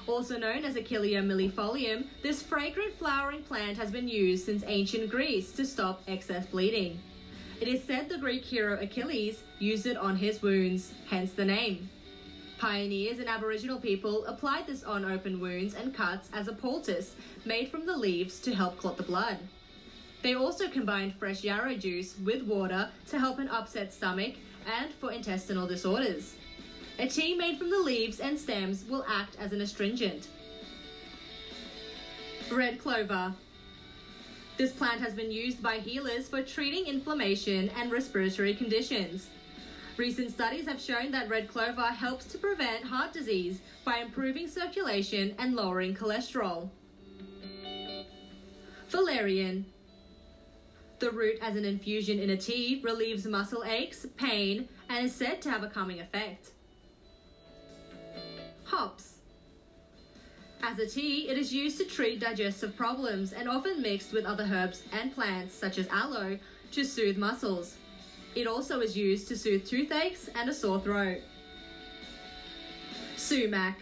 Also 0.07 0.39
known 0.39 0.65
as 0.65 0.75
Achillea 0.75 1.23
millefolium, 1.23 2.07
this 2.23 2.43
fragrant 2.43 2.97
flowering 2.99 3.43
plant 3.43 3.79
has 3.79 3.91
been 3.91 4.09
used 4.09 4.45
since 4.45 4.63
ancient 4.67 5.11
Greece 5.11 5.53
to 5.53 5.65
stop 5.65 6.03
excess 6.07 6.47
bleeding. 6.47 7.01
It 7.61 7.69
is 7.69 7.83
said 7.85 8.09
the 8.09 8.19
Greek 8.19 8.45
hero 8.45 8.79
Achilles 8.81 9.43
used 9.59 9.87
it 9.87 9.97
on 9.97 10.17
his 10.17 10.43
wounds, 10.43 10.93
hence 11.09 11.33
the 11.33 11.45
name. 11.45 11.89
Pioneers 12.59 13.19
and 13.19 13.29
Aboriginal 13.29 13.79
people 13.79 14.25
applied 14.27 14.67
this 14.67 14.83
on 14.83 15.05
open 15.05 15.41
wounds 15.41 15.75
and 15.75 15.95
cuts 15.95 16.29
as 16.33 16.49
a 16.49 16.53
poultice 16.53 17.15
made 17.45 17.71
from 17.71 17.87
the 17.87 17.97
leaves 17.97 18.41
to 18.41 18.55
help 18.55 18.79
clot 18.79 18.97
the 18.97 19.03
blood. 19.03 19.39
They 20.25 20.35
also 20.35 20.69
combined 20.69 21.15
fresh 21.17 21.45
yarrow 21.45 21.75
juice 21.75 22.15
with 22.25 22.45
water 22.45 22.89
to 23.11 23.19
help 23.19 23.39
an 23.39 23.49
upset 23.51 23.93
stomach 23.93 24.37
and 24.65 24.91
for 24.95 25.13
intestinal 25.13 25.67
disorders. 25.67 26.33
A 26.99 27.07
tea 27.07 27.35
made 27.35 27.59
from 27.59 27.69
the 27.69 27.79
leaves 27.79 28.21
and 28.21 28.39
stems 28.39 28.87
will 28.87 29.05
act 29.07 29.37
as 29.39 29.53
an 29.53 29.61
astringent. 29.61 30.29
Red 32.51 32.79
clover. 32.79 33.35
This 34.57 34.73
plant 34.73 35.03
has 35.03 35.13
been 35.13 35.31
used 35.31 35.63
by 35.63 35.77
healers 35.77 36.27
for 36.27 36.43
treating 36.43 36.87
inflammation 36.87 37.69
and 37.77 37.93
respiratory 37.93 38.55
conditions. 38.55 39.29
Recent 39.99 40.31
studies 40.31 40.67
have 40.67 40.81
shown 40.81 41.11
that 41.11 41.29
red 41.29 41.49
clover 41.49 41.83
helps 41.83 42.25
to 42.29 42.39
prevent 42.39 42.85
heart 42.85 43.13
disease 43.13 43.61
by 43.85 43.99
improving 43.99 44.49
circulation 44.49 45.35
and 45.39 45.55
lowering 45.55 45.95
cholesterol. 45.95 46.71
Valerian. 48.89 49.67
The 51.05 51.11
root 51.11 51.39
as 51.43 51.55
an 51.55 51.67
infusion 51.67 52.19
in 52.19 52.31
a 52.31 52.37
tea 52.39 52.81
relieves 52.83 53.27
muscle 53.27 53.63
aches, 53.63 54.07
pain, 54.17 54.71
and 54.89 55.05
is 55.05 55.15
said 55.15 55.43
to 55.43 55.51
have 55.51 55.63
a 55.63 55.69
calming 55.69 56.01
effect. 56.01 56.53
Hops. 58.65 59.19
As 60.63 60.79
a 60.79 60.87
tea, 60.87 61.29
it 61.29 61.37
is 61.37 61.53
used 61.53 61.77
to 61.77 61.85
treat 61.85 62.21
digestive 62.21 62.75
problems 62.75 63.35
and 63.35 63.51
often 63.51 63.83
mixed 63.83 64.15
with 64.15 64.25
other 64.25 64.49
herbs 64.51 64.83
and 64.93 65.15
plants 65.15 65.55
such 65.55 65.77
as 65.77 65.87
aloe 65.89 66.39
to 66.73 66.85
soothe 66.85 67.19
muscles. 67.19 67.77
It 68.35 68.47
also 68.47 68.81
is 68.81 68.97
used 68.97 69.29
to 69.29 69.37
soothe 69.37 69.67
toothaches 69.67 70.31
and 70.35 70.49
a 70.49 70.55
sore 70.55 70.81
throat. 70.81 71.19
Sumac. 73.19 73.75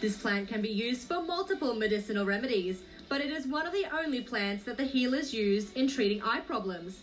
This 0.00 0.16
plant 0.16 0.48
can 0.48 0.62
be 0.62 0.68
used 0.68 1.06
for 1.06 1.22
multiple 1.22 1.74
medicinal 1.74 2.26
remedies, 2.26 2.82
but 3.12 3.20
it 3.20 3.30
is 3.30 3.46
one 3.46 3.66
of 3.66 3.74
the 3.74 3.84
only 3.94 4.22
plants 4.22 4.64
that 4.64 4.78
the 4.78 4.84
healers 4.84 5.34
used 5.34 5.76
in 5.76 5.86
treating 5.86 6.22
eye 6.22 6.40
problems. 6.40 7.00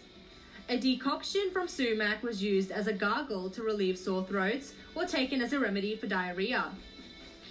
A 0.68 0.76
decoction 0.76 1.52
from 1.54 1.68
sumac 1.68 2.24
was 2.24 2.42
used 2.42 2.72
as 2.72 2.88
a 2.88 2.94
gargle 2.94 3.48
to 3.52 3.62
relieve 3.62 3.96
sore 3.96 4.24
throats 4.24 4.74
or 4.96 5.06
taken 5.06 5.40
as 5.40 5.54
a 5.54 5.60
remedy 5.60 5.96
for 5.96 6.08
diarrhea. 6.08 6.72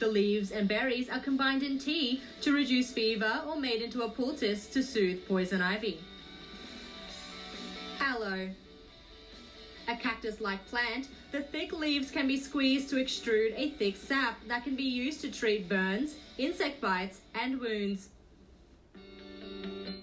The 0.01 0.09
leaves 0.09 0.51
and 0.51 0.67
berries 0.67 1.09
are 1.09 1.21
combined 1.21 1.63
in 1.63 1.79
tea 1.79 2.21
to 2.41 2.53
reduce 2.53 2.91
fever 2.91 3.43
or 3.47 3.61
made 3.61 3.81
into 3.81 4.03
a 4.03 4.09
poultice 4.09 4.67
to 4.71 4.83
soothe 4.83 5.29
poison 5.29 5.63
ivy. 5.63 6.01
Aloe. 8.01 8.51
A 9.87 9.95
cactus 9.95 10.41
like 10.41 10.67
plant, 10.67 11.07
the 11.31 11.43
thick 11.43 11.73
leaves 11.73 12.11
can 12.11 12.27
be 12.27 12.37
squeezed 12.37 12.91
to 12.91 12.97
extrude 12.97 13.55
a 13.57 13.71
thick 13.71 13.95
sap 13.95 14.37
that 14.49 14.65
can 14.65 14.75
be 14.75 14.83
used 14.83 15.21
to 15.21 15.31
treat 15.31 15.69
burns, 15.69 16.17
insect 16.39 16.81
bites, 16.81 17.21
and 17.37 17.61
wounds. 17.61 18.09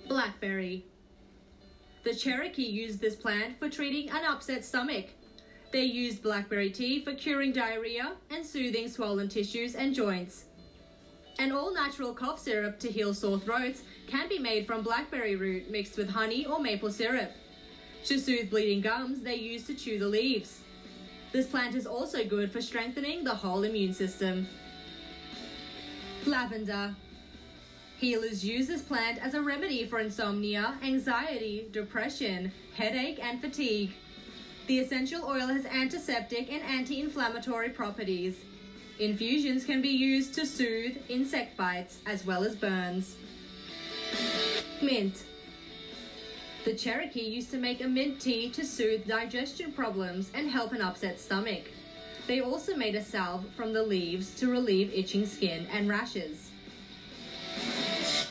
Blackberry. 0.07 0.85
The 2.03 2.13
Cherokee 2.13 2.63
used 2.63 3.01
this 3.01 3.15
plant 3.15 3.57
for 3.57 3.69
treating 3.69 4.09
an 4.11 4.23
upset 4.23 4.63
stomach. 4.63 5.07
They 5.71 5.83
used 5.83 6.21
blackberry 6.21 6.69
tea 6.69 7.03
for 7.03 7.15
curing 7.15 7.51
diarrhea 7.51 8.13
and 8.29 8.45
soothing 8.45 8.87
swollen 8.87 9.29
tissues 9.29 9.73
and 9.73 9.95
joints. 9.95 10.45
An 11.39 11.51
all 11.51 11.73
natural 11.73 12.13
cough 12.13 12.39
syrup 12.39 12.79
to 12.79 12.91
heal 12.91 13.13
sore 13.13 13.39
throats 13.39 13.81
can 14.07 14.29
be 14.29 14.37
made 14.37 14.67
from 14.67 14.83
blackberry 14.83 15.35
root 15.35 15.69
mixed 15.71 15.97
with 15.97 16.09
honey 16.09 16.45
or 16.45 16.59
maple 16.59 16.91
syrup. 16.91 17.31
To 18.05 18.19
soothe 18.19 18.51
bleeding 18.51 18.81
gums, 18.81 19.21
they 19.21 19.35
used 19.35 19.65
to 19.67 19.73
chew 19.73 19.97
the 19.97 20.07
leaves. 20.07 20.59
This 21.31 21.47
plant 21.47 21.75
is 21.75 21.87
also 21.87 22.23
good 22.23 22.51
for 22.51 22.61
strengthening 22.61 23.23
the 23.23 23.33
whole 23.33 23.63
immune 23.63 23.93
system. 23.93 24.47
Lavender. 26.25 26.95
Healers 27.97 28.43
use 28.43 28.67
this 28.67 28.81
plant 28.81 29.19
as 29.19 29.33
a 29.33 29.41
remedy 29.41 29.85
for 29.85 29.99
insomnia, 29.99 30.77
anxiety, 30.83 31.67
depression, 31.71 32.51
headache, 32.75 33.19
and 33.23 33.39
fatigue. 33.39 33.93
The 34.67 34.79
essential 34.79 35.23
oil 35.23 35.47
has 35.47 35.65
antiseptic 35.65 36.51
and 36.51 36.61
anti 36.63 36.99
inflammatory 36.99 37.69
properties. 37.69 38.37
Infusions 38.99 39.63
can 39.63 39.81
be 39.81 39.89
used 39.89 40.33
to 40.35 40.45
soothe 40.45 40.97
insect 41.07 41.55
bites 41.55 41.99
as 42.05 42.25
well 42.25 42.43
as 42.43 42.55
burns. 42.55 43.15
Mint. 44.81 45.23
The 46.65 46.73
Cherokee 46.73 47.21
used 47.21 47.51
to 47.51 47.57
make 47.57 47.81
a 47.81 47.87
mint 47.87 48.19
tea 48.19 48.49
to 48.49 48.65
soothe 48.65 49.07
digestion 49.07 49.71
problems 49.71 50.31
and 50.33 50.49
help 50.49 50.73
an 50.73 50.81
upset 50.81 51.19
stomach. 51.19 51.65
They 52.27 52.41
also 52.41 52.75
made 52.75 52.95
a 52.95 53.03
salve 53.03 53.45
from 53.55 53.71
the 53.71 53.83
leaves 53.83 54.33
to 54.39 54.49
relieve 54.49 54.91
itching 54.93 55.27
skin 55.27 55.67
and 55.71 55.87
rashes. 55.87 56.44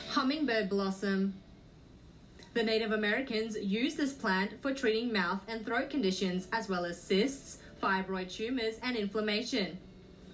Hummingbird 0.09 0.69
blossom. 0.69 1.33
The 2.53 2.63
Native 2.63 2.91
Americans 2.91 3.57
used 3.57 3.97
this 3.97 4.13
plant 4.13 4.61
for 4.61 4.73
treating 4.73 5.11
mouth 5.11 5.41
and 5.47 5.65
throat 5.65 5.89
conditions 5.89 6.47
as 6.53 6.69
well 6.69 6.85
as 6.85 7.01
cysts, 7.01 7.57
fibroid 7.83 8.31
tumors, 8.31 8.75
and 8.81 8.95
inflammation. 8.95 9.77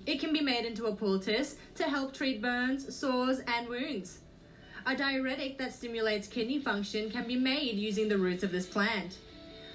It 0.05 0.19
can 0.19 0.31
be 0.34 0.41
made 0.41 0.65
into 0.65 0.85
a 0.85 0.95
poultice 0.95 1.55
to 1.76 1.84
help 1.85 2.13
treat 2.13 2.41
burns, 2.41 2.95
sores, 2.95 3.41
and 3.47 3.68
wounds. 3.68 4.19
A 4.85 4.95
diuretic 4.95 5.57
that 5.57 5.73
stimulates 5.73 6.27
kidney 6.27 6.59
function 6.59 7.11
can 7.11 7.27
be 7.27 7.35
made 7.35 7.76
using 7.76 8.07
the 8.07 8.18
roots 8.18 8.43
of 8.43 8.51
this 8.51 8.65
plant. 8.65 9.18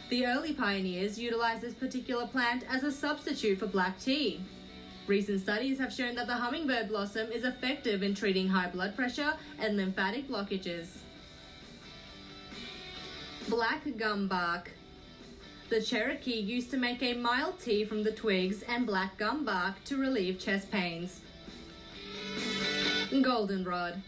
The 0.09 0.27
early 0.27 0.53
pioneers 0.53 1.19
utilized 1.19 1.63
this 1.63 1.75
particular 1.75 2.27
plant 2.27 2.65
as 2.71 2.85
a 2.85 2.93
substitute 2.93 3.59
for 3.59 3.67
black 3.67 3.99
tea. 4.01 4.41
Recent 5.07 5.41
studies 5.41 5.79
have 5.79 5.93
shown 5.93 6.17
that 6.17 6.27
the 6.27 6.35
hummingbird 6.35 6.89
blossom 6.89 7.31
is 7.31 7.45
effective 7.45 8.03
in 8.03 8.15
treating 8.15 8.49
high 8.49 8.69
blood 8.69 8.97
pressure 8.97 9.35
and 9.61 9.77
lymphatic 9.77 10.29
blockages. 10.29 10.87
Black 13.49 13.85
gum 13.97 14.27
bark. 14.27 14.73
The 15.69 15.81
Cherokee 15.81 16.41
used 16.41 16.73
to 16.73 16.77
make 16.77 17.03
a 17.03 17.15
mild 17.15 17.61
tea 17.61 17.85
from 17.85 18.03
the 18.03 18.11
twigs 18.11 18.63
and 18.63 18.85
black 18.85 19.17
gum 19.17 19.45
bark 19.45 19.83
to 19.85 19.97
relieve 19.97 20.41
chest 20.41 20.73
pains. 20.73 21.21
Goldenrod. 23.23 24.03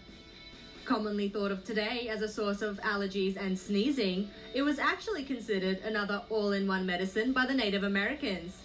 Commonly 0.85 1.29
thought 1.29 1.53
of 1.53 1.63
today 1.63 2.09
as 2.09 2.23
a 2.23 2.29
source 2.29 2.61
of 2.61 2.81
allergies 2.81 3.37
and 3.37 3.57
sneezing, 3.57 4.31
it 4.53 4.63
was 4.63 4.81
actually 4.81 5.23
considered 5.23 5.79
another 5.81 6.23
all 6.29 6.51
in 6.51 6.67
one 6.67 6.87
medicine 6.87 7.33
by 7.33 7.47
the 7.47 7.55
Native 7.55 7.85
Americans. 7.85 8.57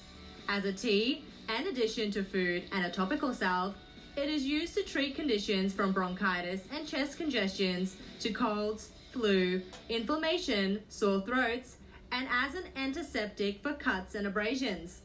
As 0.48 0.66
a 0.66 0.74
tea, 0.74 1.26
an 1.50 1.68
addition 1.68 2.12
to 2.12 2.24
food, 2.24 2.64
and 2.72 2.86
a 2.86 2.90
topical 2.90 3.34
salve, 3.34 3.76
it 4.16 4.30
is 4.30 4.46
used 4.46 4.76
to 4.76 4.84
treat 4.84 5.16
conditions 5.16 5.74
from 5.74 5.92
bronchitis 5.92 6.62
and 6.72 6.88
chest 6.88 7.18
congestions 7.18 7.96
to 8.20 8.32
colds, 8.32 8.90
flu, 9.12 9.62
inflammation, 9.90 10.82
sore 10.90 11.22
throats, 11.22 11.78
and 12.12 12.28
as 12.32 12.54
an 12.54 12.66
antiseptic 12.76 13.62
for 13.64 13.74
cuts 13.74 14.14
and 14.16 14.28
abrasions. 14.28 15.02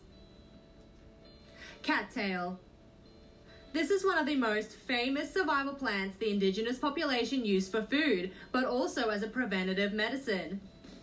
Cattail. 1.83 2.61
This 3.73 3.91
is 3.91 4.05
one 4.05 4.19
of 4.19 4.27
the 4.27 4.37
most 4.37 4.73
famous 4.73 5.33
survival 5.33 5.75
plants 5.75 6.17
the 6.17 6.31
indigenous 6.31 6.79
population 6.79 7.45
used 7.45 7.71
for 7.71 7.83
food, 7.83 8.33
but 8.53 8.65
also 8.65 9.09
as 9.09 9.23
a 9.23 9.29
preventative 9.29 9.93
medicine. 9.93 10.61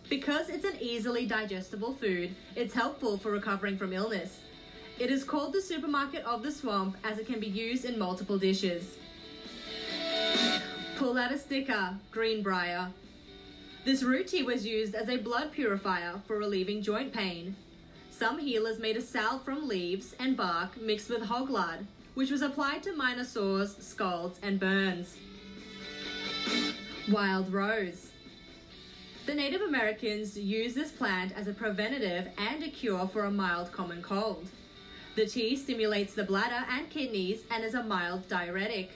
Because 0.08 0.48
it's 0.48 0.64
an 0.64 0.76
easily 0.80 1.26
digestible 1.26 1.92
food, 1.92 2.34
it's 2.54 2.74
helpful 2.74 3.18
for 3.18 3.32
recovering 3.32 3.76
from 3.76 3.92
illness. 3.92 4.40
It 4.98 5.10
is 5.10 5.24
called 5.24 5.52
the 5.52 5.60
supermarket 5.60 6.24
of 6.24 6.42
the 6.42 6.50
swamp 6.50 6.96
as 7.04 7.18
it 7.18 7.26
can 7.26 7.38
be 7.38 7.46
used 7.46 7.84
in 7.84 7.98
multiple 7.98 8.38
dishes. 8.38 8.96
Pull 10.96 11.18
out 11.18 11.32
a 11.32 11.38
sticker, 11.38 11.98
Greenbrier. 12.10 12.88
This 13.84 14.02
root 14.02 14.28
tea 14.28 14.42
was 14.42 14.66
used 14.66 14.94
as 14.94 15.10
a 15.10 15.18
blood 15.18 15.52
purifier 15.52 16.22
for 16.26 16.38
relieving 16.38 16.80
joint 16.80 17.12
pain. 17.12 17.56
Some 18.10 18.38
healers 18.38 18.78
made 18.78 18.96
a 18.96 19.02
salve 19.02 19.44
from 19.44 19.68
leaves 19.68 20.14
and 20.18 20.34
bark 20.34 20.80
mixed 20.80 21.10
with 21.10 21.24
hog 21.24 21.50
lard, 21.50 21.86
which 22.14 22.30
was 22.30 22.40
applied 22.40 22.82
to 22.84 22.96
minor 22.96 23.24
sores, 23.24 23.76
scalds, 23.78 24.40
and 24.42 24.58
burns. 24.58 25.18
Wild 27.10 27.52
rose. 27.52 28.12
The 29.26 29.34
Native 29.34 29.60
Americans 29.60 30.38
used 30.38 30.74
this 30.74 30.90
plant 30.90 31.32
as 31.36 31.46
a 31.46 31.52
preventative 31.52 32.28
and 32.38 32.62
a 32.62 32.70
cure 32.70 33.06
for 33.06 33.26
a 33.26 33.30
mild 33.30 33.72
common 33.72 34.00
cold. 34.00 34.48
The 35.16 35.24
tea 35.24 35.56
stimulates 35.56 36.12
the 36.12 36.24
bladder 36.24 36.66
and 36.68 36.90
kidneys 36.90 37.40
and 37.50 37.64
is 37.64 37.72
a 37.72 37.82
mild 37.82 38.28
diuretic. 38.28 38.90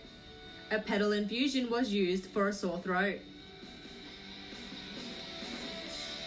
A 0.70 0.78
petal 0.78 1.12
infusion 1.12 1.70
was 1.70 1.94
used 1.94 2.26
for 2.26 2.48
a 2.48 2.52
sore 2.52 2.78
throat. 2.80 3.20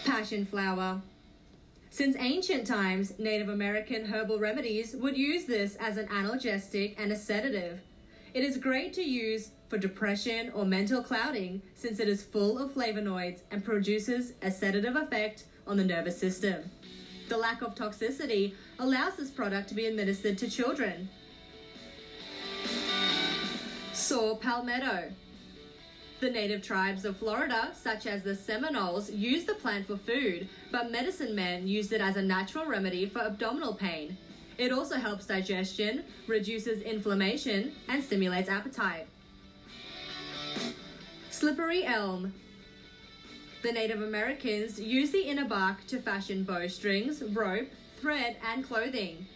Passion 0.04 0.46
flower. 0.46 1.00
Since 1.90 2.16
ancient 2.18 2.66
times, 2.66 3.16
Native 3.20 3.48
American 3.48 4.06
herbal 4.06 4.40
remedies 4.40 4.96
would 4.96 5.16
use 5.16 5.44
this 5.44 5.76
as 5.76 5.96
an 5.96 6.08
analgesic 6.08 6.96
and 6.98 7.12
a 7.12 7.16
sedative. 7.16 7.78
It 8.34 8.42
is 8.42 8.56
great 8.56 8.94
to 8.94 9.02
use 9.02 9.50
for 9.68 9.78
depression 9.78 10.50
or 10.56 10.64
mental 10.64 11.04
clouding 11.04 11.62
since 11.76 12.00
it 12.00 12.08
is 12.08 12.24
full 12.24 12.58
of 12.58 12.72
flavonoids 12.72 13.42
and 13.52 13.64
produces 13.64 14.32
a 14.42 14.50
sedative 14.50 14.96
effect 14.96 15.44
on 15.68 15.76
the 15.76 15.84
nervous 15.84 16.18
system. 16.18 16.68
The 17.28 17.36
lack 17.36 17.62
of 17.62 17.74
toxicity 17.74 18.54
allows 18.78 19.16
this 19.16 19.30
product 19.30 19.68
to 19.68 19.74
be 19.74 19.86
administered 19.86 20.38
to 20.38 20.50
children. 20.50 21.08
Saw 23.92 24.36
palmetto. 24.36 25.10
The 26.20 26.30
native 26.30 26.62
tribes 26.62 27.04
of 27.04 27.16
Florida, 27.16 27.72
such 27.74 28.06
as 28.06 28.22
the 28.22 28.34
Seminoles, 28.34 29.10
used 29.10 29.46
the 29.46 29.54
plant 29.54 29.86
for 29.86 29.96
food, 29.96 30.48
but 30.70 30.90
medicine 30.90 31.34
men 31.34 31.66
used 31.66 31.92
it 31.92 32.00
as 32.00 32.16
a 32.16 32.22
natural 32.22 32.66
remedy 32.66 33.06
for 33.06 33.20
abdominal 33.20 33.74
pain. 33.74 34.16
It 34.56 34.72
also 34.72 34.96
helps 34.96 35.26
digestion, 35.26 36.04
reduces 36.26 36.80
inflammation, 36.82 37.74
and 37.88 38.02
stimulates 38.02 38.48
appetite. 38.48 39.08
Slippery 41.30 41.84
elm. 41.84 42.32
The 43.64 43.72
Native 43.72 44.02
Americans 44.02 44.78
used 44.78 45.14
the 45.14 45.22
inner 45.22 45.46
bark 45.46 45.86
to 45.86 45.98
fashion 45.98 46.44
bowstrings, 46.44 47.22
rope, 47.22 47.70
thread, 47.98 48.36
and 48.46 48.62
clothing. 48.62 49.26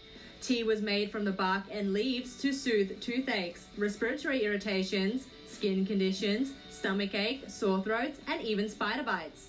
Tea 0.42 0.64
was 0.64 0.82
made 0.82 1.10
from 1.10 1.24
the 1.24 1.32
bark 1.32 1.62
and 1.70 1.94
leaves 1.94 2.38
to 2.42 2.52
soothe 2.52 3.00
toothaches, 3.00 3.64
respiratory 3.78 4.44
irritations, 4.44 5.28
skin 5.46 5.86
conditions, 5.86 6.52
stomach 6.68 7.14
ache, 7.14 7.44
sore 7.48 7.82
throats, 7.82 8.20
and 8.26 8.42
even 8.42 8.68
spider 8.68 9.02
bites. 9.02 9.46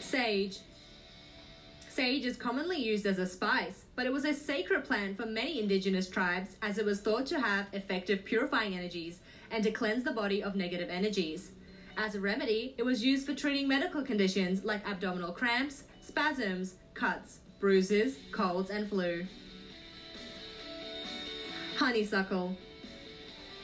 Sage. 0.00 0.60
Sage 1.90 2.24
is 2.24 2.38
commonly 2.38 2.82
used 2.82 3.04
as 3.04 3.18
a 3.18 3.26
spice, 3.26 3.84
but 3.96 4.06
it 4.06 4.12
was 4.14 4.24
a 4.24 4.32
sacred 4.32 4.86
plant 4.86 5.18
for 5.18 5.26
many 5.26 5.60
indigenous 5.60 6.08
tribes 6.08 6.56
as 6.62 6.78
it 6.78 6.86
was 6.86 7.02
thought 7.02 7.26
to 7.26 7.38
have 7.38 7.66
effective 7.74 8.24
purifying 8.24 8.74
energies 8.74 9.18
and 9.50 9.62
to 9.62 9.70
cleanse 9.70 10.04
the 10.04 10.12
body 10.12 10.42
of 10.42 10.56
negative 10.56 10.88
energies. 10.88 11.50
As 11.96 12.14
a 12.14 12.20
remedy, 12.20 12.74
it 12.78 12.84
was 12.84 13.04
used 13.04 13.26
for 13.26 13.34
treating 13.34 13.68
medical 13.68 14.02
conditions 14.02 14.64
like 14.64 14.86
abdominal 14.88 15.32
cramps, 15.32 15.84
spasms, 16.00 16.74
cuts, 16.94 17.40
bruises, 17.60 18.16
colds, 18.32 18.70
and 18.70 18.88
flu. 18.88 19.26
Honeysuckle. 21.76 22.56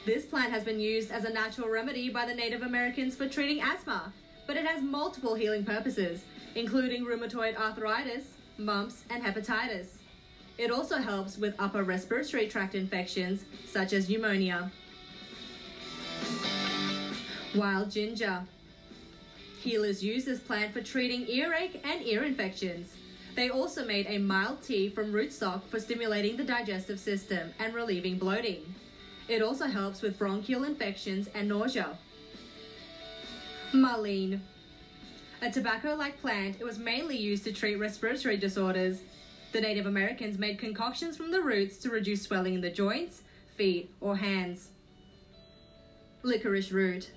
This 0.05 0.25
plant 0.25 0.51
has 0.51 0.63
been 0.63 0.79
used 0.79 1.11
as 1.11 1.25
a 1.25 1.33
natural 1.33 1.69
remedy 1.69 2.09
by 2.09 2.25
the 2.25 2.33
Native 2.33 2.61
Americans 2.61 3.15
for 3.15 3.27
treating 3.27 3.61
asthma, 3.61 4.13
but 4.47 4.57
it 4.57 4.65
has 4.65 4.81
multiple 4.81 5.35
healing 5.35 5.65
purposes, 5.65 6.23
including 6.55 7.05
rheumatoid 7.05 7.57
arthritis, 7.57 8.35
mumps, 8.57 9.03
and 9.09 9.23
hepatitis. 9.23 9.97
It 10.57 10.71
also 10.71 10.97
helps 10.97 11.37
with 11.37 11.55
upper 11.59 11.83
respiratory 11.83 12.47
tract 12.47 12.75
infections 12.75 13.45
such 13.65 13.93
as 13.93 14.09
pneumonia. 14.09 14.71
Wild 17.55 17.89
ginger. 17.89 18.43
Healers 19.61 20.03
use 20.03 20.25
this 20.25 20.39
plant 20.39 20.71
for 20.71 20.81
treating 20.81 21.27
earache 21.27 21.81
and 21.83 22.05
ear 22.05 22.23
infections. 22.23 22.95
They 23.35 23.49
also 23.49 23.83
made 23.83 24.05
a 24.07 24.19
mild 24.19 24.61
tea 24.61 24.89
from 24.89 25.11
rootstock 25.11 25.63
for 25.63 25.79
stimulating 25.79 26.37
the 26.37 26.43
digestive 26.43 26.99
system 26.99 27.51
and 27.57 27.73
relieving 27.73 28.19
bloating. 28.19 28.75
It 29.27 29.41
also 29.41 29.65
helps 29.65 30.01
with 30.01 30.19
bronchial 30.19 30.63
infections 30.63 31.27
and 31.33 31.49
nausea. 31.49 31.97
Mullein. 33.73 34.41
A 35.41 35.49
tobacco-like 35.49 36.21
plant, 36.21 36.57
it 36.59 36.63
was 36.63 36.77
mainly 36.77 37.17
used 37.17 37.45
to 37.45 37.51
treat 37.51 37.77
respiratory 37.77 38.37
disorders. 38.37 38.99
The 39.53 39.61
Native 39.61 39.87
Americans 39.87 40.37
made 40.37 40.59
concoctions 40.59 41.17
from 41.17 41.31
the 41.31 41.41
roots 41.41 41.77
to 41.79 41.89
reduce 41.89 42.23
swelling 42.23 42.53
in 42.53 42.61
the 42.61 42.69
joints, 42.69 43.23
feet, 43.55 43.91
or 44.01 44.17
hands. 44.17 44.69
Licorice 46.23 46.71
root. 46.71 47.09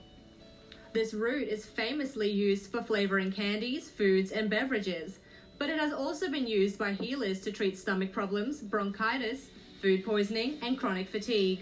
This 0.92 1.14
root 1.14 1.48
is 1.48 1.64
famously 1.64 2.30
used 2.30 2.70
for 2.70 2.82
flavoring 2.82 3.32
candies, 3.32 3.88
foods, 3.88 4.30
and 4.30 4.50
beverages, 4.50 5.20
but 5.56 5.70
it 5.70 5.80
has 5.80 5.92
also 5.92 6.30
been 6.30 6.46
used 6.46 6.78
by 6.78 6.92
healers 6.92 7.40
to 7.40 7.52
treat 7.52 7.78
stomach 7.78 8.12
problems, 8.12 8.60
bronchitis, 8.60 9.48
food 9.80 10.04
poisoning, 10.04 10.58
and 10.60 10.78
chronic 10.78 11.08
fatigue. 11.08 11.60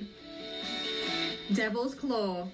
Devil's 1.52 1.94
Claw. 1.94 2.48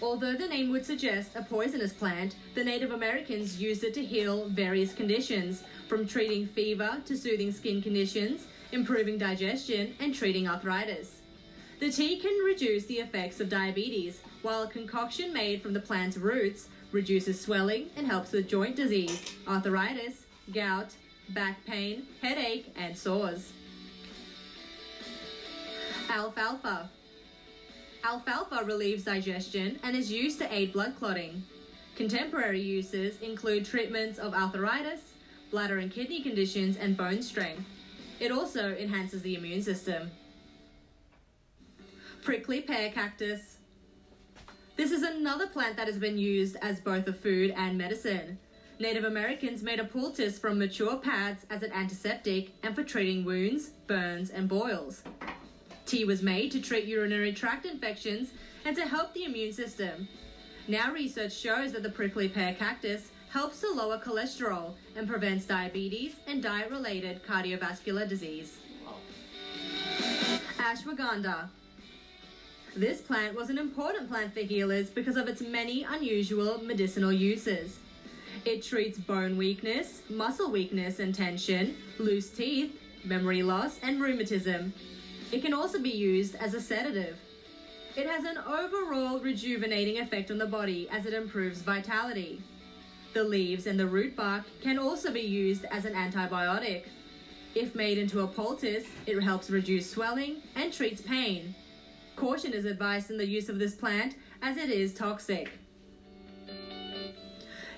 Although 0.00 0.34
the 0.34 0.48
name 0.48 0.70
would 0.70 0.86
suggest 0.86 1.36
a 1.36 1.42
poisonous 1.42 1.92
plant, 1.92 2.36
the 2.54 2.64
Native 2.64 2.92
Americans 2.92 3.60
used 3.60 3.84
it 3.84 3.92
to 3.94 4.04
heal 4.04 4.48
various 4.48 4.94
conditions, 4.94 5.62
from 5.88 6.06
treating 6.06 6.46
fever 6.46 7.02
to 7.04 7.18
soothing 7.18 7.52
skin 7.52 7.82
conditions, 7.82 8.46
improving 8.72 9.18
digestion, 9.18 9.94
and 10.00 10.14
treating 10.14 10.48
arthritis. 10.48 11.20
The 11.80 11.92
tea 11.92 12.18
can 12.18 12.36
reduce 12.44 12.86
the 12.86 12.98
effects 12.98 13.40
of 13.40 13.50
diabetes, 13.50 14.22
while 14.42 14.62
a 14.62 14.68
concoction 14.68 15.32
made 15.32 15.62
from 15.62 15.72
the 15.72 15.80
plant's 15.80 16.16
roots 16.16 16.68
reduces 16.90 17.40
swelling 17.40 17.88
and 17.96 18.06
helps 18.06 18.32
with 18.32 18.48
joint 18.48 18.76
disease, 18.76 19.22
arthritis, 19.48 20.26
gout, 20.52 20.90
back 21.30 21.64
pain, 21.64 22.04
headache, 22.20 22.72
and 22.76 22.96
sores. 22.96 23.52
Alfalfa. 26.10 26.90
Alfalfa 28.04 28.64
relieves 28.64 29.04
digestion 29.04 29.78
and 29.82 29.96
is 29.96 30.10
used 30.10 30.38
to 30.40 30.52
aid 30.52 30.72
blood 30.72 30.94
clotting. 30.98 31.44
Contemporary 31.94 32.60
uses 32.60 33.20
include 33.20 33.64
treatments 33.64 34.18
of 34.18 34.34
arthritis, 34.34 35.12
bladder 35.50 35.78
and 35.78 35.90
kidney 35.90 36.20
conditions, 36.20 36.76
and 36.76 36.96
bone 36.96 37.22
strength. 37.22 37.64
It 38.18 38.32
also 38.32 38.74
enhances 38.74 39.22
the 39.22 39.36
immune 39.36 39.62
system. 39.62 40.10
Prickly 42.22 42.60
pear 42.60 42.90
cactus. 42.90 43.51
This 44.74 44.90
is 44.90 45.02
another 45.02 45.46
plant 45.46 45.76
that 45.76 45.86
has 45.86 45.98
been 45.98 46.16
used 46.16 46.56
as 46.62 46.80
both 46.80 47.06
a 47.06 47.12
food 47.12 47.52
and 47.56 47.76
medicine. 47.76 48.38
Native 48.78 49.04
Americans 49.04 49.62
made 49.62 49.78
a 49.78 49.84
poultice 49.84 50.38
from 50.38 50.58
mature 50.58 50.96
pads 50.96 51.44
as 51.50 51.62
an 51.62 51.72
antiseptic 51.72 52.52
and 52.62 52.74
for 52.74 52.82
treating 52.82 53.24
wounds, 53.24 53.70
burns, 53.86 54.30
and 54.30 54.48
boils. 54.48 55.02
Tea 55.84 56.04
was 56.04 56.22
made 56.22 56.50
to 56.52 56.60
treat 56.60 56.86
urinary 56.86 57.32
tract 57.34 57.66
infections 57.66 58.30
and 58.64 58.74
to 58.74 58.86
help 58.86 59.12
the 59.12 59.24
immune 59.24 59.52
system. 59.52 60.08
Now 60.66 60.90
research 60.90 61.34
shows 61.34 61.72
that 61.72 61.82
the 61.82 61.90
prickly 61.90 62.28
pear 62.28 62.54
cactus 62.54 63.10
helps 63.30 63.60
to 63.60 63.70
lower 63.70 63.98
cholesterol 63.98 64.74
and 64.96 65.06
prevents 65.06 65.44
diabetes 65.44 66.16
and 66.26 66.42
diet-related 66.42 67.22
cardiovascular 67.24 68.08
disease. 68.08 68.56
Ashwagandha. 70.58 71.48
This 72.74 73.02
plant 73.02 73.36
was 73.36 73.50
an 73.50 73.58
important 73.58 74.08
plant 74.08 74.32
for 74.32 74.40
healers 74.40 74.88
because 74.88 75.18
of 75.18 75.28
its 75.28 75.42
many 75.42 75.84
unusual 75.84 76.58
medicinal 76.64 77.12
uses. 77.12 77.78
It 78.46 78.62
treats 78.62 78.98
bone 78.98 79.36
weakness, 79.36 80.00
muscle 80.08 80.50
weakness 80.50 80.98
and 80.98 81.14
tension, 81.14 81.76
loose 81.98 82.30
teeth, 82.30 82.80
memory 83.04 83.42
loss, 83.42 83.78
and 83.82 84.00
rheumatism. 84.00 84.72
It 85.32 85.42
can 85.42 85.52
also 85.52 85.78
be 85.80 85.90
used 85.90 86.34
as 86.36 86.54
a 86.54 86.62
sedative. 86.62 87.18
It 87.94 88.06
has 88.06 88.24
an 88.24 88.38
overall 88.38 89.18
rejuvenating 89.18 89.98
effect 89.98 90.30
on 90.30 90.38
the 90.38 90.46
body 90.46 90.88
as 90.90 91.04
it 91.04 91.12
improves 91.12 91.60
vitality. 91.60 92.40
The 93.12 93.22
leaves 93.22 93.66
and 93.66 93.78
the 93.78 93.86
root 93.86 94.16
bark 94.16 94.44
can 94.62 94.78
also 94.78 95.12
be 95.12 95.20
used 95.20 95.66
as 95.66 95.84
an 95.84 95.92
antibiotic. 95.92 96.84
If 97.54 97.74
made 97.74 97.98
into 97.98 98.20
a 98.20 98.26
poultice, 98.26 98.86
it 99.04 99.20
helps 99.22 99.50
reduce 99.50 99.90
swelling 99.90 100.36
and 100.56 100.72
treats 100.72 101.02
pain. 101.02 101.54
Caution 102.16 102.52
is 102.52 102.64
advised 102.64 103.10
in 103.10 103.16
the 103.16 103.26
use 103.26 103.48
of 103.48 103.58
this 103.58 103.74
plant 103.74 104.16
as 104.40 104.56
it 104.56 104.70
is 104.70 104.94
toxic. 104.94 105.50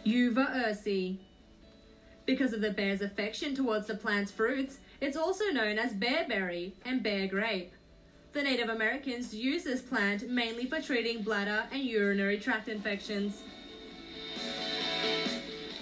Uva 0.05 0.67
ursi. 0.67 1.19
Because 2.27 2.53
of 2.53 2.61
the 2.61 2.71
bear's 2.71 3.01
affection 3.01 3.55
towards 3.55 3.87
the 3.87 3.95
plant's 3.95 4.31
fruits, 4.31 4.79
it's 5.01 5.17
also 5.17 5.47
known 5.51 5.79
as 5.79 5.93
bearberry 5.93 6.73
and 6.85 7.03
bear 7.03 7.27
grape. 7.27 7.73
The 8.33 8.43
Native 8.43 8.69
Americans 8.69 9.35
use 9.35 9.65
this 9.65 9.81
plant 9.81 10.29
mainly 10.29 10.67
for 10.67 10.81
treating 10.81 11.23
bladder 11.23 11.65
and 11.71 11.83
urinary 11.83 12.39
tract 12.39 12.69
infections. 12.69 13.43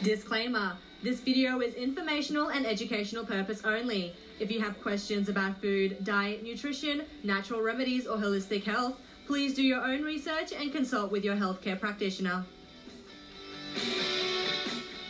Disclaimer 0.02 0.76
This 1.02 1.18
video 1.18 1.60
is 1.60 1.74
informational 1.74 2.50
and 2.50 2.64
educational 2.64 3.26
purpose 3.26 3.62
only. 3.64 4.14
If 4.38 4.52
you 4.52 4.60
have 4.60 4.80
questions 4.80 5.28
about 5.28 5.60
food, 5.60 6.04
diet, 6.04 6.44
nutrition, 6.44 7.02
natural 7.24 7.60
remedies, 7.60 8.06
or 8.06 8.18
holistic 8.18 8.62
health, 8.62 9.00
please 9.26 9.52
do 9.52 9.64
your 9.64 9.82
own 9.82 10.02
research 10.02 10.52
and 10.52 10.70
consult 10.70 11.10
with 11.10 11.24
your 11.24 11.34
healthcare 11.34 11.78
practitioner. 11.80 12.44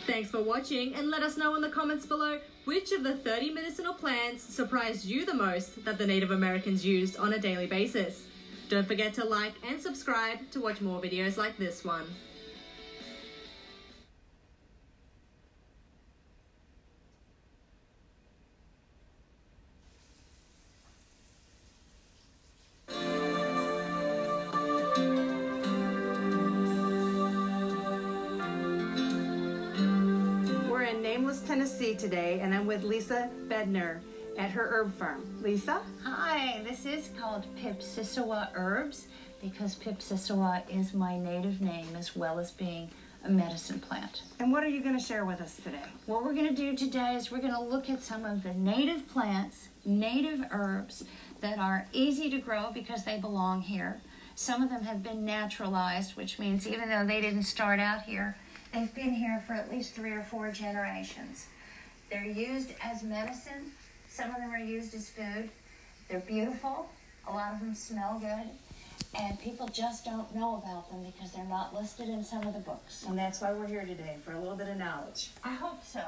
Thanks 0.07 0.31
for 0.31 0.41
watching 0.41 0.95
and 0.95 1.11
let 1.11 1.21
us 1.21 1.37
know 1.37 1.53
in 1.53 1.61
the 1.61 1.69
comments 1.69 2.07
below 2.07 2.39
which 2.65 2.91
of 2.91 3.03
the 3.03 3.15
30 3.15 3.51
medicinal 3.51 3.93
plants 3.93 4.41
surprised 4.43 5.05
you 5.05 5.27
the 5.27 5.33
most 5.35 5.85
that 5.85 5.99
the 5.99 6.07
Native 6.07 6.31
Americans 6.31 6.83
used 6.83 7.17
on 7.17 7.33
a 7.33 7.39
daily 7.39 7.67
basis. 7.67 8.23
Don't 8.67 8.87
forget 8.87 9.13
to 9.13 9.25
like 9.25 9.53
and 9.63 9.79
subscribe 9.79 10.49
to 10.49 10.59
watch 10.59 10.81
more 10.81 10.99
videos 10.99 11.37
like 11.37 11.55
this 11.57 11.85
one. 11.85 12.07
Nameless, 31.13 31.41
Tennessee 31.41 31.93
today, 31.93 32.39
and 32.39 32.55
I'm 32.55 32.65
with 32.65 32.81
Lisa 32.81 33.29
Bedner 33.47 33.99
at 34.35 34.49
her 34.49 34.67
herb 34.67 34.97
farm. 34.97 35.23
Lisa? 35.43 35.79
Hi, 36.03 36.59
this 36.63 36.87
is 36.87 37.11
called 37.19 37.45
Pipsissewa 37.55 38.49
Herbs. 38.55 39.05
because 39.39 39.75
Pipsissewa 39.75 40.63
is 40.67 40.95
my 40.95 41.19
native 41.19 41.61
name 41.61 41.95
as 41.95 42.15
well 42.15 42.39
as 42.39 42.49
being 42.49 42.89
a 43.23 43.29
medicine 43.29 43.79
plant. 43.79 44.23
And 44.39 44.51
what 44.51 44.63
are 44.63 44.69
you 44.69 44.81
going 44.81 44.97
to 44.97 45.03
share 45.03 45.23
with 45.23 45.39
us 45.39 45.57
today? 45.57 45.83
What 46.07 46.23
we're 46.23 46.33
going 46.33 46.47
to 46.47 46.55
do 46.55 46.75
today 46.75 47.13
is 47.13 47.29
we're 47.29 47.41
going 47.41 47.53
to 47.53 47.61
look 47.61 47.91
at 47.91 48.01
some 48.01 48.25
of 48.25 48.41
the 48.41 48.55
native 48.55 49.07
plants, 49.07 49.67
native 49.85 50.43
herbs 50.49 51.03
that 51.41 51.59
are 51.59 51.85
easy 51.93 52.27
to 52.31 52.39
grow 52.39 52.71
because 52.73 53.03
they 53.03 53.19
belong 53.19 53.61
here. 53.61 54.01
Some 54.33 54.63
of 54.63 54.69
them 54.69 54.85
have 54.85 55.03
been 55.03 55.25
naturalized, 55.25 56.15
which 56.15 56.39
means 56.39 56.67
even 56.67 56.89
though 56.89 57.05
they 57.05 57.21
didn't 57.21 57.43
start 57.43 57.79
out 57.79 58.01
here, 58.03 58.35
they've 58.73 58.93
been 58.93 59.13
here 59.13 59.43
for 59.45 59.53
at 59.53 59.71
least 59.71 59.93
three 59.93 60.11
or 60.11 60.23
four 60.23 60.51
generations. 60.51 61.47
They're 62.09 62.25
used 62.25 62.71
as 62.83 63.03
medicine. 63.03 63.71
Some 64.09 64.31
of 64.31 64.37
them 64.37 64.51
are 64.51 64.59
used 64.59 64.93
as 64.93 65.09
food. 65.09 65.49
They're 66.09 66.19
beautiful. 66.19 66.89
A 67.27 67.33
lot 67.33 67.53
of 67.53 67.59
them 67.59 67.75
smell 67.75 68.19
good. 68.19 68.49
And 69.19 69.39
people 69.39 69.67
just 69.67 70.05
don't 70.05 70.33
know 70.35 70.55
about 70.55 70.89
them 70.89 71.03
because 71.03 71.31
they're 71.31 71.45
not 71.45 71.73
listed 71.73 72.09
in 72.09 72.23
some 72.23 72.45
of 72.45 72.53
the 72.53 72.59
books. 72.59 73.05
And 73.07 73.17
that's 73.17 73.41
why 73.41 73.53
we're 73.53 73.67
here 73.67 73.85
today, 73.85 74.17
for 74.23 74.33
a 74.33 74.39
little 74.39 74.55
bit 74.55 74.67
of 74.67 74.77
knowledge. 74.77 75.31
I 75.43 75.53
hope 75.53 75.83
so. 75.85 76.01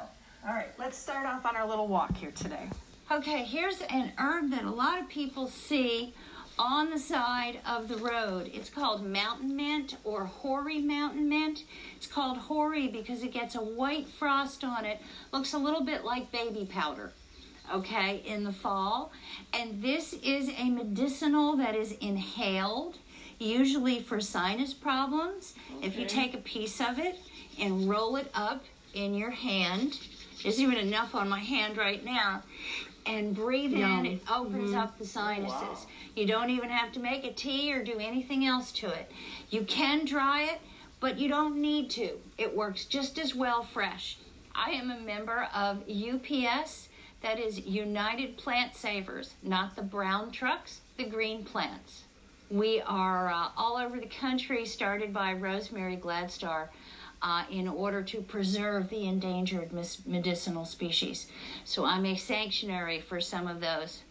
All 0.47 0.53
right, 0.53 0.67
let's 0.77 0.97
start 0.97 1.25
off 1.25 1.45
on 1.45 1.55
our 1.55 1.67
little 1.67 1.87
walk 1.87 2.17
here 2.17 2.31
today. 2.31 2.69
Okay, 3.11 3.43
here's 3.43 3.81
an 3.81 4.11
herb 4.17 4.51
that 4.51 4.63
a 4.63 4.71
lot 4.71 4.99
of 4.99 5.07
people 5.07 5.47
see 5.47 6.13
on 6.57 6.89
the 6.89 6.99
side 6.99 7.59
of 7.65 7.87
the 7.87 7.97
road. 7.97 8.49
It's 8.53 8.69
called 8.69 9.05
mountain 9.05 9.55
mint 9.55 9.97
or 10.03 10.25
hoary 10.25 10.79
mountain 10.79 11.27
mint. 11.27 11.63
It's 11.95 12.07
called 12.07 12.37
hoary 12.37 12.87
because 12.87 13.23
it 13.23 13.33
gets 13.33 13.55
a 13.55 13.61
white 13.61 14.07
frost 14.07 14.63
on 14.63 14.85
it. 14.85 15.01
Looks 15.31 15.53
a 15.53 15.57
little 15.57 15.83
bit 15.83 16.05
like 16.05 16.31
baby 16.31 16.65
powder 16.65 17.11
okay, 17.73 18.21
in 18.25 18.43
the 18.43 18.51
fall. 18.51 19.11
And 19.53 19.81
this 19.81 20.13
is 20.13 20.49
a 20.49 20.69
medicinal 20.69 21.55
that 21.57 21.75
is 21.75 21.93
inhaled, 21.93 22.97
usually 23.39 23.99
for 23.99 24.21
sinus 24.21 24.73
problems. 24.73 25.53
Okay. 25.77 25.87
If 25.87 25.97
you 25.97 26.05
take 26.05 26.33
a 26.33 26.39
piece 26.39 26.79
of 26.79 26.99
it 26.99 27.19
and 27.59 27.89
roll 27.89 28.15
it 28.15 28.29
up 28.33 28.63
in 28.93 29.13
your 29.13 29.31
hand, 29.31 29.99
there's 30.43 30.59
even 30.59 30.77
enough 30.77 31.15
on 31.15 31.29
my 31.29 31.39
hand 31.39 31.77
right 31.77 32.03
now, 32.03 32.43
and 33.05 33.35
breathe 33.35 33.73
Yum. 33.73 33.99
in, 33.99 34.05
it 34.05 34.21
opens 34.31 34.71
mm-hmm. 34.71 34.79
up 34.79 34.97
the 34.97 35.05
sinuses. 35.05 35.51
Wow. 35.61 35.87
You 36.15 36.25
don't 36.25 36.49
even 36.49 36.69
have 36.69 36.91
to 36.93 36.99
make 36.99 37.23
a 37.23 37.31
tea 37.31 37.73
or 37.73 37.83
do 37.83 37.97
anything 37.99 38.45
else 38.45 38.71
to 38.73 38.87
it. 38.87 39.11
You 39.49 39.63
can 39.63 40.05
dry 40.05 40.43
it, 40.43 40.59
but 40.99 41.19
you 41.19 41.27
don't 41.27 41.61
need 41.61 41.89
to. 41.91 42.17
It 42.37 42.55
works 42.55 42.85
just 42.85 43.19
as 43.19 43.35
well 43.35 43.63
fresh. 43.63 44.17
I 44.53 44.71
am 44.71 44.89
a 44.89 44.99
member 44.99 45.47
of 45.53 45.83
UPS 45.89 46.89
that 47.21 47.39
is 47.39 47.65
United 47.65 48.37
Plant 48.37 48.75
Savers, 48.75 49.33
not 49.43 49.75
the 49.75 49.81
brown 49.81 50.31
trucks, 50.31 50.81
the 50.97 51.05
green 51.05 51.43
plants. 51.43 52.03
We 52.49 52.79
are 52.81 53.29
uh, 53.29 53.49
all 53.57 53.77
over 53.77 53.99
the 53.99 54.05
country, 54.05 54.65
started 54.65 55.11
by 55.11 55.33
Rosemary 55.33 55.97
Gladstar. 55.97 56.67
Uh, 57.21 57.43
in 57.49 57.67
order 57.67 58.03
to 58.03 58.21
preserve 58.21 58.89
the 58.89 59.07
endangered 59.07 59.71
medicinal 60.05 60.63
species. 60.63 61.27
So 61.63 61.83
I'm 61.83 62.05
a 62.05 62.15
sanctuary 62.15 62.99
for 62.99 63.19
some 63.19 63.47
of 63.47 63.61
those. 63.61 64.03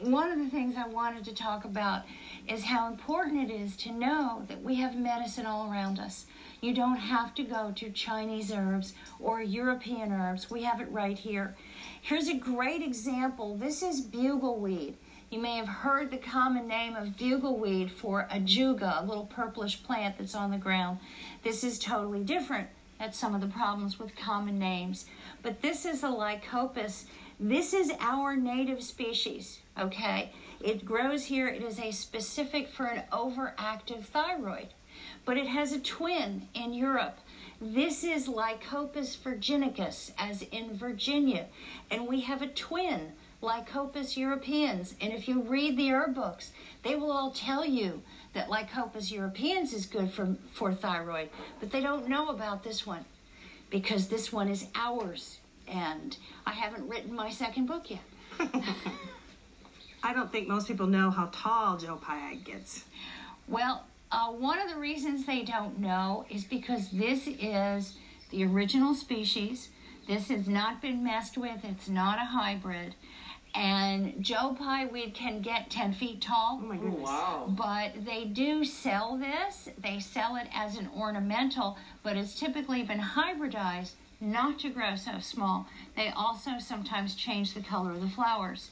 One 0.00 0.30
of 0.30 0.38
the 0.38 0.48
things 0.48 0.76
I 0.76 0.86
wanted 0.86 1.24
to 1.24 1.34
talk 1.34 1.64
about 1.64 2.04
is 2.46 2.64
how 2.64 2.86
important 2.86 3.50
it 3.50 3.52
is 3.52 3.76
to 3.78 3.92
know 3.92 4.44
that 4.46 4.62
we 4.62 4.76
have 4.76 4.96
medicine 4.96 5.46
all 5.46 5.70
around 5.70 5.98
us. 5.98 6.26
You 6.60 6.72
don't 6.74 6.96
have 6.96 7.34
to 7.34 7.42
go 7.42 7.72
to 7.74 7.90
Chinese 7.90 8.52
herbs 8.52 8.94
or 9.18 9.42
European 9.42 10.12
herbs. 10.12 10.50
We 10.50 10.62
have 10.62 10.80
it 10.80 10.90
right 10.92 11.18
here. 11.18 11.56
Here's 12.00 12.28
a 12.28 12.34
great 12.34 12.82
example. 12.82 13.56
This 13.56 13.82
is 13.82 14.00
bugleweed. 14.00 14.94
You 15.30 15.38
may 15.38 15.56
have 15.58 15.68
heard 15.68 16.10
the 16.10 16.16
common 16.16 16.66
name 16.66 16.96
of 16.96 17.16
bugleweed 17.16 17.92
for 17.92 18.26
ajuga, 18.32 19.00
a 19.00 19.06
little 19.06 19.26
purplish 19.26 19.80
plant 19.80 20.18
that's 20.18 20.34
on 20.34 20.50
the 20.50 20.58
ground. 20.58 20.98
This 21.44 21.62
is 21.62 21.78
totally 21.78 22.24
different. 22.24 22.68
That's 22.98 23.16
some 23.16 23.36
of 23.36 23.40
the 23.40 23.46
problems 23.46 23.96
with 23.96 24.16
common 24.16 24.58
names. 24.58 25.06
But 25.40 25.62
this 25.62 25.86
is 25.86 26.02
a 26.02 26.08
lycopus. 26.08 27.06
This 27.38 27.72
is 27.72 27.92
our 28.00 28.34
native 28.34 28.82
species, 28.82 29.60
okay? 29.78 30.32
It 30.60 30.84
grows 30.84 31.26
here. 31.26 31.46
It 31.46 31.62
is 31.62 31.78
a 31.78 31.92
specific 31.92 32.68
for 32.68 32.86
an 32.86 33.04
overactive 33.12 34.02
thyroid. 34.02 34.68
But 35.24 35.38
it 35.38 35.46
has 35.46 35.72
a 35.72 35.78
twin 35.78 36.48
in 36.54 36.74
Europe 36.74 37.20
this 37.62 38.02
is 38.02 38.26
Lycopus 38.26 39.14
virginicus, 39.16 40.12
as 40.16 40.40
in 40.50 40.72
Virginia, 40.72 41.48
and 41.90 42.08
we 42.08 42.22
have 42.22 42.40
a 42.40 42.46
twin, 42.46 43.12
Lycopus 43.40 44.16
europaeus. 44.16 44.94
And 45.00 45.12
if 45.12 45.28
you 45.28 45.42
read 45.42 45.76
the 45.76 45.90
herb 45.90 46.14
books, 46.14 46.52
they 46.82 46.94
will 46.94 47.12
all 47.12 47.30
tell 47.30 47.64
you 47.64 48.02
that 48.32 48.50
Lycopus 48.50 49.10
europeans 49.10 49.72
is 49.72 49.86
good 49.86 50.12
for, 50.12 50.36
for 50.52 50.72
thyroid, 50.72 51.30
but 51.58 51.70
they 51.70 51.80
don't 51.80 52.08
know 52.08 52.28
about 52.28 52.62
this 52.62 52.86
one 52.86 53.04
because 53.70 54.08
this 54.08 54.32
one 54.32 54.48
is 54.48 54.66
ours. 54.74 55.38
And 55.66 56.16
I 56.46 56.52
haven't 56.52 56.88
written 56.88 57.14
my 57.14 57.30
second 57.30 57.66
book 57.66 57.90
yet. 57.90 58.00
I 60.02 60.12
don't 60.12 60.32
think 60.32 60.48
most 60.48 60.66
people 60.66 60.86
know 60.86 61.10
how 61.10 61.28
tall 61.32 61.76
Joe 61.76 62.00
Piag 62.02 62.44
gets. 62.44 62.84
Well, 63.46 63.84
uh, 64.10 64.28
one 64.28 64.58
of 64.58 64.68
the 64.68 64.76
reasons 64.76 65.26
they 65.26 65.42
don't 65.42 65.78
know 65.78 66.24
is 66.30 66.44
because 66.44 66.90
this 66.90 67.26
is 67.26 67.94
the 68.30 68.44
original 68.44 68.94
species. 68.94 69.68
This 70.08 70.28
has 70.28 70.48
not 70.48 70.80
been 70.80 71.04
messed 71.04 71.36
with. 71.36 71.64
It's 71.64 71.88
not 71.88 72.18
a 72.18 72.26
hybrid. 72.26 72.94
And 73.54 74.22
Joe 74.22 74.54
Pye 74.58 74.86
weed 74.86 75.14
can 75.14 75.40
get 75.40 75.70
10 75.70 75.92
feet 75.92 76.20
tall. 76.20 76.60
Oh 76.62 76.66
my 76.66 76.76
goodness. 76.76 77.08
Wow. 77.08 77.46
But 77.48 78.04
they 78.04 78.24
do 78.24 78.64
sell 78.64 79.16
this. 79.16 79.68
They 79.76 79.98
sell 79.98 80.36
it 80.36 80.48
as 80.54 80.76
an 80.76 80.88
ornamental, 80.96 81.76
but 82.02 82.16
it's 82.16 82.38
typically 82.38 82.82
been 82.82 83.00
hybridized 83.00 83.92
not 84.20 84.58
to 84.60 84.70
grow 84.70 84.94
so 84.94 85.18
small. 85.18 85.66
They 85.96 86.10
also 86.10 86.58
sometimes 86.58 87.14
change 87.14 87.54
the 87.54 87.62
color 87.62 87.92
of 87.92 88.02
the 88.02 88.08
flowers. 88.08 88.70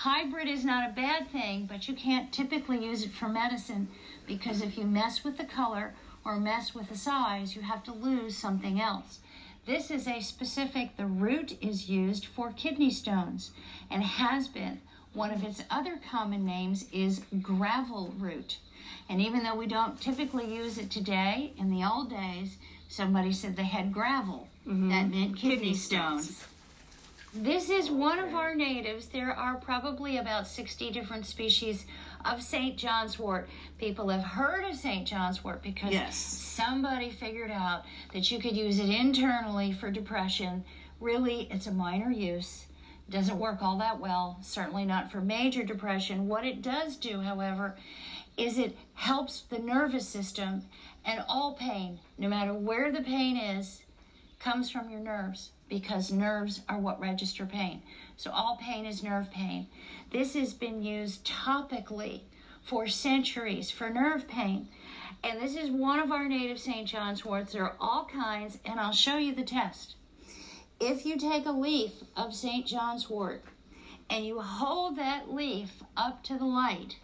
Hybrid 0.00 0.48
is 0.48 0.64
not 0.64 0.88
a 0.88 0.92
bad 0.92 1.30
thing, 1.30 1.66
but 1.66 1.88
you 1.88 1.94
can't 1.94 2.32
typically 2.32 2.84
use 2.84 3.02
it 3.04 3.12
for 3.12 3.28
medicine 3.28 3.88
because 4.26 4.60
if 4.60 4.76
you 4.76 4.84
mess 4.84 5.24
with 5.24 5.38
the 5.38 5.44
color 5.44 5.94
or 6.24 6.38
mess 6.38 6.74
with 6.74 6.88
the 6.88 6.96
size, 6.96 7.54
you 7.54 7.62
have 7.62 7.84
to 7.84 7.92
lose 7.92 8.36
something 8.36 8.80
else. 8.80 9.20
This 9.66 9.90
is 9.90 10.06
a 10.06 10.20
specific, 10.20 10.96
the 10.96 11.06
root 11.06 11.56
is 11.60 11.88
used 11.88 12.24
for 12.24 12.52
kidney 12.52 12.92
stones 12.92 13.50
and 13.90 14.04
has 14.04 14.46
been. 14.46 14.80
One 15.12 15.32
of 15.32 15.42
its 15.42 15.60
other 15.68 15.98
common 16.08 16.46
names 16.46 16.86
is 16.92 17.22
gravel 17.42 18.14
root. 18.16 18.58
And 19.08 19.20
even 19.20 19.42
though 19.42 19.56
we 19.56 19.66
don't 19.66 20.00
typically 20.00 20.54
use 20.54 20.78
it 20.78 20.88
today, 20.88 21.52
in 21.58 21.70
the 21.70 21.84
old 21.84 22.10
days, 22.10 22.58
somebody 22.88 23.32
said 23.32 23.56
they 23.56 23.64
had 23.64 23.92
gravel. 23.92 24.46
Mm-hmm. 24.68 24.88
That 24.88 25.10
meant 25.10 25.36
kidney, 25.36 25.56
kidney 25.56 25.74
stones. 25.74 26.36
stones. 26.36 26.44
This 27.42 27.68
is 27.68 27.90
one 27.90 28.18
of 28.18 28.34
our 28.34 28.54
natives. 28.54 29.08
There 29.08 29.30
are 29.30 29.56
probably 29.56 30.16
about 30.16 30.46
60 30.46 30.90
different 30.90 31.26
species 31.26 31.84
of 32.24 32.42
St. 32.42 32.78
John's 32.78 33.18
wort. 33.18 33.46
People 33.76 34.08
have 34.08 34.24
heard 34.24 34.64
of 34.64 34.74
St. 34.74 35.06
John's 35.06 35.44
wort 35.44 35.62
because 35.62 35.92
yes. 35.92 36.16
somebody 36.16 37.10
figured 37.10 37.50
out 37.50 37.84
that 38.14 38.30
you 38.30 38.38
could 38.38 38.56
use 38.56 38.78
it 38.78 38.88
internally 38.88 39.70
for 39.70 39.90
depression. 39.90 40.64
Really, 40.98 41.46
it's 41.50 41.66
a 41.66 41.72
minor 41.72 42.10
use. 42.10 42.68
It 43.06 43.12
doesn't 43.12 43.38
work 43.38 43.58
all 43.60 43.76
that 43.78 44.00
well, 44.00 44.38
certainly 44.40 44.86
not 44.86 45.12
for 45.12 45.20
major 45.20 45.62
depression. 45.62 46.28
What 46.28 46.46
it 46.46 46.62
does 46.62 46.96
do, 46.96 47.20
however, 47.20 47.76
is 48.38 48.56
it 48.56 48.78
helps 48.94 49.42
the 49.42 49.58
nervous 49.58 50.08
system 50.08 50.62
and 51.04 51.22
all 51.28 51.52
pain, 51.52 51.98
no 52.16 52.28
matter 52.28 52.54
where 52.54 52.90
the 52.90 53.02
pain 53.02 53.36
is, 53.36 53.82
comes 54.40 54.70
from 54.70 54.88
your 54.88 55.00
nerves 55.00 55.50
because 55.68 56.12
nerves 56.12 56.62
are 56.68 56.78
what 56.78 57.00
register 57.00 57.46
pain. 57.46 57.82
So 58.16 58.30
all 58.30 58.58
pain 58.60 58.86
is 58.86 59.02
nerve 59.02 59.30
pain. 59.30 59.66
This 60.10 60.34
has 60.34 60.54
been 60.54 60.82
used 60.82 61.26
topically 61.26 62.22
for 62.62 62.86
centuries 62.86 63.70
for 63.70 63.90
nerve 63.90 64.28
pain. 64.28 64.68
And 65.22 65.40
this 65.40 65.56
is 65.56 65.70
one 65.70 65.98
of 65.98 66.12
our 66.12 66.28
native 66.28 66.58
St. 66.58 66.86
John's 66.86 67.24
worts. 67.24 67.52
There 67.52 67.64
are 67.64 67.76
all 67.80 68.04
kinds, 68.04 68.58
and 68.64 68.78
I'll 68.78 68.92
show 68.92 69.16
you 69.18 69.34
the 69.34 69.42
test. 69.42 69.96
If 70.78 71.06
you 71.06 71.16
take 71.16 71.46
a 71.46 71.52
leaf 71.52 71.92
of 72.16 72.34
St. 72.34 72.66
John's 72.66 73.08
wort 73.08 73.42
and 74.10 74.24
you 74.24 74.40
hold 74.40 74.96
that 74.96 75.32
leaf 75.32 75.82
up 75.96 76.22
to 76.24 76.38
the 76.38 76.44
light, 76.44 76.96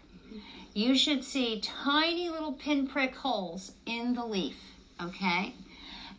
you 0.75 0.97
should 0.97 1.25
see 1.25 1.61
tiny 1.61 2.29
little 2.29 2.53
pinprick 2.53 3.17
holes 3.17 3.73
in 3.87 4.15
the 4.15 4.25
leaf, 4.25 4.57
okay? 5.01 5.55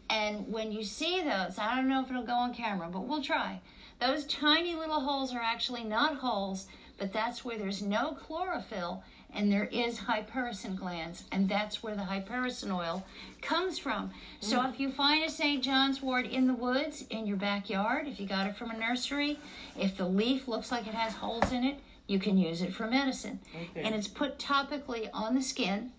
And 0.10 0.52
when 0.52 0.72
you 0.72 0.84
see 0.84 1.22
those, 1.22 1.58
I 1.58 1.76
don't 1.76 1.88
know 1.88 2.02
if 2.02 2.10
it'll 2.10 2.24
go 2.24 2.34
on 2.34 2.54
camera, 2.54 2.90
but 2.92 3.08
we'll 3.08 3.24
try. 3.24 3.62
Those 4.00 4.26
tiny 4.26 4.76
little 4.76 5.02
holes 5.02 5.34
are 5.34 5.42
actually 5.42 5.84
not 5.84 6.18
holes, 6.18 6.68
but 6.98 7.14
that's 7.14 7.44
where 7.44 7.58
there's 7.58 7.82
no 7.82 8.12
chlorophyll 8.12 9.04
and 9.34 9.52
there 9.52 9.66
is 9.66 10.02
hypericin 10.02 10.76
glands, 10.76 11.24
and 11.32 11.50
that's 11.50 11.82
where 11.82 11.96
the 11.96 12.04
hypericin 12.04 12.72
oil 12.72 13.06
comes 13.42 13.80
from. 13.80 14.12
So 14.40 14.60
mm. 14.60 14.70
if 14.70 14.80
you 14.80 14.90
find 14.90 15.24
a 15.24 15.30
St. 15.30 15.64
John's 15.64 16.02
wort 16.02 16.26
in 16.26 16.48
the 16.48 16.54
woods, 16.54 17.04
in 17.10 17.26
your 17.26 17.38
backyard, 17.38 18.08
if 18.08 18.20
you 18.20 18.28
got 18.28 18.48
it 18.48 18.56
from 18.56 18.70
a 18.70 18.78
nursery, 18.78 19.40
if 19.78 19.98
the 19.98 20.08
leaf 20.08 20.48
looks 20.48 20.72
like 20.72 20.86
it 20.88 20.94
has 20.94 21.16
holes 21.16 21.52
in 21.52 21.64
it, 21.64 21.80
you 22.08 22.20
can 22.20 22.38
use 22.38 22.62
it 22.62 22.74
for 22.74 22.86
medicine. 22.88 23.40
Okay. 23.56 23.82
And 23.82 23.96
it's 23.96 24.08
put 24.08 24.38
topically 24.38 25.10
on 25.14 25.36
the 25.36 25.42
skin, 25.42 25.92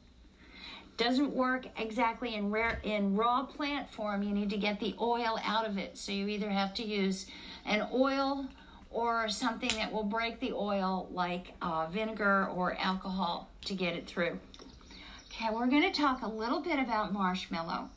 doesn't 0.97 1.33
work 1.35 1.67
exactly 1.77 2.35
in 2.35 2.51
rare 2.51 2.81
in 2.83 3.17
raw 3.17 3.45
plant 3.45 3.91
form. 3.91 4.23
You 4.23 4.33
need 4.35 4.51
to 4.51 4.57
get 4.57 4.81
the 4.81 4.95
oil 5.01 5.39
out 5.45 5.67
of 5.67 5.79
it. 5.79 5.97
So 5.99 6.13
you 6.13 6.29
either 6.29 6.51
have 6.51 6.75
to 6.75 6.85
use 6.85 7.27
an 7.65 7.87
oil 7.93 8.47
or 8.91 9.29
something 9.29 9.71
that 9.77 9.93
will 9.93 10.05
break 10.05 10.39
the 10.41 10.53
oil, 10.53 11.09
like 11.11 11.55
uh, 11.61 11.87
vinegar 11.87 12.47
or 12.47 12.77
alcohol, 12.79 13.51
to 13.65 13.75
get 13.75 13.95
it 13.95 14.07
through. 14.07 14.39
Okay, 15.27 15.53
we're 15.53 15.67
going 15.67 15.83
to 15.83 15.91
talk 15.91 16.23
a 16.23 16.29
little 16.29 16.61
bit 16.61 16.79
about 16.79 17.13
marshmallow. 17.13 17.91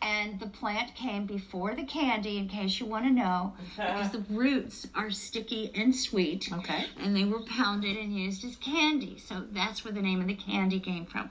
And 0.00 0.38
the 0.38 0.46
plant 0.46 0.94
came 0.94 1.26
before 1.26 1.74
the 1.74 1.82
candy, 1.82 2.38
in 2.38 2.48
case 2.48 2.78
you 2.78 2.86
want 2.86 3.04
to 3.04 3.10
know, 3.10 3.54
because 3.76 4.12
the 4.12 4.20
roots 4.30 4.86
are 4.94 5.10
sticky 5.10 5.72
and 5.74 5.94
sweet. 5.94 6.50
Okay. 6.52 6.86
And 6.98 7.16
they 7.16 7.24
were 7.24 7.40
pounded 7.40 7.96
and 7.96 8.16
used 8.16 8.44
as 8.44 8.56
candy. 8.56 9.18
So 9.18 9.44
that's 9.50 9.84
where 9.84 9.92
the 9.92 10.00
name 10.00 10.20
of 10.20 10.28
the 10.28 10.36
candy 10.36 10.78
came 10.78 11.04
from. 11.04 11.30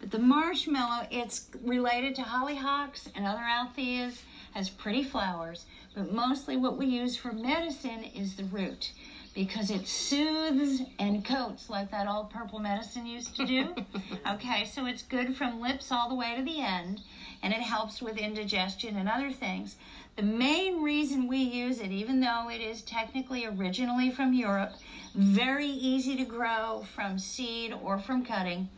But 0.00 0.10
the 0.10 0.18
marshmallow, 0.18 1.08
it's 1.10 1.48
related 1.62 2.14
to 2.16 2.22
hollyhocks 2.22 3.08
and 3.14 3.26
other 3.26 3.42
altheas, 3.42 4.20
has 4.52 4.70
pretty 4.70 5.02
flowers, 5.02 5.66
but 5.94 6.12
mostly 6.12 6.56
what 6.56 6.78
we 6.78 6.86
use 6.86 7.16
for 7.16 7.32
medicine 7.32 8.04
is 8.04 8.36
the 8.36 8.44
root 8.44 8.92
because 9.34 9.70
it 9.70 9.86
soothes 9.86 10.80
and 10.98 11.22
coats 11.22 11.68
like 11.68 11.90
that 11.90 12.08
old 12.08 12.30
purple 12.30 12.58
medicine 12.58 13.04
used 13.04 13.36
to 13.36 13.44
do. 13.44 13.74
okay, 14.26 14.64
so 14.64 14.86
it's 14.86 15.02
good 15.02 15.36
from 15.36 15.60
lips 15.60 15.92
all 15.92 16.08
the 16.08 16.14
way 16.14 16.34
to 16.34 16.42
the 16.42 16.58
end 16.60 17.02
and 17.42 17.52
it 17.52 17.60
helps 17.60 18.00
with 18.00 18.16
indigestion 18.16 18.96
and 18.96 19.10
other 19.10 19.30
things. 19.30 19.76
The 20.16 20.22
main 20.22 20.82
reason 20.82 21.28
we 21.28 21.36
use 21.36 21.80
it, 21.80 21.90
even 21.90 22.20
though 22.20 22.48
it 22.48 22.62
is 22.62 22.80
technically 22.80 23.44
originally 23.44 24.10
from 24.10 24.32
Europe, 24.32 24.72
very 25.14 25.68
easy 25.68 26.16
to 26.16 26.24
grow 26.24 26.86
from 26.94 27.18
seed 27.18 27.74
or 27.82 27.98
from 27.98 28.24
cutting, 28.24 28.70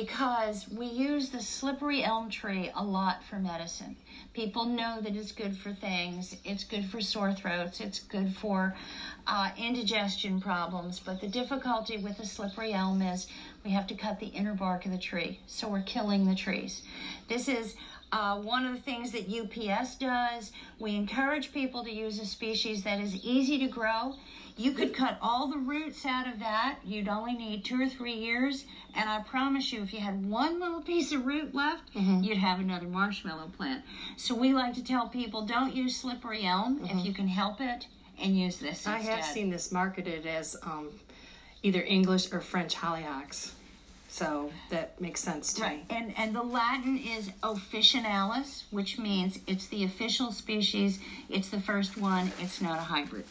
because 0.00 0.68
we 0.68 0.84
use 0.84 1.30
the 1.30 1.40
slippery 1.40 2.04
elm 2.04 2.28
tree 2.28 2.70
a 2.74 2.84
lot 2.84 3.24
for 3.24 3.36
medicine. 3.36 3.96
People 4.34 4.66
know 4.66 5.00
that 5.00 5.16
it's 5.16 5.32
good 5.32 5.56
for 5.56 5.72
things. 5.72 6.36
It's 6.44 6.64
good 6.64 6.84
for 6.84 7.00
sore 7.00 7.32
throats. 7.32 7.80
It's 7.80 8.00
good 8.00 8.36
for 8.36 8.76
uh, 9.26 9.52
indigestion 9.56 10.38
problems. 10.38 11.00
But 11.00 11.22
the 11.22 11.28
difficulty 11.28 11.96
with 11.96 12.18
the 12.18 12.26
slippery 12.26 12.74
elm 12.74 13.00
is 13.00 13.26
we 13.64 13.70
have 13.70 13.86
to 13.86 13.94
cut 13.94 14.20
the 14.20 14.26
inner 14.26 14.52
bark 14.52 14.84
of 14.84 14.92
the 14.92 14.98
tree. 14.98 15.40
So 15.46 15.66
we're 15.66 15.80
killing 15.80 16.26
the 16.26 16.34
trees. 16.34 16.82
This 17.28 17.48
is 17.48 17.74
uh, 18.12 18.38
one 18.38 18.66
of 18.66 18.74
the 18.74 18.82
things 18.82 19.12
that 19.12 19.30
UPS 19.32 19.96
does. 19.96 20.52
We 20.78 20.94
encourage 20.94 21.54
people 21.54 21.84
to 21.84 21.90
use 21.90 22.20
a 22.20 22.26
species 22.26 22.84
that 22.84 23.00
is 23.00 23.16
easy 23.24 23.58
to 23.60 23.66
grow. 23.66 24.16
You 24.58 24.72
could 24.72 24.94
cut 24.94 25.18
all 25.20 25.48
the 25.48 25.58
roots 25.58 26.06
out 26.06 26.26
of 26.26 26.38
that. 26.38 26.76
You'd 26.82 27.08
only 27.08 27.34
need 27.34 27.64
two 27.64 27.80
or 27.80 27.88
three 27.88 28.14
years. 28.14 28.64
And 28.94 29.10
I 29.10 29.20
promise 29.20 29.70
you, 29.72 29.82
if 29.82 29.92
you 29.92 30.00
had 30.00 30.24
one 30.30 30.58
little 30.58 30.80
piece 30.80 31.12
of 31.12 31.26
root 31.26 31.54
left, 31.54 31.92
Mhm. 31.94 32.24
you'd 32.24 32.38
have 32.38 32.58
another 32.58 32.86
marshmallow 32.86 33.48
plant. 33.56 33.84
So 34.16 34.34
we 34.34 34.54
like 34.54 34.72
to 34.74 34.82
tell 34.82 35.08
people 35.08 35.42
don't 35.42 35.76
use 35.76 35.96
slippery 35.96 36.44
elm 36.46 36.80
if 36.84 37.04
you 37.04 37.12
can 37.12 37.28
help 37.28 37.60
it 37.60 37.86
and 38.18 38.38
use 38.38 38.56
this 38.56 38.82
Mm-hmm. 38.84 38.90
I 38.90 38.96
instead. 38.98 39.16
have 39.18 39.26
seen 39.26 39.50
this 39.50 39.70
marketed 39.70 40.26
as 40.26 40.56
um, 40.62 40.88
either 41.62 41.82
English 41.82 42.32
or 42.32 42.40
French 42.40 42.76
hollyhocks. 42.76 43.50
So 44.08 44.50
that 44.70 44.98
makes 44.98 45.20
sense 45.20 45.52
to 45.54 45.62
Right, 45.62 45.90
me. 45.90 45.94
and 45.96 46.16
and 46.16 46.34
the 46.34 46.42
Latin 46.42 46.96
is 46.96 47.28
officinalis, 47.42 48.62
which 48.70 48.98
means 48.98 49.40
it's 49.46 49.66
the 49.66 49.84
official 49.84 50.32
species. 50.32 50.98
It's 51.28 51.50
the 51.50 51.60
first 51.60 51.98
one. 51.98 52.32
It's 52.40 52.62
not 52.62 52.78
a 52.78 52.82
hybrid. 52.84 53.26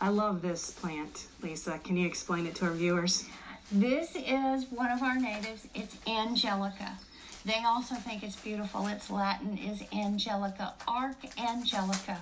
I 0.00 0.10
love 0.10 0.42
this 0.42 0.70
plant, 0.70 1.26
Lisa. 1.42 1.80
Can 1.82 1.96
you 1.96 2.06
explain 2.06 2.46
it 2.46 2.54
to 2.56 2.66
our 2.66 2.72
viewers? 2.72 3.24
This 3.72 4.14
is 4.14 4.66
one 4.70 4.92
of 4.92 5.02
our 5.02 5.18
natives. 5.18 5.66
It's 5.74 5.96
Angelica. 6.06 6.98
They 7.44 7.64
also 7.66 7.96
think 7.96 8.22
it's 8.22 8.36
beautiful. 8.36 8.86
Its 8.86 9.10
Latin 9.10 9.58
is 9.58 9.82
Angelica, 9.92 10.74
Archangelica, 10.86 12.18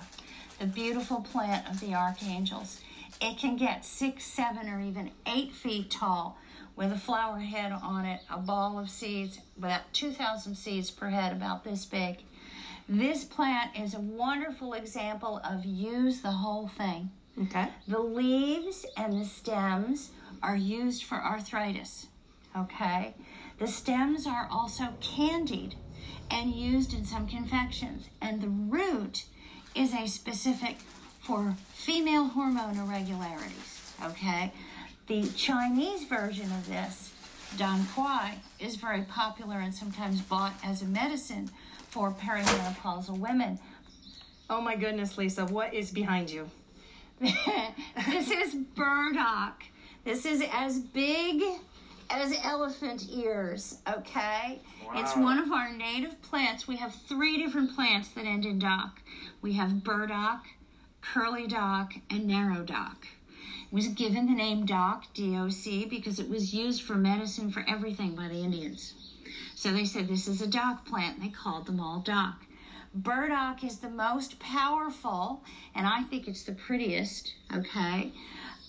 the 0.59 0.65
beautiful 0.65 1.21
plant 1.21 1.69
of 1.69 1.79
the 1.79 1.93
archangels. 1.93 2.81
It 3.21 3.37
can 3.37 3.57
get 3.57 3.85
six, 3.85 4.25
seven, 4.25 4.67
or 4.69 4.81
even 4.81 5.11
eight 5.27 5.51
feet 5.51 5.91
tall 5.91 6.39
with 6.75 6.91
a 6.91 6.97
flower 6.97 7.39
head 7.39 7.71
on 7.71 8.05
it, 8.05 8.21
a 8.29 8.39
ball 8.39 8.79
of 8.79 8.89
seeds, 8.89 9.39
about 9.55 9.93
2,000 9.93 10.55
seeds 10.55 10.89
per 10.89 11.09
head, 11.09 11.31
about 11.31 11.63
this 11.63 11.85
big. 11.85 12.17
This 12.89 13.23
plant 13.23 13.77
is 13.77 13.93
a 13.93 13.99
wonderful 13.99 14.73
example 14.73 15.39
of 15.43 15.63
use 15.65 16.21
the 16.21 16.31
whole 16.31 16.67
thing. 16.67 17.11
Okay. 17.41 17.69
The 17.87 17.99
leaves 17.99 18.85
and 18.95 19.21
the 19.21 19.25
stems 19.25 20.11
are 20.41 20.55
used 20.55 21.03
for 21.03 21.15
arthritis. 21.15 22.07
Okay. 22.55 23.13
The 23.59 23.67
stems 23.67 24.25
are 24.25 24.47
also 24.51 24.93
candied 25.01 25.75
and 26.29 26.53
used 26.53 26.93
in 26.93 27.05
some 27.05 27.27
confections. 27.27 28.09
And 28.21 28.41
the 28.41 28.49
root 28.49 29.25
is 29.75 29.93
a 29.93 30.07
specific 30.07 30.77
for 31.19 31.55
female 31.73 32.27
hormone 32.29 32.77
irregularities. 32.77 33.93
Okay. 34.03 34.51
The 35.07 35.27
Chinese 35.29 36.03
version 36.03 36.51
of 36.51 36.67
this, 36.67 37.13
Dong 37.57 37.87
Quai, 37.93 38.39
is 38.59 38.75
very 38.75 39.03
popular 39.03 39.59
and 39.59 39.73
sometimes 39.73 40.21
bought 40.21 40.53
as 40.63 40.81
a 40.81 40.85
medicine 40.85 41.49
for 41.87 42.11
perimenopausal 42.11 43.17
women. 43.17 43.59
Oh 44.49 44.61
my 44.61 44.75
goodness, 44.75 45.17
Lisa, 45.17 45.45
what 45.45 45.73
is 45.73 45.91
behind 45.91 46.29
you? 46.29 46.49
this 48.09 48.29
is 48.29 48.55
burdock. 48.75 49.63
This 50.03 50.25
is 50.25 50.43
as 50.53 50.79
big 50.79 51.41
as 52.09 52.33
elephant 52.43 53.07
ears, 53.11 53.79
okay? 53.87 54.59
It's 54.93 55.15
one 55.15 55.39
of 55.39 55.51
our 55.51 55.71
native 55.73 56.21
plants. 56.21 56.67
We 56.67 56.77
have 56.77 56.93
three 56.93 57.37
different 57.37 57.75
plants 57.75 58.09
that 58.09 58.25
end 58.25 58.45
in 58.45 58.59
dock. 58.59 59.01
We 59.41 59.53
have 59.53 59.83
burdock, 59.83 60.45
curly 61.01 61.47
dock, 61.47 61.93
and 62.09 62.27
narrow 62.27 62.63
dock. 62.63 63.07
It 63.69 63.75
was 63.75 63.89
given 63.89 64.27
the 64.27 64.35
name 64.35 64.65
dock, 64.65 65.05
D-O-C, 65.13 65.85
because 65.85 66.19
it 66.19 66.29
was 66.29 66.53
used 66.53 66.83
for 66.83 66.95
medicine 66.95 67.51
for 67.51 67.65
everything 67.67 68.15
by 68.15 68.27
the 68.27 68.43
Indians. 68.43 68.93
So 69.55 69.73
they 69.73 69.85
said 69.85 70.07
this 70.07 70.27
is 70.27 70.41
a 70.41 70.47
dock 70.47 70.85
plant, 70.85 71.17
and 71.17 71.25
they 71.25 71.33
called 71.33 71.65
them 71.65 71.79
all 71.79 71.99
dock. 71.99 72.45
Burdock 72.97 73.63
is 73.63 73.77
the 73.77 73.89
most 73.89 74.39
powerful, 74.39 75.43
and 75.75 75.85
I 75.85 76.01
think 76.01 76.27
it's 76.27 76.43
the 76.43 76.53
prettiest, 76.53 77.35
okay? 77.55 78.11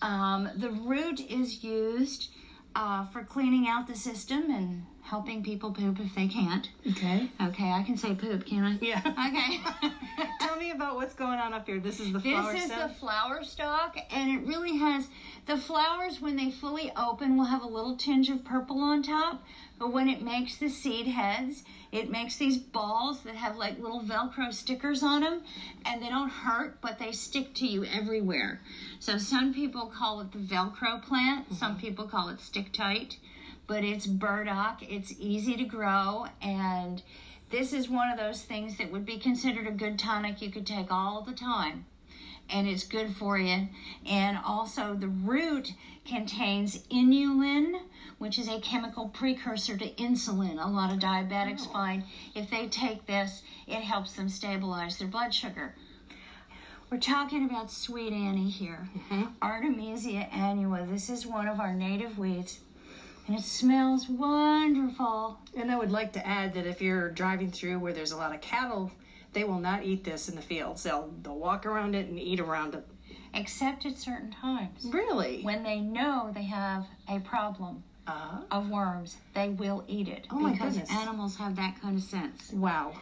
Um, 0.03 0.51
the 0.55 0.71
root 0.71 1.21
is 1.21 1.65
used 1.65 2.29
uh, 2.77 3.07
for 3.07 3.25
cleaning 3.25 3.67
out 3.67 3.89
the 3.89 3.97
system 3.97 4.51
and 4.51 4.85
helping 5.09 5.43
people 5.43 5.73
poop 5.73 5.99
if 6.01 6.15
they 6.15 6.29
can't. 6.29 6.69
Okay. 6.91 7.31
Okay, 7.41 7.73
I 7.73 7.83
can 7.83 7.97
say 7.97 8.15
poop, 8.15 8.45
can 8.45 8.65
I? 8.65 8.79
Yeah. 8.81 9.03
Okay. 9.29 9.91
Tell 10.41 10.57
me 10.57 10.71
about 10.71 10.97
what's 10.97 11.15
going 11.15 11.39
on 11.39 11.53
up 11.53 11.67
here. 11.67 11.81
This 11.81 12.01
is 12.01 12.13
the 12.13 12.21
flower 12.21 12.53
This 12.53 12.65
is 12.65 12.71
stem. 12.71 12.89
the 12.89 12.95
flower 12.95 13.43
stalk, 13.43 13.97
and 14.11 14.31
it 14.31 14.47
really 14.47 14.77
has 14.77 15.09
the 15.47 15.57
flowers 15.57 16.21
when 16.21 16.37
they 16.37 16.51
fully 16.51 16.93
open 16.97 17.37
will 17.37 17.47
have 17.47 17.63
a 17.63 17.67
little 17.67 17.97
tinge 17.97 18.29
of 18.29 18.45
purple 18.45 18.81
on 18.81 19.03
top. 19.03 19.43
But 19.79 19.93
when 19.93 20.09
it 20.09 20.23
makes 20.23 20.57
the 20.57 20.69
seed 20.69 21.07
heads, 21.07 21.63
it 21.93 22.11
makes 22.11 22.37
these 22.37 22.59
balls 22.59 23.23
that 23.23 23.37
have 23.37 23.57
like 23.57 23.79
little 23.79 24.03
Velcro 24.03 24.53
stickers 24.53 25.03
on 25.03 25.23
them, 25.23 25.43
and 25.85 26.03
they 26.03 26.09
don't 26.09 26.31
hurt, 26.31 26.81
but 26.81 26.99
they 26.99 27.13
stick 27.13 27.55
to 27.55 27.67
you 27.67 27.85
everywhere. 27.85 28.61
So 28.99 29.19
some 29.19 29.55
people 29.55 29.87
call 29.87 30.21
it 30.21 30.33
the 30.33 30.39
Velcro 30.39 31.03
plant, 31.03 31.55
some 31.55 31.73
mm-hmm. 31.73 31.81
people 31.81 32.09
call 32.09 32.29
it 32.29 32.41
stick 32.41 32.73
tight, 32.73 33.19
but 33.69 33.85
it's 33.85 34.09
burdock. 34.09 34.83
It's 34.83 35.15
easy 35.21 35.57
to 35.57 35.65
grow, 35.65 36.27
and 36.43 37.03
this 37.51 37.73
is 37.73 37.89
one 37.89 38.11
of 38.11 38.19
those 38.19 38.43
things 38.43 38.77
that 38.79 38.91
would 38.91 39.07
be 39.07 39.19
considered 39.19 39.69
a 39.69 39.71
good 39.71 39.97
tonic 40.01 40.43
you 40.43 40.51
could 40.51 40.67
take 40.67 40.91
all 40.91 41.23
the 41.23 41.33
time 41.33 41.85
and 42.51 42.67
it's 42.67 42.85
good 42.85 43.15
for 43.15 43.39
you. 43.39 43.69
And 44.07 44.39
also, 44.45 44.95
the 44.95 45.09
root 45.09 45.75
contains 46.07 46.79
inulin, 46.89 47.81
which 48.19 48.39
is 48.39 48.49
a 48.49 48.61
chemical 48.61 49.09
precursor 49.09 49.77
to 49.77 49.91
insulin. 49.93 50.63
A 50.63 50.69
lot 50.69 50.93
of 50.93 50.99
diabetics 50.99 51.67
oh. 51.69 51.73
find 51.73 52.05
if 52.35 52.51
they 52.51 52.67
take 52.67 53.07
this, 53.07 53.43
it 53.67 53.83
helps 53.83 54.13
them 54.13 54.29
stabilize 54.29 54.99
their 54.99 55.09
blood 55.09 55.35
sugar. 55.35 55.75
We're 56.91 56.99
talking 56.99 57.45
about 57.45 57.71
sweet 57.71 58.15
Annie 58.15 58.49
here, 58.49 58.89
mm-hmm. 58.97 59.25
Artemisia 59.43 60.27
annua. 60.33 60.89
This 60.89 61.11
is 61.11 61.27
one 61.27 61.47
of 61.47 61.61
our 61.61 61.75
native 61.75 62.19
weeds, 62.19 62.61
and 63.29 63.39
it 63.39 63.45
smells 63.45 64.09
wonderful. 64.09 65.39
And 65.55 65.71
I 65.71 65.77
would 65.77 65.93
like 65.93 66.15
to 66.15 66.27
add 66.27 66.55
that 66.55 66.67
if 66.67 66.81
you're 66.81 67.11
driving 67.11 67.51
through 67.51 67.79
where 67.79 67.93
there's 67.93 68.11
a 68.11 68.17
lot 68.17 68.35
of 68.35 68.41
cattle, 68.41 68.91
they 69.35 69.45
will 69.45 69.61
not 69.61 69.85
eat 69.85 70.03
this 70.03 70.29
in 70.31 70.35
the 70.35 70.43
fields. 70.43 70.83
They'll 70.83 71.13
they'll 71.23 71.39
walk 71.39 71.67
around 71.67 71.95
it 71.95 72.09
and 72.09 72.19
eat 72.19 72.41
around 72.41 72.75
it. 72.75 72.87
Except 73.35 73.85
at 73.85 73.99
certain 73.99 74.33
times. 74.33 74.87
Really? 74.91 75.43
When 75.43 75.63
they 75.63 75.81
know 75.81 76.33
they 76.35 76.45
have 76.45 76.87
a 77.07 77.21
problem 77.21 77.85
uh-huh. 78.07 78.45
of 78.51 78.71
worms, 78.71 79.19
they 79.35 79.51
will 79.51 79.85
eat 79.87 80.09
it. 80.09 80.27
Oh 80.31 80.39
my 80.39 80.53
because 80.53 80.75
goodness. 80.75 80.91
animals 80.91 81.37
have 81.37 81.55
that 81.57 81.81
kind 81.83 81.99
of 81.99 82.03
sense. 82.03 82.51
Wow. 82.51 82.95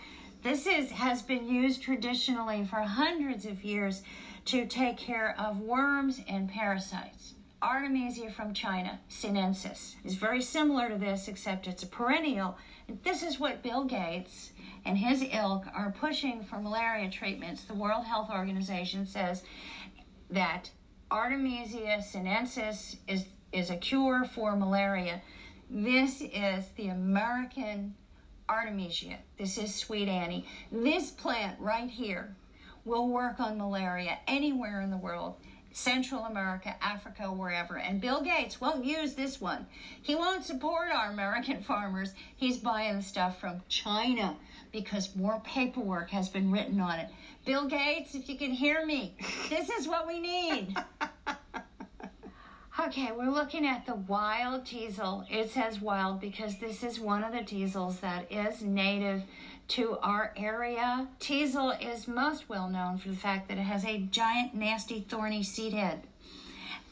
This 0.43 0.67
is 0.67 0.91
has 0.91 1.23
been 1.23 1.49
used 1.49 1.83
traditionally 1.83 2.65
for 2.65 2.79
hundreds 2.79 3.47
of 3.47 3.63
years 3.63 4.03
to 4.47 4.67
take 4.67 4.97
care 4.97 5.37
of 5.39 5.61
worms 5.61 6.21
and 6.29 6.49
parasites. 6.49 7.35
Artemisia 7.63 8.31
from 8.31 8.53
China, 8.53 9.01
sinensis. 9.09 9.97
It's 10.05 10.15
very 10.15 10.43
similar 10.43 10.89
to 10.89 10.99
this, 10.99 11.27
except 11.27 11.67
it's 11.67 11.83
a 11.83 11.87
perennial. 11.87 12.59
This 13.03 13.23
is 13.23 13.41
what 13.41 13.63
Bill 13.63 13.85
Gates 13.85 14.53
and 14.85 14.99
his 14.99 15.25
ilk 15.33 15.65
are 15.75 15.95
pushing 15.99 16.43
for 16.43 16.61
malaria 16.61 17.11
treatments. 17.11 17.65
The 17.65 17.75
World 17.75 18.05
Health 18.07 18.31
Organization 18.31 19.07
says 19.07 19.43
that 20.31 20.71
Artemisia 21.11 22.03
sinensis 22.03 22.97
is, 23.09 23.27
is 23.53 23.71
a 23.71 23.77
cure 23.77 24.25
for 24.25 24.55
malaria. 24.55 25.23
This 25.71 26.21
is 26.21 26.69
the 26.77 26.89
American 26.89 27.95
Artemisia. 28.49 29.19
This 29.39 29.59
is 29.59 29.75
Sweet 29.75 30.09
Annie. 30.09 30.47
This 30.71 31.11
plant 31.11 31.59
right 31.59 31.91
here 31.91 32.37
will 32.85 33.09
work 33.09 33.41
on 33.41 33.59
malaria 33.59 34.19
anywhere 34.29 34.81
in 34.81 34.91
the 34.91 34.97
world. 34.97 35.37
Central 35.77 36.25
America, 36.25 36.75
Africa, 36.81 37.25
wherever. 37.25 37.77
And 37.77 38.01
Bill 38.01 38.23
Gates 38.23 38.63
won't 38.63 38.87
use 38.87 39.13
this 39.13 39.43
one. 39.43 39.67
He 40.01 40.15
won't 40.15 40.43
support 40.43 40.89
our 40.91 41.11
American 41.11 41.61
farmers. 41.63 42.15
He's 42.35 42.57
buying 42.57 43.03
stuff 43.03 43.39
from 43.39 43.61
China 43.69 44.37
because 44.73 45.15
more 45.15 45.43
paperwork 45.45 46.11
has 46.11 46.31
been 46.31 46.51
written 46.51 46.81
on 46.81 46.99
it. 46.99 47.11
Bill 47.45 47.67
Gates, 47.67 48.15
if 48.15 48.27
you 48.27 48.39
can 48.39 48.53
hear 48.53 48.87
me, 48.87 49.17
this 49.51 49.69
is 49.69 49.87
what 49.87 50.07
we 50.07 50.19
need. 50.19 50.75
Okay, 52.79 53.09
we're 53.11 53.31
looking 53.31 53.67
at 53.67 53.87
the 53.87 53.95
wild 53.95 54.67
teasel. 54.67 55.25
It 55.31 55.51
says 55.51 55.81
wild 55.81 56.21
because 56.21 56.59
this 56.59 56.85
is 56.85 57.01
one 57.01 57.25
of 57.25 57.33
the 57.33 57.43
teasels 57.43 58.01
that 58.01 58.31
is 58.31 58.61
native 58.61 59.23
to 59.69 59.99
our 59.99 60.33
area. 60.37 61.09
Teasel 61.19 61.71
is 61.81 62.07
most 62.07 62.49
well 62.49 62.69
known 62.69 62.99
for 62.99 63.09
the 63.09 63.17
fact 63.17 63.49
that 63.49 63.59
it 63.59 63.63
has 63.63 63.85
a 63.85 63.99
giant, 63.99 64.55
nasty, 64.55 65.05
thorny 65.09 65.43
seed 65.43 65.73
head. 65.73 66.03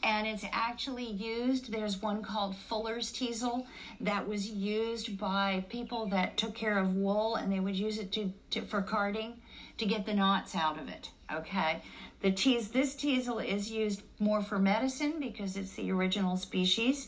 And 0.03 0.27
it's 0.27 0.45
actually 0.51 1.05
used, 1.05 1.71
there's 1.71 1.99
one 1.99 2.21
called 2.21 2.55
Fuller's 2.55 3.11
teasel 3.11 3.65
that 3.99 4.27
was 4.27 4.49
used 4.49 5.17
by 5.17 5.65
people 5.67 6.05
that 6.07 6.37
took 6.37 6.53
care 6.53 6.77
of 6.77 6.95
wool 6.95 7.35
and 7.35 7.51
they 7.51 7.59
would 7.59 7.75
use 7.75 7.97
it 7.97 8.11
to, 8.11 8.31
to 8.51 8.61
for 8.61 8.83
carding 8.83 9.41
to 9.77 9.85
get 9.85 10.05
the 10.05 10.13
knots 10.13 10.55
out 10.55 10.79
of 10.79 10.87
it. 10.87 11.09
Okay. 11.33 11.81
The 12.21 12.31
teas, 12.31 12.69
this 12.69 12.95
teasel 12.95 13.39
is 13.39 13.71
used 13.71 14.01
more 14.19 14.41
for 14.41 14.57
medicine 14.57 15.15
because 15.19 15.57
it's 15.57 15.73
the 15.73 15.91
original 15.91 16.37
species, 16.37 17.07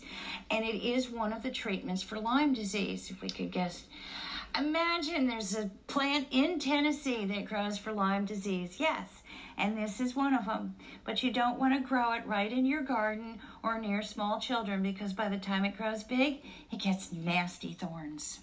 and 0.51 0.63
it 0.65 0.75
is 0.75 1.09
one 1.09 1.33
of 1.33 1.43
the 1.43 1.49
treatments 1.49 2.03
for 2.03 2.19
Lyme 2.19 2.53
disease, 2.53 3.09
if 3.09 3.21
we 3.21 3.29
could 3.29 3.51
guess. 3.51 3.85
Imagine 4.55 5.27
there's 5.27 5.55
a 5.55 5.69
plant 5.87 6.27
in 6.31 6.59
Tennessee 6.59 7.25
that 7.25 7.45
grows 7.45 7.77
for 7.77 7.91
Lyme 7.91 8.25
disease. 8.25 8.79
Yes, 8.79 9.21
and 9.57 9.77
this 9.77 9.99
is 9.99 10.15
one 10.15 10.33
of 10.33 10.45
them. 10.45 10.75
But 11.03 11.23
you 11.23 11.31
don't 11.31 11.59
want 11.59 11.73
to 11.73 11.87
grow 11.87 12.13
it 12.13 12.25
right 12.25 12.51
in 12.51 12.65
your 12.65 12.81
garden 12.81 13.39
or 13.63 13.79
near 13.79 14.01
small 14.01 14.39
children 14.39 14.81
because 14.81 15.13
by 15.13 15.29
the 15.29 15.37
time 15.37 15.65
it 15.65 15.77
grows 15.77 16.03
big, 16.03 16.41
it 16.71 16.79
gets 16.79 17.11
nasty 17.11 17.73
thorns. 17.73 18.39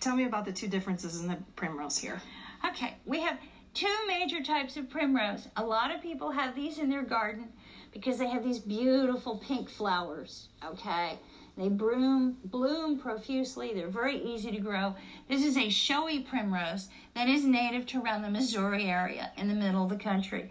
Tell 0.00 0.16
me 0.16 0.24
about 0.24 0.44
the 0.46 0.52
two 0.52 0.68
differences 0.68 1.20
in 1.20 1.28
the 1.28 1.38
primrose 1.54 1.98
here. 1.98 2.22
Okay, 2.66 2.96
we 3.04 3.20
have 3.20 3.38
two 3.74 3.94
major 4.06 4.42
types 4.42 4.76
of 4.76 4.90
primrose. 4.90 5.48
A 5.56 5.64
lot 5.64 5.94
of 5.94 6.02
people 6.02 6.32
have 6.32 6.54
these 6.54 6.78
in 6.78 6.90
their 6.90 7.02
garden 7.02 7.52
because 7.92 8.18
they 8.18 8.28
have 8.28 8.42
these 8.42 8.58
beautiful 8.58 9.36
pink 9.36 9.68
flowers, 9.68 10.48
okay? 10.64 11.18
They 11.62 11.68
bloom, 11.68 12.38
bloom 12.44 12.98
profusely. 12.98 13.72
They're 13.72 13.86
very 13.86 14.16
easy 14.16 14.50
to 14.50 14.58
grow. 14.58 14.96
This 15.28 15.44
is 15.44 15.56
a 15.56 15.68
showy 15.68 16.18
primrose 16.18 16.88
that 17.14 17.28
is 17.28 17.44
native 17.44 17.86
to 17.86 18.02
around 18.02 18.22
the 18.22 18.30
Missouri 18.30 18.86
area 18.86 19.30
in 19.36 19.46
the 19.46 19.54
middle 19.54 19.84
of 19.84 19.88
the 19.88 19.94
country. 19.94 20.50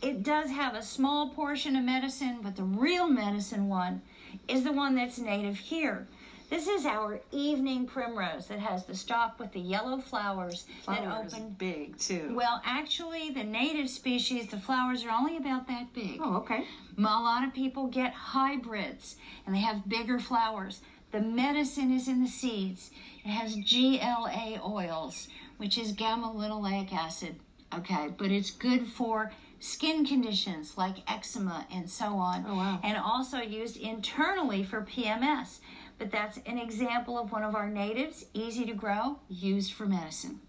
It 0.00 0.22
does 0.22 0.50
have 0.50 0.76
a 0.76 0.82
small 0.82 1.30
portion 1.30 1.74
of 1.74 1.82
medicine, 1.82 2.38
but 2.44 2.54
the 2.54 2.62
real 2.62 3.08
medicine 3.08 3.68
one 3.68 4.02
is 4.46 4.62
the 4.62 4.70
one 4.70 4.94
that's 4.94 5.18
native 5.18 5.58
here. 5.58 6.06
This 6.52 6.68
is 6.68 6.84
our 6.84 7.22
evening 7.30 7.86
primrose 7.86 8.48
that 8.48 8.58
has 8.58 8.84
the 8.84 8.94
stalk 8.94 9.40
with 9.40 9.52
the 9.52 9.58
yellow 9.58 9.96
flowers, 9.96 10.66
that 10.86 11.02
open 11.02 11.56
big 11.58 11.96
too. 11.96 12.34
Well, 12.34 12.60
actually, 12.62 13.30
the 13.30 13.42
native 13.42 13.88
species, 13.88 14.48
the 14.48 14.58
flowers 14.58 15.02
are 15.02 15.10
only 15.10 15.38
about 15.38 15.66
that 15.68 15.94
big. 15.94 16.18
Oh, 16.20 16.36
okay. 16.36 16.66
A 16.98 17.00
lot 17.00 17.42
of 17.42 17.54
people 17.54 17.86
get 17.86 18.12
hybrids 18.12 19.16
and 19.46 19.54
they 19.54 19.60
have 19.60 19.88
bigger 19.88 20.18
flowers. 20.18 20.82
The 21.10 21.22
medicine 21.22 21.90
is 21.90 22.06
in 22.06 22.22
the 22.22 22.28
seeds. 22.28 22.90
It 23.24 23.30
has 23.30 23.56
GLA 23.56 24.60
oils, 24.62 25.28
which 25.56 25.78
is 25.78 25.92
gamma 25.92 26.34
linolenic 26.36 26.92
acid. 26.92 27.36
Okay, 27.74 28.08
but 28.14 28.30
it's 28.30 28.50
good 28.50 28.88
for 28.88 29.32
skin 29.58 30.04
conditions 30.04 30.76
like 30.76 30.96
eczema 31.10 31.66
and 31.72 31.88
so 31.88 32.16
on. 32.16 32.44
Oh, 32.46 32.56
wow. 32.56 32.80
And 32.82 32.98
also 32.98 33.38
used 33.38 33.78
internally 33.78 34.62
for 34.62 34.82
PMS. 34.82 35.60
But 36.02 36.10
that's 36.10 36.40
an 36.46 36.58
example 36.58 37.16
of 37.16 37.30
one 37.30 37.44
of 37.44 37.54
our 37.54 37.70
natives, 37.70 38.24
easy 38.34 38.64
to 38.64 38.74
grow, 38.74 39.20
used 39.28 39.72
for 39.72 39.86
medicine. 39.86 40.40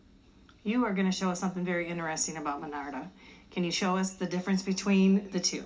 You 0.63 0.83
are 0.83 0.93
going 0.93 1.05
to 1.05 1.15
show 1.15 1.29
us 1.29 1.39
something 1.39 1.63
very 1.63 1.87
interesting 1.87 2.37
about 2.37 2.59
Monarda. 2.59 3.09
Can 3.51 3.63
you 3.63 3.69
show 3.69 3.95
us 3.95 4.13
the 4.13 4.25
difference 4.25 4.63
between 4.63 5.29
the 5.29 5.39
two? 5.39 5.63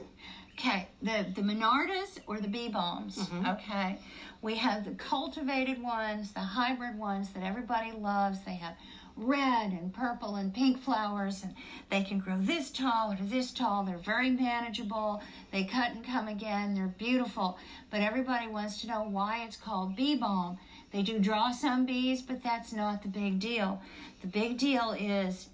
Okay, 0.52 0.90
the 1.02 1.26
the 1.34 1.42
Monardas 1.42 2.20
or 2.28 2.42
the 2.42 2.50
bee 2.50 2.68
balms. 2.68 3.18
Mm-hmm. 3.18 3.48
Okay, 3.48 4.00
we 4.42 4.56
have 4.56 4.84
the 4.84 4.92
cultivated 4.92 5.82
ones, 5.82 6.34
the 6.34 6.42
hybrid 6.42 6.98
ones 6.98 7.30
that 7.30 7.44
everybody 7.44 7.94
loves. 7.94 8.44
They 8.44 8.56
have 8.56 8.76
red 9.18 9.72
and 9.72 9.94
purple 9.94 10.36
and 10.36 10.54
pink 10.54 10.80
flowers, 10.80 11.44
and 11.44 11.56
they 11.90 12.04
can 12.04 12.20
grow 12.20 12.38
this 12.38 12.70
tall 12.70 13.12
or 13.12 13.18
this 13.20 13.52
tall. 13.52 13.84
They're 13.84 13.98
very 13.98 14.30
manageable. 14.30 15.22
They 15.52 15.64
cut 15.64 15.92
and 15.92 16.06
come 16.06 16.28
again. 16.28 16.76
They're 16.76 16.88
beautiful. 16.88 17.58
But 17.90 18.02
everybody 18.02 18.48
wants 18.48 18.80
to 18.82 18.88
know 18.88 19.04
why 19.04 19.44
it's 19.44 19.58
called 19.58 19.96
bee 19.96 20.16
balm. 20.16 20.60
They 20.92 21.02
do 21.02 21.20
draw 21.20 21.52
some 21.52 21.86
bees, 21.86 22.22
but 22.22 22.44
that's 22.44 22.72
not 22.72 23.02
the 23.02 23.10
big 23.10 23.40
deal. 23.40 23.82
The 24.22 24.28
big 24.28 24.58
deal 24.58 24.92
is 24.92 25.50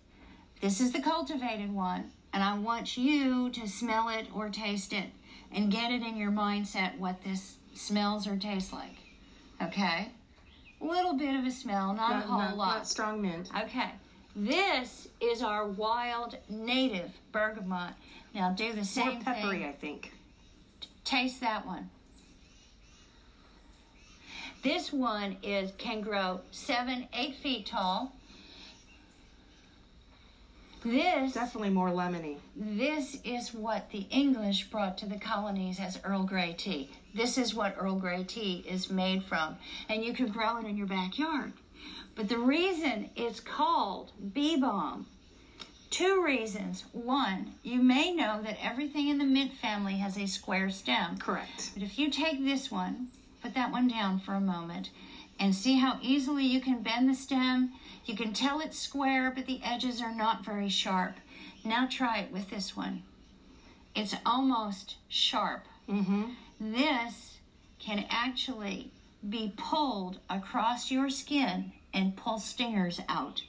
this 0.62 0.80
is 0.80 0.92
the 0.92 1.02
cultivated 1.02 1.74
one, 1.74 2.12
and 2.32 2.44
I 2.44 2.58
want 2.58 2.98
you 2.98 3.50
to 3.50 3.68
smell 3.68 4.10
it 4.10 4.28
or 4.34 4.50
taste 4.50 4.94
it 4.94 5.10
and 5.52 5.72
get 5.72 5.92
it 5.92 6.02
in 6.02 6.18
your 6.18 6.32
mindset 6.32 6.98
what 6.98 7.24
this 7.24 7.58
smells 7.74 8.28
or 8.28 8.36
tastes 8.38 8.72
like. 8.72 8.98
Okay? 9.62 10.10
Little 10.84 11.14
bit 11.14 11.36
of 11.40 11.46
a 11.46 11.52
smell, 11.52 11.94
not, 11.94 12.10
Not- 12.12 12.24
a 12.24 12.28
whole 12.28 12.38
not- 12.40 12.58
lot. 12.58 12.76
not 12.78 12.88
strong 12.88 13.22
mint. 13.22 13.50
Okay. 13.58 13.92
This 14.36 15.08
is 15.22 15.42
our 15.42 15.66
wild 15.68 16.38
native 16.50 17.12
bergamot. 17.32 17.94
Now 18.34 18.52
do 18.52 18.74
the 18.74 18.84
same 18.84 19.14
More 19.16 19.22
peppery, 19.24 19.60
thing. 19.60 19.66
I 19.66 19.72
think. 19.72 20.14
Taste 21.06 21.40
that 21.42 21.66
one. 21.66 21.90
This 24.64 24.92
one 24.94 25.38
is 25.44 25.72
can 25.78 26.02
grow 26.02 26.42
seven, 26.52 27.08
eight 27.14 27.36
feet 27.36 27.66
tall. 27.68 28.14
This 30.84 31.34
Definitely 31.34 31.70
more 31.70 31.90
lemony. 31.90 32.38
this 32.56 33.18
is 33.24 33.54
what 33.54 33.92
the 33.92 34.06
English 34.10 34.66
brought 34.70 34.98
to 34.98 35.06
the 35.06 35.18
colonies 35.18 35.80
as 35.80 35.98
Earl 36.04 36.24
Grey 36.24 36.54
tea. 36.58 36.90
This 37.14 37.38
is 37.38 37.54
what 37.54 37.76
Earl 37.78 37.96
Grey 37.96 38.24
tea 38.24 38.66
is 38.68 38.90
made 38.90 39.24
from, 39.24 39.58
and 39.88 40.04
you 40.04 40.14
can 40.14 40.30
grow 40.30 40.58
it 40.58 40.66
in 40.66 40.78
your 40.78 40.88
backyard. 40.88 41.54
But 42.16 42.30
the 42.30 42.38
reason 42.38 43.10
it's 43.16 43.40
called 43.40 44.12
bee 44.34 44.58
balm, 44.58 45.08
two 45.90 46.24
reasons. 46.24 46.86
One, 46.92 47.54
you 47.62 47.84
may 47.84 48.12
know 48.12 48.42
that 48.42 48.58
everything 48.64 49.10
in 49.10 49.20
the 49.20 49.26
mint 49.26 49.54
family 49.54 49.96
has 49.96 50.18
a 50.18 50.26
square 50.26 50.70
stem. 50.70 51.18
Correct. 51.18 51.72
But 51.74 51.84
if 51.84 52.00
you 52.00 52.10
take 52.10 52.44
this 52.44 52.72
one, 52.72 53.10
put 53.42 53.54
that 53.54 53.72
one 53.72 53.88
down 53.88 54.20
for 54.20 54.34
a 54.34 54.42
moment, 54.42 54.90
and 55.40 55.54
see 55.54 55.78
how 55.78 56.00
easily 56.02 56.46
you 56.46 56.60
can 56.60 56.82
bend 56.82 57.10
the 57.10 57.16
stem. 57.16 57.74
You 58.06 58.16
can 58.16 58.34
tell 58.34 58.60
it's 58.60 58.80
square, 58.80 59.32
but 59.32 59.46
the 59.46 59.62
edges 59.64 60.02
are 60.02 60.14
not 60.14 60.46
very 60.46 60.70
sharp. 60.70 61.18
Now 61.64 61.88
try 61.90 62.20
it 62.20 62.32
with 62.32 62.50
this 62.50 62.76
one. 62.76 63.04
It's 63.96 64.16
almost 64.26 64.96
sharp. 65.08 65.66
Mm-hmm. 65.90 66.24
This 66.72 67.40
can 67.78 68.06
actually 68.10 68.92
be 69.28 69.52
pulled 69.58 70.20
across 70.30 70.90
your 70.92 71.10
skin 71.10 71.74
and 71.94 72.16
pull 72.16 72.40
stingers 72.40 73.02
out 73.10 73.42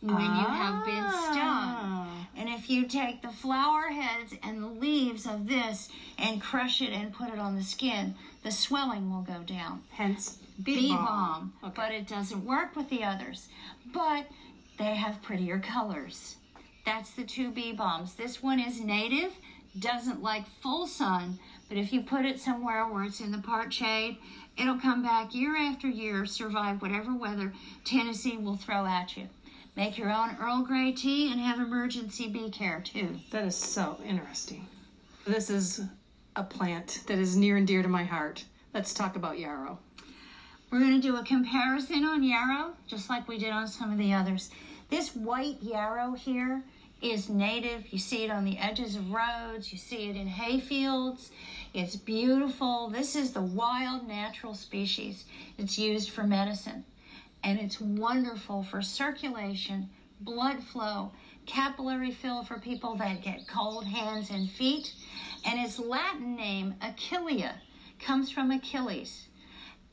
when 0.00 0.20
you 0.22 0.46
have 0.46 0.84
been 0.84 1.04
Ah. 1.06 1.30
stung. 1.32 2.26
And 2.36 2.48
if 2.48 2.68
you 2.68 2.86
take 2.86 3.22
the 3.22 3.30
flower 3.30 3.90
heads 3.90 4.34
and 4.42 4.60
the 4.60 4.66
leaves 4.68 5.24
of 5.24 5.46
this 5.46 5.88
and 6.18 6.42
crush 6.42 6.82
it 6.82 6.90
and 6.90 7.12
put 7.12 7.28
it 7.32 7.38
on 7.38 7.54
the 7.54 7.62
skin, 7.62 8.16
the 8.42 8.50
swelling 8.50 9.12
will 9.12 9.22
go 9.22 9.42
down. 9.44 9.82
Hence, 9.90 10.38
Bee, 10.60 10.88
balm. 10.92 11.52
balm. 11.62 11.72
But 11.76 11.92
it 11.92 12.08
doesn't 12.08 12.44
work 12.44 12.74
with 12.74 12.90
the 12.90 13.04
others. 13.04 13.48
But 13.86 14.26
they 14.78 14.96
have 14.96 15.22
prettier 15.22 15.60
colors. 15.60 16.36
That's 16.84 17.10
the 17.12 17.24
two 17.24 17.50
bee 17.52 17.72
balms. 17.72 18.14
This 18.14 18.42
one 18.42 18.58
is 18.58 18.80
native, 18.80 19.34
doesn't 19.78 20.22
like 20.22 20.46
full 20.46 20.86
sun, 20.88 21.38
but 21.68 21.78
if 21.78 21.92
you 21.92 22.02
put 22.02 22.24
it 22.24 22.40
somewhere 22.40 22.86
where 22.86 23.04
it's 23.04 23.20
in 23.20 23.32
the 23.32 23.38
part 23.38 23.72
shade, 23.72 24.18
it'll 24.56 24.78
come 24.78 25.02
back 25.02 25.34
year 25.34 25.56
after 25.56 25.88
year, 25.88 26.24
survive 26.26 26.80
whatever 26.80 27.14
weather 27.14 27.52
Tennessee 27.84 28.36
will 28.36 28.56
throw 28.56 28.86
at 28.86 29.16
you. 29.16 29.28
Make 29.76 29.96
your 29.96 30.10
own 30.10 30.36
Earl 30.40 30.62
Grey 30.62 30.92
tea 30.92 31.30
and 31.30 31.40
have 31.40 31.60
emergency 31.60 32.28
bee 32.28 32.50
care 32.50 32.80
too. 32.80 33.20
That 33.30 33.44
is 33.44 33.54
so 33.54 34.00
interesting. 34.04 34.66
This 35.24 35.50
is 35.50 35.82
a 36.34 36.42
plant 36.42 37.04
that 37.06 37.18
is 37.18 37.36
near 37.36 37.56
and 37.56 37.66
dear 37.66 37.82
to 37.82 37.88
my 37.88 38.04
heart. 38.04 38.44
Let's 38.74 38.92
talk 38.92 39.14
about 39.14 39.38
yarrow. 39.38 39.78
We're 40.70 40.80
going 40.80 41.00
to 41.00 41.06
do 41.06 41.16
a 41.16 41.24
comparison 41.24 42.04
on 42.04 42.22
yarrow, 42.22 42.72
just 42.86 43.08
like 43.08 43.28
we 43.28 43.38
did 43.38 43.50
on 43.50 43.68
some 43.68 43.92
of 43.92 43.98
the 43.98 44.12
others. 44.12 44.50
This 44.90 45.14
white 45.14 45.62
yarrow 45.62 46.14
here 46.14 46.62
is 47.00 47.28
native. 47.28 47.92
You 47.92 47.98
see 47.98 48.24
it 48.24 48.30
on 48.30 48.44
the 48.44 48.58
edges 48.58 48.96
of 48.96 49.12
roads. 49.12 49.72
You 49.72 49.78
see 49.78 50.08
it 50.08 50.16
in 50.16 50.28
hayfields. 50.28 51.30
It's 51.72 51.96
beautiful. 51.96 52.88
This 52.88 53.14
is 53.14 53.32
the 53.32 53.42
wild 53.42 54.08
natural 54.08 54.54
species. 54.54 55.24
It's 55.56 55.78
used 55.78 56.10
for 56.10 56.24
medicine. 56.24 56.84
And 57.42 57.60
it's 57.60 57.80
wonderful 57.80 58.64
for 58.64 58.82
circulation, 58.82 59.90
blood 60.20 60.62
flow, 60.62 61.12
capillary 61.46 62.10
fill 62.10 62.42
for 62.42 62.58
people 62.58 62.96
that 62.96 63.22
get 63.22 63.46
cold 63.46 63.86
hands 63.86 64.30
and 64.30 64.50
feet. 64.50 64.92
And 65.44 65.60
its 65.60 65.78
Latin 65.78 66.34
name, 66.34 66.74
Achillea, 66.82 67.54
comes 68.00 68.30
from 68.30 68.50
Achilles. 68.50 69.28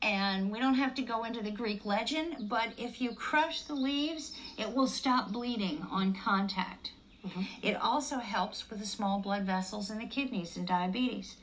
And 0.02 0.50
we 0.50 0.58
don't 0.58 0.74
have 0.74 0.94
to 0.96 1.02
go 1.02 1.24
into 1.24 1.42
the 1.42 1.50
Greek 1.50 1.86
legend, 1.86 2.48
but 2.48 2.68
if 2.76 3.00
you 3.00 3.12
crush 3.14 3.62
the 3.62 3.74
leaves, 3.74 4.32
it 4.58 4.74
will 4.74 4.86
stop 4.86 5.32
bleeding 5.32 5.86
on 5.90 6.14
contact. 6.14 6.90
Mm-hmm. 7.26 7.42
It 7.62 7.74
also 7.74 8.18
helps 8.18 8.68
with 8.70 8.80
the 8.80 8.86
small 8.86 9.20
blood 9.20 9.42
vessels 9.42 9.90
in 9.90 9.98
the 9.98 10.06
kidneys 10.06 10.56
and 10.56 10.66
diabetes. 10.66 11.36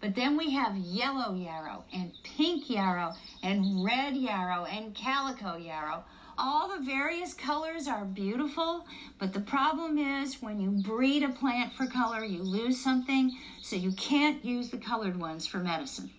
But 0.00 0.14
then 0.14 0.36
we 0.36 0.52
have 0.52 0.76
yellow 0.76 1.34
yarrow 1.34 1.84
and 1.92 2.12
pink 2.22 2.70
yarrow 2.70 3.14
and 3.42 3.84
red 3.84 4.16
yarrow 4.16 4.64
and 4.64 4.94
calico 4.94 5.56
yarrow. 5.56 6.04
All 6.40 6.68
the 6.68 6.84
various 6.84 7.34
colors 7.34 7.88
are 7.88 8.04
beautiful, 8.04 8.86
but 9.18 9.32
the 9.32 9.40
problem 9.40 9.98
is 9.98 10.40
when 10.40 10.60
you 10.60 10.70
breed 10.70 11.24
a 11.24 11.30
plant 11.30 11.72
for 11.72 11.86
color, 11.86 12.24
you 12.24 12.44
lose 12.44 12.80
something, 12.80 13.36
so 13.60 13.74
you 13.74 13.90
can't 13.90 14.44
use 14.44 14.70
the 14.70 14.78
colored 14.78 15.18
ones 15.18 15.48
for 15.48 15.58
medicine. 15.58 16.10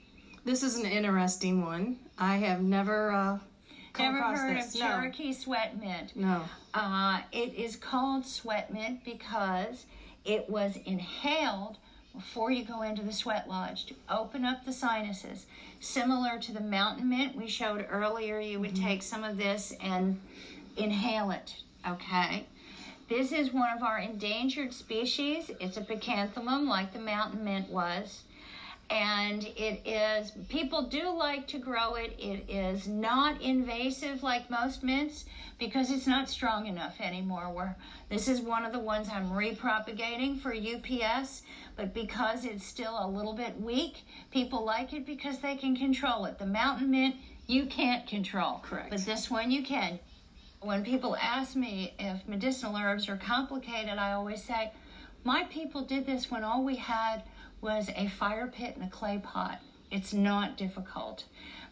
This 0.44 0.62
is 0.62 0.78
an 0.78 0.86
interesting 0.86 1.64
one. 1.64 2.00
I 2.18 2.38
have 2.38 2.62
never 2.62 3.12
uh, 3.12 3.40
come 3.94 4.16
Never 4.16 4.36
heard 4.36 4.58
this. 4.58 4.76
of 4.76 4.82
No. 4.82 4.88
Cherokee 4.88 5.34
sweat 5.34 5.80
mint. 5.80 6.16
No. 6.16 6.44
Uh, 6.74 7.22
it 7.32 7.54
is 7.56 7.76
called 7.76 8.26
sweat 8.26 8.72
mint 8.74 9.04
because 9.04 9.86
it 10.26 10.50
was 10.50 10.78
inhaled 10.86 11.78
before 12.16 12.52
you 12.52 12.64
go 12.64 12.82
into 12.82 13.02
the 13.02 13.14
sweat 13.14 13.48
lodge 13.48 13.86
to 13.86 13.96
open 14.10 14.44
up 14.46 14.66
the 14.66 14.74
sinuses. 14.74 15.46
Similar 15.80 16.40
to 16.40 16.52
the 16.52 16.60
mountain 16.60 17.10
mint 17.10 17.36
we 17.36 17.48
showed 17.48 17.86
earlier, 17.90 18.40
you 18.40 18.60
would 18.60 18.76
take 18.76 19.02
some 19.04 19.24
of 19.24 19.38
this 19.38 19.74
and 19.82 20.20
inhale 20.76 21.32
it, 21.32 21.56
okay? 21.88 22.46
This 23.08 23.32
is 23.32 23.54
one 23.54 23.76
of 23.76 23.82
our 23.84 23.98
endangered 23.98 24.74
species. 24.74 25.50
It's 25.60 25.78
a 25.78 25.82
pycnanthemum 25.82 26.68
like 26.68 26.94
the 26.94 27.00
mountain 27.00 27.44
mint 27.44 27.70
was. 27.70 28.24
And 28.90 29.44
it 29.44 29.88
is, 29.88 30.32
people 30.50 30.82
do 30.82 31.12
like 31.12 31.48
to 31.50 31.60
grow 31.60 31.94
it. 31.94 32.16
It 32.18 32.50
is 32.50 32.88
not 32.88 33.40
invasive 33.40 34.24
like 34.24 34.50
most 34.50 34.84
mints 34.84 35.26
because 35.60 35.92
it's 35.92 36.08
not 36.08 36.28
strong 36.28 36.66
enough 36.66 37.00
anymore. 37.00 37.52
Where 37.54 37.78
this 38.10 38.28
is 38.28 38.42
one 38.42 38.66
of 38.66 38.74
the 38.74 38.80
ones 38.80 39.08
I'm 39.14 39.30
repropagating 39.30 40.40
for 40.40 40.56
UPS, 40.56 41.44
but 41.76 41.94
because 41.94 42.46
it's 42.46 42.66
still 42.66 42.98
a 43.00 43.08
little 43.08 43.34
bit 43.34 43.62
weak, 43.62 44.06
people 44.32 44.66
like 44.66 44.92
it 44.92 45.06
because 45.06 45.40
they 45.40 45.56
can 45.56 45.76
control 45.76 46.26
it. 46.26 46.40
The 46.40 46.48
mountain 46.48 46.90
mint, 46.90 47.16
you 47.46 47.68
can't 47.68 48.08
control. 48.08 48.60
Correct. 48.64 48.90
But 48.90 49.06
this 49.06 49.30
one 49.30 49.52
you 49.52 49.64
can. 49.64 50.00
When 50.62 50.84
people 50.84 51.16
ask 51.16 51.56
me 51.56 51.94
if 52.00 52.28
medicinal 52.28 52.76
herbs 52.76 53.08
are 53.08 53.18
complicated, 53.18 54.00
I 54.00 54.14
always 54.14 54.44
say, 54.44 54.72
my 55.24 55.44
people 55.44 55.84
did 55.84 56.06
this 56.06 56.32
when 56.32 56.44
all 56.44 56.64
we 56.64 56.78
had 56.78 57.24
was 57.62 57.90
a 57.96 58.08
fire 58.08 58.48
pit 58.48 58.76
and 58.76 58.86
a 58.86 58.90
clay 58.90 59.20
pot. 59.22 59.60
It's 59.92 60.14
not 60.14 60.58
difficult. 60.58 61.26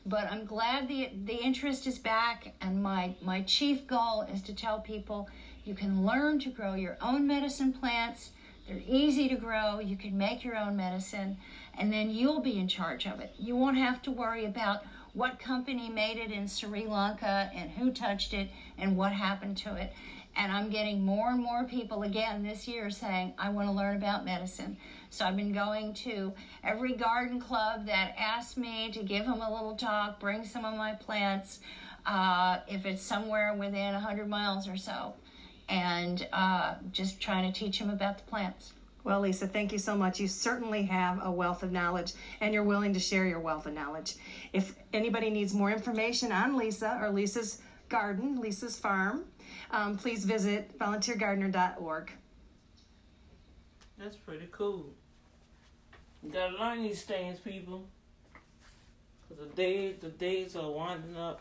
But 0.06 0.32
I'm 0.32 0.46
glad 0.46 0.88
the 0.88 1.10
the 1.26 1.36
interest 1.36 1.86
is 1.86 2.00
back 2.00 2.54
and 2.62 2.82
my 2.82 3.16
my 3.22 3.42
chief 3.42 3.86
goal 3.88 4.22
is 4.22 4.42
to 4.44 4.54
tell 4.54 4.80
people 4.80 5.30
you 5.66 5.76
can 5.76 6.06
learn 6.06 6.40
to 6.40 6.50
grow 6.50 6.76
your 6.76 6.98
own 7.02 7.28
medicine 7.28 7.74
plants. 7.74 8.32
They're 8.68 8.82
easy 8.88 9.28
to 9.30 9.36
grow. 9.36 9.80
You 9.80 9.98
can 9.98 10.18
make 10.18 10.44
your 10.44 10.58
own 10.58 10.78
medicine 10.78 11.38
and 11.78 11.92
then 11.92 12.10
you'll 12.10 12.42
be 12.42 12.58
in 12.58 12.68
charge 12.68 13.06
of 13.06 13.20
it. 13.20 13.34
You 13.38 13.56
won't 13.56 13.78
have 13.78 14.02
to 14.04 14.12
worry 14.12 14.46
about 14.46 14.84
what 15.14 15.40
company 15.40 15.90
made 15.90 16.18
it 16.18 16.32
in 16.32 16.48
Sri 16.48 16.86
Lanka 16.86 17.50
and 17.54 17.72
who 17.72 17.92
touched 17.92 18.34
it 18.34 18.50
and 18.78 18.96
what 18.96 19.14
happened 19.14 19.58
to 19.58 19.76
it. 19.76 19.92
And 20.36 20.52
I'm 20.52 20.70
getting 20.70 21.04
more 21.04 21.32
and 21.32 21.42
more 21.42 21.64
people 21.64 22.04
again 22.04 22.44
this 22.44 22.68
year 22.68 22.90
saying, 22.92 23.34
I 23.40 23.50
want 23.50 23.68
to 23.68 23.72
learn 23.72 23.96
about 23.96 24.24
medicine. 24.24 24.78
So 25.18 25.26
I've 25.26 25.36
been 25.36 25.52
going 25.52 25.96
to 25.96 26.32
every 26.64 26.94
garden 26.94 27.42
club 27.42 27.88
that 27.88 28.14
asks 28.20 28.56
me 28.56 28.92
to 28.92 29.02
give 29.02 29.26
them 29.26 29.42
a 29.42 29.52
little 29.52 29.76
talk, 29.76 30.20
bring 30.20 30.46
some 30.46 30.64
of 30.64 30.78
my 30.78 30.94
plants, 30.94 31.60
uh, 32.06 32.60
if 32.68 32.86
it's 32.86 33.02
somewhere 33.02 33.52
within 33.56 33.94
100 33.94 34.30
miles 34.30 34.68
or 34.68 34.78
so, 34.78 35.16
and 35.68 36.28
uh, 36.32 36.76
just 36.92 37.20
trying 37.20 37.52
to 37.52 37.60
teach 37.60 37.80
them 37.80 37.90
about 37.90 38.20
the 38.20 38.26
plants. 38.26 38.74
Well, 39.04 39.22
Lisa, 39.22 39.48
thank 39.48 39.72
you 39.72 39.80
so 39.80 39.96
much. 39.96 40.20
You 40.20 40.28
certainly 40.28 40.84
have 40.84 41.20
a 41.26 41.32
wealth 41.32 41.64
of 41.64 41.72
knowledge 41.72 42.14
and 42.40 42.54
you're 42.54 42.64
willing 42.64 42.94
to 42.94 43.00
share 43.00 43.26
your 43.26 43.40
wealth 43.40 43.66
of 43.66 43.74
knowledge. 43.74 44.18
If 44.54 44.76
anybody 44.94 45.32
needs 45.32 45.52
more 45.52 45.72
information 45.72 46.32
on 46.32 46.56
Lisa 46.56 47.00
or 47.02 47.10
Lisa's 47.10 47.60
garden, 47.90 48.40
Lisa's 48.40 48.78
farm, 48.78 49.24
um, 49.72 49.98
please 49.98 50.26
visit 50.26 50.78
volunteergardener.org. 50.78 52.12
That's 53.98 54.18
pretty 54.18 54.48
cool. 54.52 54.94
You 56.28 56.34
gotta 56.34 56.58
learn 56.58 56.84
these 56.84 57.04
things, 57.04 57.40
people. 57.40 57.86
Cause 59.30 59.38
the 59.38 59.56
days, 59.56 59.96
the 60.02 60.10
days 60.10 60.58
are 60.58 60.70
winding 60.70 61.16
up 61.16 61.40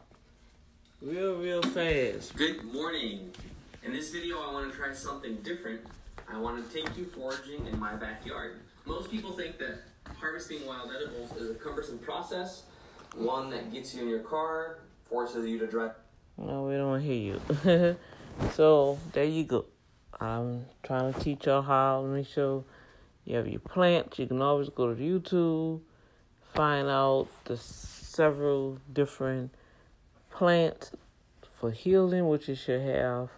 real, 1.02 1.34
real 1.38 1.60
fast. 1.60 2.36
Good 2.36 2.62
morning. 2.72 3.32
In 3.82 3.92
this 3.92 4.10
video, 4.10 4.38
I 4.38 4.52
want 4.52 4.70
to 4.70 4.78
try 4.78 4.92
something 4.92 5.38
different. 5.38 5.80
I 6.32 6.38
want 6.38 6.64
to 6.64 6.72
take 6.72 6.96
you 6.96 7.04
foraging 7.04 7.66
in 7.66 7.80
my 7.80 7.96
backyard. 7.96 8.60
Most 8.84 9.10
people 9.10 9.32
think 9.32 9.58
that 9.58 9.80
harvesting 10.20 10.64
wild 10.64 10.92
edibles 10.94 11.32
is 11.32 11.50
a 11.50 11.54
cumbersome 11.54 11.98
process, 11.98 12.62
one 13.16 13.50
that 13.50 13.72
gets 13.72 13.92
you 13.92 14.02
in 14.02 14.08
your 14.08 14.20
car, 14.20 14.78
forces 15.10 15.48
you 15.48 15.58
to 15.58 15.66
drive. 15.66 15.96
No, 16.38 16.62
we 16.62 16.74
don't 16.74 17.00
hear 17.00 17.40
you. 17.64 17.96
so 18.52 19.00
there 19.12 19.24
you 19.24 19.42
go. 19.42 19.64
I'm 20.20 20.64
trying 20.84 21.12
to 21.12 21.18
teach 21.18 21.46
y'all 21.46 21.62
how 21.62 22.02
to 22.02 22.06
make 22.06 22.28
sure 22.28 22.62
you 23.26 23.36
have 23.36 23.48
your 23.48 23.60
plants. 23.60 24.18
You 24.18 24.26
can 24.26 24.40
always 24.40 24.68
go 24.68 24.94
to 24.94 25.00
YouTube, 25.00 25.80
find 26.54 26.88
out 26.88 27.28
the 27.44 27.56
several 27.56 28.78
different 28.92 29.52
plants 30.30 30.92
for 31.58 31.70
healing, 31.70 32.28
which 32.28 32.48
you 32.48 32.54
should 32.54 32.80
have. 32.80 33.28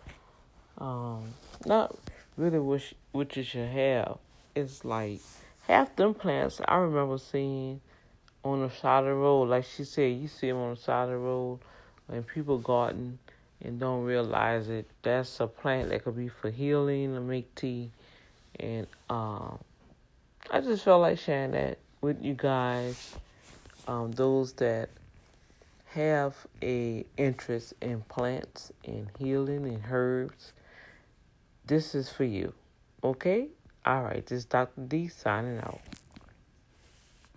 Um, 0.77 1.35
not 1.66 1.97
really 2.36 2.59
which 2.60 2.94
which 3.12 3.36
you 3.36 3.43
should 3.43 3.69
have. 3.69 4.19
It's 4.55 4.85
like 4.85 5.20
half 5.66 5.97
them 5.97 6.15
plants 6.15 6.60
I 6.66 6.77
remember 6.77 7.19
seeing 7.19 7.81
on 8.44 8.60
the 8.60 8.70
side 8.70 9.01
of 9.01 9.06
the 9.06 9.15
road. 9.15 9.48
Like 9.48 9.65
she 9.65 9.85
said, 9.85 10.20
you 10.20 10.28
see 10.28 10.48
them 10.48 10.59
on 10.59 10.74
the 10.74 10.81
side 10.81 11.05
of 11.05 11.10
the 11.10 11.16
road 11.16 11.60
and 12.12 12.27
people 12.27 12.59
garden 12.59 13.19
and 13.62 13.81
don't 13.81 14.05
realize 14.05 14.69
it. 14.69 14.86
That's 15.02 15.40
a 15.40 15.47
plant 15.47 15.89
that 15.90 16.05
could 16.05 16.16
be 16.16 16.28
for 16.28 16.51
healing 16.51 17.16
or 17.16 17.20
make 17.20 17.55
tea. 17.55 17.90
And 18.60 18.86
um, 19.10 19.59
I 20.51 20.62
just 20.62 20.83
felt 20.83 21.03
like 21.03 21.19
sharing 21.19 21.51
that 21.51 21.79
with 22.01 22.23
you 22.23 22.33
guys. 22.35 23.15
Um, 23.87 24.12
those 24.12 24.55
that 24.55 24.89
have 25.93 26.35
a 26.62 27.05
interest 27.16 27.75
in 27.83 28.01
plants 28.03 28.73
and 28.85 29.09
healing 29.19 29.66
and 29.66 29.83
herbs, 29.91 30.53
this 31.66 31.95
is 31.95 32.09
for 32.09 32.25
you. 32.25 32.55
Okay? 33.05 33.49
All 33.85 34.03
right, 34.03 34.25
this 34.25 34.39
is 34.39 34.45
Dr. 34.47 34.81
D 34.83 35.09
signing 35.09 35.59
out. 35.59 35.81